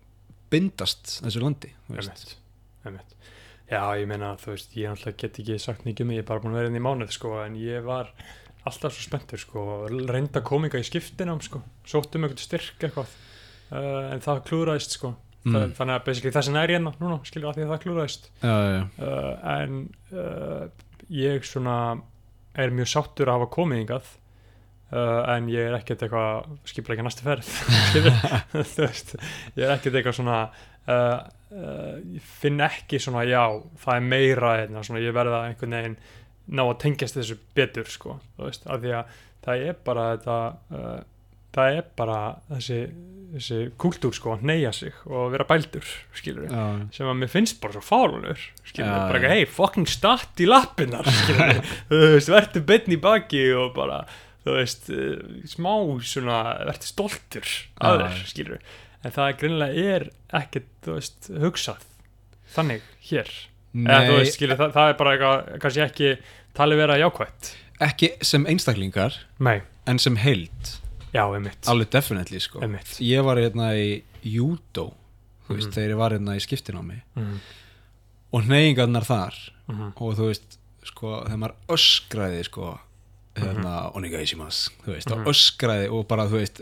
bindast 0.50 1.18
þessu 1.24 1.42
landi 1.42 1.72
þú 1.88 1.96
veist. 1.98 2.08
einmitt, 2.08 2.36
einmitt. 2.86 3.10
Já, 3.70 3.80
ég 3.98 4.06
meina, 4.06 4.36
þú 4.36 4.52
veist, 4.54 4.72
ég 4.76 4.88
náttúrulega 4.92 5.16
get 5.24 5.38
ekki 5.42 5.58
sagt 5.60 5.84
mikið 5.84 6.00
um 6.04 6.08
mig, 6.08 6.16
ég 6.20 6.24
er 6.24 6.28
bara 6.28 6.40
búin 6.40 6.52
að 6.54 6.60
vera 6.62 6.70
inn 6.70 6.76
í 6.78 6.84
mánuð, 6.84 7.10
sko, 7.16 7.30
en 7.44 7.56
ég 7.58 7.82
var 7.84 8.10
alltaf 8.64 8.94
svo 8.96 9.04
spenntur, 9.04 9.40
sko, 9.42 9.64
reynda 10.08 10.40
kominga 10.44 10.80
í 10.80 10.86
skiptinám, 10.86 11.42
sko, 11.44 11.60
sóttum 11.88 12.24
eitthvað 12.26 12.44
styrk 12.46 12.86
eitthvað, 12.88 13.12
uh, 13.70 14.10
en 14.14 14.24
það 14.24 14.42
klúðraðist, 14.48 14.98
sko, 14.98 15.14
Mm. 15.44 15.52
það, 15.52 15.72
þannig 15.76 15.94
að 15.98 16.04
basically 16.06 16.30
þessin 16.32 16.54
er 16.56 16.70
ég 16.72 16.78
hérna 16.78 16.92
núna, 17.02 17.16
skilur 17.28 17.50
að 17.50 17.58
því 17.58 17.64
að 17.66 17.72
það 17.74 17.80
klúðraðist, 17.82 18.28
já, 18.40 18.52
já, 18.64 18.68
já. 18.72 18.84
uh, 19.04 19.32
en 19.52 19.74
uh, 20.16 20.62
ég 21.12 21.44
svona 21.44 21.74
er 22.56 22.72
mjög 22.72 22.88
sáttur 22.94 23.28
að 23.28 23.42
hafa 23.42 23.50
Uh, 24.94 25.24
en 25.32 25.48
ég 25.50 25.64
er 25.68 25.74
ekkert 25.74 26.04
eitthvað 26.04 26.44
skipla 26.70 26.94
ekki 26.94 27.04
næstu 27.06 27.24
ferð 27.26 27.48
þú 28.72 28.84
veist 28.84 29.14
ég 29.56 29.64
er 29.64 29.72
ekkert 29.74 29.96
eitthvað 29.98 30.18
svona 30.20 30.36
ég 32.14 32.28
finn 32.40 32.60
ekki 32.62 33.00
svona 33.02 33.24
já, 33.26 33.40
það 33.80 33.96
er 33.96 34.06
meira 34.12 34.52
einna, 34.60 34.84
svona, 34.86 35.02
ég 35.02 35.16
verða 35.16 35.40
einhvern 35.48 35.74
veginn 35.78 35.96
ná 36.50 36.64
að 36.68 36.78
tengjast 36.84 37.16
þessu 37.18 37.38
betur 37.56 37.88
sko, 37.88 38.18
þú 38.36 38.48
veist, 38.48 38.66
af 38.68 38.80
því 38.82 38.94
að 38.98 39.18
það 39.44 39.66
er 39.70 39.76
bara 39.86 40.04
þetta 40.14 40.38
uh, 40.76 41.02
það 41.54 41.76
er 41.78 41.86
bara 41.96 42.18
þessi, 42.50 42.78
þessi 43.36 43.58
kúltúr 43.80 44.16
sko, 44.16 44.34
að 44.34 44.44
neyja 44.50 44.72
sig 44.74 44.96
og 45.06 45.30
vera 45.34 45.46
bældur, 45.48 45.86
skilur 46.16 46.48
já. 46.50 46.64
sem 46.96 47.08
að 47.10 47.18
mér 47.22 47.30
finnst 47.32 47.60
bara 47.62 47.76
svo 47.76 47.84
fálunur 47.86 48.40
skilur, 48.66 48.90
Já, 48.90 49.06
bara 49.08 49.20
já. 49.20 49.24
ekki, 49.28 49.32
hei, 49.38 49.48
fucking 49.58 49.90
statt 49.90 50.42
í 50.42 50.48
lappinnar 50.50 51.06
skilur, 51.22 51.60
þú 51.92 52.02
veist, 52.16 52.32
verður 52.34 52.66
betn 52.72 52.96
í 52.96 53.00
baki 53.04 53.44
og 53.60 53.72
bara, 53.78 54.02
þú 54.44 54.58
veist 54.58 54.90
uh, 54.92 55.14
smá 55.48 55.72
svona, 56.04 56.40
verður 56.66 56.90
stoltur 56.90 57.46
að 57.78 58.00
Já, 58.00 58.04
þér, 58.04 58.18
já. 58.18 58.28
skilur 58.34 58.66
en 59.04 59.12
það 59.12 59.34
greinilega 59.42 59.88
er 59.94 60.06
ekkert, 60.40 60.70
þú 60.84 60.98
veist, 60.98 61.30
hugsað 61.44 61.88
þannig 62.54 62.86
hér 63.10 63.30
eða 63.74 64.18
veist, 64.18 64.36
skilur, 64.38 64.56
það, 64.56 64.72
það 64.72 64.88
er 64.92 64.98
bara 65.00 65.12
eitthvað 65.16 65.60
kannski 65.64 65.84
ekki 65.84 66.10
talið 66.54 66.76
vera 66.84 66.98
jákvætt. 67.02 67.52
Ekki 67.80 68.10
sem 68.22 68.46
einstaklingar 68.46 69.16
nei, 69.42 69.60
en 69.90 69.98
sem 69.98 70.16
heild. 70.16 70.74
Já, 71.14 71.24
einmitt. 71.34 71.66
Alveg 71.70 71.90
definitely 71.90 72.40
sko. 72.40 72.60
Einmitt. 72.62 72.96
Ég 73.02 73.22
var 73.24 73.36
hérna 73.36 73.72
í 73.78 74.02
judo 74.22 74.92
þú 75.46 75.56
veist, 75.58 75.68
Mhm. 75.68 75.74
þegar 75.76 75.90
ég 75.90 75.96
var 75.96 76.10
hérna 76.12 76.36
í 76.36 76.40
skiptinámi. 76.42 77.02
Mm 77.16 77.38
og 78.34 78.42
neyingarnar 78.50 79.04
þar. 79.06 79.34
-hmm. 79.70 79.92
og 79.96 80.16
þú 80.18 80.24
veist, 80.26 80.58
sko, 80.84 81.22
þegar 81.24 81.38
maður 81.38 81.54
öskraði 81.68 82.44
sko, 82.44 82.78
hérna 83.36 83.92
onegaishimas, 83.94 84.70
þú 84.84 84.90
veist, 84.92 85.06
Mhm. 85.10 85.20
og 85.20 85.26
öskraði 85.26 85.90
og 85.92 86.08
bara, 86.08 86.26
þú 86.26 86.40
veist 86.40 86.60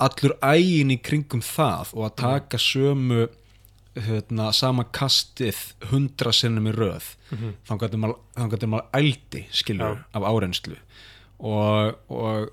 allur 0.00 0.34
ægin 0.42 0.90
í 0.90 0.98
kringum 1.02 1.42
það 1.42 1.94
og 1.94 2.10
að 2.10 2.16
taka 2.16 2.56
sömu 2.56 3.28
hérna, 3.96 4.52
sama 4.52 4.84
kastið 4.92 5.56
hundra 5.90 6.32
sinnum 6.32 6.66
í 6.68 6.72
röð 6.76 7.14
Mhm. 7.32 7.54
þá 7.68 7.72
gæti 7.80 7.96
maður, 7.96 8.66
maður 8.68 8.86
ældi 8.94 9.46
skilur 9.50 9.96
Já. 9.96 10.04
af 10.14 10.22
árenslu 10.22 10.76
og, 11.40 11.94
og 12.10 12.50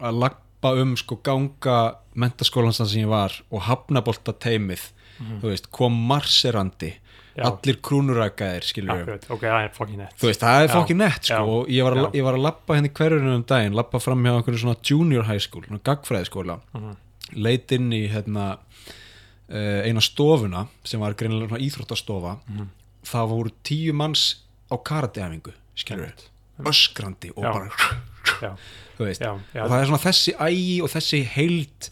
að 0.00 0.18
lappa 0.24 0.72
um 0.80 0.96
sko 0.96 1.16
ganga 1.22 1.96
mentaskólansan 2.16 2.86
sem 2.90 3.02
ég 3.04 3.08
var 3.08 3.32
og 3.50 3.62
hafnabolta 3.68 4.32
teimið 4.32 4.90
Mhm. 5.20 5.40
þú 5.42 5.50
veist, 5.52 5.70
kom 5.70 5.92
marserandi 6.08 6.94
Já. 7.36 7.44
allir 7.44 7.76
krúnurækaðir 7.80 8.64
skilur 8.64 9.02
Akkurat, 9.04 9.26
ok, 9.30 9.40
það 9.42 9.74
fucking 9.74 9.96
nett 9.98 10.14
þú 10.18 10.26
veist, 10.30 10.40
það 10.40 10.64
er 10.64 10.68
fokkin 10.68 10.96
nett 10.96 11.22
sko 11.24 11.60
og 11.60 11.68
ég 11.68 11.84
var, 11.84 11.92
að, 11.94 12.12
ég 12.14 12.24
var 12.24 12.34
að 12.34 12.42
lappa 12.42 12.74
henni 12.74 12.88
hverjurinn 12.88 13.34
um 13.36 13.42
daginn 13.44 13.74
lappa 13.76 14.00
fram 14.00 14.22
hjá 14.24 14.32
einhverju 14.42 14.58
svona 14.64 14.76
junior 14.82 15.22
high 15.24 15.38
school 15.38 15.62
gagfræðiskóla, 15.62 16.60
Mhm. 16.74 16.96
leit 17.36 17.70
inn 17.72 17.90
í 17.92 18.08
hérna 18.10 18.58
eina 19.50 20.00
stofuna 20.00 20.66
sem 20.84 21.00
var 21.00 21.14
greinilega 21.18 21.58
íþróttastofa 21.58 22.36
Mhm. 22.48 22.68
það 23.04 23.28
voru 23.32 23.50
tíu 23.64 23.92
manns 23.92 24.36
á 24.70 24.76
karateæfingu 24.78 25.52
öskrandi 26.64 27.30
og 27.36 27.44
Já. 27.44 27.52
bara 27.52 27.70
Já. 28.42 28.56
þú 28.98 29.04
veist, 29.06 29.20
já, 29.20 29.30
og 29.64 29.70
það 29.70 29.80
er 29.80 29.86
svona 29.86 30.04
þessi 30.04 30.34
ægi 30.36 30.82
og 30.82 30.88
þessi 30.92 31.20
heild 31.24 31.90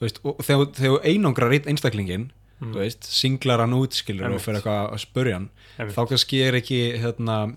veist, 0.00 0.18
og 0.24 0.36
þegar 0.44 0.66
þú 0.76 1.00
einangrar 1.04 1.52
einstaklingin 1.66 2.30
þú 2.62 2.76
veist, 2.78 3.02
singlar 3.08 3.58
hann 3.64 3.72
út 3.74 3.92
skilur 3.96 4.30
og 4.34 4.40
fyrir 4.40 4.60
eitthvað 4.60 4.92
að 4.92 5.00
spurja 5.02 5.34
hann 5.40 5.48
þá 5.78 6.02
kannski 6.12 6.42
er 6.46 6.52
ekki 6.60 6.80
hérna, 7.00 7.56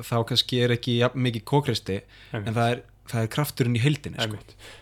þá 0.00 0.16
kannski 0.28 0.62
er 0.64 0.70
ekki 0.76 0.98
jafn 1.02 1.20
mikið 1.26 1.44
kókristi 1.44 2.00
en 2.32 2.54
það 2.54 2.70
er, 2.72 2.82
það 3.08 3.22
er 3.22 3.28
krafturinn 3.34 3.76
í 3.76 3.80
heildinni 3.82 4.20
sko. 4.22 4.38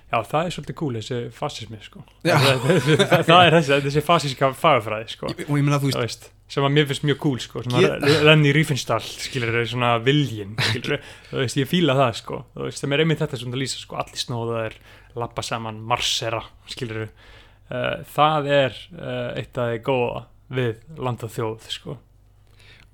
Já, 0.07 0.21
það 0.23 0.47
er 0.47 0.53
svolítið 0.55 0.77
cool, 0.79 0.97
þessi 1.01 1.17
fasismi, 1.35 1.79
sko. 1.83 2.01
Það, 2.27 2.45
það, 2.63 3.23
það 3.27 3.41
er 3.41 3.55
þessi, 3.57 3.79
þessi 3.89 4.03
fasíska 4.07 4.51
fagafræði, 4.55 5.09
sko. 5.17 5.31
Og 5.33 5.57
ég 5.59 5.65
meina 5.67 5.81
þú 5.83 5.91
Þú 5.97 6.03
veist, 6.05 6.29
sem 6.55 6.67
að 6.69 6.77
mér 6.77 6.87
finnst 6.87 7.07
mjög 7.09 7.19
cool, 7.25 7.41
sko. 7.43 7.63
Svona 7.67 8.13
Renni 8.23 8.53
Rífinnstall, 8.55 9.03
skilur 9.03 9.59
svona 9.67 9.97
viljinn, 10.07 10.55
skilur 10.69 11.03
Þú 11.33 11.41
veist, 11.43 11.59
ég 11.59 11.71
fíla 11.73 11.99
það, 11.99 12.13
sko. 12.21 12.39
Þú 12.55 12.69
veist, 12.69 12.85
sem 12.85 12.95
er 12.95 13.03
einmitt 13.03 13.25
þetta 13.25 13.41
sem 13.43 13.51
það 13.51 13.63
lýsa, 13.65 13.83
sko. 13.83 13.99
Allir 14.05 14.23
snóðaðir, 14.23 14.79
lappa 15.19 15.47
saman, 15.51 15.83
marsera, 15.91 16.45
skilur 16.71 17.03
uh, 17.09 18.07
Það 18.15 18.51
er 18.61 18.81
uh, 18.95 19.31
eitt 19.43 19.59
af 19.59 19.73
því 19.73 19.83
góða 19.91 20.25
við 20.55 21.03
land 21.03 21.27
og 21.27 21.35
þjóð, 21.35 21.71
sko. 21.81 21.99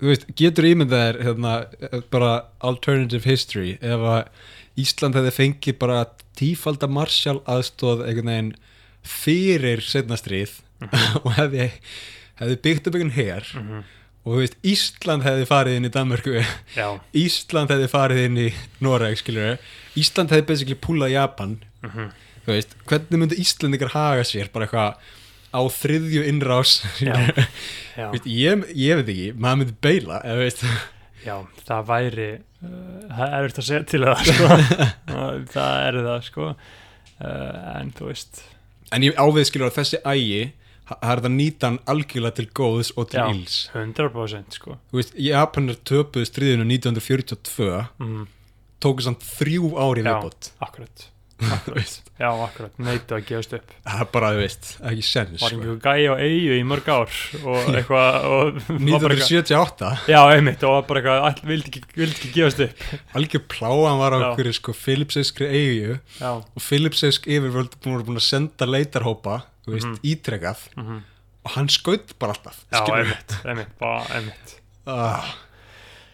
Veist 0.09 0.25
getur 0.39 0.65
ímyndað 0.69 1.03
þér 1.05 1.17
hérna, 1.27 1.53
bara 2.11 2.31
alternative 2.59 3.23
history 3.29 3.77
ef 3.81 4.03
að 4.13 4.27
Ísland 4.83 5.15
hefði 5.15 5.31
fengið 5.37 5.75
bara 5.79 6.05
tífalda 6.39 6.87
Marshall 6.89 7.41
aðstóð 7.45 8.05
einhvern 8.07 8.31
veginn 8.31 8.53
fyrir 9.03 9.83
setna 9.85 10.17
stríð 10.17 10.55
og 11.23 11.29
hefði, 11.37 11.69
hefði 12.41 12.57
byggt 12.65 12.87
upp 12.89 12.95
einhvern 12.97 13.17
her 13.17 13.45
Mm 13.53 13.67
-hmm. 13.69 13.83
og 14.25 14.33
þú 14.33 14.39
veist, 14.39 14.55
Ísland 14.63 15.23
hefði 15.23 15.45
farið 15.45 15.75
inn 15.77 15.85
í 15.85 15.93
Danmörku 15.93 16.33
Já. 16.75 16.99
Ísland 17.25 17.69
hefði 17.69 17.87
farið 17.91 18.25
inn 18.25 18.37
í 18.37 18.53
Noreg, 18.79 19.17
skilur 19.17 19.57
Ísland 19.95 20.31
hefði 20.31 20.47
basically 20.47 20.75
púlað 20.75 21.11
Japan 21.11 21.59
Mm 21.83 21.89
-hmm. 21.91 22.09
þú 22.45 22.51
veist, 22.55 22.75
hvernig 22.87 23.19
myndi 23.19 23.35
Íslandingar 23.35 23.89
haga 23.93 24.23
sér 24.23 24.49
bara 24.53 24.65
eitthvað 24.65 24.95
á 25.53 25.61
þriðju 25.77 26.23
innrás 26.31 26.79
Já. 26.99 27.13
Já. 27.99 28.07
veist, 28.11 28.25
ég, 28.25 28.65
ég 28.75 28.99
veit 28.99 29.11
ekki, 29.13 29.29
maður 29.37 29.61
myndi 29.61 29.77
beila 29.85 30.19
Já, 31.23 31.37
það 31.63 31.85
væri 31.87 32.29
uh, 32.33 33.03
það 33.13 33.37
er 33.37 33.45
eftir 33.47 33.63
að 33.63 33.67
segja 33.69 33.83
til 33.93 34.01
það 34.03 34.25
sko. 34.27 34.47
Það 35.53 35.77
er 35.85 35.99
það 36.09 36.25
sko 36.27 36.49
uh, 36.49 37.77
en 37.77 37.93
þú 37.95 38.09
veist 38.09 38.41
en 38.93 39.05
ég 39.07 39.15
ávið 39.17 39.47
skilur 39.49 39.69
að 39.71 39.77
þessi 39.79 40.01
ægi 40.03 40.41
það 40.89 41.09
er 41.13 41.21
það 41.23 41.33
nýtan 41.37 41.77
algjörlega 41.93 42.37
til 42.41 42.47
góðs 42.59 42.91
og 42.99 43.07
til 43.13 43.21
Já. 43.21 43.25
íls 43.31 43.57
100% 43.71 44.57
sko 44.59 44.77
veist, 44.93 45.15
Japanar 45.15 45.79
töpuðu 45.87 46.27
stríðinu 46.27 46.67
1942 46.67 47.69
mm, 48.03 48.25
tóku 48.83 49.05
samt 49.05 49.23
þrjú 49.23 49.71
ári 49.79 50.03
viðbót 50.03 50.51
akkurat, 50.59 51.07
já 52.19 52.29
akkurat. 52.45 52.73
Neitu 52.79 53.15
að 53.17 53.23
gefast 53.27 53.53
upp. 53.57 53.71
Það 53.85 54.01
er 54.03 54.09
bara, 54.13 54.29
þú 54.35 54.39
veist, 54.43 54.67
ekki 54.91 55.05
sens 55.07 55.41
var 55.41 55.49
sko. 55.53 55.59
einhver 55.59 55.79
gæi 55.83 56.03
á 56.07 56.13
eigu 56.23 56.57
í 56.57 56.63
mörg 56.69 56.89
ár 56.93 57.15
og 57.43 57.69
eitthvað 57.77 58.27
og 58.29 58.59
var 58.59 59.03
bara 59.03 59.17
eitthvað- 59.17 59.31
1978 59.33 59.91
já 60.13 60.19
einmitt 60.33 60.63
og 60.69 60.87
bara 60.87 61.01
eitthvað 61.01 61.27
all, 61.29 61.41
vildi, 61.53 61.71
ekki, 61.73 61.83
vildi 61.99 62.17
ekki 62.19 62.33
gefast 62.37 62.63
upp. 62.67 62.83
Algjör 63.19 63.45
pláan 63.55 63.99
var 64.03 64.15
á 64.15 64.17
okkur 64.31 64.51
sko 64.59 64.75
Philipseyskri 64.77 65.47
eigu 65.51 65.97
já, 66.19 66.29
og 66.37 66.61
Philipseysk 66.67 67.27
yfirvöld 67.27 67.75
voru 67.83 68.03
búin 68.07 68.21
að 68.21 68.27
senda 68.29 68.65
leitarhópa 68.69 69.41
þú 69.65 69.75
veist, 69.77 69.89
Mhm. 69.89 69.99
ítrekað 70.03 70.69
mm 70.77 71.01
og 71.43 71.51
hann 71.57 71.67
skaut 71.67 72.13
bara 72.19 72.31
alltaf 72.31 72.61
já 72.71 72.79
einmitt, 72.87 73.33
einmitt, 73.43 73.71
bara 73.77 74.05
einmitt. 74.15 74.53
Ah, 74.87 75.25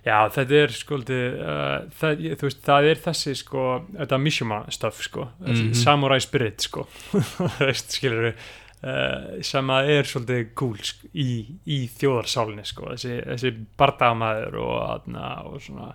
Já, 0.09 0.17
þetta 0.33 0.59
er 0.63 0.73
skoldi, 0.73 1.17
uh, 1.37 1.73
það, 1.99 2.21
ég- 2.25 2.39
veist, 2.41 2.61
það 2.65 2.87
er 2.93 3.01
þessi 3.03 3.33
sko, 3.43 3.65
þetta 3.99 4.19
Mishima 4.23 4.59
stuff 4.73 5.01
sko, 5.05 5.27
þessi 5.43 5.65
Mhm. 5.69 5.75
samurai 5.83 6.19
spirit 6.23 6.65
sko, 6.65 6.87
veist, 7.59 7.93
skilur 7.97 8.29
við, 8.29 8.45
uh, 8.83 9.41
sem 9.45 9.73
að 9.75 9.91
er 9.97 10.09
svolítið 10.09 10.47
cool 10.61 10.79
sko, 10.91 11.11
í, 11.13 11.27
í 11.67 11.79
þjóðarsálinni 11.99 12.65
sko, 12.65 12.89
þessi, 12.95 13.19
þessi 13.27 13.53
bardagamaður 13.77 14.57
og, 14.63 14.73
aðna, 14.87 15.27
og 15.51 15.61
svona 15.67 15.91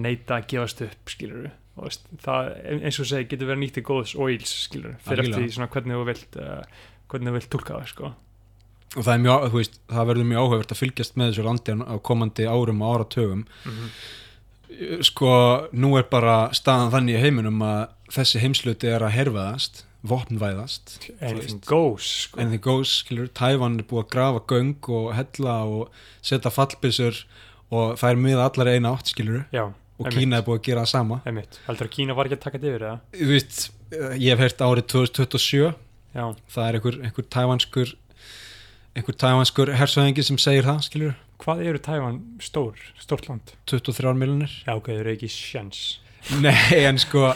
neita 0.00 0.36
að 0.38 0.46
gefast 0.52 0.84
upp, 0.86 1.10
skilur 1.10 1.42
við, 1.48 1.56
og 1.80 1.88
veist, 1.88 2.04
það 2.22 2.50
eins 2.84 3.00
og 3.02 3.08
segi 3.10 3.28
getur 3.32 3.48
verið 3.50 3.62
nýtt 3.64 3.80
í 3.80 3.86
góðs 3.90 4.12
og 4.20 4.30
íls, 4.36 4.52
skilur 4.68 4.92
við, 4.92 5.00
fyrir 5.08 5.24
Algjörlega. 5.24 5.46
eftir 5.48 5.56
svona 5.58 5.72
hvernig 5.74 5.96
þú 5.98 6.04
vilt, 6.12 6.36
uh, 6.44 6.84
hvernig 7.10 7.32
þú 7.32 7.38
vilt 7.40 7.50
tólka 7.56 7.78
það 7.80 7.88
sko. 7.96 8.12
Og 8.96 9.04
það 9.06 9.20
mjög, 9.24 9.44
þú 9.50 9.60
veist, 9.60 9.76
það 9.90 10.08
verður 10.10 10.30
mjög 10.30 10.40
áhugavert 10.44 10.72
að 10.74 10.80
fylgjast 10.80 11.18
með 11.20 11.28
þessu 11.30 11.44
landi 11.46 11.76
á 11.78 11.94
komandi 12.02 12.48
árum 12.50 12.82
og 12.82 12.96
áratögum 12.96 13.44
Mm 13.64 13.92
sko, 15.04 15.30
nú 15.76 15.94
er 15.98 16.06
bara 16.10 16.50
staðan 16.56 16.92
þannig 16.94 17.18
í 17.18 17.22
heiminum 17.24 17.62
að 17.64 17.80
þessi 18.14 18.42
heimsluti 18.42 18.90
er 18.90 19.04
að 19.06 19.16
herfaðast 19.18 19.84
vopnvæðast 20.10 20.94
anything 21.20 21.60
goes 21.68 22.06
sko. 22.24 22.40
anything 22.40 22.62
goes, 22.64 22.94
Tævan 23.36 23.78
er 23.80 23.86
búið 23.88 24.06
að 24.06 24.10
grafa 24.14 24.42
göng 24.48 24.88
og 24.96 25.10
hella 25.16 25.58
og 25.68 26.00
setja 26.24 26.52
fallbissur 26.54 27.24
og 27.70 27.98
það 28.00 28.14
er 28.14 28.22
miða 28.24 28.48
allar 28.48 28.72
eina 28.72 28.94
átt, 28.96 29.12
já, 29.12 29.64
og 29.68 30.06
Einmitt. 30.06 30.16
Kína 30.16 30.40
er 30.40 30.46
búið 30.46 30.58
að 30.58 30.64
gera 30.66 30.86
það 30.86 30.92
sama. 30.94 31.20
Heldur 31.26 31.86
að 31.86 31.92
Kína 31.94 32.16
var 32.16 32.26
ekki 32.26 32.38
að 32.38 32.44
taka 32.46 32.58
þetta 32.58 32.70
yfir 32.70 32.86
eða? 32.88 32.96
Eh, 33.90 34.16
ég 34.22 34.32
hef 34.32 34.42
heyrt 34.42 34.64
árið 34.64 34.86
2027 34.94 35.74
já, 36.16 36.24
það 36.50 36.64
er 36.64 36.78
einhver, 36.78 36.98
einhver 37.04 37.28
tævanskur 37.36 37.94
einhver 38.96 39.16
tævanskur 39.22 39.74
hersöðingi 39.78 40.24
sem 40.26 40.38
segir 40.40 40.66
það, 40.66 40.80
skilur, 40.88 41.18
hvað 41.40 41.62
eru 41.70 41.82
Tævan 41.82 42.22
stór, 42.42 42.80
stórt 43.00 43.28
land? 43.30 43.54
23 43.70 44.16
miljonir 44.18 44.56
já, 44.64 44.74
ok, 44.74 44.90
þau 44.90 45.02
eru 45.02 45.14
ekki 45.14 45.30
sjans 45.32 45.84
Nei, 46.44 46.82
en 46.84 46.98
sko 47.00 47.30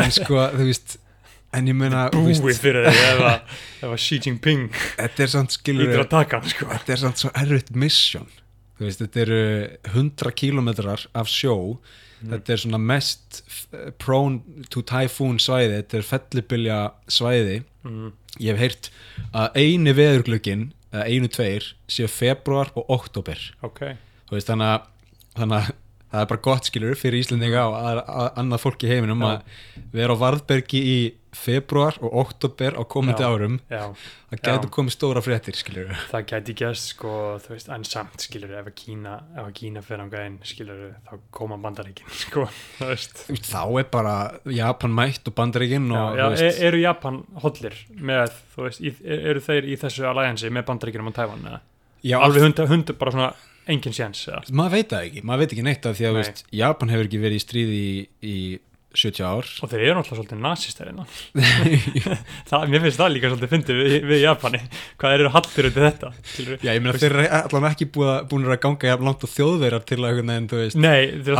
en 0.00 0.12
sko, 0.12 0.42
þú 0.52 0.66
veist 0.68 0.98
en 1.56 1.70
ég 1.70 1.76
meina, 1.76 2.06
þú 2.12 2.24
búið 2.26 2.44
veist, 2.44 2.62
fyrir 2.62 2.86
því 2.86 3.06
að 3.06 3.22
ef 3.24 3.86
að 3.88 3.96
Xi 4.04 4.18
Jinping 4.26 4.68
þetta 4.98 5.24
er 5.24 5.32
samt 5.32 5.56
skilur 5.56 5.88
lítur 5.88 6.04
að 6.04 6.12
taka 6.12 6.42
sko. 6.46 6.68
Þetta 6.70 6.94
er 6.94 7.00
samt 7.00 7.22
svo 7.22 7.32
erfitt 7.40 7.72
mission. 7.74 8.28
Þú 8.78 8.86
veist, 8.86 9.02
þetta 9.02 9.22
eru 9.24 9.40
100 9.90 10.36
kilometrar 10.40 11.02
af 11.18 11.30
sjó. 11.32 11.56
Þetta 12.20 12.54
er 12.54 12.60
svona 12.62 12.80
mest 12.80 13.40
prone 14.00 14.64
to 14.72 14.84
typhoon 14.86 15.40
svæði. 15.42 15.80
Þetta 15.80 15.98
er 15.98 16.06
fellibylja 16.06 16.78
svæði. 17.10 17.58
Mm, 17.88 18.12
ég 18.38 18.54
hef 18.54 18.62
heyrt 18.62 18.90
að 19.32 19.58
eini 19.60 19.96
veðurglöggin 19.96 20.68
eða 20.70 20.79
einu 20.90 21.30
tveir 21.30 21.66
séu 21.90 22.08
februar 22.10 22.72
og 22.74 22.90
oktober 22.90 23.38
ok, 23.66 23.84
þú 24.28 24.38
veist, 24.38 24.50
þannig 24.50 24.74
að, 24.74 24.88
þannig 25.38 25.58
að 25.60 25.72
það 26.10 26.24
er 26.24 26.28
bara 26.32 26.44
gott 26.44 26.68
skilur 26.68 26.98
fyrir 26.98 27.22
Íslendinga 27.22 27.64
og 27.70 27.78
að, 27.78 28.02
að, 28.02 28.28
annað 28.42 28.62
fólk 28.64 28.84
í 28.86 28.90
heiminum 28.90 29.24
Já. 29.24 29.30
að 29.30 29.90
vera 29.94 30.16
á 30.16 30.22
varðbergi 30.22 30.80
í 30.82 31.00
februar 31.30 31.94
og 32.02 32.14
oktober 32.24 32.74
á 32.74 32.82
komandi 32.90 33.22
Já. 33.22 33.30
árum 33.30 33.58
já 33.70 33.84
það 34.30 34.40
getur 34.48 34.72
komið 34.74 34.94
stóra 34.96 35.22
fréttir 35.22 35.54
skilur 35.54 35.92
það 36.10 36.24
gæti 36.32 36.54
gæst 36.58 36.88
sko, 36.96 37.12
veist, 37.46 37.70
en 37.70 37.86
samt 37.86 38.24
skilur 38.26 38.56
ef 38.58 38.66
að 38.66 38.74
Kína, 38.80 39.14
ef 39.36 39.44
að 39.44 39.52
Kína 39.60 39.82
fyrir 39.86 40.18
inn 40.24 40.40
skilur, 40.46 40.80
þá 41.06 41.12
koma 41.34 41.58
bandaríkin 41.62 42.10
sko, 42.24 42.48
þá 42.80 43.62
er 43.62 43.86
bara 43.94 44.16
Japan 44.50 44.94
mætt 44.96 45.30
og 45.30 45.36
Bandaríkinn 45.38 45.86
Já, 45.94 46.02
og 46.02 46.34
veist, 46.34 46.62
eru 46.66 46.82
Japan 46.82 47.22
hollir 47.44 47.78
með, 47.94 48.34
veist, 48.58 48.82
í, 48.82 48.94
e- 49.06 49.22
eru 49.30 49.44
þeir 49.46 49.70
í 49.70 49.78
þessu 49.78 50.10
alliansi 50.10 50.50
með 50.50 50.66
bandaríkinum 50.72 51.14
eða? 51.14 51.60
já, 52.02 52.18
alveg 52.18 52.66
hundu 52.66 52.98
bara 52.98 53.14
svona 53.14 53.30
engin 53.74 53.94
séns 53.96 54.24
maður 54.50 54.76
veit 54.78 54.90
það 54.94 55.06
ekki, 55.08 55.22
maður 55.26 55.44
veit 55.44 55.54
ekki 55.54 55.66
neitt 55.66 55.86
af 55.90 55.96
því 55.98 56.08
að 56.08 56.16
Nei. 56.16 56.20
veist, 56.22 56.42
Japan 56.60 56.92
hefur 56.94 57.08
ekki 57.10 57.22
verið 57.22 57.40
í 57.40 57.44
stríði 57.44 57.80
í, 57.80 57.94
í 58.20 58.36
70 58.90 59.22
ár. 59.22 59.50
Og 59.62 59.70
þeir 59.70 59.84
eru 59.84 59.96
náttúrulega 60.00 60.18
svolítið 60.18 60.40
nazistar 60.44 60.90
innan. 60.90 61.10
Mér 62.72 62.84
finnst 62.86 63.00
það 63.00 63.12
líka 63.14 63.32
svolítið 63.32 63.52
fyndið 63.54 63.80
við, 63.80 63.96
við 64.10 64.22
Japani, 64.24 64.62
hvað 65.00 65.16
eru 65.18 65.34
hallir 65.34 65.68
undir 65.70 65.86
þetta 65.86 66.12
Já, 66.60 66.72
ég 66.72 66.80
meina 66.82 66.96
þeir 66.98 67.16
eru 67.16 67.26
allan 67.40 67.68
ekki 67.70 67.90
búin 67.94 68.48
að 68.48 68.62
ganga 68.64 68.90
jafn 68.90 69.10
langt 69.10 69.26
á 69.26 69.28
þjóðverjar 69.30 69.86
til 69.88 70.00
að 70.00 70.18
veginn, 70.20 70.48
þú 70.50 70.64
veist, 70.64 70.80
Nei, 70.80 71.12
þeir 71.20 71.38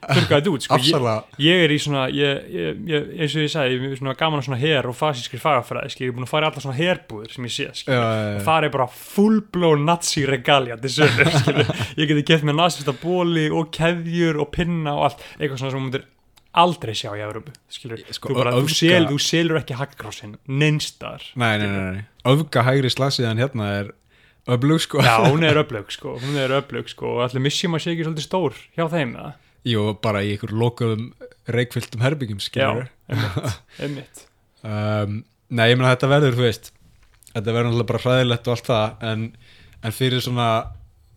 þurrka 0.00 0.38
þetta 0.38 0.52
út 0.52 0.64
sko. 0.64 0.78
ég, 0.80 1.08
ég 1.44 1.64
er 1.64 1.74
í 1.74 1.78
svona 1.82 2.04
ég, 2.14 2.46
ég, 2.88 3.10
eins 3.20 3.34
og 3.36 3.44
ég 3.44 3.52
sagði, 3.52 3.76
ég 3.76 3.94
er 3.94 4.00
svona 4.00 4.14
gaman 4.18 4.40
að 4.40 4.46
svona 4.48 4.60
her 4.60 4.88
og 4.88 4.96
fasískri 4.96 5.40
fagafræði, 5.42 5.92
ég 6.00 6.12
er 6.12 6.16
búin 6.16 6.26
að 6.26 6.32
fara 6.32 6.46
í 6.46 6.50
allar 6.50 6.64
svona 6.64 6.78
herbúður 6.78 7.34
sem 7.34 7.48
ég 7.48 7.54
sé, 7.56 7.68
Já, 7.84 8.00
og 8.00 8.46
það 8.46 8.68
er 8.68 8.74
bara 8.76 8.88
full-blown 9.00 9.84
nazi 9.88 10.24
regalia 10.28 10.78
til 10.80 10.94
sögur, 11.00 11.32
skil, 11.42 11.66
ég 12.00 12.12
geti 12.12 12.24
gett 12.32 12.46
með 12.48 12.60
nazista 12.62 12.96
bóli 13.02 13.50
og 13.52 13.68
keðjur 13.76 14.40
og 14.40 14.50
pinna 14.56 14.96
og 14.96 15.10
allt, 15.10 15.28
eitthvað 15.38 15.64
svona 15.66 15.76
sem 15.76 16.08
aldrei 16.56 16.94
sjá 16.98 17.12
í 17.14 17.22
Európu, 17.22 17.54
skilur 17.70 18.02
Sko, 18.10 18.34
þú, 18.34 18.44
þú, 18.56 18.74
sel, 18.74 19.04
þú 19.10 19.18
selur 19.22 19.60
ekki 19.60 19.78
hackkrossin 19.78 20.34
neinstar. 20.50 21.24
Nei, 21.38 22.02
öfga 22.26 22.64
hægri 22.66 22.90
slasiðan 22.92 23.42
hérna 23.42 23.70
er 23.78 23.92
öflug, 24.50 24.82
sko. 24.82 25.04
Já, 25.06 25.14
hún 25.28 25.46
er 25.46 25.60
öflug 25.62 25.92
sko, 25.94 26.16
er 26.18 26.56
sko 26.90 27.14
og 27.16 27.24
allir 27.28 27.46
missjum 27.46 27.78
að 27.78 27.84
sé 27.84 27.94
ekki 27.94 28.08
svolítið 28.08 28.26
stór 28.26 28.58
hjá 28.74 28.86
þeim 28.90 29.14
eða? 29.14 29.32
Jú, 29.70 29.86
bara 30.02 30.24
í 30.24 30.34
ykkur 30.34 30.56
lokuðum 30.56 31.10
reikfylltum 31.50 32.02
herbyggjum, 32.02 32.42
skilur 32.42 32.88
einmitt, 33.10 33.56
einmitt. 33.78 34.26
Um, 34.64 35.22
Nei, 35.56 35.72
ég 35.72 35.78
meina 35.80 35.90
þetta 35.96 36.08
verður, 36.12 36.36
þú 36.38 36.44
veist 36.46 36.68
þetta 37.30 37.54
verður 37.54 37.70
náttúrulega 37.70 37.90
bara 37.90 38.02
hræðilegt 38.04 38.48
og 38.48 38.54
allt 38.54 38.68
það 38.70 39.04
en, 39.10 39.24
en 39.86 39.94
fyrir 39.94 40.22
svona 40.24 40.48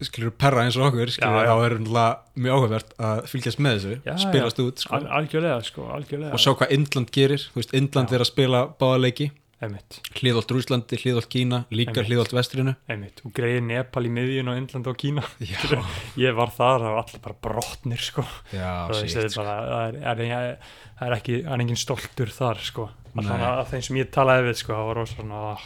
skilur 0.07 0.33
perra 0.39 0.65
eins 0.65 0.77
og 0.79 0.87
okkur 0.89 1.11
skilur, 1.13 1.37
Já, 1.37 1.45
já. 1.45 1.51
þá 1.51 1.65
er 1.67 1.75
náttúrulega 1.77 2.41
mjög 2.45 2.57
áhugavert 2.57 2.97
að 3.09 3.21
fylgjast 3.31 3.61
með 3.63 3.77
þessu, 3.77 3.99
Já, 4.07 4.13
spilast 4.23 4.59
út 4.63 4.83
sko, 4.83 4.97
Al 4.97 5.07
algjörlega 5.19 5.61
sko, 5.67 5.87
algjörlega. 5.97 6.33
Og 6.33 6.43
sjá 6.43 6.51
hvað 6.59 6.75
Indland 6.77 7.13
gerir, 7.15 7.47
veist, 7.55 7.73
Indland 7.77 8.13
er 8.13 8.25
að 8.25 8.29
spila 8.31 8.63
báðaleiki, 8.81 9.29
einmitt, 9.63 9.99
hliðolt 10.19 10.51
Rúslandi, 10.51 10.99
hliðolt 10.99 11.29
Kína 11.31 11.61
líka 11.71 12.03
hliðolt 12.03 12.33
Vestrinu. 12.35 12.73
Einmitt, 12.91 13.21
og 13.23 13.31
greiði 13.37 13.61
Nepal 13.69 14.03
í 14.07 14.11
miðjun 14.11 14.51
og 14.51 14.59
Indland 14.59 14.89
og 14.91 14.97
Kína. 14.99 15.23
Ég 16.19 16.35
var 16.35 16.51
þar 16.51 16.89
og 16.89 16.99
allir 17.03 17.23
bara 17.23 17.39
brotnir 17.47 18.03
sko. 18.03 18.25
Það, 18.51 18.91
það, 18.91 19.23
er 19.23 19.31
það, 19.37 20.27
er, 20.27 20.51
það 20.99 21.07
er 21.07 21.17
ekki 21.19 21.39
það 21.45 21.55
er 21.55 21.65
engin 21.67 21.79
stoltur 21.79 22.33
þar 22.33 22.61
sko. 22.65 22.89
Að 23.13 23.65
þeim 23.69 23.85
sem 23.85 23.97
ég 24.01 24.13
talaði 24.13 24.47
við 24.49 24.59
sko 24.63 24.73
það 24.73 24.87
var 24.89 24.97
rosa 24.97 25.17
svona 25.19 25.41
ah, 25.51 25.65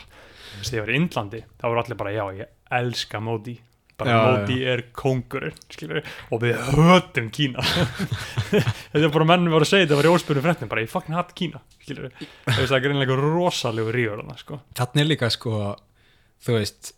veist, 0.58 0.74
ég 0.76 0.84
var 0.84 0.92
í 0.92 0.98
Indlandi 1.00 1.44
þá 1.56 1.66
voru 1.70 1.82
allir 1.84 2.00
bara 2.00 2.14
já, 2.16 2.24
ég 2.42 2.54
elska 2.80 3.22
Módi 3.24 3.56
bara 3.98 4.12
Já, 4.14 4.18
Módi 4.28 4.58
er 4.70 4.82
kóngurinn 4.94 5.56
skilur, 5.74 6.04
og 6.32 6.42
við 6.44 6.60
hötum 6.76 7.30
Kína. 7.34 7.64
Þetta 8.52 9.02
er 9.02 9.14
bara 9.16 9.28
mennum 9.32 9.56
voru 9.56 9.66
að 9.66 9.72
segja 9.72 9.88
þetta 9.88 9.98
var 10.02 10.08
í 10.10 10.14
óspurnu 10.14 10.44
fréttum, 10.46 10.70
bara 10.72 10.84
ég 10.86 10.92
fucking 10.92 11.18
hatt 11.18 11.34
Kína 11.38 11.62
skilur, 11.82 12.12
það 12.46 12.76
er 12.78 12.84
greinlega 12.86 13.18
rosalegu 13.20 13.94
ríður 13.96 14.22
þarna, 14.22 14.38
sko. 14.42 14.60
þannig 14.78 15.04
er 15.04 15.10
líka 15.12 15.30
sko 15.34 15.54
þú 16.46 16.58
veist 16.60 16.94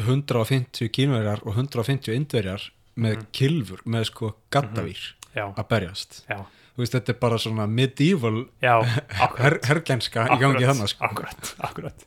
150 0.00 0.88
kínverjar 0.94 1.42
og 1.46 1.54
150 1.58 2.14
indverjar 2.16 2.68
með 3.00 3.16
Mhm. 3.20 3.26
kilfur, 3.32 3.80
með 3.86 4.04
sko 4.10 4.34
gattavír 4.50 5.02
já, 5.36 5.46
að 5.54 5.68
berjast. 5.70 6.22
Já, 6.28 6.40
veist, 6.76 6.92
þetta 6.96 7.12
er 7.14 7.18
bara 7.20 7.38
svona 7.38 7.66
medieval 7.68 8.46
her, 8.62 9.04
akkurat, 9.20 9.64
herglenska 9.70 10.26
í 10.34 10.38
gangi 10.40 10.66
þannig 10.66 10.88
sko. 10.94 11.04
akkurat, 11.06 11.54
akkurat 11.60 12.06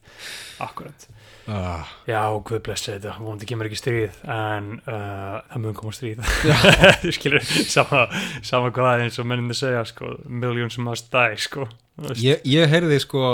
akkurat 0.60 1.08
ah, 1.48 1.88
Já, 2.08 2.20
guð 2.48 2.62
blessi 2.66 2.92
þetta, 2.94 3.16
vonandi 3.20 3.48
kemur 3.50 3.70
ekki 3.70 3.80
stríð 3.80 4.20
en 4.36 4.70
uh, 4.84 5.40
það 5.52 5.64
mun 5.66 5.78
koma 5.80 5.96
stríð. 5.96 6.22
Þú 7.04 7.16
skilur, 7.18 7.48
sama, 7.72 8.06
sama 8.46 8.72
hvað 8.76 9.06
eins 9.08 9.20
og 9.20 9.28
mennum 9.30 9.52
að 9.54 9.62
segja 9.64 9.84
sko, 9.90 10.14
millions 10.28 10.78
must 10.82 11.12
die 11.14 11.42
sko 11.44 11.68
Þú 11.68 12.08
veist. 12.10 12.24
ég, 12.24 12.46
ég 12.50 12.72
heyrði 12.72 13.02
sko 13.04 13.26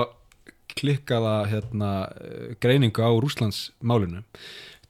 klikkaða 0.80 1.36
hérna, 1.50 1.92
greiningu 2.62 3.02
á 3.04 3.12
Rúslands 3.12 3.70
málinu 3.82 4.24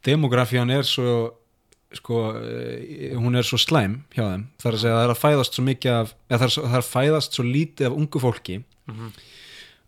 demografían 0.06 0.70
er 0.72 0.84
svo 0.88 1.36
sko, 1.96 2.20
eh, 2.38 3.16
hún 3.18 3.36
er 3.38 3.44
svo 3.48 3.58
slæm 3.58 4.04
hjá 4.14 4.24
þeim, 4.28 4.46
þar 4.62 4.76
að 4.76 4.82
segja 4.84 4.94
að 4.94 5.00
það 5.00 5.06
er 5.08 5.14
að 5.14 5.22
fæðast 5.24 5.58
svo 5.58 5.64
mikið 5.66 5.96
af, 5.96 6.14
eða 6.30 6.40
það 6.40 6.46
er, 6.48 6.54
það 6.60 6.76
er 6.78 6.84
að 6.84 6.90
fæðast 6.94 7.38
svo 7.38 7.46
lítið 7.48 7.88
af 7.90 7.98
ungu 7.98 8.22
fólki. 8.22 8.58
Mhm. 8.90 9.12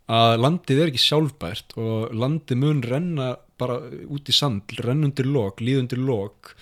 Að 0.09 0.39
landið 0.41 0.79
er 0.81 0.87
ekki 0.91 1.03
sjálfbært 1.05 1.75
og 1.77 2.11
landið 2.13 2.57
mun 2.57 2.81
renna 2.81 3.35
bara 3.61 3.77
út 4.09 4.27
í 4.27 4.33
sand, 4.33 4.61
renna 4.79 5.05
undir 5.07 5.25
lok, 5.29 5.61
líða 5.61 5.79
undir 5.85 5.99
lok 6.01 6.55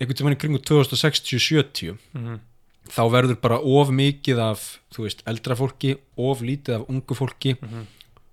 einhvern 0.00 0.16
tímann 0.18 0.36
í 0.36 0.38
kringu 0.38 0.58
2060-70 0.62 1.96
Mhm. 2.14 2.40
þá 2.88 3.02
verður 3.10 3.40
bara 3.40 3.58
of 3.60 3.88
mikið 3.90 4.38
af 4.40 4.78
veist, 4.96 5.22
eldra 5.26 5.54
fólki, 5.56 5.96
of 6.16 6.40
lítið 6.40 6.74
af 6.80 6.88
ungu 6.88 7.14
fólki 7.14 7.56
Mhm. 7.60 7.86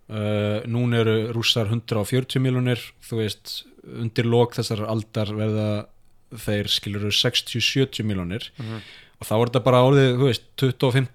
uh, 0.10 0.62
núna 0.68 1.00
eru 1.02 1.34
rússar 1.34 1.68
140 1.68 2.40
miljonir 2.40 2.80
þú 3.02 3.18
veist, 3.24 3.64
undir 3.86 4.26
lok 4.26 4.54
þessar 4.56 4.86
aldar 4.88 5.28
verða 5.34 5.88
þeir 6.34 6.68
skilur 6.68 7.12
60-70 7.12 8.04
miljonir 8.04 8.50
Mhm. 8.60 8.82
Og 9.22 9.28
þá 9.28 9.34
er 9.38 9.46
þetta 9.50 9.64
bara 9.64 9.84
orðið, 9.88 10.10
þú 10.20 10.26
veist 10.30 10.46
25. 10.62 11.08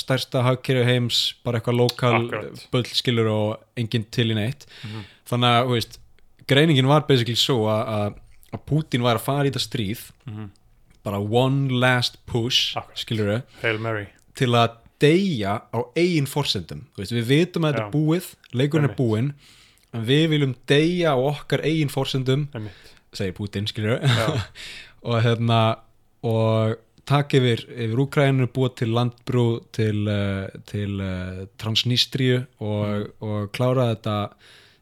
stærsta 0.00 0.42
hagkerju 0.46 0.84
heims 0.86 1.18
bara 1.44 1.58
eitthvað 1.60 1.76
lokal 1.80 2.14
Akkurat. 2.24 2.66
bull 2.72 2.84
skilur 2.84 3.28
og 3.32 3.56
enginn 3.76 4.06
til 4.10 4.30
í 4.30 4.34
neitt 4.38 4.66
Mhm. 4.84 5.04
þannig 5.28 5.50
að, 5.56 5.66
þú 5.66 5.74
veist, 5.76 5.98
greiningin 6.46 6.86
var 6.86 7.00
basically 7.08 7.34
svo 7.36 7.64
að, 7.66 8.14
Putin 8.66 9.02
var 9.02 9.16
að 9.16 9.20
fara 9.22 9.44
í 9.46 9.50
þetta 9.50 9.62
stríð 9.68 10.10
Mhm. 10.26 10.50
bara 11.04 11.18
one 11.20 11.68
last 11.70 12.16
push 12.26 12.76
Akkurat. 12.76 12.96
skilur 12.98 13.42
Mary 13.80 14.06
til 14.34 14.48
að 14.48 14.76
deyja 15.00 15.62
á 15.72 15.78
eigin 15.96 16.26
forsendum 16.26 16.82
veist, 16.96 17.12
við 17.12 17.24
vitum 17.24 17.64
að 17.64 17.72
þetta 17.74 17.80
Já. 17.80 17.86
er 17.86 17.92
búið 17.92 18.34
leikurinn 18.52 18.90
er 18.90 18.94
búinn 18.96 19.32
en 19.94 20.04
við 20.06 20.28
viljum 20.28 20.54
deyja 20.66 21.14
á 21.14 21.18
okkar 21.18 21.62
eigin 21.64 21.88
forsendum 21.88 22.48
segir 23.12 23.32
Putin, 23.34 23.66
skilur 23.66 23.98
og 25.02 25.22
hérna 25.22 25.78
og 26.22 26.76
takk 27.06 27.34
yfir, 27.38 27.64
yfir 27.70 27.96
Úkræninu 28.04 28.46
búið 28.52 28.74
til 28.82 28.88
landbrú 28.96 29.44
til, 29.72 30.02
uh, 30.08 30.48
til 30.66 31.00
uh, 31.00 31.46
Transnistríu 31.58 32.46
og, 32.60 32.86
Mm. 32.90 33.06
og 33.20 33.52
klára 33.52 33.94
þetta 33.94 34.32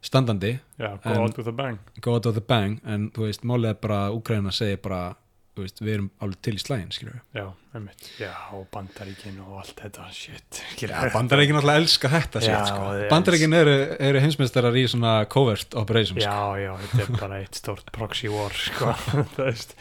standandi. 0.02 0.58
Já, 0.78 0.96
go 1.02 1.10
En- 1.10 1.16
out 1.20 1.36
with 1.38 1.48
a 1.48 1.52
bang. 1.52 1.78
go 2.00 2.14
out 2.14 2.26
of 2.26 2.34
the 2.34 2.40
bang. 2.40 2.80
En 2.86 3.10
þú 3.10 3.26
veist, 3.26 3.42
málið 3.44 3.70
er 3.70 3.74
bara 3.74 4.08
að 4.08 4.20
Úkræna 4.22 4.52
segir 4.52 4.76
bara 4.82 5.16
veist, 5.58 5.80
við 5.82 5.94
erum 5.96 6.10
alveg 6.22 6.36
til 6.40 6.54
í 6.54 6.60
slægin 6.62 6.92
skilur 6.94 7.16
já, 7.34 7.48
einmitt, 7.74 8.04
já, 8.20 8.30
og 8.54 8.68
bandaríkin 8.70 9.40
og 9.42 9.56
allt 9.58 9.74
þetta, 9.74 10.04
shit 10.14 10.60
Já, 10.78 11.10
bandareikin 11.12 11.56
alltaf 11.58 11.80
elska 11.80 12.08
þetta 12.12 12.40
Já, 12.40 12.60
shit, 12.60 12.68
sko. 12.70 12.84
þeir 12.94 13.08
Bandareikin 13.10 13.52
eru, 13.58 13.74
eru 13.98 14.20
heimsmeistarar 14.22 14.78
í 14.78 14.84
svona 14.86 15.16
covert 15.26 15.74
operations 15.74 16.22
sko. 16.22 16.30
já, 16.30 16.62
já, 16.62 16.76
þetta 16.78 17.02
er 17.02 17.18
bara 17.18 17.40
eitt 17.42 17.58
stórt 17.58 17.90
proxy 17.90 18.28
war, 18.30 18.54
sko, 18.54 18.92
þú 19.34 19.48
veist 19.48 19.74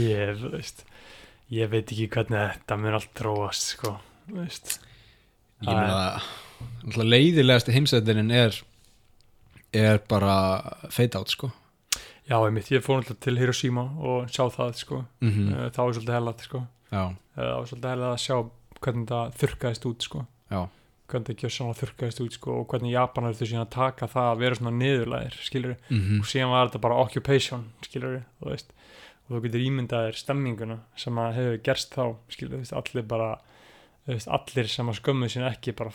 ég, 0.00 0.32
þú 0.40 0.54
veist 0.56 0.84
ég 1.54 1.70
veit 1.72 1.88
ekki 1.88 2.08
hvernig 2.12 2.38
þetta 2.38 2.78
mun 2.80 2.98
allt 2.98 3.14
tróast, 3.16 3.72
sko, 3.74 3.94
veist. 4.32 4.78
Ég 5.64 5.70
meina 5.70 5.94
að 5.98 6.26
alltaf 6.88 7.06
leiðilegasti 7.06 7.74
heimsættirinn 7.74 8.34
er 8.34 8.58
er 9.74 10.00
bara 10.08 10.34
fade 10.90 11.18
out 11.18 11.32
sko. 11.32 11.50
Já, 12.28 12.36
einmitt, 12.38 12.68
ég 12.72 12.84
fór 12.84 13.00
náttúrulega 13.00 13.24
til 13.24 13.38
Hiroshima 13.40 13.84
og 14.04 14.28
sjá 14.32 14.48
það, 14.52 14.74
sko. 14.76 15.04
Mm 15.20 15.30
-hmm. 15.30 15.46
mm. 15.48 15.70
það 15.72 15.84
var 15.84 15.94
svolítið 15.94 16.16
hellat, 16.18 16.40
sko. 16.40 16.66
Já, 16.92 17.04
það 17.34 17.54
var 17.56 17.66
svolítið 17.66 17.90
hellat 17.90 18.12
að 18.14 18.24
sjá 18.24 18.36
hvernig 18.80 19.08
það 19.08 19.32
þurrkaðist 19.40 19.86
út, 19.86 20.02
sko. 20.02 20.26
Já, 20.50 20.60
hvernig 21.08 21.26
það 21.28 21.40
gjössanlega 21.42 21.78
þurrkaðist 21.80 22.20
út, 22.24 22.32
sko 22.36 22.54
og 22.60 22.66
hvernig 22.68 22.92
Japanar 22.92 23.32
þurftu 23.32 23.48
síðan 23.48 23.66
að 23.66 23.76
taka 23.76 24.06
það 24.06 24.30
að 24.32 24.40
vera 24.42 24.58
svona 24.58 24.74
niðurlæðir, 24.76 25.36
skilur 25.40 25.76
mm 25.88 26.20
og 26.20 26.26
síðan 26.26 26.52
var 26.52 26.68
þetta 26.68 26.84
bara 26.84 27.00
occupation 27.04 27.64
skilur 27.86 28.22
þú 28.40 28.50
veist 28.50 28.72
og 29.28 29.36
þú 29.36 29.42
getur 29.44 29.64
ímyndaðir 29.66 30.16
stemminguna 30.18 30.78
sem 30.96 31.18
að 31.20 31.34
hefur 31.38 31.60
gerst 31.68 31.94
þá 31.94 32.04
skilur 32.32 32.56
þú 32.56 32.62
veist 32.64 32.76
allir 32.80 33.08
bara 33.08 33.30
veist, 34.08 34.28
allir 34.28 34.70
sem 34.72 34.88
að 34.88 35.00
skömmu 35.02 35.28
sín 35.28 35.46
ekki 35.48 35.74
bara 35.76 35.92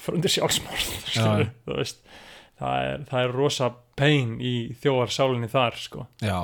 þú 1.65 1.79
veist. 1.79 2.03
Það 2.59 2.89
er, 2.89 3.05
það 3.09 3.23
er 3.25 3.31
rosa 3.34 3.69
pain 3.97 4.36
í 4.41 4.55
þjóðarsálinni 4.84 5.49
þar 5.51 5.79
sko 5.81 6.07
já 6.21 6.36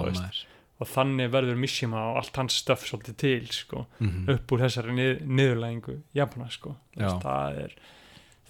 og 0.80 0.88
þannig 0.88 1.32
verður 1.32 1.58
Mishima 1.60 2.02
og 2.14 2.18
allt 2.22 2.38
hans 2.40 2.56
stöf 2.62 2.86
svolítið 2.88 3.16
til 3.20 3.48
sko 3.52 3.86
mm 4.00 4.30
upp 4.34 4.52
úr 4.56 4.62
þessari 4.64 4.94
nið, 4.96 5.26
niðurlægingu 5.28 5.96
Japana 6.16 6.50
sko. 6.50 6.76
Það 6.96 7.58
er 7.66 7.74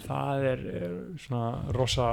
það 0.05 0.43
er, 0.51 0.59
er 0.79 0.93
svona 1.19 1.73
rosa 1.75 2.09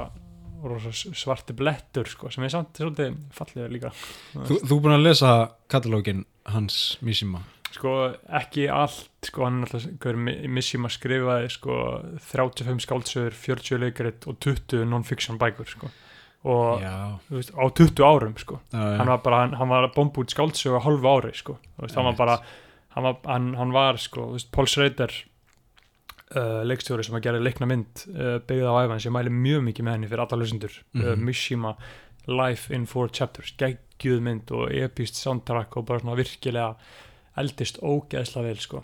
svarti 1.17 1.55
blettur 1.57 2.09
sko 2.09 2.31
sem 2.33 2.45
er 2.47 2.53
samt 2.53 2.79
svolítið 2.79 3.19
fallega 3.35 3.69
líka. 3.71 3.91
Þú, 4.33 4.57
þú 4.63 4.73
er 4.77 4.81
búin 4.85 4.95
að 4.97 5.05
lesa 5.05 5.35
katalógin 5.71 6.25
hans 6.53 6.97
Mishima. 7.05 7.43
Sko 7.75 7.93
ekki 8.39 8.65
allt 8.73 9.27
sko 9.27 9.45
hann 9.45 9.61
er 9.65 9.75
alltaf 9.77 10.19
Mishima 10.57 10.89
skrifaði 10.91 11.51
sko 11.53 11.79
35 12.31 12.85
skáldsögur 12.87 13.37
40 13.37 13.81
leikaritt 13.85 14.27
og 14.29 14.39
20 14.43 14.85
non-fiction 14.89 15.39
bækur 15.41 15.69
sko. 15.69 15.91
Og 16.47 16.79
Já, 16.79 17.17
veist, 17.33 17.51
á 17.51 17.65
20 17.65 18.05
árum 18.07 18.37
sko. 18.39 18.61
Já, 18.71 18.79
hann 19.01 19.09
var 19.09 19.19
bara, 19.25 19.41
hann, 19.43 19.57
hann 19.59 19.73
var 19.73 19.89
bomb 19.95 20.15
út 20.21 20.31
skáldsögu 20.31 20.79
á 20.79 20.85
hálfu 20.85 21.09
ári 21.11 21.33
sko, 21.35 21.57
veist, 21.81 21.97
hann 21.97 22.07
var 22.07 22.17
bara 22.17 22.37
hann 22.95 23.03
var, 23.03 23.17
hann, 23.25 23.53
hann 23.57 23.73
var 23.75 23.97
sko, 24.01 24.37
Paul 24.51 24.69
Schrader 24.69 25.11
uh, 26.35 26.61
leikstjóri 26.67 27.05
sem 27.05 27.15
að 27.17 27.25
gera 27.27 27.39
leikna 27.43 27.67
mynd 27.69 28.03
uh, 28.13 28.37
byggða 28.47 28.73
á 28.73 28.79
æfans, 28.85 29.05
ég 29.07 29.13
mæli 29.15 29.33
mjög 29.33 29.65
mikið 29.69 29.87
með 29.87 29.95
henni 29.97 30.09
fyrir 30.11 30.23
alla 30.25 30.39
hlustendur, 30.41 30.77
uh, 30.95 31.01
Mhm. 31.13 31.25
Mishima 31.27 31.75
Life 32.27 32.73
in 32.75 32.85
Four 32.85 33.09
Chapters, 33.15 33.53
geggjuð 33.57 34.21
mynd 34.25 34.51
og 34.51 34.71
epist 34.75 35.15
soundtrack 35.15 35.77
og 35.77 35.85
bara 35.87 35.99
svona 36.03 36.17
virkilega 36.19 36.73
eldist 37.37 37.77
ógeðsla 37.79 38.43
vel 38.43 38.57
sko, 38.59 38.83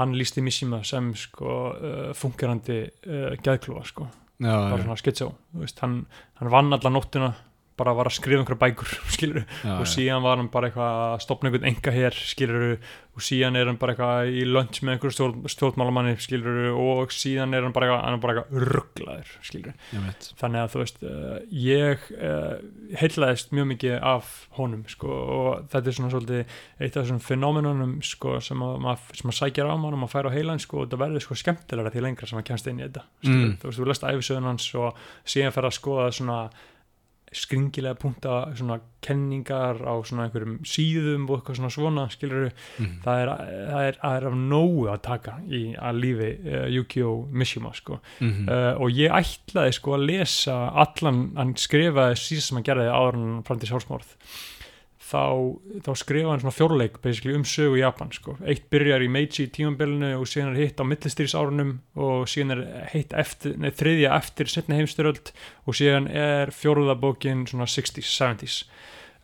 hann 0.00 0.12
lísti 0.18 0.42
Mishima 0.42 0.82
sem 0.84 1.12
sko 1.14 1.54
uh, 1.72 2.12
fungerandi 2.12 2.82
uh, 3.06 3.32
geðklúa 3.40 3.84
sko. 3.86 4.08
Já, 4.42 4.50
bara 4.50 4.82
já, 4.82 4.96
svona 4.98 5.60
veist, 5.60 5.78
hann, 5.80 6.00
hann 6.40 6.50
vann 6.50 6.72
alla 6.74 6.90
nóttina, 6.90 7.34
bara 7.78 7.94
var 7.96 8.06
að 8.10 8.16
skrifa 8.18 8.42
einhverja 8.42 8.60
bækur, 8.64 8.92
skilur 9.16 9.42
já, 9.44 9.72
og 9.80 9.88
síðan 9.90 10.22
var 10.26 10.38
hann 10.40 10.50
bara 10.52 10.68
eitthvað 10.70 11.00
að 11.08 11.16
stopna 11.24 11.50
einhvern 11.50 11.68
enga 11.72 11.94
hér, 11.94 12.18
skilur 12.32 12.66
og 13.14 13.22
síðan 13.22 13.54
er 13.58 13.68
hann 13.70 13.78
bara 13.78 13.94
eitthvað 13.94 14.30
í 14.34 14.44
lunch 14.48 14.80
með 14.82 14.96
einhverju 14.96 15.14
stjórn, 15.14 15.42
stjórnmálamanni, 15.54 16.14
skilur 16.22 16.72
og 16.74 17.12
síðan 17.14 17.54
er 17.54 17.62
hann 17.66 17.74
bara 17.76 17.92
eitthvað, 17.92 18.16
eitthvað 18.18 18.64
rugglaður, 18.74 19.34
þannig 20.40 20.62
að 20.64 20.72
þú 20.74 20.82
veist 20.82 21.04
uh, 21.06 21.36
ég 21.54 22.08
uh, 22.18 22.56
heillaðist 22.98 23.54
mjög 23.54 23.68
mikið 23.74 23.94
af 24.14 24.32
honum, 24.58 24.82
sko. 24.90 25.14
Og 25.14 25.68
þetta 25.70 25.90
er 25.92 25.98
svona 25.98 26.12
svolítið 26.14 26.58
eitt 26.80 26.98
af 26.98 27.04
þessum 27.04 27.22
fenómenunum, 27.22 27.94
sko, 28.06 28.36
sem 28.44 28.66
að, 28.66 29.06
sem 29.14 29.30
að 29.30 29.38
sækja 29.38 29.68
á 29.70 29.74
mann 29.78 29.94
og 29.94 30.02
maður 30.02 30.14
fær 30.16 30.30
á 30.30 30.34
heilan, 30.34 30.62
sko, 30.62 30.82
og 30.82 30.88
þetta 30.88 31.02
verður 31.04 31.26
sko 31.28 31.38
skemmtilega 31.38 31.94
því 31.94 32.04
lengra 32.08 32.26
sem 32.30 32.38
maður 32.40 32.50
kemst 32.50 32.70
inn 32.70 32.82
í 32.82 32.86
þetta 32.88 33.06
Mm. 33.24 33.54
þú 33.56 33.68
veist, 33.70 33.78
þú 33.80 33.86
lest 33.88 34.04
æfisöðun 34.04 34.48
hans 34.50 34.66
og 34.76 34.98
síðan 35.24 35.54
fer 35.54 35.64
að 35.68 35.76
skoða 35.78 36.08
svona 36.12 36.38
skringilega 37.34 37.98
punta 37.98 38.34
svona 38.56 38.78
kenningar 39.04 39.80
á 39.84 39.94
svona 40.06 40.24
einhverjum 40.28 40.60
síðum 40.64 41.26
og 41.28 41.40
eitthvað 41.42 41.58
svona 41.58 41.72
svona 41.74 42.04
skilur 42.14 42.50
Mhm. 42.78 43.00
það 43.04 43.20
er, 43.24 43.28
það 43.72 43.82
er, 43.88 43.98
það 44.02 44.16
er 44.20 44.26
af 44.30 44.38
nógu 44.38 44.86
að 44.94 45.02
taka 45.02 45.34
í 45.50 45.62
að 45.76 46.00
lífi 46.04 46.30
uh, 46.46 46.66
Yukio 46.76 47.10
Mishima 47.32 47.74
sko 47.74 47.98
Mhm. 48.20 48.48
uh, 48.48 48.74
og 48.80 48.90
ég 48.90 49.10
ætlaði 49.12 49.72
sko 49.74 49.96
að 49.98 50.06
lesa 50.06 50.56
allan, 50.72 51.32
hann 51.36 51.54
skrifaði 51.54 52.16
síðan 52.16 52.46
sem 52.48 52.56
hann 52.56 52.64
gerði 52.70 52.88
áður 52.94 53.18
hann 53.20 53.42
fram 53.44 53.58
til 53.60 53.68
sjálfsmorð 53.68 54.14
þá, 55.04 55.22
þá 55.84 55.90
skrifaði 56.00 56.30
hann 56.30 56.42
svona 56.42 56.54
fjórleik 56.56 56.98
um 57.34 57.44
sögu 57.48 57.78
Japan 57.80 58.12
sko. 58.14 58.36
Eitt 58.48 58.66
byrjar 58.72 59.04
í 59.04 59.10
Meiji 59.12 59.46
tímabilinu 59.52 60.14
og 60.18 60.28
síðan 60.30 60.54
er 60.54 60.64
hitt 60.64 60.80
á 60.80 60.84
millistýrisárunum 60.88 61.76
og 62.00 62.24
síðan 62.30 62.56
er 62.56 62.64
hitt 62.94 63.14
eftir, 63.16 63.58
nei, 63.60 63.70
þriðja 63.74 64.14
eftir 64.16 64.50
setni 64.50 64.80
heimstyröld 64.80 65.34
og 65.64 65.78
síðan 65.78 66.08
er 66.08 66.54
fjóruða 66.54 66.96
bókin 67.00 67.44
svona 67.50 67.68
60s, 67.70 68.10
70s 68.16 68.58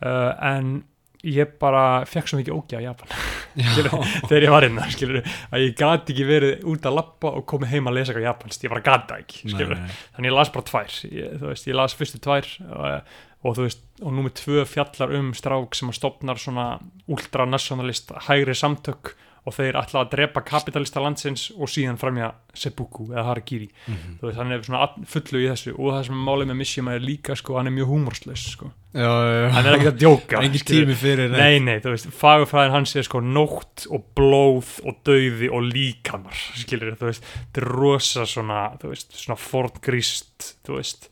uh, 0.05 0.33
en 0.53 0.81
ég 1.26 1.57
bara 1.61 2.03
fekk 2.09 2.31
svo 2.31 2.39
mikið 2.41 2.55
ógja 2.57 2.81
í 2.81 2.87
Japan. 2.87 3.11
Þegar 4.31 4.45
ég 4.47 4.53
var 4.55 4.64
inn 4.64 4.78
þar, 4.81 4.93
skilur 4.95 5.18
að 5.20 5.64
ég 5.66 5.74
gati 5.76 6.14
ekki 6.14 6.26
verið 6.28 6.68
út 6.70 6.87
að 6.89 6.97
lappa 6.97 7.33
og 7.37 7.45
komið 7.51 7.74
heim 7.74 7.91
að 7.91 7.99
lesa 7.99 8.12
eitthvað 8.12 8.28
japanst, 8.28 8.64
ég 8.64 8.72
bara 8.72 8.85
gata 8.87 9.18
ekki 9.20 9.51
nei, 9.51 9.66
nei. 9.74 9.99
þannig 10.16 10.31
ég 10.31 10.37
las 10.39 10.53
bara 10.55 10.68
tvær. 10.70 10.97
Ég, 11.11 11.35
veist, 11.43 11.68
ég 11.68 11.76
las 11.76 11.97
fyrstu 11.99 12.22
tvær 12.24 12.49
og, 12.70 13.12
og 13.45 13.57
þú 13.57 13.64
veist, 13.66 13.80
og 14.05 14.12
númer 14.12 14.34
tvö 14.36 14.66
fjallar 14.68 15.14
um 15.16 15.32
strák 15.34 15.74
sem 15.74 15.88
að 15.88 15.97
stopnar 16.01 16.36
svona 16.41 16.66
ultranationalist 17.09 18.12
hægri 18.28 18.55
samtök 18.57 19.14
og 19.49 19.55
þeir 19.57 19.72
ætla 19.80 20.03
að 20.05 20.11
drepa 20.12 20.43
kapitalista 20.45 21.01
landsins 21.01 21.47
og 21.57 21.70
síðan 21.72 21.97
fremja 21.97 22.26
seppuku 22.53 23.07
eða 23.09 23.22
harakiri, 23.30 23.70
Mhm. 23.88 24.18
þú 24.20 24.26
veist, 24.28 24.36
hann 24.36 24.53
er 24.53 24.61
svona 24.61 24.88
fullu 25.09 25.41
í 25.41 25.49
þessu 25.49 25.72
og 25.78 25.95
það 25.95 26.05
sem 26.05 26.14
er 26.14 26.26
málið 26.28 26.47
með 26.51 26.57
Mishima 26.61 26.93
er 26.95 27.01
líka 27.01 27.34
sko, 27.34 27.57
hann 27.57 27.66
er 27.66 27.70
mjög 27.72 27.88
húmorslaus 27.88 28.45
sko. 28.53 28.70
Já, 28.93 29.01
já, 29.01 29.32
já. 29.41 29.51
hann 29.55 29.66
er 29.66 29.78
ekki 29.78 29.88
að 29.88 29.99
djóka 29.99 30.41
Engin 30.45 30.61
tími 30.66 30.95
fyrir 30.95 31.30
Nei, 31.30 31.59
nei, 31.59 31.78
þú 31.80 31.91
veist, 31.95 32.07
fagurfræðin 32.12 32.70
hans 32.76 32.95
er 32.97 33.03
sko 33.03 33.20
nótt 33.22 33.86
og 33.91 34.05
blóð 34.14 34.80
og 34.84 35.01
dauði 35.09 35.49
og 35.51 35.62
líkamar, 35.72 36.36
skilur 36.61 36.93
þú 37.01 37.09
veist, 37.09 37.22
þetta 37.24 37.62
er 37.62 37.68
rosa 37.80 38.26
svona, 38.26 38.76
þú 38.78 38.88
veist, 38.93 39.12
svona 39.16 39.38
forngríst, 39.41 40.55
þú 40.68 40.76
veist, 40.76 41.09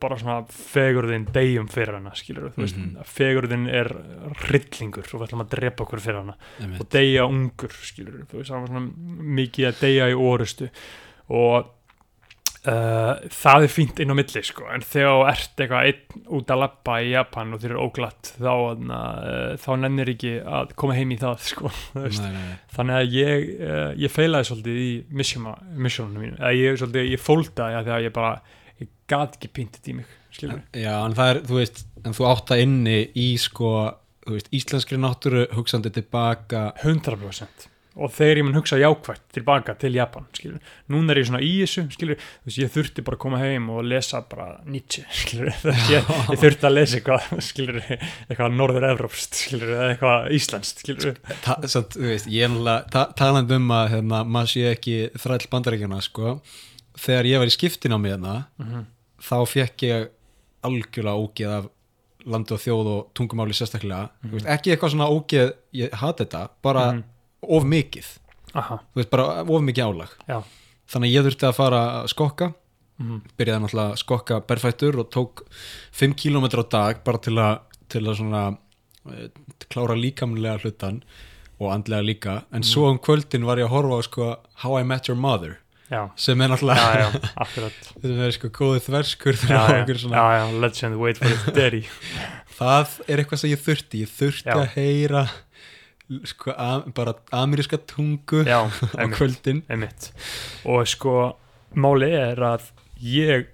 bara 0.00 0.16
svona 0.18 0.40
fegurðin 0.50 1.26
deyjum 1.34 1.68
fyrir 1.70 1.94
hana, 1.98 2.10
skilur 2.18 2.48
veist, 2.56 2.76
Mhm. 2.76 3.04
fegurðin 3.06 3.68
er 3.70 3.92
hryllingur 4.48 5.06
og 5.14 5.20
við 5.20 5.28
ætlum 5.28 5.44
að 5.44 5.52
drepa 5.54 5.84
okkur 5.84 6.00
fyrir 6.02 6.18
hana 6.22 6.34
Einmitt. 6.60 6.80
og 6.80 6.88
deyja 6.90 7.26
ungur, 7.28 7.70
skilur 7.70 8.24
veist, 8.32 8.50
svona 8.50 8.82
mikið 9.38 9.68
að 9.70 9.80
deyja 9.86 10.10
í 10.10 10.18
orustu 10.18 10.70
og 11.30 11.70
Uh, 12.62 13.18
það 13.26 13.64
er 13.66 13.70
fínt 13.74 13.98
inn 13.98 14.12
á 14.12 14.14
milli 14.14 14.38
sko 14.46 14.68
en 14.70 14.84
þegar 14.86 15.24
ert 15.32 15.58
eitthvað 15.58 15.86
einn 15.88 16.26
út 16.38 16.46
að 16.54 16.60
lappa 16.62 17.00
í 17.02 17.08
Japan 17.10 17.50
og 17.56 17.58
þeir 17.58 17.72
eru 17.72 17.80
óglatt 17.88 18.28
þá, 18.38 18.52
uh, 18.86 19.56
þá 19.58 19.70
nennir 19.82 20.12
ekki 20.12 20.30
að 20.46 20.70
koma 20.78 20.94
heim 20.94 21.10
í 21.10 21.16
það 21.18 21.40
sko. 21.50 21.72
Nei, 21.98 22.06
nei, 22.22 22.54
þannig 22.70 23.00
að 23.00 23.16
ég, 23.18 23.48
uh, 23.66 23.88
ég 23.98 24.14
feilaði 24.14 24.46
svolítið 24.46 24.78
í 24.78 24.92
Mishima, 25.10 25.56
missionunum 25.74 26.22
mínu 26.22 26.38
ég, 26.38 26.78
ég 27.10 27.18
fóldaði 27.24 27.80
að 27.80 27.90
þegar 27.90 28.06
ég 28.06 28.14
bara 28.20 28.32
ég 28.84 28.92
gat 29.10 29.38
ekki 29.38 29.52
pintið 29.60 29.90
í 29.92 29.96
mig 30.00 30.14
skilur 30.32 30.62
Já, 30.76 30.94
en 31.00 31.16
það 31.18 31.34
er, 31.34 31.42
þú 31.48 31.58
veist, 31.60 31.84
en 32.02 32.16
þú 32.16 32.30
átt 32.30 32.52
það 32.52 32.64
inni 32.66 32.96
í 33.18 33.28
sko, 33.40 33.74
veist, 34.30 34.48
íslenskri 34.54 35.00
náttúru 35.00 35.46
hugsandi 35.56 35.92
tilbaka. 35.94 36.70
100% 36.82 37.68
og 37.92 38.08
þegar 38.08 38.38
ég 38.40 38.46
mun 38.46 38.56
hugsa 38.56 38.78
jákvægt 38.80 39.24
tilbaka 39.36 39.74
til 39.80 39.96
Japan, 39.98 40.24
skilur, 40.36 40.60
núna 40.92 41.12
er 41.12 41.20
ég 41.20 41.26
svona 41.28 41.42
í 41.44 41.50
þessu, 41.60 41.84
skilur, 41.92 42.16
þú 42.16 42.48
veist, 42.48 42.60
ég 42.62 42.72
þurfti 42.72 43.04
bara 43.04 43.18
að 43.18 43.22
koma 43.24 43.40
heim 43.42 43.66
og 43.74 43.82
lesa 43.84 44.22
bara 44.30 44.46
Nietzsche, 44.64 45.04
skilur 45.22 45.50
ég, 45.90 46.08
ég 46.08 46.40
þurfti 46.40 46.68
að 46.68 46.76
lesa 46.78 46.98
eitthvað, 46.98 47.28
skilur 47.50 47.80
eitthvað 47.92 48.56
norður-evrópst, 48.56 49.40
skilur 49.44 49.74
eða 49.76 49.90
eitthvað 49.92 50.36
íslenskt, 50.38 50.84
skilur 50.86 51.20
ta, 51.44 51.58
satt, 51.66 51.98
þú 51.98 52.08
veist, 52.08 52.32
ég 52.32 52.48
er 52.48 52.52
náttúrulega 52.54 52.92
ta 52.96 53.06
talandi 53.18 53.60
um 53.60 53.72
að 53.76 53.94
hérna, 53.98 54.24
maður 54.38 54.54
sé 54.54 54.66
ekki 54.72 54.98
þræll 55.26 55.50
bandaríkjana 55.52 56.00
sko, 56.08 56.38
þegar 57.02 57.28
ég 57.30 57.42
var 57.42 57.50
í 57.50 57.54
skiptin 57.56 57.94
á 57.94 57.98
mig 57.98 58.12
hérna, 58.14 58.34
mm 58.58 58.66
-hmm. 58.66 58.84
þá 59.22 59.36
fekk 59.48 59.82
ég 59.88 60.08
algjörlega 60.62 61.18
ógeð 61.18 61.52
af 61.58 61.68
landi 62.24 62.54
og 62.54 62.60
þjóð 62.62 62.86
og 62.86 63.06
tungumáli 63.18 63.52
sérstaklega. 63.58 64.08
Mhm. 64.22 64.30
þú 64.30 64.32
veist, 64.38 64.46
ekki 64.46 64.70
eitthvað 64.70 64.90
svona 64.94 65.10
ógeð, 65.10 65.52
ég 65.74 65.92
hata 65.92 66.24
þetta 66.24 66.48
bara 66.62 66.92
Mhm. 66.92 67.02
of 67.42 67.64
mikið. 67.64 68.18
Aha, 68.54 68.76
þú 68.76 68.96
veist, 68.96 69.10
bara 69.10 69.40
of 69.42 69.62
mikið 69.62 69.84
álag. 69.84 70.08
Já. 70.28 70.42
þannig 70.92 71.08
að 71.08 71.14
ég 71.14 71.24
þurfti 71.24 71.48
að 71.48 71.54
fara 71.54 72.02
að 72.02 72.08
skokka. 72.08 72.54
Mm 73.00 73.22
byrjaði 73.38 73.60
náttúrulega 73.64 73.92
að 73.92 73.96
skokka 73.98 74.40
berfættur 74.46 74.98
og 75.00 75.10
tók 75.10 75.42
5 75.92 76.14
km 76.14 76.44
á 76.60 76.64
dag 76.68 77.04
bara 77.04 77.18
til 77.18 77.34
að, 77.38 77.58
til 77.88 78.02
að 78.02 78.16
svona 78.16 78.58
eh, 79.10 79.28
klára 79.70 79.94
líkamlega 79.96 80.58
hlutan 80.60 81.02
og 81.58 81.72
andlega 81.72 82.02
líka. 82.02 82.44
En 82.52 82.62
svo 82.62 82.90
um 82.90 82.98
kvöldin 82.98 83.44
var 83.44 83.56
ég 83.56 83.64
að 83.64 83.70
horfa 83.70 83.98
á 83.98 84.02
sko 84.04 84.36
How 84.62 84.76
I 84.80 84.82
Met 84.84 85.08
Your 85.08 85.18
Mother 85.18 85.58
já, 85.92 86.02
sem 86.16 86.40
er 86.44 86.52
náttúrulega 86.52 87.08
sem 88.02 88.20
er 88.26 88.34
sko 88.36 88.50
góðu 88.56 88.82
þverskur 88.88 89.38
legend, 90.64 90.98
wait 91.00 91.20
for 91.20 91.32
it, 91.32 91.48
daddy. 91.56 91.82
Það 92.58 92.98
er 93.08 93.22
eitthvað 93.22 93.40
sem 93.42 93.52
ég 93.52 93.62
þurfti. 93.62 94.02
Ég 94.04 94.12
þurfti 94.12 94.52
að 94.52 94.66
heyra 94.76 95.22
sko 96.28 96.52
að, 96.52 96.88
bara 96.96 97.14
ameríska 97.34 97.78
tungu 97.88 98.42
já, 98.46 98.60
á 99.00 99.04
kvöldin. 99.14 99.62
einmitt. 99.72 100.10
Og 100.68 100.84
sko, 100.90 101.16
máli 101.74 102.10
er 102.16 102.42
að 102.52 102.68
ég 103.02 103.48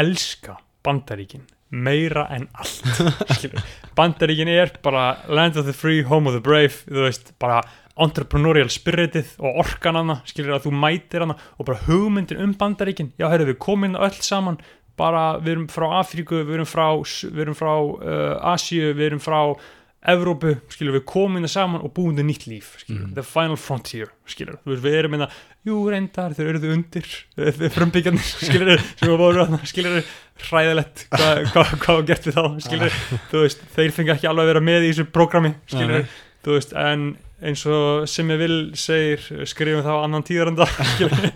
elska 0.00 0.56
bandaríkin 0.82 1.44
meira 1.72 2.26
en 2.34 2.48
allt 2.52 3.00
bandaríkin 3.98 4.50
er 4.52 4.74
bara 4.84 5.16
land 5.28 5.56
of 5.56 5.66
the 5.66 5.72
free, 5.72 6.02
home 6.04 6.28
of 6.28 6.36
the 6.36 6.44
brave 6.44 6.84
þú 6.84 7.06
veist, 7.06 7.32
bara 7.40 7.62
entrepreneurial 8.00 8.70
spiritið 8.72 9.34
og 9.42 9.64
orkan 9.64 9.98
hana, 10.00 10.20
skilur 10.28 10.56
að 10.56 10.68
þú 10.68 10.74
mætir 10.84 11.24
hana 11.26 11.36
og 11.58 11.68
bara 11.68 11.82
hugmyndin 11.86 12.40
um 12.40 12.54
bandaríkin. 12.58 13.12
Já, 13.20 13.28
heyrðu, 13.32 13.50
við 13.52 13.60
komin 13.62 13.98
öll 13.98 14.16
saman 14.24 14.60
bara, 14.96 15.38
við 15.40 15.56
erum 15.56 15.68
frá 15.72 15.88
Afríku, 16.00 16.42
við 16.46 16.58
erum 16.58 16.68
frá 16.68 16.86
við 17.02 17.44
erum 17.46 17.58
frá 17.58 17.72
uh, 17.72 18.52
Asíu, 18.52 18.92
við 18.96 19.10
erum 19.10 19.22
frá 19.22 19.40
Evrópu, 20.02 20.56
skilur 20.72 20.96
við 20.96 21.04
komin 21.06 21.44
það 21.46 21.52
saman 21.52 21.82
og 21.86 21.92
búin 21.94 22.16
það 22.18 22.26
nýtt 22.26 22.46
líf, 22.50 22.72
skilur 22.82 23.04
Mhm. 23.06 23.14
the 23.14 23.22
final 23.22 23.56
frontier, 23.56 24.08
skilur, 24.26 24.56
þú 24.64 24.72
veist, 24.72 24.82
við 24.82 24.96
erum 24.98 25.10
minna, 25.14 25.28
jú, 25.64 25.76
reyndar, 25.92 26.34
þau 26.34 26.42
eruðu 26.50 26.72
undir 26.74 27.06
þau 27.38 27.68
frumbyggjarnir, 27.76 28.26
skilur 28.48 28.82
sem 28.98 29.12
voru 29.16 29.44
þarna, 29.44 29.60
skilur 29.70 30.02
hræðilegt 30.48 31.04
hvað 31.14 31.42
hva, 31.52 31.64
hva 31.84 31.98
gert 32.10 32.26
við 32.26 32.34
þá, 32.34 32.44
skilur 32.66 32.96
þú 33.30 33.44
veist, 33.44 33.62
þeir 33.76 33.94
fengi 33.94 34.14
ekki 34.16 34.26
alveg 34.32 34.42
að 34.48 34.50
vera 34.54 34.64
með 34.72 34.88
í 34.88 34.90
þessu 34.92 35.06
prógrami, 35.14 35.54
skilur, 35.70 36.02
Nei. 36.02 36.08
þú 36.42 36.56
veist 36.58 36.72
en 36.74 37.06
eins 37.42 37.62
og 37.70 38.08
sem 38.10 38.28
ég 38.34 38.38
vil 38.42 38.56
segir, 38.74 39.22
skrifum 39.46 39.82
það 39.86 39.98
á 39.98 40.04
annan 40.06 40.22
tíðaranda 40.26 40.66
skilur 40.96 41.30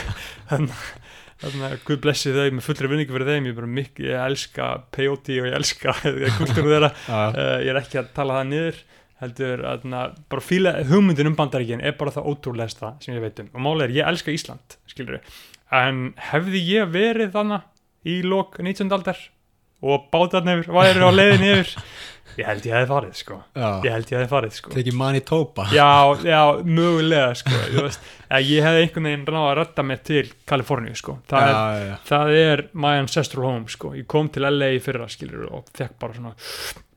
en 0.56 0.70
Þannig 0.72 1.05
að 1.44 1.78
Guð 1.84 2.02
blessi 2.06 2.32
þau 2.32 2.46
með 2.56 2.64
fullri 2.64 2.90
vinningu 2.92 3.16
fyrir 3.16 3.28
þeim, 3.28 3.48
ég, 3.50 3.56
bara 3.58 3.72
mikið, 3.78 4.06
ég 4.08 4.22
elska 4.24 4.68
peyote 4.96 5.40
og 5.42 5.50
ég 5.50 5.56
elska 5.58 5.96
kultúru 6.38 6.70
þeirra. 6.72 6.92
Uh, 7.08 7.58
ég 7.60 7.72
er 7.74 7.80
ekki 7.82 8.00
að 8.00 8.12
tala 8.16 8.38
það 8.38 8.48
niður 8.52 8.84
heldur 9.20 9.62
að 9.64 9.84
bara 10.28 10.44
fíla 10.44 10.72
hugmyndin 10.90 11.30
um 11.30 11.36
bandaríkin 11.36 11.80
er 11.84 11.94
bara 11.96 12.12
það 12.12 12.28
ótrúlegsta 12.32 12.92
sem 13.00 13.16
ég 13.16 13.24
veit 13.24 13.38
um. 13.40 13.48
Og 13.54 13.64
málega 13.64 13.88
er 13.88 13.94
ég 13.96 14.10
elska 14.10 14.34
Ísland 14.34 14.76
skilur 14.90 15.22
en 15.74 16.10
hefði 16.30 16.60
ég 16.62 16.92
verið 16.92 17.32
þannig 17.34 17.64
í 18.06 18.20
lok 18.26 18.60
19. 18.60 18.92
aldar 18.92 19.18
og 19.86 20.06
bátarnefur 20.12 20.70
væri 20.76 21.02
á 21.02 21.10
leiðin 21.10 21.48
yfir 21.48 21.72
ég 22.36 22.46
held 22.48 22.66
ég 22.68 22.74
hefði 22.76 22.88
farið 22.90 23.16
sko 23.20 23.36
já. 23.56 23.68
ég 23.86 23.92
held 23.94 24.10
ég 24.12 24.18
hefði 24.18 24.30
farið 24.32 24.54
sko 24.58 24.72
tekið 24.74 24.96
Manitoba 25.00 25.66
já, 25.72 25.88
já, 26.26 26.40
mögulega 26.64 27.34
sko 27.40 27.60
ég, 27.76 27.98
að 28.38 28.50
hefði 28.66 28.82
einhvern 28.84 29.08
veginn 29.10 29.26
náða 29.26 29.50
að 29.50 29.58
rætta 29.60 29.84
mér 29.86 30.02
til 30.10 30.24
Kaliforníu 30.52 30.96
sko 30.98 31.18
það 31.30 31.46
er 31.46 31.52
já, 31.54 31.84
já. 31.90 31.94
það 32.10 32.32
er 32.40 32.64
my 32.72 32.94
ancestral 33.02 33.46
home 33.48 33.72
sko. 33.72 33.92
ég 33.96 34.08
kom 34.10 34.28
til 34.32 34.46
LA 34.48 34.72
í 34.76 34.82
fyrra 34.84 35.08
skilur 35.12 35.46
og 35.50 35.70
fekk 35.76 35.96
bara 36.02 36.18
svona 36.18 36.34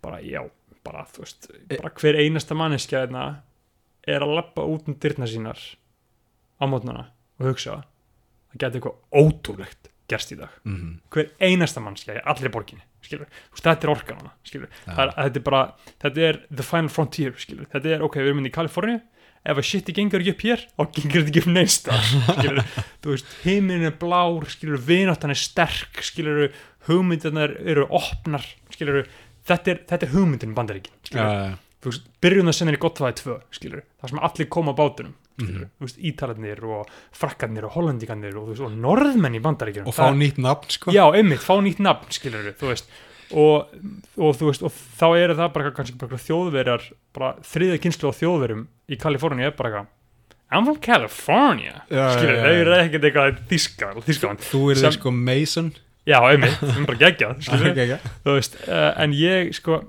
bara 0.04 0.22
já, 0.24 0.42
bara 0.86 1.06
þú 1.12 1.26
veist 1.26 1.52
bara 1.76 1.94
hver 2.02 2.20
einasta 2.24 2.58
manneskja 2.58 3.06
hérna 3.06 3.28
er 4.10 4.26
að 4.26 4.36
lappa 4.40 4.66
út 4.66 4.90
um 4.90 4.98
dyrna 5.00 5.28
sínar 5.30 5.60
á 6.60 6.64
mótnana 6.68 7.08
og 7.40 7.52
hugsa 7.52 7.82
það 8.50 8.62
geti 8.64 8.80
eitthvað 8.80 9.24
ótrúlegt 9.24 9.92
gerst 10.10 10.32
í 10.34 10.40
dag 10.40 10.50
Mhm. 10.66 11.00
hver 11.14 11.30
einasta 11.40 11.80
mannskja 11.84 12.18
í 12.18 12.24
allri 12.26 12.50
borginni 12.50 12.82
skilur, 13.06 13.30
veist, 13.30 13.64
þetta 13.64 13.88
er 13.88 13.94
orkan 13.94 14.20
hana 14.22 14.34
skilur, 14.48 14.72
Já. 14.72 14.92
það 14.92 15.04
er, 15.04 15.14
þetta 15.20 15.40
er 15.40 15.46
bara 15.46 15.62
þetta 16.04 16.26
er 16.28 16.42
the 16.50 16.66
final 16.66 16.92
frontier, 16.94 17.38
skilur, 17.40 17.70
þetta 17.72 17.96
er 17.96 18.04
ok, 18.06 18.20
við 18.20 18.32
erum 18.32 18.42
inn 18.42 18.50
í 18.50 18.54
Kaliforníu, 18.56 19.00
ef 19.50 19.62
að 19.62 19.70
shiti 19.70 19.96
gengur 19.96 20.24
ekki 20.24 20.36
upp 20.36 20.44
hér, 20.48 20.66
þá 20.74 20.84
gengur 20.98 21.22
þetta 21.22 21.32
ekki 21.32 21.44
upp 21.44 21.54
neist 21.56 21.90
skilur, 22.42 22.62
þú 23.06 23.16
veist, 23.16 23.32
heiminn 23.46 23.88
er 23.88 23.96
blár 24.02 24.50
skilur, 24.52 24.84
vináttan 24.90 25.36
er 25.36 25.40
sterk 25.40 26.04
skilur, 26.06 26.52
hugmyndirnar 26.90 27.56
eru 27.64 27.88
opnar 27.88 28.46
skilur, 28.74 29.08
þetta 29.48 29.76
er, 29.76 29.82
þetta 29.94 30.10
er 30.10 30.14
hugmyndin 30.18 30.58
bandaríkin, 30.58 30.96
skilur, 31.08 31.32
já. 31.32 31.58
þú 31.80 31.94
veist, 31.94 32.12
byrjun 32.26 32.52
að 32.52 32.60
senna 32.60 32.76
í 32.76 32.84
gott 32.84 33.02
fæði 33.02 33.18
tvö, 33.24 33.40
skilur, 33.56 33.88
það 34.02 34.14
sem 34.14 34.24
allir 34.30 34.52
koma 34.58 34.76
á 34.76 34.80
bátunum 34.80 35.16
þú 35.40 35.86
veist, 35.86 36.00
ítalarnir 36.12 36.64
og 36.68 36.90
frakkarnir 37.16 37.68
og 37.68 37.76
hollendingarnir 37.78 38.40
og, 38.40 38.50
veist, 38.54 38.64
og 38.66 38.74
norðmenn 38.88 39.38
í 39.40 39.44
bandaríkjunum. 39.44 39.92
Og 39.92 39.98
fá 39.98 40.10
nýtt 40.16 40.42
nafn 40.42 40.74
sko. 40.76 40.96
Já, 40.96 41.06
einmitt, 41.16 41.44
fá 41.46 41.56
nýtt 41.64 41.82
nafn 41.84 42.12
skilur 42.16 42.52
veist. 42.64 42.90
Og, 43.30 43.70
og 44.18 44.42
veist, 44.42 44.66
og 44.66 44.74
þá 44.74 45.08
eru 45.20 45.38
það 45.38 45.54
bara 45.56 45.74
kannski 45.78 46.00
bara 46.02 46.22
þjóðverjar, 46.26 46.90
bara 47.16 47.32
þriða 47.46 47.80
kynslu 47.84 48.10
á 48.10 48.20
þjóðverjum 48.20 48.68
í 48.90 49.00
Kaliforníu 49.00 49.50
er 49.50 49.58
bara 49.58 49.72
eitthvað 49.72 49.96
I'm 50.50 50.66
from 50.66 50.80
California. 50.82 51.84
Skilur, 51.86 52.34
já. 52.34 52.42
þau 52.42 52.56
eru 52.56 52.74
ekkert 52.80 53.04
eitthvað 53.06 53.36
þíska 53.52 53.92
þískaland, 54.08 54.42
þú 54.42 54.62
er 54.72 54.80
þið 54.82 54.96
sko 54.96 55.12
Mason 55.14 55.68
já, 56.10 56.18
einmitt, 56.20 56.58
það 56.60 56.82
er 56.82 56.90
bara 56.90 57.02
ok. 58.02 58.12
þú 58.26 58.36
veist, 58.36 58.60
uh, 58.66 58.92
en 59.06 59.16
ég 59.18 59.54
sko, 59.58 59.80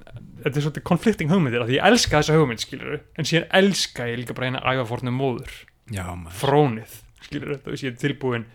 þetta 0.45 0.55
er 0.55 0.67
svolítið 0.67 0.87
conflicting 0.93 1.33
hugmyndir 1.33 1.67
því 1.67 1.79
ég 1.79 1.91
elska 1.91 2.21
þessa 2.21 2.39
hugmynd, 2.39 2.65
skilur 2.65 3.01
en 3.01 3.29
síðan 3.29 3.49
elska 3.61 4.09
ég 4.11 4.23
líka 4.23 4.37
bara 4.37 4.53
eina 4.53 4.65
æfafornu 4.73 5.15
móður. 5.15 5.53
Já 5.91 6.07
frónið, 6.39 6.99
skilur, 7.27 7.57
þú 7.65 7.73
veist, 7.75 7.87
ég 7.87 7.95
er 7.97 8.03
tilbúin 8.05 8.47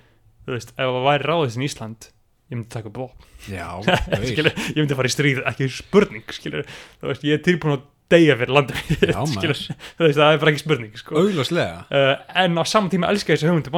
þú 0.46 0.54
veist, 0.56 0.76
ef 0.76 0.94
það 0.94 1.08
væri 1.10 1.28
ráðist 1.30 1.60
í 1.60 1.66
Ísland 1.68 2.08
ég 2.46 2.60
myndi 2.60 2.70
taka 2.76 2.92
vopn 2.94 3.26
já, 3.50 3.68
skilur, 4.30 4.54
ég 4.70 4.80
myndi 4.80 4.98
fara 5.00 5.10
í 5.10 5.14
stríð, 5.14 5.42
ekki 5.50 5.70
spurning 5.74 6.34
skilur, 6.36 6.66
þú 7.02 7.10
veist, 7.12 7.26
ég 7.26 7.40
er 7.40 7.44
tilbúin 7.46 7.78
að 7.80 7.88
deyja 8.14 8.36
fyrir 8.38 8.54
veist, 10.06 10.20
það 10.20 10.36
er 10.36 10.42
bara 10.44 10.54
ekki 10.54 10.62
spurning 10.62 11.00
sko. 11.02 11.18
uh, 11.90 12.14
en 12.44 12.62
á 12.62 12.64
saman 12.70 12.92
tíma 12.94 13.10
elska 13.10 13.34
ég 13.34 13.42
þessi 13.42 13.50
hugmyndi 13.50 13.74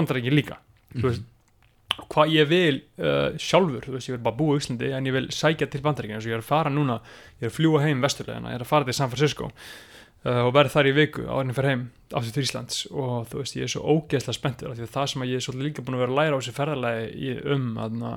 hvað 2.14 2.32
ég 2.36 2.48
vil 2.52 2.78
uh, 3.02 3.34
sjálfur, 3.41 3.82
þú 3.88 3.95
veist, 3.98 4.10
ég 4.12 4.16
vil 4.18 4.24
bara 4.28 4.38
búa 4.38 4.56
í 4.56 4.62
Íslandi 4.62 4.91
en 4.93 5.08
ég 5.10 5.16
vil 5.18 5.28
sækja 5.34 5.68
til 5.74 5.82
bandarækja 5.86 6.18
eins 6.20 6.28
og 6.28 6.32
ég 6.32 6.38
er 6.38 6.43
að 6.43 6.50
fara 6.52 6.70
núna 6.74 7.00
ég 7.39 7.48
er 7.48 7.52
að 7.52 7.56
fljúa 7.58 7.82
heim 7.86 8.04
vesturlegina, 8.06 8.52
ég 8.54 8.60
er 8.60 8.66
að 8.68 8.72
fara 8.72 8.86
til 8.89 8.98
San 8.98 9.10
Francisco 9.14 9.50
uh, 9.50 10.43
og 10.45 10.52
verð 10.58 10.76
þar 10.76 10.91
í 10.91 10.93
viku 11.00 11.26
en 11.26 11.50
ég 11.54 11.58
fer 11.58 11.70
heim 11.72 11.88
aftur 12.14 12.36
til 12.38 12.45
Íslands. 12.45 12.84
Og 12.93 13.26
þú 13.32 13.41
veist, 13.41 13.58
ég 13.58 13.66
er 13.68 13.74
svo 13.74 13.82
ógeðslega 13.98 14.38
spenntur 14.38 14.72
að 14.76 14.86
það 14.93 15.10
sem 15.12 15.26
að 15.26 15.34
ég 15.34 15.41
er 15.41 15.48
svolítið 15.48 15.68
líka 15.72 15.84
búin 15.88 15.98
að 15.98 16.06
vera 16.06 16.14
að 16.14 16.20
læra 16.22 16.38
á 16.38 16.39
þessi 16.39 16.56
ferðalagi 16.56 17.10
í- 17.18 17.41
um, 17.56 17.68
aðna, 17.84 18.14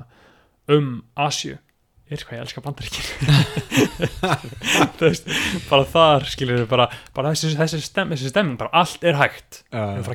um 0.76 0.92
Asju 1.26 1.56
er 2.10 2.22
hvað 2.26 2.36
ég 2.36 2.44
elska 2.44 2.62
bandaríkin. 2.64 3.06
Þú 4.98 5.04
veist, 5.06 5.28
bara 5.70 5.84
þar 5.92 6.24
skilur 6.30 6.64
bara, 6.70 6.88
bara 7.14 7.30
þessi, 7.34 7.52
þessi, 7.58 7.80
stem, 7.86 8.10
þessi 8.14 8.32
stemming, 8.32 8.56
bara 8.60 8.72
allt 8.82 9.04
er 9.06 9.18
hægt. 9.20 9.60
Við 9.70 10.08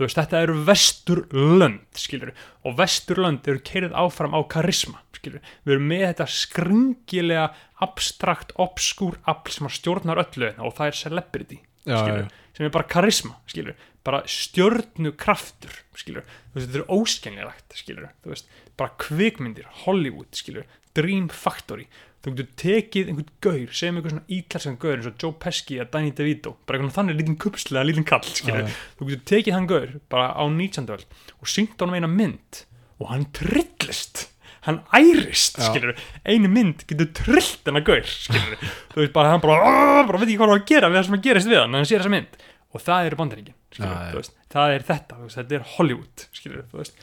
já, 0.00 0.06
þú 0.06 0.06
veist, 0.06 0.18
þetta 0.20 0.40
eru 0.44 0.56
vesturlönd 0.64 2.00
skilur, 2.00 2.32
og 2.64 2.76
vesturlönd 2.78 3.48
eru 3.50 3.62
keirið 3.66 3.96
áfram 4.00 4.32
á 4.32 4.40
karisma, 4.48 5.02
skilur 5.16 5.44
við 5.66 5.76
erum 5.76 5.88
með 5.90 6.06
þetta 6.06 6.28
skringilega 6.34 7.46
abstrakt, 7.84 8.54
obskúr 8.60 9.20
afl 9.28 9.54
sem 9.54 9.70
stjórnar 9.76 10.22
öllu 10.24 10.52
og 10.58 10.74
það 10.78 10.90
er 10.90 11.00
celebrity 11.02 11.60
já, 11.84 11.98
skilur, 12.00 12.28
sem 12.56 12.68
er 12.68 12.74
bara 12.74 12.90
karisma 12.96 13.38
skilur, 13.50 13.78
bara 14.06 14.22
stjörnu 14.24 15.14
kraftur 15.20 15.80
skilur, 16.00 16.24
þú 16.24 16.58
veist, 16.58 16.70
þetta 16.70 16.82
er 16.82 16.92
óskennilegt 16.96 17.80
skilur, 17.80 18.12
þú 18.24 18.34
veist, 18.34 18.52
bara 18.80 18.96
kvikmyndir 19.04 19.68
Hollywood, 19.84 20.32
skilur, 20.36 20.64
Dream 20.96 21.28
Factory 21.28 21.86
þú 22.20 22.32
getur 22.36 22.48
tekið 22.60 23.10
einhvern 23.12 23.30
gaur 23.44 23.76
segjum 23.76 24.00
einhvern 24.00 24.16
svona 24.16 24.36
íklarsan 24.36 24.80
gaur 24.80 24.96
eins 24.98 25.08
og 25.08 25.22
Joe 25.22 25.36
Pesci 25.40 25.78
eða 25.78 25.88
Danny 25.94 26.10
DeVito, 26.16 26.56
bara 26.68 26.78
einhvern 26.80 26.96
þannig 26.96 27.20
lítinn 27.20 27.38
kupslega 27.40 27.86
lítinn 27.88 28.08
kall, 28.08 28.26
skilur, 28.28 28.66
Já, 28.66 28.80
þú 28.98 29.08
getur 29.08 29.24
tekið 29.32 29.56
hann 29.56 29.70
gaur 29.70 29.94
bara 30.12 30.26
á 30.36 30.44
19. 30.44 30.90
öld 30.92 31.06
og 31.40 31.48
syngt 31.54 31.80
honum 31.80 31.96
eina 31.96 32.10
mynd 32.12 32.64
og 33.00 33.08
hann 33.14 33.24
trillist 33.36 34.26
hann 34.66 34.82
ærist, 34.92 35.56
skilur 35.64 35.96
einu 36.28 36.50
mynd 36.52 36.84
getur 36.88 37.08
trillt 37.16 37.64
hennar 37.68 37.84
gaur 37.86 38.04
skilur, 38.04 38.60
þú 38.92 39.00
veist 39.02 39.14
bara, 39.16 39.32
hann 39.32 39.40
bara, 39.44 40.04
bara 40.08 40.20
veit 40.20 40.28
ekki 40.28 40.40
hvað 40.40 40.52
hann 40.52 40.60
á 40.60 40.60
að 40.60 40.68
gera 40.68 40.90
við 40.90 41.00
það 41.00 41.06
sem 41.08 41.16
að 41.16 41.24
gerist 41.26 41.50
við 41.50 41.60
hann, 41.62 41.76
hann 41.78 41.88
sér 41.88 42.02
þessa 42.02 42.12
mynd. 42.12 42.36
Og 42.70 42.82
það 42.84 43.08
eru 43.08 43.18
bandaríkin, 43.18 43.54
skilur, 43.74 43.94
þú 44.12 44.20
veist. 44.20 44.34
Það 44.52 44.74
er 44.74 44.84
þetta, 44.86 45.16
veist, 45.24 45.38
þetta 45.40 45.56
er 45.56 45.64
Hollywood, 45.72 46.24
skilur 46.36 46.66
veist, 46.76 47.00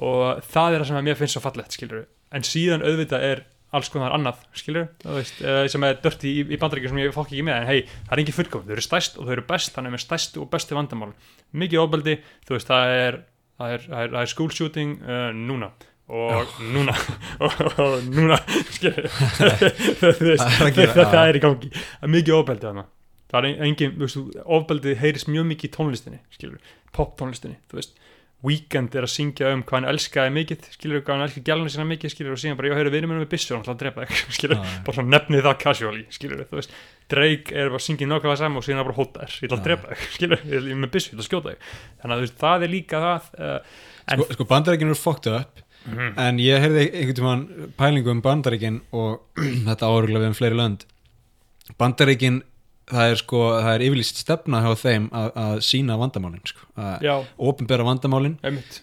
og 0.00 0.22
það 0.48 0.76
er 0.76 0.84
það 0.84 0.88
sem 0.90 1.00
að 1.00 1.06
mér 1.08 1.18
finnst 1.18 1.36
svo 1.36 1.42
fallegt, 1.44 1.76
skilur, 1.76 2.06
en 2.30 2.46
síðan 2.46 2.86
auðvitað 2.86 3.26
er 3.26 3.42
alls 3.76 3.90
konar 3.92 4.14
annað, 4.16 4.40
skilur 4.56 4.88
veist, 5.04 5.40
eh, 5.44 5.64
sem 5.70 5.84
er 5.86 5.98
dörti 6.02 6.30
í, 6.30 6.46
í 6.46 6.58
bandaríkjum 6.58 6.94
sem 6.94 7.02
ég 7.02 7.14
fokk 7.14 7.30
ekki 7.30 7.44
með, 7.46 7.60
en 7.62 7.68
hei, 7.70 7.84
það 8.08 8.14
er 8.16 8.22
engin 8.24 8.36
fullkom 8.36 8.64
þau 8.66 8.74
eru 8.74 8.84
stæst 8.86 9.18
og 9.18 9.28
þau 9.28 9.34
eru 9.36 9.44
best, 9.50 9.74
þannig 9.76 9.94
með 9.94 10.02
stæstu 10.04 10.42
og 10.42 10.50
bestu 10.50 10.78
vandamál. 10.78 11.12
Mikið 11.54 11.84
ofbeldi, 11.84 12.16
þú 12.48 12.56
veist, 12.56 12.70
það 12.70 12.94
er 12.96 13.20
það 13.60 13.74
er, 13.74 13.86
það 13.86 14.02
er, 14.02 14.12
það 14.14 14.20
er 14.22 14.32
school 14.32 14.52
shooting 14.56 14.98
uh, 15.04 15.30
núna. 15.36 15.70
Og 16.10 16.54
núna 16.74 16.94
og, 17.44 17.60
og 17.78 18.08
núna 18.10 18.40
skilur, 18.74 19.06
Það 20.00 20.80
er 20.80 21.20
að 21.20 21.38
í 21.38 21.42
gangi. 21.44 21.70
Mikið 22.10 22.38
ofbeldi 22.40 22.66
þarna. 22.66 22.86
Það 23.30 23.46
er 23.46 23.66
engin, 23.68 23.94
þú 23.94 24.06
veist, 24.08 24.38
ofbeldi 24.58 24.96
heyrist 24.98 25.30
mjög 25.30 25.46
mikið 25.52 25.70
í 25.70 25.74
tónlistinni 25.76 26.18
skilur, 26.34 26.72
pop 26.96 27.12
tónlistinni, 27.20 27.60
þú 27.70 27.78
veist 27.78 27.94
Weekend 28.46 28.94
er 28.96 29.04
að 29.04 29.10
syngja 29.12 29.50
um 29.52 29.60
hvað 29.68 29.76
hann 29.76 29.88
elskaði 29.90 30.30
mikið 30.32 30.68
skilur 30.72 31.02
hvað 31.04 31.12
hann 31.18 31.24
elskaði 31.26 31.42
gælunni 31.50 31.72
sína 31.74 31.84
mikið 31.90 32.12
skilur 32.14 32.32
og 32.32 32.40
síðan 32.40 32.56
bara, 32.56 32.70
já, 32.70 32.76
heyrðu, 32.78 32.92
vinur 32.94 33.10
minnum 33.10 33.24
með 33.26 33.32
byssu 33.34 33.52
hann 33.52 33.60
ætla 33.66 33.74
að 33.74 33.80
drepa 33.82 34.06
þig, 34.06 34.22
skilur, 34.38 34.56
já. 34.56 34.78
bara 34.86 34.96
svona 34.96 35.12
nefnið 35.16 35.42
það 35.44 35.56
casually, 35.64 36.04
skilur, 36.16 36.42
þú 36.48 36.56
veist. 36.60 36.72
Drake 37.12 37.52
er 37.52 37.68
bara 37.68 37.80
að 37.82 37.84
syngja 37.84 38.08
nákvæmlega 38.08 38.40
saman 38.40 38.62
og 38.62 38.64
síðan 38.64 38.80
bara 38.86 38.96
hóta 38.96 39.26
þér, 39.26 39.36
ég 39.36 39.50
ætla 39.50 39.58
að 39.60 39.66
drepa 39.68 39.90
þig, 39.92 40.06
skilur 40.16 40.44
ég 40.48 40.56
er 40.72 40.80
með 40.80 40.92
byssu, 40.96 41.10
ég 41.10 41.18
ætla 41.18 41.26
að 41.26 41.28
skjóta 41.28 41.52
þig. 41.52 41.66
Þannig 42.00 42.14
að 42.16 42.22
þú 42.22 42.26
veist, 42.28 42.38
það 42.40 42.64
er 42.68 42.72
líka 42.76 43.02
það 43.04 43.28
uh, 43.36 43.58
en, 44.14 44.22
sko, 44.24 44.28
sko 44.38 44.46
bandaríkin 44.54 44.94
eru 44.94 45.00
fucked 45.04 45.34
up 45.36 45.66
Mhm. 45.80 46.10
en 46.20 46.36
ég 46.44 46.60
heyrði 46.60 46.82
einhvern 46.92 47.16
tímann 47.16 47.42
pælingu 47.80 48.10
um 48.12 48.18
bandaríkin 48.20 48.74
og 48.92 49.22
þetta 49.68 49.88
árugulega 49.88 50.20
við 50.26 50.28
um 50.28 50.34
fleiri 50.36 50.58
lönd. 50.58 50.82
Bandaríkin 51.80 52.42
það 52.90 53.12
er 53.12 53.20
sko, 53.20 53.40
það 53.56 53.72
er 53.72 53.84
yfirlýst 53.86 54.20
stefna 54.22 54.60
hjá 54.64 54.70
þeim 54.80 55.06
að, 55.16 55.30
að 55.44 55.62
sína 55.66 55.96
vandamálin 56.00 56.44
sko. 56.48 56.66
að 56.80 57.06
já, 57.06 57.12
opinbera 57.50 57.86
vandamálin 57.86 58.36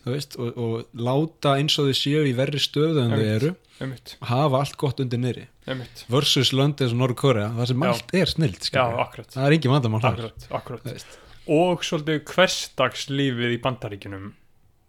veist, 0.06 0.38
og, 0.40 0.58
og 0.58 1.00
láta 1.08 1.58
eins 1.60 1.78
og 1.82 1.90
þau 1.90 2.00
séu 2.02 2.24
í 2.28 2.34
verri 2.38 2.62
stöðu 2.62 3.04
en 3.04 3.16
þau 3.16 3.26
eru 3.26 3.54
einmitt, 3.84 4.16
hafa 4.26 4.64
allt 4.64 4.78
gott 4.82 5.04
undir 5.04 5.22
einmitt. 5.68 6.04
Versus 6.12 6.54
eins 6.56 6.90
og 6.90 6.98
Norður 6.98 7.20
Korea 7.22 7.52
það 7.60 7.72
sem 7.72 7.86
Já. 7.86 7.92
allt 7.92 8.18
er 8.22 8.34
snild 8.34 8.70
já, 8.72 8.84
akkurat, 9.06 9.32
það 9.36 9.48
er 9.48 9.58
engin 9.58 9.76
vandamál 9.76 10.04
akkurat, 10.12 10.50
akkurat. 10.62 11.18
Og 11.48 11.84
svolítið 11.88 12.24
hversdagslífið 12.28 13.56
í 13.56 13.62
bandaríkjunum 13.64 14.32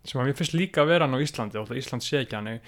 sem 0.08 0.20
að 0.22 0.30
mér 0.30 0.38
finnst 0.38 0.56
líka 0.56 0.82
að 0.82 0.94
vera 0.94 1.10
á 1.10 1.18
Íslandi 1.20 1.60
og 1.60 1.74
Ísland 1.76 2.06
sé 2.06 2.22
ekki 2.22 2.38
hann 2.38 2.58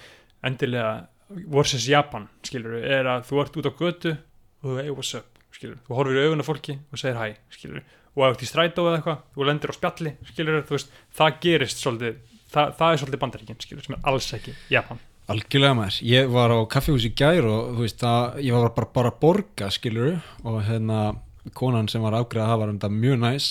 endilega 0.45 1.07
versus 1.51 1.87
Japan 1.89 2.27
skilur 2.45 2.79
er 2.81 3.07
að 3.09 3.27
þú 3.29 3.41
ert 3.43 3.59
út 3.59 3.69
á 3.69 3.73
götu 3.79 4.13
og 4.61 4.67
þú 4.67 4.77
hey 4.81 4.93
what's 4.93 5.13
up 5.17 5.30
skilur 5.61 5.77
þú 5.87 5.97
horfir 6.01 6.17
í 6.17 6.25
augun 6.25 6.41
af 6.43 6.49
fólki 6.49 6.75
og 6.91 6.97
segir 7.05 7.21
hæ 7.21 7.29
skilur 7.53 7.83
og 8.11 8.25
ef 8.25 8.25
þú 8.25 8.33
ert 8.33 8.41
í 8.43 8.49
strætó 8.49 8.83
eða 8.89 8.97
eitthvað 8.99 9.21
þú 9.37 9.45
lendir 9.47 9.71
á 9.71 9.75
spjalli 9.77 10.11
skilur 10.33 10.59
þú 10.67 10.75
veist 10.75 10.91
það 11.15 11.37
gerist 11.45 11.79
svolítið 11.85 12.17
það, 12.51 12.73
það 12.81 12.91
er 12.91 13.01
svolítið 13.05 13.21
bandaríkin 13.23 13.61
skilur 13.63 13.85
sem 13.87 13.95
er 13.95 14.01
alls 14.11 14.27
ekki 14.35 14.53
Japan. 14.73 14.99
Algjörlega 15.31 15.75
maður, 15.77 15.97
ég 16.11 16.31
var 16.33 16.51
á 16.51 16.59
kaffihús 16.67 17.05
í 17.07 17.11
gær 17.15 17.45
og 17.47 17.69
þú 17.77 17.83
veist 17.85 18.01
að 18.03 18.39
ég 18.43 18.55
var 18.57 18.73
bara, 18.75 18.87
bara 18.97 19.11
að 19.13 19.19
borga 19.21 19.69
skiluru 19.71 20.15
og 20.43 20.57
hérna 20.67 20.97
konan 21.55 21.87
sem 21.87 22.03
var 22.03 22.17
afgreða 22.17 22.49
það 22.51 22.59
var 22.65 22.71
um 22.73 22.79
þetta 22.81 22.89
mjög 22.97 23.19
næs. 23.21 23.45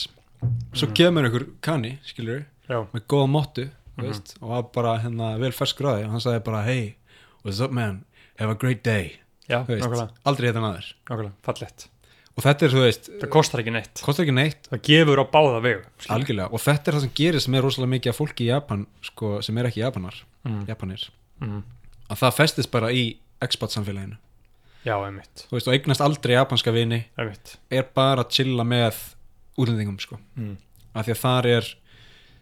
Svo 0.75 0.89
Mhm. 0.91 0.95
kemur 0.99 1.25
einhver 1.25 1.47
kanni 1.65 1.93
skiluru 2.05 2.45
já, 2.69 2.85
með 2.93 3.07
góða 3.09 3.31
móttu 3.33 3.65
mm 3.71 4.05
veist, 4.05 4.35
og 4.43 4.49
var 4.51 4.63
bara 4.75 4.99
hérna 5.03 5.39
vel 5.41 5.53
fersk 5.53 5.79
gráði 5.81 6.05
og 6.05 6.11
hann 6.11 6.21
sagði 6.21 6.45
bara 6.45 6.63
hey, 6.65 6.97
what's 7.45 7.61
up 7.65 7.71
man, 7.73 8.05
have 8.39 8.51
a 8.51 8.55
great 8.55 8.83
day. 8.83 9.17
Já, 9.49 9.65
veist, 9.67 10.13
aldrei 10.27 10.51
hérna 10.53 10.61
maður 10.61 11.33
fallett 11.43 11.89
og 12.37 12.45
þetta 12.45 12.67
er 12.67 12.75
þú 12.75 12.83
veist, 12.85 13.11
það 13.21 13.31
kostar 13.35 13.63
ekki 13.63 13.73
neitt. 13.75 14.03
kostar 14.07 14.25
ekki 14.27 14.35
neitt. 14.37 14.69
Það 14.71 14.83
gefur 14.89 15.21
á 15.23 15.25
báða 15.33 15.61
vegu 15.65 15.83
algjörlega. 16.15 16.49
Og 16.55 16.63
þetta 16.65 16.91
er 16.91 16.97
það 16.97 17.05
sem 17.07 17.13
gerist 17.21 17.51
með 17.53 17.65
rosalega 17.67 17.93
mikið 17.97 18.13
af 18.13 18.21
fólki 18.21 18.47
í 18.47 18.51
Japan 18.51 18.87
sko, 19.07 19.31
sem 19.45 19.59
er 19.61 19.69
ekki 19.71 19.83
Japanar, 19.83 20.17
mm. 20.47 20.63
Japanir. 20.71 21.07
Mm. 21.41 21.63
að 22.11 22.21
það 22.23 22.35
festist 22.37 22.71
bara 22.71 22.91
í 22.93 23.05
expat 23.41 23.73
samfélaginu 23.73 24.17
já, 24.85 24.95
einmitt, 24.97 25.47
þú 25.49 25.57
veist, 25.57 25.69
og 25.69 25.75
eignast 25.77 26.03
aldrei 26.05 26.35
japanska 26.35 26.73
vini. 26.73 27.05
Einmitt. 27.17 27.55
Er 27.73 27.87
bara 27.95 28.25
að 28.25 28.35
chilla 28.37 28.65
með 28.65 28.99
útlendingum 29.61 29.97
sko, 30.01 30.19
mm. 30.37 30.57
af 30.95 31.07
því 31.07 31.15
að 31.17 31.23
þar 31.25 31.49
er 31.55 31.71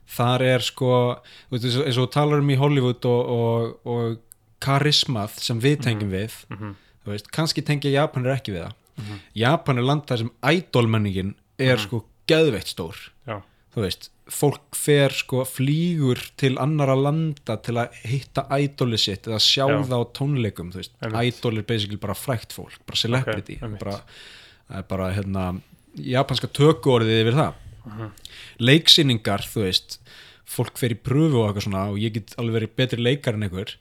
þar 0.09 0.43
er 0.49 0.65
sko 0.65 0.91
þú 1.21 1.55
veist, 1.55 1.65
eins 1.69 1.77
og- 1.79 1.87
eins 1.87 1.99
og 1.99 2.07
þú 2.09 2.13
talar 2.17 2.43
um 2.43 2.51
í 2.51 2.59
Hollywood 2.59 3.05
og, 3.07 3.33
og, 3.39 3.87
og 3.87 4.19
karismað 4.65 5.39
sem 5.39 5.61
við 5.63 5.83
tengjum 5.87 6.11
við, 6.13 6.37
Mm 6.51 6.77
þú 7.09 7.15
veist 7.15 7.31
kannski 7.33 7.63
tengja 7.65 7.89
Japanir 7.95 8.35
ekki 8.35 8.53
við 8.53 8.67
það 8.67 8.73
-hmm. 8.99 9.19
Japan 9.35 9.79
er 9.79 9.83
land 9.83 10.03
þar 10.07 10.19
sem 10.19 10.31
idolmenningin 10.43 11.35
er 11.59 11.77
Mhm. 11.77 11.83
sko 11.87 12.05
geðveitt 12.29 12.67
stór 12.75 12.97
já, 13.27 13.43
þú 13.75 13.81
veist, 13.83 14.11
fólk 14.29 14.75
fer 14.77 15.09
sko 15.11 15.45
flýgur 15.45 16.19
til 16.37 16.57
annara 16.59 16.95
landa 16.95 17.57
til 17.57 17.75
að 17.75 17.89
hitta 18.05 18.45
idoli 18.61 18.99
sitt 18.99 19.23
eða 19.27 19.39
sjá 19.41 19.65
Já. 19.69 19.83
það 19.89 20.05
á 20.05 20.13
tónleikum 20.13 20.73
þú 20.73 20.77
veist, 20.77 20.93
idol 21.25 21.59
er 21.59 21.63
basically 21.63 21.97
bara 21.97 22.15
frækt 22.15 22.53
fólk 22.53 22.79
bara 22.87 22.97
celebrity, 22.97 23.55
Ok, 23.57 23.63
einmitt. 23.63 23.81
bara, 23.81 24.83
bara 24.83 25.13
hérna, 25.15 25.61
japanska 25.97 26.47
tökuorðið 26.49 27.23
yfir 27.25 27.35
það 27.35 27.55
Mhm. 27.87 28.11
leiksýningar, 28.61 29.41
þú 29.49 29.63
veist 29.65 29.99
fólk 30.49 30.77
fer 30.79 30.91
í 30.91 30.99
pröfu 31.01 31.43
og 31.43 31.55
eitthvað 31.55 31.67
svona 31.69 31.89
og 31.93 31.97
ég 31.99 32.13
get 32.13 32.35
alveg 32.39 32.63
verið 32.63 32.77
betri 32.77 33.03
leikar 33.03 33.35
en 33.35 33.43
einhver 33.49 33.75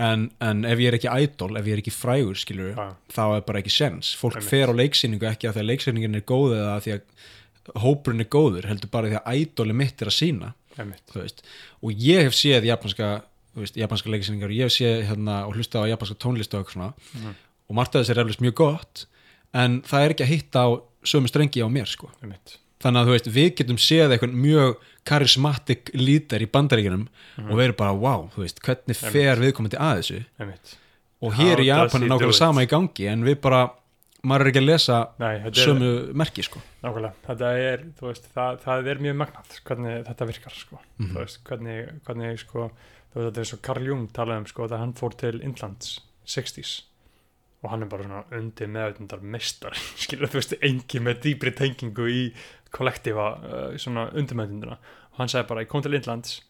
en, 0.00 0.26
en 0.40 0.64
ef 0.64 0.78
ég 0.80 0.88
er 0.90 0.96
ekki 0.98 1.10
idol, 1.26 1.56
ef 1.60 1.66
ég 1.68 1.76
er 1.76 1.82
ekki 1.82 1.92
frægur 1.94 2.38
skilur, 2.40 2.72
Já. 2.74 2.86
þá 3.12 3.22
er 3.36 3.44
bara 3.46 3.60
ekki 3.60 3.72
sens 3.74 4.14
fólk 4.16 4.38
Einmitt. 4.38 4.50
fer 4.50 4.72
á 4.72 4.74
leiksýningu 4.80 5.28
ekki 5.28 5.48
að 5.50 5.58
því 5.58 5.62
að 5.64 5.68
leiksýningin 5.70 6.16
er 6.20 6.24
góð 6.30 6.54
eða 6.56 6.70
að 6.78 6.84
því 6.86 6.94
að 6.96 7.82
hópurinn 7.84 8.24
er 8.24 8.30
góður, 8.32 8.66
heldur 8.70 8.90
bara 8.90 9.10
því 9.12 9.18
að 9.20 9.42
idoli 9.44 9.76
mitt 9.76 10.00
er 10.02 10.08
að 10.10 10.16
sína 10.16 10.52
og 11.82 11.92
ég 12.00 12.24
hef 12.24 12.34
séð 12.38 12.64
japanska 12.70 13.08
veist, 13.58 13.76
japanska 13.76 14.08
leiksýningar 14.10 14.48
og 14.48 14.56
ég 14.56 14.68
hef 14.70 14.72
séð 14.72 15.02
hérna, 15.10 15.42
og 15.46 15.54
hlusta 15.58 15.82
á 15.84 15.90
japanska 15.90 16.16
tónlist 16.22 16.54
og 16.56 16.66
Mhm. 16.70 17.34
og 17.68 17.74
margt 17.76 17.94
af 17.94 18.02
þess 18.06 18.10
er 18.16 18.22
eflust 18.24 18.40
mjög 18.40 18.54
gott 18.54 19.04
en 19.54 19.82
það 19.82 20.04
er 20.04 20.10
ekki 20.14 20.24
að 20.24 20.32
hitta 20.32 20.58
á 20.64 20.68
sömu 21.04 21.28
strengi 21.28 21.60
á 21.62 21.68
mér 21.68 21.86
sko 21.86 22.08
einmitt 22.22 22.56
þannig 22.80 23.00
að 23.02 23.08
þú 23.10 23.14
veist, 23.16 23.30
við 23.34 23.48
getum 23.60 23.78
séð 23.80 24.14
eitthvað 24.16 24.36
mjög 24.44 24.76
karismatik 25.10 25.90
lítar 25.96 26.42
í 26.44 26.48
bandaríkjunum 26.52 27.06
og 27.46 27.52
við 27.58 27.64
erum 27.66 27.78
bara, 27.80 27.96
wow, 27.96 28.28
þú 28.34 28.44
veist, 28.44 28.60
hvernig 28.64 28.96
fer 29.00 29.40
viðkomandi 29.42 29.78
að 29.80 30.00
þessu? 30.00 30.20
Einmitt. 30.40 30.76
Og 31.20 31.34
hér 31.36 31.58
How 31.60 31.64
í 31.64 31.68
Japan 31.68 32.02
er 32.06 32.12
nákvæmlega 32.14 32.38
sama 32.40 32.64
í 32.64 32.68
gangi 32.70 33.08
en 33.12 33.24
við 33.26 33.40
bara, 33.44 33.62
maður 34.24 34.46
er 34.46 34.50
ekki 34.52 34.60
að 34.62 34.68
lesa 34.70 34.98
Nei, 35.20 35.34
þetta 35.44 35.50
er, 35.60 35.66
sömu 35.68 35.90
merki, 36.22 36.44
sko. 36.46 36.62
Nákvæmlega, 36.84 37.14
þetta 37.26 37.50
er, 37.70 37.84
þú 37.98 38.06
veist, 38.08 38.28
það, 38.36 38.60
það 38.64 38.88
er 38.94 39.02
mjög 39.06 39.18
magnað 39.24 39.58
hvernig 39.68 39.98
þetta 40.08 40.28
virkar, 40.32 40.56
sko, 40.62 40.80
Mhm. 41.00 41.10
þú 41.14 41.18
veist, 41.24 41.40
hvernig, 41.48 41.80
hvernig, 42.08 42.38
sko, 42.44 42.70
þú 43.12 43.20
veist, 43.20 43.26
þetta 43.30 43.40
er 43.44 43.50
svo 43.52 43.58
Carl 43.68 43.90
Jung 43.90 44.06
talaði 44.16 44.44
um, 44.44 44.46
sko, 44.54 44.68
þegar 44.68 44.84
hann 44.86 44.94
fór 45.00 45.16
til 45.20 45.40
Indlands 45.44 45.98
60s 46.26 46.78
og 47.62 47.68
hann 47.74 47.82
er 47.84 47.88
bara 47.92 48.04
svona 48.06 48.22
undir 48.38 48.68
meðutundar 48.72 49.20
mestar, 49.20 49.74
skilur, 50.00 50.30
þú 50.32 50.40
veist, 50.40 50.54
engi 50.64 51.00
með 51.04 51.18
dýbri 51.26 51.52
tengingu 51.58 52.08
í 52.08 52.22
kollektífa, 52.72 53.26
uh, 53.44 53.76
svona 53.78 54.08
undir 54.14 54.36
meðutunduna 54.38 54.76
og 54.78 55.18
hann 55.18 55.28
sagði 55.28 55.48
bara, 55.48 55.60
ég 55.64 55.68
kom 55.68 55.82
til 55.82 55.94
Indlands 55.94 56.40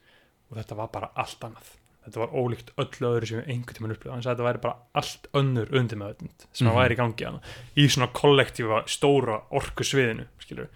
og 0.51 0.59
þetta 0.59 0.77
var 0.77 0.89
bara 0.93 1.11
allt 1.17 1.41
annað. 1.47 1.77
Þetta 2.05 2.21
var 2.23 2.33
ólíkt 2.33 2.71
öllu 2.81 3.09
öðru 3.11 3.27
sem 3.29 3.41
einhvern 3.45 3.77
tímann 3.77 3.93
upplifað 3.95 4.15
hann 4.17 4.23
sagði 4.25 4.37
þetta 4.41 4.49
væri 4.49 4.63
bara 4.65 4.77
allt 4.95 5.27
önnur 5.37 5.75
undir 5.77 5.99
meðutund 6.01 6.47
sem 6.53 6.67
Mhm. 6.67 6.73
að 6.75 6.81
væri 6.81 6.95
í 6.95 7.01
gangi 7.01 7.25
hana 7.27 7.41
í 7.77 7.85
svona 7.89 8.09
kollektífa 8.13 8.79
stóra 8.89 9.43
orku 9.51 9.85
sviðinu 9.85 10.27
skilur. 10.41 10.69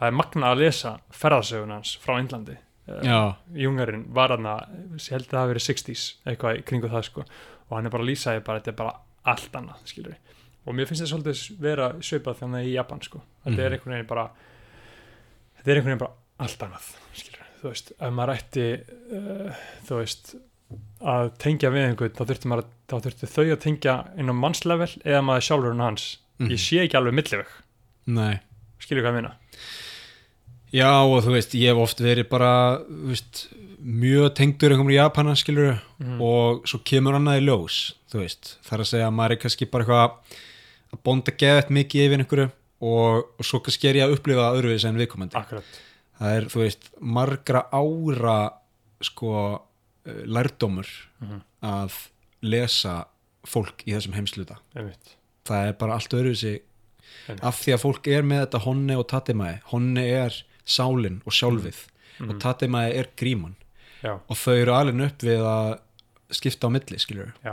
það 0.00 0.06
er 0.06 0.12
magna 0.12 0.46
að 0.54 0.58
lesa 0.62 1.00
ferðarsögun 1.10 1.72
hans 1.74 1.96
frá 1.98 2.18
Indlandi. 2.20 2.56
Eh, 2.88 3.02
Já, 3.02 3.34
Jungarinn 3.52 4.06
var 4.14 4.28
hann 4.28 4.44
að 4.46 4.68
ég 4.96 5.10
held 5.10 5.26
að 5.26 5.30
það 5.30 5.40
hafi 5.42 5.52
verið 5.54 5.66
60s 5.66 6.14
eitthvað 6.26 6.64
kringu 6.64 6.88
það 6.88 7.04
sko. 7.04 7.20
Og 7.70 7.76
hann 7.76 7.86
er 7.86 7.90
bara 7.90 8.02
að 8.04 8.08
lýsa 8.08 8.32
því 8.38 8.44
bara 8.44 8.60
þetta 8.60 8.68
er 8.68 8.72
bara 8.78 8.94
allt 9.26 9.52
annað 9.52 9.82
skilur 9.84 10.14
og 10.66 10.74
mér 10.74 10.86
finnst 10.86 11.02
þetta 11.02 11.12
svolítið 11.22 11.60
vera 11.60 11.92
svipað 12.00 12.38
þannig 12.38 12.64
í 12.68 12.72
Japan 12.74 13.00
sko. 13.02 13.20
Þetta 13.44 13.58
er 13.58 13.70
Mhm. 13.70 13.72
einhvern 13.80 13.92
veginn 13.96 14.06
bara 14.06 14.30
þetta 15.58 15.70
er 15.72 15.80
einhvern 15.80 15.92
veginn 15.92 16.02
bara 16.04 16.46
allt 16.46 16.62
annað 16.66 16.90
skilur 17.18 17.48
þú 17.62 17.72
veist 17.72 17.92
ef 17.98 18.12
maður 18.14 18.34
ætti 18.36 18.66
uh, 19.18 19.64
þú 19.88 19.98
veist 20.02 20.34
að 21.00 21.30
tengja 21.40 21.70
við 21.72 21.86
einhvern 21.88 22.14
þá 22.16 22.22
þurfti, 22.28 22.48
maður, 22.50 22.64
að- 22.66 22.74
þá 22.90 23.06
þurfti 23.06 23.30
þau 23.34 23.44
að 23.54 23.60
tengja 23.64 23.94
inn 24.20 24.32
á 24.32 24.34
mannslevel 24.36 24.90
eða 25.04 25.22
maður 25.24 25.46
sjálfur 25.48 25.72
en 25.74 25.84
hans. 25.86 26.08
Mhm. 26.38 26.50
ég 26.52 26.60
sé 26.62 26.80
ekki 26.84 26.98
alveg 26.98 27.14
milliveg. 27.18 27.46
Nei. 28.06 28.38
Skilur 28.78 29.02
hvað 29.02 29.14
ég 29.14 29.18
minna 29.22 29.32
Já, 30.68 30.90
og 31.00 31.22
þú 31.24 31.32
veist, 31.32 31.54
ég 31.56 31.72
hef 31.72 31.78
oft 31.80 32.00
verið 32.04 32.26
bara 32.28 32.50
veist, 33.08 33.46
mjög 33.80 34.34
tengdur 34.36 34.74
einhverjum 34.74 34.92
í 34.92 34.98
Japana, 34.98 35.32
skilur 35.38 35.78
mm. 35.98 36.18
og 36.20 36.66
svo 36.68 36.82
kemur 36.84 37.16
annað 37.16 37.40
í 37.40 37.46
ljós 37.46 37.78
þú 38.12 38.20
veist, 38.20 38.50
það 38.66 38.74
er 38.76 38.82
að 38.84 38.90
segja 38.90 39.06
að 39.08 39.16
maður 39.16 39.34
er 39.36 39.40
kannski 39.44 39.68
bara 39.72 39.86
eitthvað 39.86 40.36
að 40.92 41.00
bonda 41.08 41.34
geðvægt 41.40 41.72
mikið 41.78 42.04
yfir 42.04 42.22
einhverju 42.24 42.48
og, 42.80 43.24
og 43.38 43.44
svo 43.44 43.60
kannski 43.64 43.88
er 43.90 43.94
ég 44.00 44.06
að 44.08 44.16
upplifa 44.18 44.52
öðruvis 44.54 44.84
en 44.88 44.96
viðkomandi. 45.00 45.34
Akkurat. 45.38 45.64
Það 46.18 46.36
er, 46.36 46.46
þú 46.52 46.62
veist, 46.64 46.88
margra 47.00 47.62
ára 47.72 48.38
sko 49.02 49.32
eh, 50.06 50.24
lærdómur 50.26 50.88
Mhm. 51.20 51.40
að 51.62 51.94
lesa 52.42 53.06
fólk 53.46 53.82
í 53.86 53.92
þessum 53.94 54.14
heimsluta 54.14 54.58
einmitt. 54.76 55.16
Það 55.44 55.68
er 55.68 55.72
bara 55.80 55.94
allt 55.94 56.12
Einmitt. 57.28 57.44
af 57.44 57.56
því 57.62 57.72
að 57.74 57.82
fólk 57.82 58.06
er 58.12 58.22
með 58.22 58.42
þetta 58.46 58.60
honni 58.64 58.96
og 58.98 59.06
tatimæði 59.08 59.60
honni 59.72 60.04
er 60.12 60.36
sálin 60.66 61.20
og 61.26 61.32
sjálfið 61.32 61.80
og 62.20 62.28
Mhm. 62.34 62.38
tatimæði 62.40 62.94
er 62.98 63.08
gríman. 63.16 63.54
Já, 64.02 64.12
og 64.28 64.36
þau 64.36 64.54
eru 64.62 64.72
alveg 64.72 64.94
upp 65.06 65.18
við 65.18 65.40
að 65.42 65.78
skipta 66.30 66.68
á 66.68 66.70
milli, 66.70 66.98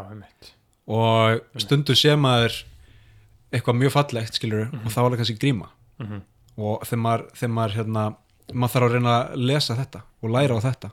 einmitt. 0.09 0.51
Og 0.87 1.41
stundum 1.57 1.95
sé 1.95 2.13
maður 2.15 2.63
eitthvað 3.55 3.79
mjög 3.81 3.91
fallegt, 3.95 4.37
skilur 4.39 4.65
Mhm. 4.69 4.85
og 4.85 4.91
þá 4.91 4.99
er 5.01 5.09
það 5.09 5.17
kannski 5.23 5.39
gríma 5.41 5.69
mm 5.99 6.21
og 6.57 6.85
þegar 6.87 7.01
maður, 7.03 7.23
þegar 7.35 7.51
maður 7.51 7.73
hérna, 7.75 8.03
maður 8.53 8.71
þarf 8.75 8.85
að 8.85 8.93
reyna 8.95 9.13
að 9.15 9.41
lesa 9.49 9.75
þetta 9.75 9.99
og 10.23 10.29
læra 10.31 10.55
á 10.55 10.59
þetta 10.63 10.91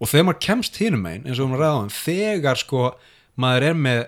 og 0.00 0.06
þegar 0.08 0.24
maður 0.28 0.40
kemst 0.46 0.76
hinum 0.78 1.06
einn 1.10 1.24
eins 1.26 1.40
og 1.42 1.50
að 1.50 1.58
ræða 1.58 1.74
á 1.74 1.80
hann 1.80 1.90
þegar 1.96 2.56
sko 2.60 2.82
maður 3.36 3.62
er 3.70 3.74
með 3.74 4.02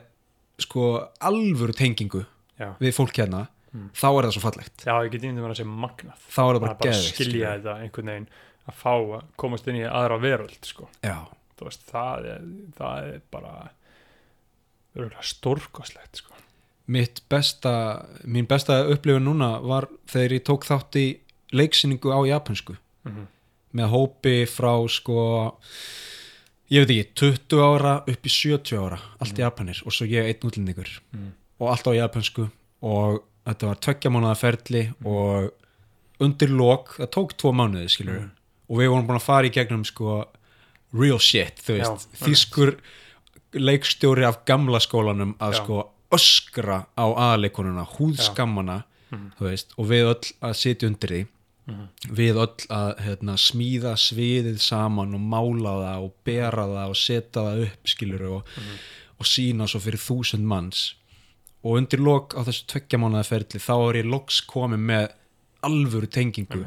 sko 0.62 0.84
alvöru 1.20 1.74
tengingu 1.74 2.22
já, 2.60 2.68
við 2.78 2.94
fólk 2.94 3.12
hérna 3.18 3.48
Mm. 3.72 3.88
þá 3.96 4.04
er 4.12 4.24
það 4.28 4.32
svo 4.36 4.40
fallegt 4.44 4.84
já 4.84 4.92
ég 5.02 5.10
get 5.10 5.22
ímyndum 5.24 5.46
að 5.48 5.52
það 5.54 5.60
sé 5.62 5.64
magnað 5.64 6.18
þá 6.28 6.42
er 6.44 6.54
það 6.54 6.60
bara, 6.60 6.74
bara 6.74 6.90
geðvikt 6.92 7.14
skilja 7.14 7.32
skilurðu. 7.32 7.62
þetta 7.62 7.74
einhvern 7.82 8.10
veginn 8.12 8.28
að 8.68 8.74
fá 8.82 8.92
að 9.16 9.22
komast 9.36 9.68
inn 9.68 9.76
í 9.80 9.84
aðra 9.88 10.18
veröld 10.20 10.58
sko. 10.68 10.88
veist, 11.62 11.86
það, 11.90 12.26
er, 12.34 12.42
það 12.76 12.98
er 13.14 13.20
bara 13.32 13.70
stórkoslegt 15.22 16.20
sko. 16.20 16.31
Mitt 16.86 17.22
besta 17.30 18.06
mín 18.24 18.46
besta 18.50 18.82
upplifun 18.90 19.24
núna 19.24 19.60
var 19.62 19.86
þegar 20.10 20.32
ég 20.38 20.44
tók 20.48 20.64
þátt 20.66 20.98
í 20.98 21.06
leiksýningu 21.52 22.10
á 22.10 22.20
japansku 22.26 22.76
mm 23.04 23.26
með 23.72 23.88
hópi 23.88 24.34
frá 24.44 24.74
sko 24.92 25.16
ég 26.72 26.84
veit 26.84 26.92
ekki, 26.92 27.32
20 27.48 27.62
ára 27.64 27.94
upp 28.04 28.26
í 28.28 28.32
70 28.32 28.76
ára, 28.80 28.98
allt 29.20 29.38
japanir 29.40 29.82
og 29.86 29.94
svo 29.96 30.04
ég 30.08 30.28
einn 30.28 30.44
útlendingur. 30.48 30.90
Mm. 31.16 31.32
og 31.62 31.70
allt 31.72 31.88
á 31.88 31.92
japansku 31.96 32.48
og 32.82 33.22
þetta 33.46 33.70
var 33.70 33.80
tveggja 33.86 34.10
mánuða 34.12 34.36
ferli 34.38 34.82
og 35.04 35.52
undir 36.22 36.52
lok, 36.52 36.96
það 36.98 37.10
tók 37.16 37.36
tvo 37.40 37.52
mánuði 37.56 37.88
skilur 37.88 38.20
Mm. 38.20 38.30
og 38.68 38.76
við 38.78 38.88
vorum 38.92 39.06
búin 39.08 39.20
að 39.20 39.26
fara 39.30 39.46
í 39.48 39.54
gegnum 39.56 39.84
sko 39.84 40.24
real 40.92 41.18
shit, 41.18 41.56
þú 41.64 41.78
veist, 41.78 42.08
Já, 42.12 42.26
þýskur 42.26 42.76
leikstjóri 43.52 44.24
af 44.24 44.44
gamla 44.44 44.80
skólanum 44.80 45.34
að 45.40 45.56
sko 45.60 45.88
öskra 46.12 46.86
á 46.96 47.06
aðleikonuna, 47.32 47.86
húðskammana 47.96 48.82
Mhm. 49.12 49.32
þú 49.38 49.44
veist, 49.50 49.74
og 49.78 49.86
við 49.90 50.06
öll 50.08 50.32
að 50.42 50.54
sitja 50.56 50.88
undir 50.88 51.08
því 51.10 51.26
Mhm. 51.66 51.88
við 52.16 52.34
öll 52.34 52.66
að 52.68 52.98
hérna, 53.00 53.34
smíða 53.36 53.92
sviðið 53.96 54.58
saman 54.58 55.14
og 55.14 55.20
mála 55.20 55.72
það 55.82 56.04
og 56.04 56.12
bera 56.24 56.64
það 56.66 56.88
og 56.88 56.96
setja 56.96 57.42
það 57.42 57.62
upp 57.66 57.84
skilur 57.86 58.22
og, 58.36 58.46
Mhm. 58.56 58.78
og 59.20 59.26
sína 59.26 59.68
svo 59.68 59.80
fyrir 59.80 60.00
þúsund 60.00 60.44
manns 60.44 60.94
og 61.64 61.76
undir 61.78 61.98
lok 62.00 62.34
á 62.34 62.42
þessu 62.42 62.66
tveggja 62.66 62.98
mánuða 62.98 63.24
ferli 63.26 63.60
þá 63.60 63.90
er 63.90 64.02
ég 64.02 64.10
loks 64.10 64.40
komið 64.46 64.80
með 64.80 65.12
alvöru 65.62 66.06
tengingu 66.08 66.66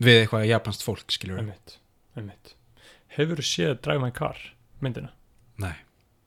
við 0.00 0.26
eitthvað 0.26 0.48
japanskt 0.48 0.82
fólk 0.82 1.06
skilur 1.12 1.38
einmitt, 1.38 1.76
einmitt. 2.16 2.54
Hefur 3.16 3.36
þú 3.36 3.44
séð 3.44 3.80
Drive 3.82 4.00
My 4.00 4.10
Car 4.10 4.36
myndina? 4.82 5.10
Nei, 5.58 5.74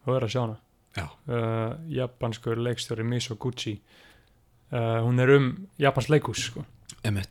Þú 0.06 0.16
er 0.16 0.22
að 0.22 0.30
sjá 0.32 0.42
hana 0.42 0.58
uh, 1.02 1.76
japanskur 1.90 2.60
leikstjóri 2.62 3.06
Miso 3.08 3.36
Gucci 3.36 3.78
uh, 4.74 5.02
hún 5.04 5.22
er 5.24 5.36
um 5.38 5.54
japans 5.82 6.10
leikhús 6.14 6.50
sko. 6.50 6.66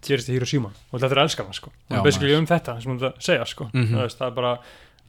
gerist 0.08 0.28
í 0.28 0.36
Hiroshima. 0.36 0.72
Og 0.90 1.00
þetta 1.00 1.16
er 1.16 1.24
elskana 1.26 1.56
sko. 1.56 1.72
hún 1.88 2.00
er 2.00 2.06
basically 2.06 2.34
um 2.36 2.48
þetta 2.48 2.78
sem 2.82 2.92
hún 2.92 3.02
er 3.02 3.12
að 3.12 3.20
segja 3.28 3.46
sko. 3.48 3.68
Það, 3.74 4.00
veist, 4.02 4.18
það 4.18 4.32
er 4.32 4.40
bara 4.40 4.56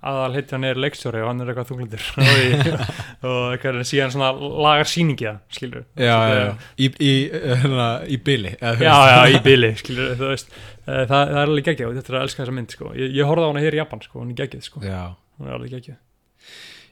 aðal 0.03 0.35
heiti 0.35 0.55
hann 0.55 0.67
er 0.67 0.79
leikstjóri 0.83 1.21
og 1.23 1.29
hann 1.29 1.41
er 1.43 1.51
eitthvað 1.51 1.69
þunglindur. 1.71 2.07
Og, 3.23 3.53
eitthvað 3.53 3.79
er 3.79 3.87
síðan 3.87 4.11
svona 4.11 4.31
lagar 4.35 4.89
sýningi 4.91 5.29
skilur 5.53 5.85
Já, 5.95 6.11
já, 6.11 6.33
já, 6.35 6.49
í, 6.75 6.89
í, 6.99 7.13
hérna, 7.31 7.85
í 8.03 8.17
þú 8.19 8.83
já, 8.83 8.95
já, 9.13 9.19
í 9.31 9.39
bili 9.45 9.69
skilur, 9.79 10.09
þú 10.19 10.31
veist, 10.33 10.51
það, 10.83 11.05
það 11.13 11.29
er 11.29 11.39
alveg 11.45 11.69
geggjað 11.69 11.87
og 11.87 11.95
þetta 11.99 12.11
er 12.11 12.17
að 12.19 12.25
elska 12.27 12.43
þessa 12.43 12.55
mynd 12.57 12.75
sko. 12.75 12.91
ég, 12.99 13.15
ég 13.15 13.29
horfði 13.29 13.47
á 13.47 13.49
hana 13.53 13.63
hér 13.63 13.77
í 13.77 13.79
Japan 13.79 14.03
sko, 14.03 14.19
hún 14.19 14.33
er 14.33 14.41
geggjað 14.41 14.67
sko. 14.67 14.83
hún 14.83 15.47
er 15.47 15.55
alveg 15.55 15.77
geggjað 15.77 16.01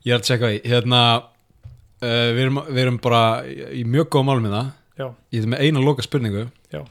Ég 0.07 0.15
er 0.15 0.21
að 0.21 0.27
tjekka 0.29 0.53
því, 0.53 0.61
hérna 0.71 1.01
uh, 2.01 2.29
við, 2.35 2.41
erum, 2.45 2.59
við 2.69 2.81
erum 2.85 2.97
bara 3.03 3.21
í 3.47 3.57
í 3.81 3.83
mjög 3.87 4.09
góð 4.15 4.25
málum 4.29 4.47
með 4.47 4.55
það 4.57 4.71
já, 5.01 5.07
Ég 5.31 5.43
er 5.45 5.51
með 5.55 5.61
eina 5.65 5.79
loka 5.85 6.03
spurningu. 6.05 6.47
Já. 6.73 6.81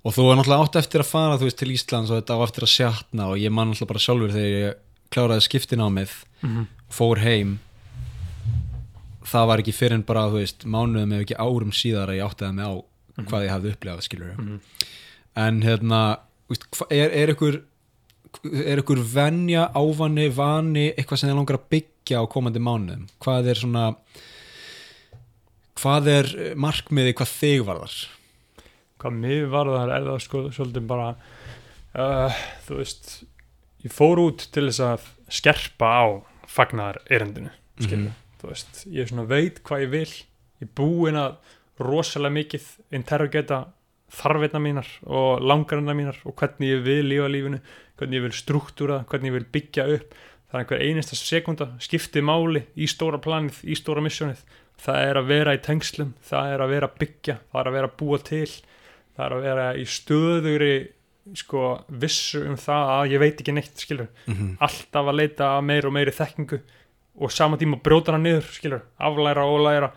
Og 0.00 0.14
þú 0.16 0.24
er 0.32 0.38
náttúrulega 0.40 0.64
átt 0.64 0.78
eftir 0.80 1.02
að 1.04 1.10
fara 1.10 1.36
veist 1.40 1.58
til 1.60 1.70
Íslands 1.74 2.10
og 2.10 2.20
þetta 2.22 2.36
á 2.40 2.44
eftir 2.46 2.64
að 2.64 2.72
sjatna 2.72 3.26
og 3.34 3.36
ég 3.42 3.52
man 3.52 3.68
náttúrulega 3.70 3.90
bara 3.92 4.02
sjálfur 4.06 4.32
þegar 4.32 4.54
ég 4.56 4.78
kláraði 5.12 5.44
skiptin 5.46 5.82
á 5.84 5.88
mig 5.92 6.14
mm 6.42 6.68
fór 6.90 7.20
heim. 7.22 7.52
Það 9.30 9.44
var 9.46 9.60
ekki 9.62 9.74
fyrir 9.76 9.94
en 10.00 10.02
bara 10.08 10.24
veist 10.32 10.64
mánuðum 10.66 11.12
ef 11.14 11.20
ekki 11.22 11.36
árum 11.38 11.70
síðar 11.76 12.10
að 12.10 12.18
ég 12.18 12.24
átti 12.26 12.46
það 12.48 12.56
með 12.56 12.66
á 12.66 12.74
hvað 13.28 13.44
ég 13.44 13.52
hafði 13.54 13.72
upplifað 13.76 14.00
skilur 14.08 14.32
Mhm. 14.40 14.56
en 15.44 15.60
hérna 15.62 16.00
veist, 16.50 16.64
er, 16.90 17.10
er 17.14 17.32
ykkur 17.34 17.60
er 18.50 18.80
ykkur 18.82 19.00
venja, 19.14 19.68
ávani, 19.74 20.28
vani 20.34 20.86
eitthvað 20.92 21.22
sem 21.22 21.30
þið 21.30 21.38
langar 21.40 21.58
að 21.58 21.68
byggja 21.74 22.22
á 22.22 22.24
komandi 22.30 22.62
mánuðum? 22.62 23.08
Hvað 23.22 23.50
er 23.52 23.60
svona 23.60 23.84
hvað 25.80 26.10
er 26.12 26.30
markmiði 26.60 27.16
hvað 27.18 27.34
þig 27.40 27.66
varðar? 27.68 27.98
Hvað 29.00 29.20
mig 29.22 29.44
varðar 29.52 29.94
er 29.96 30.08
það 30.08 30.22
sko 30.26 30.42
svolítið 30.54 30.88
bara 30.90 31.10
uh, 31.14 32.40
þú 32.66 32.80
veist 32.82 33.12
ég 33.84 33.94
fór 33.94 34.20
út 34.20 34.46
til 34.52 34.66
þess 34.68 34.82
að 34.84 35.06
skerpa 35.30 35.90
á 35.90 36.06
fagnar 36.50 37.00
skilur, 37.06 38.10
þú 38.40 38.50
veist, 38.50 38.82
ég 38.92 39.08
svona 39.08 39.24
veit 39.30 39.62
hvað 39.64 39.86
ég 39.86 39.92
vil 39.94 40.10
ég 40.60 40.72
búinn 40.76 41.16
að 41.16 41.38
rosalega 41.80 42.36
mikið 42.36 42.66
interrogata 42.98 43.62
þarfinna 44.10 44.60
mínar 44.62 44.88
og 45.06 45.44
langarinnar 45.44 45.96
mínar 45.98 46.18
og 46.24 46.34
hvernig 46.34 46.74
ég 46.74 46.82
vil 46.86 47.06
lífa 47.06 47.28
lífinu 47.30 47.60
hvernig 48.00 48.16
ég 48.16 48.24
vil 48.24 48.32
struktúra, 48.34 49.04
hvernig 49.06 49.30
ég 49.30 49.36
vil 49.36 49.50
byggja 49.52 49.86
upp. 49.96 50.14
Það 50.50 50.56
er 50.56 50.62
einhver 50.64 50.80
einasta 50.82 51.16
sekunda 51.16 51.66
skiptið 51.78 52.24
máli 52.26 52.64
í 52.74 52.88
stóra 52.90 53.20
planið, 53.22 53.60
í 53.70 53.76
stóra 53.78 54.02
missjónið 54.02 54.40
það 54.80 55.06
er 55.08 55.20
að 55.20 55.30
vera 55.30 55.54
í 55.56 55.60
tengslum 55.64 56.14
það 56.26 56.54
er 56.54 56.64
að 56.64 56.72
vera 56.74 56.88
að 56.88 56.98
byggja, 57.02 57.36
það 57.50 57.60
er 57.60 57.70
að 57.70 57.76
vera 57.76 57.90
að 57.90 57.96
búa 58.00 58.20
til 58.30 58.46
það 58.50 59.24
er 59.26 59.34
að 59.36 59.44
vera 59.46 59.66
í 59.76 59.86
stöðugri 59.96 60.74
sko 61.40 61.64
vissu 62.02 62.44
um 62.48 62.56
það 62.58 62.92
að 62.94 63.14
ég 63.14 63.22
veit 63.22 63.42
ekki 63.42 63.54
neitt 63.54 63.82
skilur, 63.84 64.08
mm 64.26 64.34
-hmm. 64.34 64.54
alltaf 64.66 65.10
að 65.10 65.18
leita 65.20 65.50
að 65.56 65.66
meiri 65.68 65.86
og 65.86 65.94
meiri 65.94 66.16
þekkingu 66.16 66.60
og 67.20 67.32
sama 67.32 67.58
tíma 67.60 67.76
brjóta 67.82 68.12
hana 68.12 68.24
niður 68.24 68.48
skilur, 68.56 68.82
aflæra 68.98 69.44
og 69.44 69.60
læra 69.66 69.92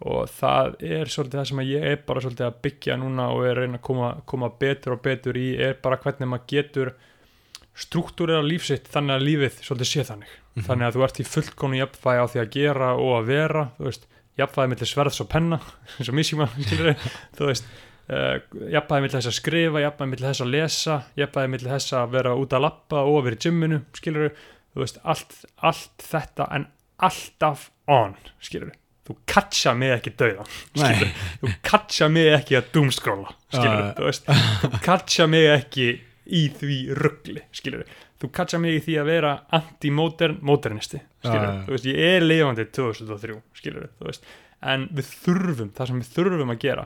og 0.00 0.30
það 0.32 0.76
er 0.80 1.10
svolítið 1.12 1.40
það 1.40 1.48
sem 1.50 1.62
ég 1.68 1.86
er 1.90 2.02
bara 2.06 2.22
svolítið 2.24 2.46
að 2.46 2.60
byggja 2.64 2.96
núna 3.00 3.26
og 3.34 3.44
er 3.44 3.58
að 3.58 3.66
reyna 3.66 3.80
að 3.80 3.86
koma, 3.90 4.10
koma 4.24 4.48
betur 4.60 4.96
og 4.96 5.02
betur 5.04 5.36
í 5.36 5.48
er 5.60 5.76
bara 5.82 5.98
hvernig 6.00 6.30
maður 6.30 6.46
getur 6.54 6.92
struktúrera 7.80 8.44
lífsitt 8.44 8.88
þannig 8.92 9.16
að 9.16 9.26
lífið 9.28 9.60
svolítið 9.64 9.90
sé 9.90 10.06
þannig. 10.08 10.32
Mhm. 10.56 10.64
þannig 10.66 10.86
að 10.86 10.96
þú 10.96 11.04
ert 11.06 11.20
í 11.20 11.28
fullkonu 11.34 11.78
jafnvægi 11.78 12.22
á 12.24 12.26
því 12.32 12.40
að 12.40 12.50
gera 12.56 12.88
og 12.96 13.12
að 13.20 13.28
vera 13.30 13.62
jafnvægi 14.40 14.72
millir 14.72 14.90
sverðs 14.90 15.20
og 15.22 15.28
penna 15.30 15.60
eins 15.98 16.10
og 16.10 16.64
skilur 16.64 16.94
þú 17.36 17.52
veist 17.52 17.70
Uh, 18.10 18.40
jafnvægi 18.72 19.04
millir 19.04 19.20
þess 19.20 19.30
að 19.30 19.34
skrifa, 19.36 19.80
jafnvægi 19.84 20.10
millir 20.10 20.26
þess 20.26 20.42
að 20.42 20.48
lesa 20.50 20.94
jafnvægi 21.14 21.50
millir 21.52 21.70
þess 21.70 21.92
að 21.94 22.16
vera 22.16 22.32
út 22.34 22.56
að 22.56 22.64
lappa 22.64 23.04
og 23.06 23.20
vera 23.22 23.38
í 23.38 23.42
gymminu, 23.44 23.78
skilur 23.94 24.32
þú 24.74 24.82
veist, 24.82 24.98
allt, 25.06 25.36
allt 25.62 26.06
þetta 26.08 26.48
en 26.56 26.66
alltaf 27.06 27.68
on, 27.86 28.16
skilur 28.42 28.72
þú 29.10 29.16
katsa 29.26 29.72
mig 29.74 29.90
ekki 29.96 30.12
dauða 30.20 30.44
þú 31.42 31.50
katsa 31.66 32.08
mig 32.08 32.28
ekki 32.36 32.56
að 32.60 32.68
doomskróla 32.76 33.32
Já. 33.50 33.90
þú 33.98 34.80
katsa 34.84 35.26
mig 35.26 35.48
ekki 35.56 35.88
í 36.30 36.44
því 36.54 36.76
ruggli, 36.94 37.42
þú 38.20 38.28
katsa 38.36 38.58
mig 38.62 38.76
í 38.78 38.82
því 38.84 38.94
að 39.00 39.08
vera 39.10 39.30
anti-modern 39.56 40.36
modernisti, 40.46 41.00
þú 41.24 41.72
veist, 41.74 41.88
ég 41.90 41.98
er 41.98 42.22
lifandi 42.22 42.66
2003, 42.70 43.40
skilur 43.58 43.88
þú 43.98 44.06
veist, 44.06 44.28
en 44.62 44.84
við 44.94 45.08
þurfum 45.24 45.72
það 45.74 45.90
sem 45.90 46.02
við 46.04 46.12
þurfum 46.14 46.52
að 46.54 46.60
gera 46.62 46.84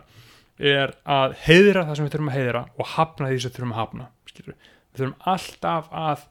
er 0.65 0.95
að 1.11 1.35
heiðra 1.45 1.83
það 1.91 1.97
sem 1.99 2.07
við 2.07 2.15
þurfum 2.15 2.31
að 2.33 2.39
heiðra 2.39 2.63
og 2.79 2.87
hafna 2.95 3.29
því 3.29 3.39
sem 3.43 3.51
við 3.51 3.57
þurfum 3.59 3.75
að 3.75 3.81
hafna 3.83 4.09
skilur. 4.31 4.57
við 4.95 5.01
þurfum 5.03 5.17
alltaf 5.35 5.93
að 5.93 6.25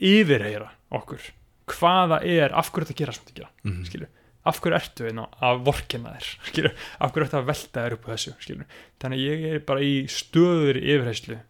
yfirheyra 0.00 0.68
okkur 0.94 1.28
hvaða 1.74 2.18
er, 2.28 2.52
af 2.54 2.70
hverju 2.72 2.88
þetta 2.90 2.98
gera 3.02 3.12
sem 3.16 3.24
þetta 3.24 3.38
gera 3.40 3.50
Mhm. 3.64 3.84
skilur, 3.88 4.08
af 4.44 4.60
hverju 4.60 4.76
ertu 4.78 5.08
einna 5.08 5.26
að 5.44 5.64
vorkina 5.68 6.14
þér, 6.16 6.30
skilur, 6.50 6.76
af 7.00 7.14
hverju 7.14 7.26
ertu 7.28 7.40
að 7.40 7.50
velta 7.50 7.84
þér 7.86 7.96
upp 7.98 8.06
á 8.06 8.12
þessu, 8.14 8.36
skilur, 8.44 8.78
þannig 9.02 9.20
að 9.20 9.26
ég 9.32 9.44
er 9.54 9.66
bara 9.72 9.84
í 9.88 9.94
stöður 10.12 10.80
yfirheyslu 10.82 11.40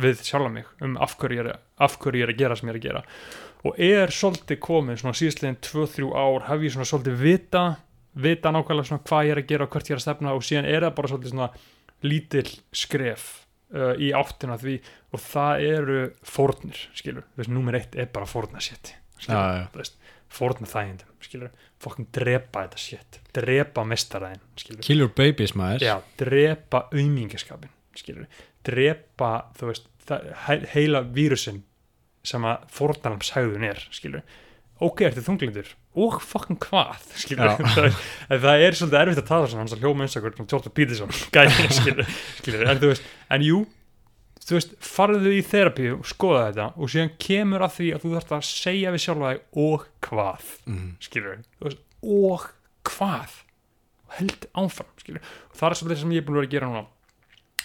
við 0.00 0.24
sjálfa 0.24 0.50
mig 0.54 0.68
um 0.86 0.96
af 1.02 1.16
hverju 1.20 1.42
er, 1.44 1.52
af 1.82 1.98
hverju 2.00 2.22
ég 2.22 2.28
er 2.28 2.34
að 2.34 2.40
gera 2.40 2.56
sem 2.56 2.70
ég 2.70 2.76
er 2.76 2.80
að 2.80 2.86
gera. 2.88 3.04
Og 3.66 3.80
er 3.84 4.14
svolítið 4.14 4.60
komið 4.64 5.02
svona 5.02 5.18
síðastlegin 5.18 5.58
2-3 5.66 6.06
ár 6.16 6.46
hef 6.48 6.62
ég 6.64 6.72
svona 6.72 6.88
svolítið 6.88 7.18
vita 7.20 7.64
vita 8.18 8.50
nákvæmlega 8.54 8.88
svona 8.88 9.04
hvað 9.06 9.26
ég 9.28 9.34
er 9.34 9.40
að 9.42 9.50
gera 9.50 9.66
og 9.66 9.74
hvert 9.74 9.90
ég 9.90 9.94
er 9.94 10.00
að 10.00 10.06
stefna 10.06 10.32
og 10.34 10.46
síðan 10.46 10.66
er 10.70 10.86
það 10.86 10.96
bara 10.96 11.10
svolítið 11.12 11.34
svona 11.34 11.50
lítill 12.10 12.50
skref 12.80 13.26
uh, 13.74 13.92
í 14.00 14.08
áttina 14.16 14.56
því 14.58 14.78
og 15.14 15.22
það 15.26 15.66
eru 15.68 15.98
fórnir, 16.26 16.80
skilur, 16.96 17.26
þú 17.34 17.42
veist, 17.42 17.52
númer 17.54 17.78
eitt 17.78 17.94
er 18.00 18.08
bara 18.14 18.26
fórna 18.30 18.62
shit, 18.64 18.94
skilur, 19.18 19.36
Já, 19.36 19.60
já. 19.60 19.68
þú 19.74 19.82
veist 19.82 20.00
fórna 20.40 20.70
þægindum, 20.70 21.09
skilur, 21.24 21.50
fokkin 21.80 22.08
drepa 22.14 22.66
þetta 22.66 22.80
shit, 22.80 23.20
drepa 23.36 23.84
mestaræðin 23.88 24.42
skilur, 24.60 24.84
Kill 24.86 25.04
your 25.04 25.12
babies 25.16 25.56
maður. 25.58 25.86
Já, 25.86 25.96
drepa 26.20 26.86
auðmingaskapin, 26.90 27.72
skilur 27.98 28.26
drepa, 28.66 29.32
þú 29.58 29.70
veist 29.70 29.88
heila 30.74 31.02
vírusin 31.14 31.62
sem 32.26 32.44
að 32.44 32.64
fórnarlamshægðun 32.74 33.66
er, 33.70 33.82
skilur 33.94 34.24
ok, 34.80 35.04
ertu 35.08 35.24
þunglindur? 35.24 35.68
Og 36.00 36.20
fokkin 36.24 36.58
hvað, 36.60 37.04
skilur 37.22 37.56
það, 37.60 37.98
það 38.30 38.64
er 38.66 38.78
svolítið 38.78 39.00
erfitt 39.02 39.22
að 39.22 39.28
tala 39.30 39.50
svona 39.50 39.64
hans 39.64 39.76
að 39.76 39.84
hljóma 39.84 40.06
eins 40.06 40.16
og 40.16 40.26
einhvern 40.26 40.50
Tjóta 40.50 40.72
Peterson 40.74 41.12
gæði, 41.34 41.68
skilur, 41.76 42.16
skilur, 42.40 42.66
en 42.68 42.82
þú 42.82 42.92
veist 42.92 43.08
en 43.36 43.46
jú, 43.46 43.62
þú 44.46 44.56
veist, 44.56 44.72
farðu 44.84 45.32
í 45.36 45.42
þerapíu 45.46 45.92
og 45.98 46.08
skoða 46.08 46.46
þetta 46.48 46.66
og 46.76 46.90
síðan 46.92 47.12
kemur 47.22 47.64
að 47.66 47.74
því 47.76 47.88
að 47.94 48.04
þú 48.04 48.12
þarft 48.16 48.32
að 48.36 48.46
segja 48.48 48.94
við 48.94 49.04
sjálfa 49.04 49.32
þig 49.34 49.60
og 49.66 49.86
hvað? 50.06 50.48
Mhm. 50.66 50.88
skilur 51.06 51.42
veist, 51.60 51.84
og 52.02 52.48
hvað? 52.90 53.36
Og 54.06 54.16
held 54.18 54.48
áfram 54.64 54.90
skilur 55.02 55.22
og 55.22 55.60
það 55.60 55.70
er 55.70 55.78
svolítið 55.80 56.02
sem 56.02 56.16
ég 56.16 56.22
er 56.22 56.26
búin 56.26 56.36
að 56.36 56.40
vera 56.40 56.48
að 56.50 56.54
gera 56.56 56.70
núna 56.70 56.86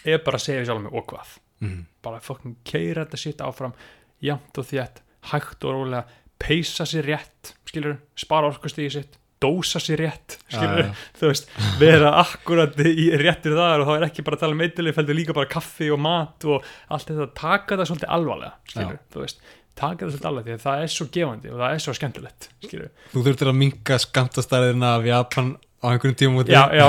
er 0.06 0.22
bara 0.26 0.38
að 0.38 0.45
segja 0.45 0.61
við 0.61 0.69
sjálf 0.69 0.84
mig 0.85 0.93
og 0.93 1.07
hvað? 1.10 1.34
Mm. 1.64 1.85
bara 2.03 2.19
fucking 2.19 2.56
keira 2.68 3.06
þetta 3.06 3.18
sitt 3.18 3.39
áfram 3.41 3.73
jafnt 4.22 4.57
og 4.60 4.65
þétt, 4.68 4.97
hægt 5.31 5.64
og 5.64 5.72
rólega 5.72 6.03
peysa 6.38 6.84
sér 6.85 7.07
rétt, 7.07 7.53
skilur 7.65 7.95
spara 8.19 8.49
orkustíði 8.52 8.91
sitt, 8.91 9.15
dósa 9.43 9.79
sér 9.83 9.99
rétt 10.05 10.37
skilur, 10.47 10.79
Já, 10.79 10.85
já. 10.87 11.03
þú 11.19 11.29
veist 11.31 11.49
vera 11.81 12.13
akkurat 12.21 12.77
í 12.79 13.09
réttir 13.19 13.55
þar 13.57 13.83
og 13.83 13.89
þá 13.89 13.93
er 13.97 14.05
ekki 14.07 14.23
bara 14.25 14.39
að 14.39 14.45
tala 14.45 14.55
um 14.57 14.63
eitthvað, 14.65 14.95
heldur 15.01 15.17
líka 15.19 15.35
bara 15.35 15.49
kaffi 15.51 15.89
og 15.93 16.01
mat 16.05 16.47
og 16.47 16.63
allt 16.95 17.11
þetta, 17.11 17.27
taka 17.35 17.77
það 17.81 17.89
svolítið 17.91 18.13
alvarlega, 18.17 18.53
skilur, 18.71 18.99
þú 19.13 19.23
veist. 19.25 19.43
Taka 19.75 20.05
það 20.05 20.13
svolítið 20.13 20.29
alvarlega 20.29 20.47
því 20.47 20.55
að 20.55 20.65
það 20.65 20.85
er 20.85 20.93
svo 20.95 21.07
gefandi 21.17 21.51
og 21.51 21.59
það 21.59 21.73
er 21.75 21.83
svo 21.83 21.95
skemmtilegt, 21.99 22.49
skilur 22.63 22.91
Þú 23.11 23.25
þurftir 23.27 23.51
að 23.51 23.57
minka 23.59 23.97
skamtastæðina 24.05 24.93
af 25.01 25.09
Japan 25.09 25.51
á 25.83 25.85
einhverjum 25.91 26.17
tímum 26.21 26.39
út 26.41 26.49
já, 26.53 26.63
já, 26.71 26.85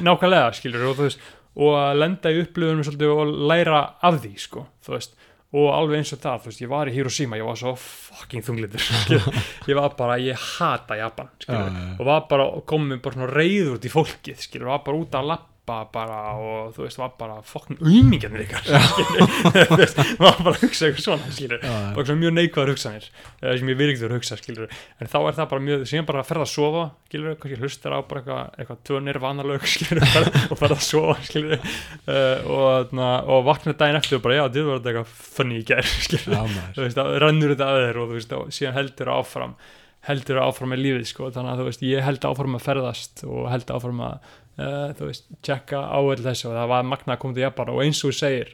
nákvæmlega 0.00 0.54
skilur 0.56 0.86
og 0.88 0.96
þú 0.96 1.04
veist, 1.10 1.26
og 1.60 1.76
að 1.76 1.98
lenda 2.00 2.32
í 2.32 2.40
upplifunum 2.46 2.86
svolítið 2.86 3.12
og 3.12 3.34
læra 3.50 3.82
af 4.08 4.16
því 4.24 4.32
sko, 4.40 4.64
þú 4.86 4.96
veist, 4.96 5.18
og 5.50 5.66
alveg 5.74 5.98
eins 5.98 6.12
og 6.14 6.20
það 6.22 6.42
þú 6.44 6.50
veist, 6.52 6.60
ég 6.62 6.70
var 6.70 6.86
í 6.90 6.92
Hiroshima, 6.94 7.38
ég 7.40 7.46
var 7.48 7.56
svo 7.58 7.72
fucking 7.82 8.44
þunglitur, 8.46 8.82
skilur, 8.86 9.38
ég 9.66 9.78
var 9.80 9.94
bara 9.98 10.18
ég 10.22 10.38
hata 10.58 10.98
Japan, 11.00 11.30
skilur, 11.42 11.64
Já, 11.66 11.74
já, 11.74 11.86
já. 11.90 11.94
og 11.98 12.06
var 12.06 12.26
bara 12.30 12.46
komið 12.70 13.00
bara 13.08 13.30
reyður 13.34 13.72
út 13.78 13.88
í 13.88 13.90
fólkið, 13.90 14.44
skilur, 14.46 14.70
var 14.70 14.84
bara 14.86 15.00
út 15.02 15.18
að 15.18 15.30
lappa 15.32 15.49
bara 15.92 16.18
og 16.38 16.74
þú 16.76 16.84
veist, 16.84 16.98
var 17.00 17.12
bara 17.20 17.38
fucking 17.46 17.80
auðmingjarnir 17.80 18.44
ykkar, 18.44 18.66
var 20.22 20.38
bara 20.42 20.54
að 20.54 20.64
hugsa 20.64 20.88
eitthvað 20.88 21.04
svona, 21.04 21.32
skilur 21.34 21.64
bara 21.64 22.04
svona 22.04 22.20
mjög 22.20 22.34
neikvæður 22.36 22.72
hugsanir 22.74 23.08
eh, 23.10 23.56
sem 23.60 23.72
ég 23.72 23.80
þurfa 23.80 24.10
að 24.10 24.16
hugsa 24.18 24.38
skilur 24.40 24.76
en 25.00 25.10
þá 25.10 25.18
er 25.20 25.38
það 25.40 25.50
bara 25.54 25.64
mjög, 25.68 25.86
síðan 25.90 26.08
bara 26.10 26.22
að 26.22 26.30
ferða 26.30 26.46
að 26.46 26.52
sofa 26.54 26.84
skilur, 27.08 27.36
kannski 27.42 27.60
hlustar 27.64 27.96
á 27.96 28.00
bara 28.10 28.22
eitthvað, 28.22 28.54
eitthvað 28.60 28.80
tönir 28.90 29.20
vanalög 29.24 29.66
skilur 29.74 30.04
og 30.04 30.14
ferð- 30.14 30.40
og 30.40 30.62
ferða 30.62 30.78
að 30.78 30.86
sofa 30.86 31.18
skilur 31.28 31.58
uh, 31.58 32.54
og, 32.60 32.96
na, 32.96 33.10
og 33.26 33.44
vakna 33.48 33.76
daginn 33.76 34.00
eftir 34.00 34.20
og 34.20 34.24
bara 34.26 34.40
já, 34.40 34.44
þetta 34.48 34.68
var 34.70 34.80
eitthvað 34.80 35.18
funny 35.40 35.60
í 35.60 35.66
gær 35.72 35.92
skilur, 36.06 36.56
veist, 36.78 37.04
rennur 37.26 37.54
þetta 37.54 37.70
að 37.74 37.84
þér 37.86 38.00
og 38.04 38.10
þú 38.10 38.18
veist, 38.20 38.34
og 38.38 38.56
síðan 38.56 38.80
heldur 38.80 39.14
áfram 39.18 39.60
heldur 40.08 40.40
áfram 40.40 40.72
með 40.72 40.82
lífið 40.84 41.08
sko, 41.10 41.28
þannig 41.34 41.52
að 41.52 41.60
þú 41.60 41.66
veist, 41.66 41.82
ég 41.84 42.04
held 42.06 42.26
áfram 42.30 42.56
að 42.56 42.64
ferðast 42.64 43.24
og 43.26 43.48
held 43.52 43.72
áfram 43.74 44.00
að 44.06 44.30
uh, 44.60 44.92
þú 44.98 45.08
veist, 45.10 45.28
tjekka 45.46 45.80
á 45.88 45.98
öll 46.00 46.20
þessu 46.24 46.50
og 46.50 46.56
það 46.58 46.70
var 46.74 46.88
magna 46.92 47.16
að 47.16 47.22
koma 47.24 47.36
til 47.36 47.44
Japan 47.46 47.72
og 47.72 47.82
eins 47.84 48.02
og 48.04 48.12
þú 48.12 48.18
segir 48.20 48.52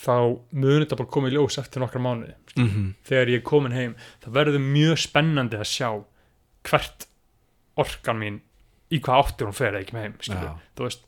þá 0.00 0.14
munið 0.54 0.84
þetta 0.84 0.98
bara 1.00 1.12
komið 1.16 1.32
í 1.32 1.36
ljós 1.36 1.58
eftir 1.60 1.82
nokkra 1.82 2.00
mánuði. 2.04 2.34
Mhm. 2.56 2.84
þegar 3.06 3.28
ég 3.30 3.40
er 3.40 3.46
komin 3.46 3.74
heim 3.74 3.94
það 4.22 4.36
verður 4.38 4.64
mjög 4.64 4.98
spennandi 4.98 5.58
að 5.58 5.68
sjá 5.70 5.88
hvert 6.66 7.06
orkan 7.78 8.18
mín 8.18 8.40
í 8.90 8.98
hvað 9.00 9.20
áttur 9.24 9.46
hún 9.50 9.54
fer 9.56 9.76
ekki 9.78 9.94
með 9.94 10.02
heim 10.02 10.16
þú 10.76 10.86
veist 10.88 11.04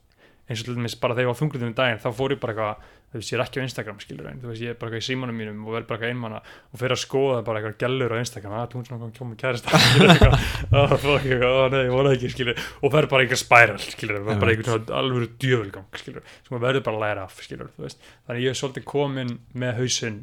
eins 0.48 0.60
og 0.62 0.66
til 0.68 0.76
dæmis 0.76 0.94
bara 1.00 1.14
þegar 1.14 1.26
ég 1.26 1.32
var 1.32 1.40
þunglutum 1.40 1.72
í 1.72 1.76
daginn 1.78 2.02
þá 2.02 2.10
fór 2.18 2.34
ég 2.34 2.40
bara 2.42 2.52
eitthvað, 2.52 2.90
þú 3.12 3.20
veist, 3.20 3.32
ég 3.32 3.36
er 3.38 3.42
ekki 3.44 3.60
á 3.60 3.66
Instagram 3.66 3.98
skilur 4.00 4.26
en 4.30 4.38
þú 4.40 4.48
veist, 4.50 4.62
ég 4.64 4.72
er 4.72 4.78
bara 4.80 4.96
í 4.96 5.04
símanum 5.04 5.36
mínum 5.36 5.66
og 5.68 5.74
verð 5.76 5.86
bara 5.92 6.08
einmanna 6.08 6.38
og 6.72 6.80
fyrir 6.80 6.94
að 6.96 7.02
skoða 7.04 7.42
bara 7.44 7.60
eitthvað 7.60 7.76
gellur 7.84 8.14
á 8.14 8.16
Instagram, 8.22 8.54
að 8.56 8.76
hún 8.78 8.86
svona 8.88 9.10
koma 9.18 9.36
kærasta 9.42 9.78
skilur 9.82 10.12
eitthvað, 10.14 10.48
oh, 10.72 10.94
fuck, 10.96 11.26
eitthvað, 11.28 11.58
oh, 11.60 11.68
nei, 11.74 11.82
ég 11.84 11.92
voru 11.92 12.12
ekki 12.16 12.32
skilur, 12.32 12.62
og 12.82 12.94
verð 12.96 13.12
bara 13.12 13.26
eitthvað 13.26 13.42
spiral 13.44 13.78
skilur, 13.84 14.22
verð 14.26 14.40
bara 14.42 14.54
eitthvað 14.56 14.72
svona 14.72 14.98
alveg 15.02 15.36
djöfulgang 15.44 16.00
skilur, 16.02 16.26
sem 16.42 16.56
maður 16.56 16.66
verður 16.70 16.86
bara 16.88 16.96
að 16.98 17.04
læra 17.06 17.26
af 17.28 17.38
skilur, 17.44 17.70
þú 17.76 17.86
veist, 17.86 18.08
þannig 18.26 18.46
ég 18.48 18.54
er 18.56 18.60
svolítið 18.62 18.88
komin 18.96 19.36
með 19.54 19.78
hausinn 19.82 20.20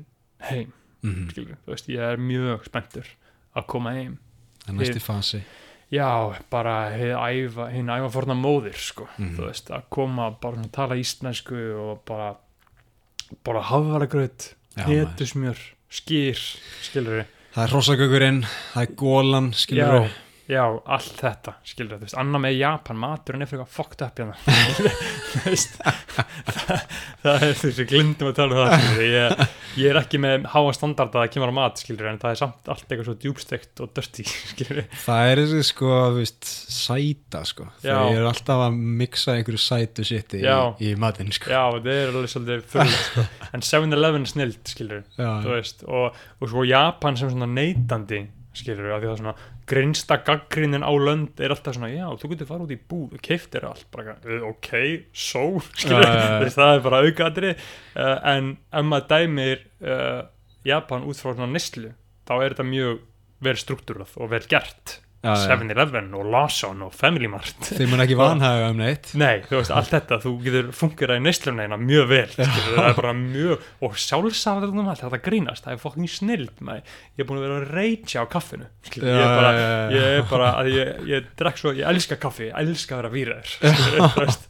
heim 0.49 0.73
Mhm. 0.99 1.29
skilur, 1.31 1.55
þú 1.63 1.71
veist, 1.71 1.85
ég 1.87 2.01
er 2.03 2.17
mjög 2.19 2.65
spenntur 2.67 3.07
að 3.55 3.65
koma 3.71 3.93
heim. 3.95 4.17
Það 4.65 4.73
er 4.73 4.77
næsti 4.81 4.99
fasi. 4.99 5.39
Já, 5.95 6.35
bara 6.51 6.73
hinn 6.91 7.87
æfa, 7.87 8.09
forna 8.11 8.35
móðir 8.35 8.75
sko, 8.75 9.07
Mhm. 9.17 9.29
þú 9.37 9.45
veist, 9.47 9.71
að 9.71 9.85
koma 9.89 10.25
bara 10.41 10.57
að 10.57 10.71
tala 10.75 10.95
íslensku 10.99 11.55
og 11.79 12.03
bara 12.05 12.35
bara 13.45 13.61
maður. 14.77 14.87
hetusmjör, 14.87 15.59
skýr 15.89 16.39
skilur 16.85 17.25
Það 17.49 17.63
er 17.63 17.71
hrossagögurinn, 17.73 18.43
það 18.73 18.83
er 18.85 18.91
gólan 18.99 19.47
skilur 19.57 19.95
já, 20.05 20.09
já, 20.49 20.63
allt 20.65 21.19
þetta 21.19 21.53
skilur 21.67 21.99
þú 21.99 22.07
veist, 22.07 22.17
annað 22.17 22.41
með 22.45 22.55
Japan, 22.57 23.03
er 23.05 23.21
fyrir 23.23 23.43
eitthvað 23.45 23.73
fucked 23.75 24.03
up 24.05 24.19
hérna. 24.19 24.37
Þú 25.29 25.43
veist, 25.45 25.75
það, 27.21 27.27
er 27.33 27.59
þessi 27.59 27.85
glindum 27.89 28.31
að 28.31 28.39
tala 28.39 28.55
um 28.55 28.61
það 28.63 28.85
skilur 28.85 29.05
ég, 29.13 29.43
ég 29.83 29.91
er 29.91 29.99
ekki 30.01 30.21
með 30.23 30.47
háa 30.49 30.73
standard 30.73 31.17
að 31.21 31.27
kemur 31.35 31.53
á 31.53 31.55
mat 31.59 31.83
skilur 31.83 32.09
en 32.09 32.17
það 32.21 32.33
er 32.33 32.39
samt 32.41 32.71
allt 32.73 32.85
eitthvað 32.87 33.09
svo 33.11 33.15
djúbstegt 33.21 33.83
og 33.85 33.93
dirty 33.99 34.25
skilur 34.29 34.81
Það 35.03 35.33
er 35.33 35.43
þessi 35.43 35.67
sko, 35.69 35.93
þú 36.15 36.23
veist, 36.23 36.49
sæta 36.79 37.43
sko. 37.49 37.69
Það 37.83 38.15
er 38.15 38.27
alltaf 38.31 38.65
að 38.65 38.81
mixa 39.03 39.37
einhverju 39.37 39.61
sætu 39.61 40.07
shiti 40.07 40.41
í, 40.41 40.57
í 40.89 40.95
matinn 40.99 41.29
sko. 41.35 41.53
Já, 41.53 41.61
það 41.77 41.93
er 41.93 42.11
alveg 42.15 42.33
svolítið 42.33 42.65
fyrir 42.73 42.97
sko. 42.97 43.27
en 43.53 43.67
7-Eleven 43.69 44.25
er 44.25 44.33
snild 44.33 44.73
skilur 44.73 45.05
Já, 45.13 45.31
þú 45.45 45.53
veist, 45.53 45.85
og, 45.85 46.19
og 46.39 46.53
svo 46.55 46.65
Japan 46.65 47.19
sem 47.19 47.29
svona 47.29 47.49
neytandi 47.53 48.25
skilur 48.57 48.89
að 48.95 49.03
því 49.03 49.09
að 49.11 49.19
svona 49.19 49.33
grinsta 49.69 50.17
gaggrinin 50.25 50.85
á 50.85 50.91
lönd 50.97 51.41
er 51.43 51.53
alltaf 51.53 51.75
svona, 51.77 51.91
já, 51.93 52.07
þú 52.19 52.31
getur 52.33 52.49
fara 52.49 52.65
út 52.65 52.73
í 52.73 52.79
búð 52.89 53.13
og 53.17 53.21
keiftir 53.25 53.67
allt, 53.69 53.85
bara, 53.93 54.15
"Uh, 54.25 54.47
ok, 54.49 54.71
so. 55.13 55.43
Skilur, 55.79 56.07
veist, 56.43 56.57
það 56.57 56.73
er 56.75 56.83
bara 56.87 57.03
aukaðri 57.05 57.51
uh, 57.55 58.17
en 58.33 58.55
ef 58.73 58.87
maður 58.89 59.07
dæmir 59.13 59.61
uh, 59.85 60.23
Japan 60.65 61.05
út 61.07 61.21
frá 61.21 61.33
svona 61.35 61.51
nýslu 61.53 61.93
þá 62.27 62.33
er 62.39 62.55
þetta 62.55 62.67
mjög 62.71 62.99
vel 63.45 63.55
struktúrað 63.55 64.17
og 64.19 64.33
vel 64.33 64.43
gert. 64.51 64.99
7-Eleven 65.19 66.13
og 66.15 66.27
Lawson 66.31 66.85
og 66.85 66.93
Family 66.95 67.27
Mart. 67.31 67.57
Þeir 67.67 67.89
mun 67.91 68.03
ekki 68.05 68.15
vanhaga 68.21 68.69
um 68.71 68.79
neitt. 68.79 69.11
Nei, 69.19 69.41
þú 69.43 69.57
veist, 69.57 69.73
allt 69.75 69.91
þetta, 69.91 70.19
þú 70.23 70.33
getur 70.45 70.69
fungerað 70.75 71.19
í 71.19 71.23
neysluneina 71.25 71.79
mjög 71.81 72.07
vel, 72.13 72.29
það 72.37 72.79
er 72.85 72.97
bara 73.01 73.13
mjög, 73.19 73.67
og 73.83 73.99
sjálfsafðum 74.05 74.81
allt, 74.85 75.03
þetta 75.03 75.21
grínast, 75.27 75.67
það 75.67 75.75
er 75.75 75.83
fokkin 75.83 76.09
snild, 76.15 76.63
ég 76.63 77.23
er 77.25 77.27
búin 77.27 77.41
að 77.41 77.45
vera 77.47 77.59
að 77.59 77.69
reykja 77.75 78.23
á 78.23 78.25
kaffinu, 78.31 78.71
ég 78.95 79.07
er 79.11 79.35
bara, 79.35 79.53
ég 79.91 80.09
er 80.21 80.27
bara, 80.31 80.51
að 80.63 80.73
ég, 80.77 80.91
ég 81.11 81.31
drekk 81.39 81.59
svo, 81.61 81.75
ég 81.75 81.91
elska 81.91 82.19
kaffi, 82.21 82.47
ég 82.53 82.59
elska 82.63 83.01
að 83.01 83.09
vera 83.19 83.39
skilur, 83.49 84.13
þú 84.15 84.23
veist, 84.23 84.47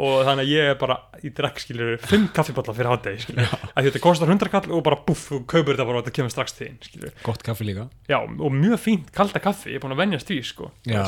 og 0.00 0.22
þannig 0.26 0.46
að 0.46 0.52
ég 0.54 0.68
er 0.72 0.76
bara, 0.80 0.96
ég 1.20 1.34
drekk, 1.36 1.60
skilur, 1.62 1.96
fimm 2.08 2.28
kaffiballa 2.34 2.74
fyrir 2.76 2.90
hátegi, 2.92 3.24
skilur, 3.26 3.54
að 3.74 3.88
þetta 3.88 4.02
kostar 4.04 4.30
hundra 4.32 4.52
kall 4.52 4.70
og 4.76 4.84
bara 4.86 4.98
buff, 5.06 5.26
þú 5.28 5.40
kaupir 5.50 5.74
þetta 5.74 5.86
bara 5.88 6.00
og 6.00 6.06
þetta 6.06 6.14
kemur 6.18 6.34
strax 6.34 6.56
til 6.56 6.68
þín, 6.68 6.78
skilur, 6.88 7.16
Gott 7.26 7.44
kaffi 7.46 7.66
líka. 7.68 7.88
Já, 8.10 8.18
og 8.22 8.54
mjög 8.56 8.80
fínt 8.84 9.10
kalda 9.16 9.42
kaffi, 9.44 9.74
ég 9.74 9.80
er 9.80 9.84
búin 9.84 9.96
að 9.96 10.02
venjast 10.04 10.30
því, 10.30 10.38
sko, 10.50 10.70
Já, 10.88 11.02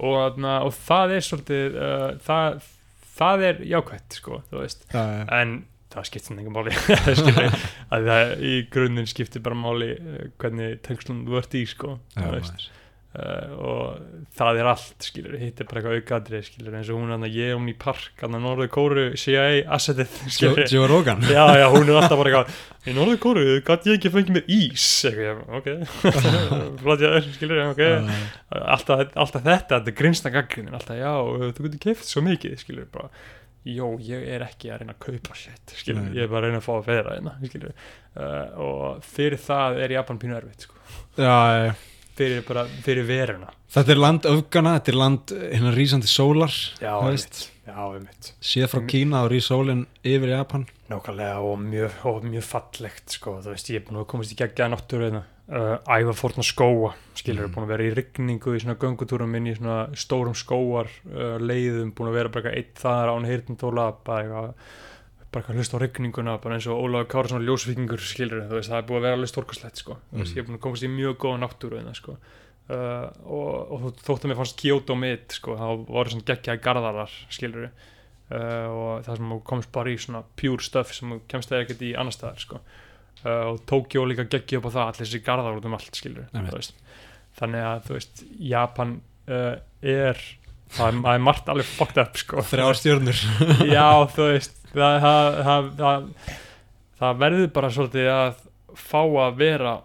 og, 0.00 0.16
þarna, 0.18 0.56
og 0.66 0.74
það 0.80 1.14
er 1.18 1.28
svolítið 1.28 1.78
uh, 1.78 2.08
það, 2.26 2.66
það 3.20 3.46
er 3.50 3.62
jákvætt 3.74 4.18
sko, 4.20 4.42
þú 4.50 4.62
veist, 4.64 4.86
já, 4.90 5.02
já. 5.04 5.24
en 5.40 5.56
það 5.94 6.08
skiptir 6.10 6.32
sem 6.32 6.38
engum 6.42 6.56
máli 6.58 6.72
skilur, 7.20 7.58
að 7.94 8.08
það 8.10 8.32
í 8.50 8.54
grunninn 8.74 9.10
skiptir 9.10 9.44
bara 9.44 9.58
máli 9.58 9.92
uh, 9.94 10.24
hvernig 10.42 10.80
tengslum 10.86 11.22
þú 11.28 11.38
ert 11.38 11.54
í 11.54 11.62
sko, 11.70 11.98
Já, 12.16 12.24
þú 12.24 12.32
veist, 12.34 12.56
maður. 12.56 12.72
Uh, 13.14 13.54
og 13.54 14.28
það 14.34 14.60
er 14.60 14.68
allt 14.72 15.06
skilur, 15.06 15.36
hitt 15.38 15.60
er 15.62 15.68
bara 15.70 15.80
eitthvað 15.80 15.98
aukaðri 16.00 16.40
skilur, 16.46 16.76
eins 16.78 16.90
og 16.90 16.98
hún 16.98 17.12
hann 17.14 17.26
að 17.26 17.36
ég 17.38 17.52
um 17.54 17.68
í 17.70 17.74
park 17.78 18.22
hann 18.24 18.34
að 18.34 18.42
Norður 18.46 18.70
Kóru 18.74 19.04
CIA 19.20 19.44
assetið 19.76 20.16
skilur, 20.34 20.64
Joe 20.70 20.88
Rogan 20.90 21.22
já 21.28 21.44
já 21.60 21.66
hún 21.70 21.86
er 21.86 22.00
alltaf 22.00 22.18
bara 22.18 22.32
eitthvað 22.32 22.90
í 22.90 22.96
Norður 22.96 23.20
Kóru 23.22 23.44
gæti 23.64 23.92
ég 23.92 24.00
ekki 24.00 24.12
fengið 24.14 24.38
mér 24.38 24.50
ís? 24.56 24.88
Eitthvað, 25.08 25.46
ok. 25.60 25.70
Er, 27.14 27.30
skilur, 27.36 27.60
ok. 27.70 27.80
Já, 27.80 28.02
alltaf, 28.74 29.06
alltaf 29.12 29.42
þetta, 29.44 29.78
þetta 29.78 29.90
er 29.92 29.96
grinsta 29.98 30.30
gaggrinin 30.34 30.76
alltaf, 30.76 30.98
já, 30.98 31.12
þú 31.56 31.66
getur 31.68 31.80
keift 31.86 32.08
svo 32.08 32.22
mikið 32.24 32.58
skilur, 32.60 32.90
bara, 32.92 33.08
jó, 33.68 33.88
ég 34.04 34.26
er 34.34 34.44
ekki 34.46 34.70
að 34.72 34.82
reyna 34.82 34.94
að 34.96 35.02
kaupa 35.06 35.38
shit, 35.38 35.74
skilur, 35.78 36.04
Nei. 36.08 36.18
ég 36.18 36.26
er 36.26 36.32
bara 36.32 36.48
að 36.48 36.52
reyna 36.52 36.60
að 36.60 36.66
fá 36.66 36.74
að 36.76 36.86
feðra 36.90 37.16
hérna, 37.16 37.34
skilur 37.48 37.72
uh, 37.72 38.62
og 38.66 39.08
fyrir 39.14 39.40
það 39.40 39.82
er 39.86 39.96
Japan 39.98 40.20
pínu 40.22 40.38
erfitt, 40.38 40.66
sko. 40.68 40.80
Já, 41.16 41.34
já. 41.68 41.74
Fyrir 42.18 42.44
bara, 42.46 42.64
fyrir 42.84 43.06
veruna. 43.08 43.50
Þetta 43.74 43.92
er 43.94 44.00
land 44.00 44.28
öfgana, 44.30 44.76
þetta 44.78 44.92
er 44.92 44.98
land 45.00 45.34
hérna 45.40 45.72
rísandi 45.74 46.06
sólar 46.10 46.54
já, 46.80 46.92
einmitt, 46.94 48.32
Séð 48.44 48.68
frá 48.70 48.82
Kína 48.86 49.22
og 49.24 49.30
rís 49.32 49.48
sólin 49.50 49.86
yfir 50.04 50.30
Japan. 50.34 50.66
Nákvæmlega 50.90 51.38
og 51.40 51.58
mjög, 51.64 51.94
og 52.06 52.26
mjög 52.28 52.44
fallegt 52.44 53.14
sko, 53.16 53.38
þú 53.42 53.54
veist, 53.54 53.70
ég 53.72 53.80
er 53.80 53.86
búin 53.88 54.02
að 54.02 54.08
komast 54.12 54.34
í 54.34 54.36
geggjaða 54.38 54.74
náttúru 54.76 55.06
hérna, 55.08 55.22
uh, 55.48 55.76
æfa 55.96 56.14
fórna 56.18 56.44
skóa 56.44 56.92
skilur, 57.16 57.48
Mm. 57.48 57.54
búin 57.54 57.64
að 57.64 57.72
vera 57.72 57.86
í 57.88 57.94
rigningu 57.96 58.54
í 58.54 58.60
svona 58.60 58.76
göngutúrum 58.78 59.34
inn 59.36 59.46
í 59.48 59.56
svona 59.56 59.88
stórum 59.96 60.34
skóar 60.36 60.86
uh, 61.08 61.38
leiðum, 61.40 61.94
búin 61.96 62.12
að 62.12 62.18
vera 62.20 62.28
bara 62.28 62.52
eitthvað 62.52 62.58
eitt 62.60 62.82
þar 62.84 63.14
án 63.16 63.28
hirtindóla, 63.32 63.88
bara 64.04 64.22
eitthvað 64.22 64.54
bara 65.34 65.42
eitthvað 65.42 65.58
hlust 65.58 65.74
á 65.74 65.78
rigninguna, 65.82 66.36
bara 66.42 66.54
eins 66.56 66.68
og 66.70 66.78
Ólafur 66.84 67.08
Kárason 67.10 67.42
ljósvíkingur, 67.44 68.00
skilur, 68.06 68.44
þú 68.48 68.58
veist, 68.60 68.70
það 68.70 68.78
er 68.80 68.86
búið 68.88 69.00
að 69.00 69.04
vera 69.08 69.16
alveg 69.18 69.30
stórkastlegt, 69.32 69.80
sko, 69.82 69.96
þú 70.12 70.20
veist, 70.22 70.30
Mm. 70.32 70.36
ég 70.38 70.42
er 70.44 70.46
búin 70.48 70.58
að 70.58 70.64
komast 70.68 70.86
í 70.86 70.90
mjög 70.94 71.16
góða 71.24 71.40
náttúru 71.42 71.78
hérna, 71.80 71.94
sko 71.98 72.14
uh, 72.14 73.08
og, 73.26 73.72
og 73.74 73.80
þó- 73.82 74.04
þótt 74.06 74.24
að 74.24 74.30
mér 74.30 74.38
fannst 74.40 74.56
Kyoto 74.62 74.94
mitt, 74.96 75.34
sko, 75.36 75.56
þá 75.58 75.66
voru 75.90 76.14
svona 76.14 76.28
geggjaði 76.30 76.62
garðarar, 76.64 77.10
skilur 77.34 77.66
uh, 77.66 78.68
og 78.70 79.04
það 79.04 79.16
sem 79.20 79.32
þú 79.34 79.40
komst 79.50 79.72
bara 79.74 79.90
í 79.92 79.98
svona 80.00 80.22
pure 80.40 80.62
stuff 80.64 80.94
sem 80.96 81.10
þú 81.12 81.18
kemst 81.28 81.52
eða 81.52 81.66
ekkert 81.66 81.82
í 81.84 81.90
annar 81.98 82.14
staðar 82.16 82.40
sko. 82.40 82.60
uh, 83.24 83.44
og 83.52 83.60
Tokyo 83.66 84.06
líka 84.08 84.24
geggi 84.30 84.56
upp 84.62 84.70
á 84.70 84.74
það 84.78 84.86
allir 84.86 85.02
þessi 85.04 85.22
garðar 85.26 85.58
út 85.60 85.66
um 85.68 85.74
allt 85.76 85.98
skilur 86.00 86.24
Einmitt. 86.32 86.72
þannig 87.36 87.66
að 87.68 87.84
þú 87.88 87.98
veist 87.98 88.24
Japan 88.38 88.96
uh, 89.28 89.56
er 89.82 90.24
það 90.74 90.86
er, 90.90 91.00
það 91.06 91.24
margt 91.28 91.50
alveg 91.54 91.70
fucked 91.70 92.00
up 92.02 92.20
sko. 92.20 92.44
Þrjá 92.50 92.68
stjörnur. 92.80 93.24
Já 93.76 93.88
þú 94.14 94.28
veist 94.32 94.56
það, 94.74 94.96
það, 95.04 95.40
það, 95.48 95.68
það, 95.82 96.08
það 97.02 97.20
verður 97.24 97.52
bara 97.58 97.74
svolítið 97.78 98.10
að 98.14 98.40
fá 98.84 99.00
að 99.02 99.36
vera 99.44 99.76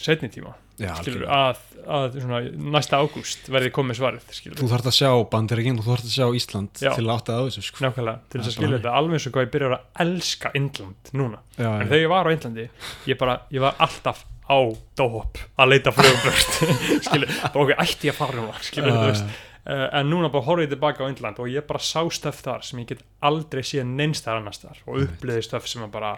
setni 0.00 0.30
tíma 0.32 0.56
Já, 0.80 0.94
skilur, 0.96 1.26
að, 1.28 1.58
að 1.92 2.14
svona, 2.22 2.38
næsta 2.72 2.98
ágúst 3.02 3.48
verði 3.52 3.68
komið 3.76 3.98
svarið 3.98 4.30
skilur, 4.32 4.56
Þú 4.62 4.68
þarft 4.70 4.88
að 4.88 4.94
sjá 4.96 5.10
bandaríkinn, 5.34 5.76
þú 5.76 5.90
þarft 5.90 6.06
að 6.08 6.14
sjá 6.14 6.36
Ísland 6.38 6.80
Já. 6.80 6.88
til 6.96 7.04
að 7.04 7.10
átta 7.18 7.34
að 7.36 7.48
þessu 7.50 7.64
sko. 7.66 7.82
nákvæmlega, 7.84 8.22
til 8.24 8.38
þess 8.40 8.46
Það 8.46 8.50
að 8.50 8.56
skilja 8.56 8.78
þetta 8.78 8.94
alveg 9.00 9.18
eins 9.18 9.26
og 9.28 9.34
hvað 9.34 9.44
ég 9.44 9.52
byrjar 9.56 9.74
að 9.76 10.00
elska 10.06 10.52
Indland 10.56 11.12
núna, 11.20 11.42
Já, 11.58 11.68
en 11.68 11.84
þegar 11.90 12.00
ég 12.00 12.12
var 12.14 12.24
á 12.24 12.32
Indlandi 12.32 12.66
ég 13.10 13.20
bara, 13.20 13.36
ég 13.52 13.64
var 13.66 13.84
alltaf 13.86 14.24
á 14.24 14.58
Dóhop 15.02 15.42
að 15.60 15.74
leita 15.74 15.92
flugumbröst 15.98 16.58
skilur, 17.10 17.36
okkur 17.52 17.76
ætti 17.76 18.08
ég 18.08 18.16
að 18.16 18.20
fara 18.22 18.40
núna 18.40 18.64
skilur, 18.64 18.96
þú 18.96 19.04
veist, 19.10 19.36
en 19.66 20.08
núna 20.10 20.30
bara 20.32 20.44
horfði 20.46 20.64
ég 20.68 20.70
tilbaka 20.74 21.04
á 21.04 21.10
Indland 21.12 21.38
og 21.42 21.48
ég 21.52 21.66
bara 21.68 21.78
sá 21.84 22.00
stöf 22.10 22.40
þar 22.42 22.62
sem 22.64 22.78
ég 22.80 22.86
get 22.94 23.02
aldrei 23.20 23.60
séð 23.62 23.84
neins 23.86 24.22
þar 24.24 24.40
annars 24.40 24.58
þar 24.62 24.78
og 24.86 25.02
upplýði 25.04 25.42
stöf 25.44 25.66
sem 25.68 25.82
að 25.84 25.90
bara 25.92 26.14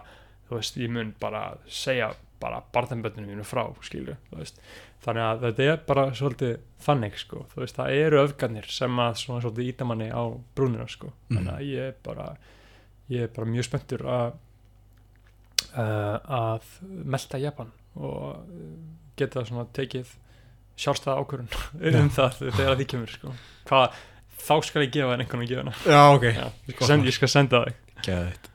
þú 0.49 0.59
veist, 0.61 0.77
ég 0.77 0.91
mun 0.91 1.15
bara 1.21 1.57
segja 1.67 2.13
bara 2.43 2.63
barðanböndinu 2.75 3.27
mínu 3.29 3.45
frá, 3.47 3.65
skilju 3.83 4.17
þannig 5.03 5.23
að 5.27 5.41
þetta 5.47 5.63
er 5.73 5.77
bara 5.87 6.05
svolítið 6.15 6.57
þannig, 6.83 7.19
sko, 7.19 7.45
þú 7.55 7.61
veist, 7.63 7.77
það 7.77 7.93
eru 8.07 8.21
öfgarnir 8.23 8.67
sem 8.71 8.99
að 9.03 9.15
svona 9.19 9.43
svolítið 9.43 9.69
íta 9.73 9.85
manni 9.87 10.09
á 10.11 10.23
brúnina, 10.55 10.89
sko, 10.91 11.13
Mhm. 11.31 11.37
þannig 11.39 11.53
að 11.55 11.67
ég 11.71 11.89
er 11.89 11.95
bara 12.03 12.37
ég 13.11 13.23
er 13.23 13.29
bara 13.35 13.47
mjög 13.47 13.65
spenntur 13.67 14.03
að 14.07 14.33
uh, 15.77 16.19
að 16.29 16.67
melta 17.05 17.39
Japan 17.43 17.71
og 17.97 18.47
geta 19.19 19.45
svona 19.45 19.67
tekið 19.77 20.15
sjálfstæða 20.81 21.17
ákvörun 21.21 21.51
um 22.03 22.13
það 22.17 22.39
þegar 22.43 22.79
því 22.81 22.89
kemur, 22.93 23.15
sko. 23.17 23.35
Hvað, 23.71 23.99
þá 24.43 24.55
skal 24.69 24.87
ég 24.87 24.95
gefa 24.97 25.15
þér 25.15 25.25
einhvern 25.25 25.47
að 25.47 25.53
gefa 25.53 25.65
hana. 25.65 25.75
Já, 25.87 26.03
ok. 26.17 26.29
Já, 26.33 26.47
ég, 26.73 27.09
ég 27.09 27.19
skal 27.19 27.33
senda 27.33 27.65
Geðveikt. 28.03 28.53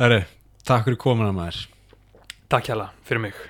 Herri, 0.00 0.20
takk 0.64 0.86
fyrir 0.88 1.00
komuna 1.02 1.32
maður. 1.36 1.64
Takk 2.50 2.70
hjá 2.70 2.76
fyrir 3.06 3.26
mig 3.28 3.42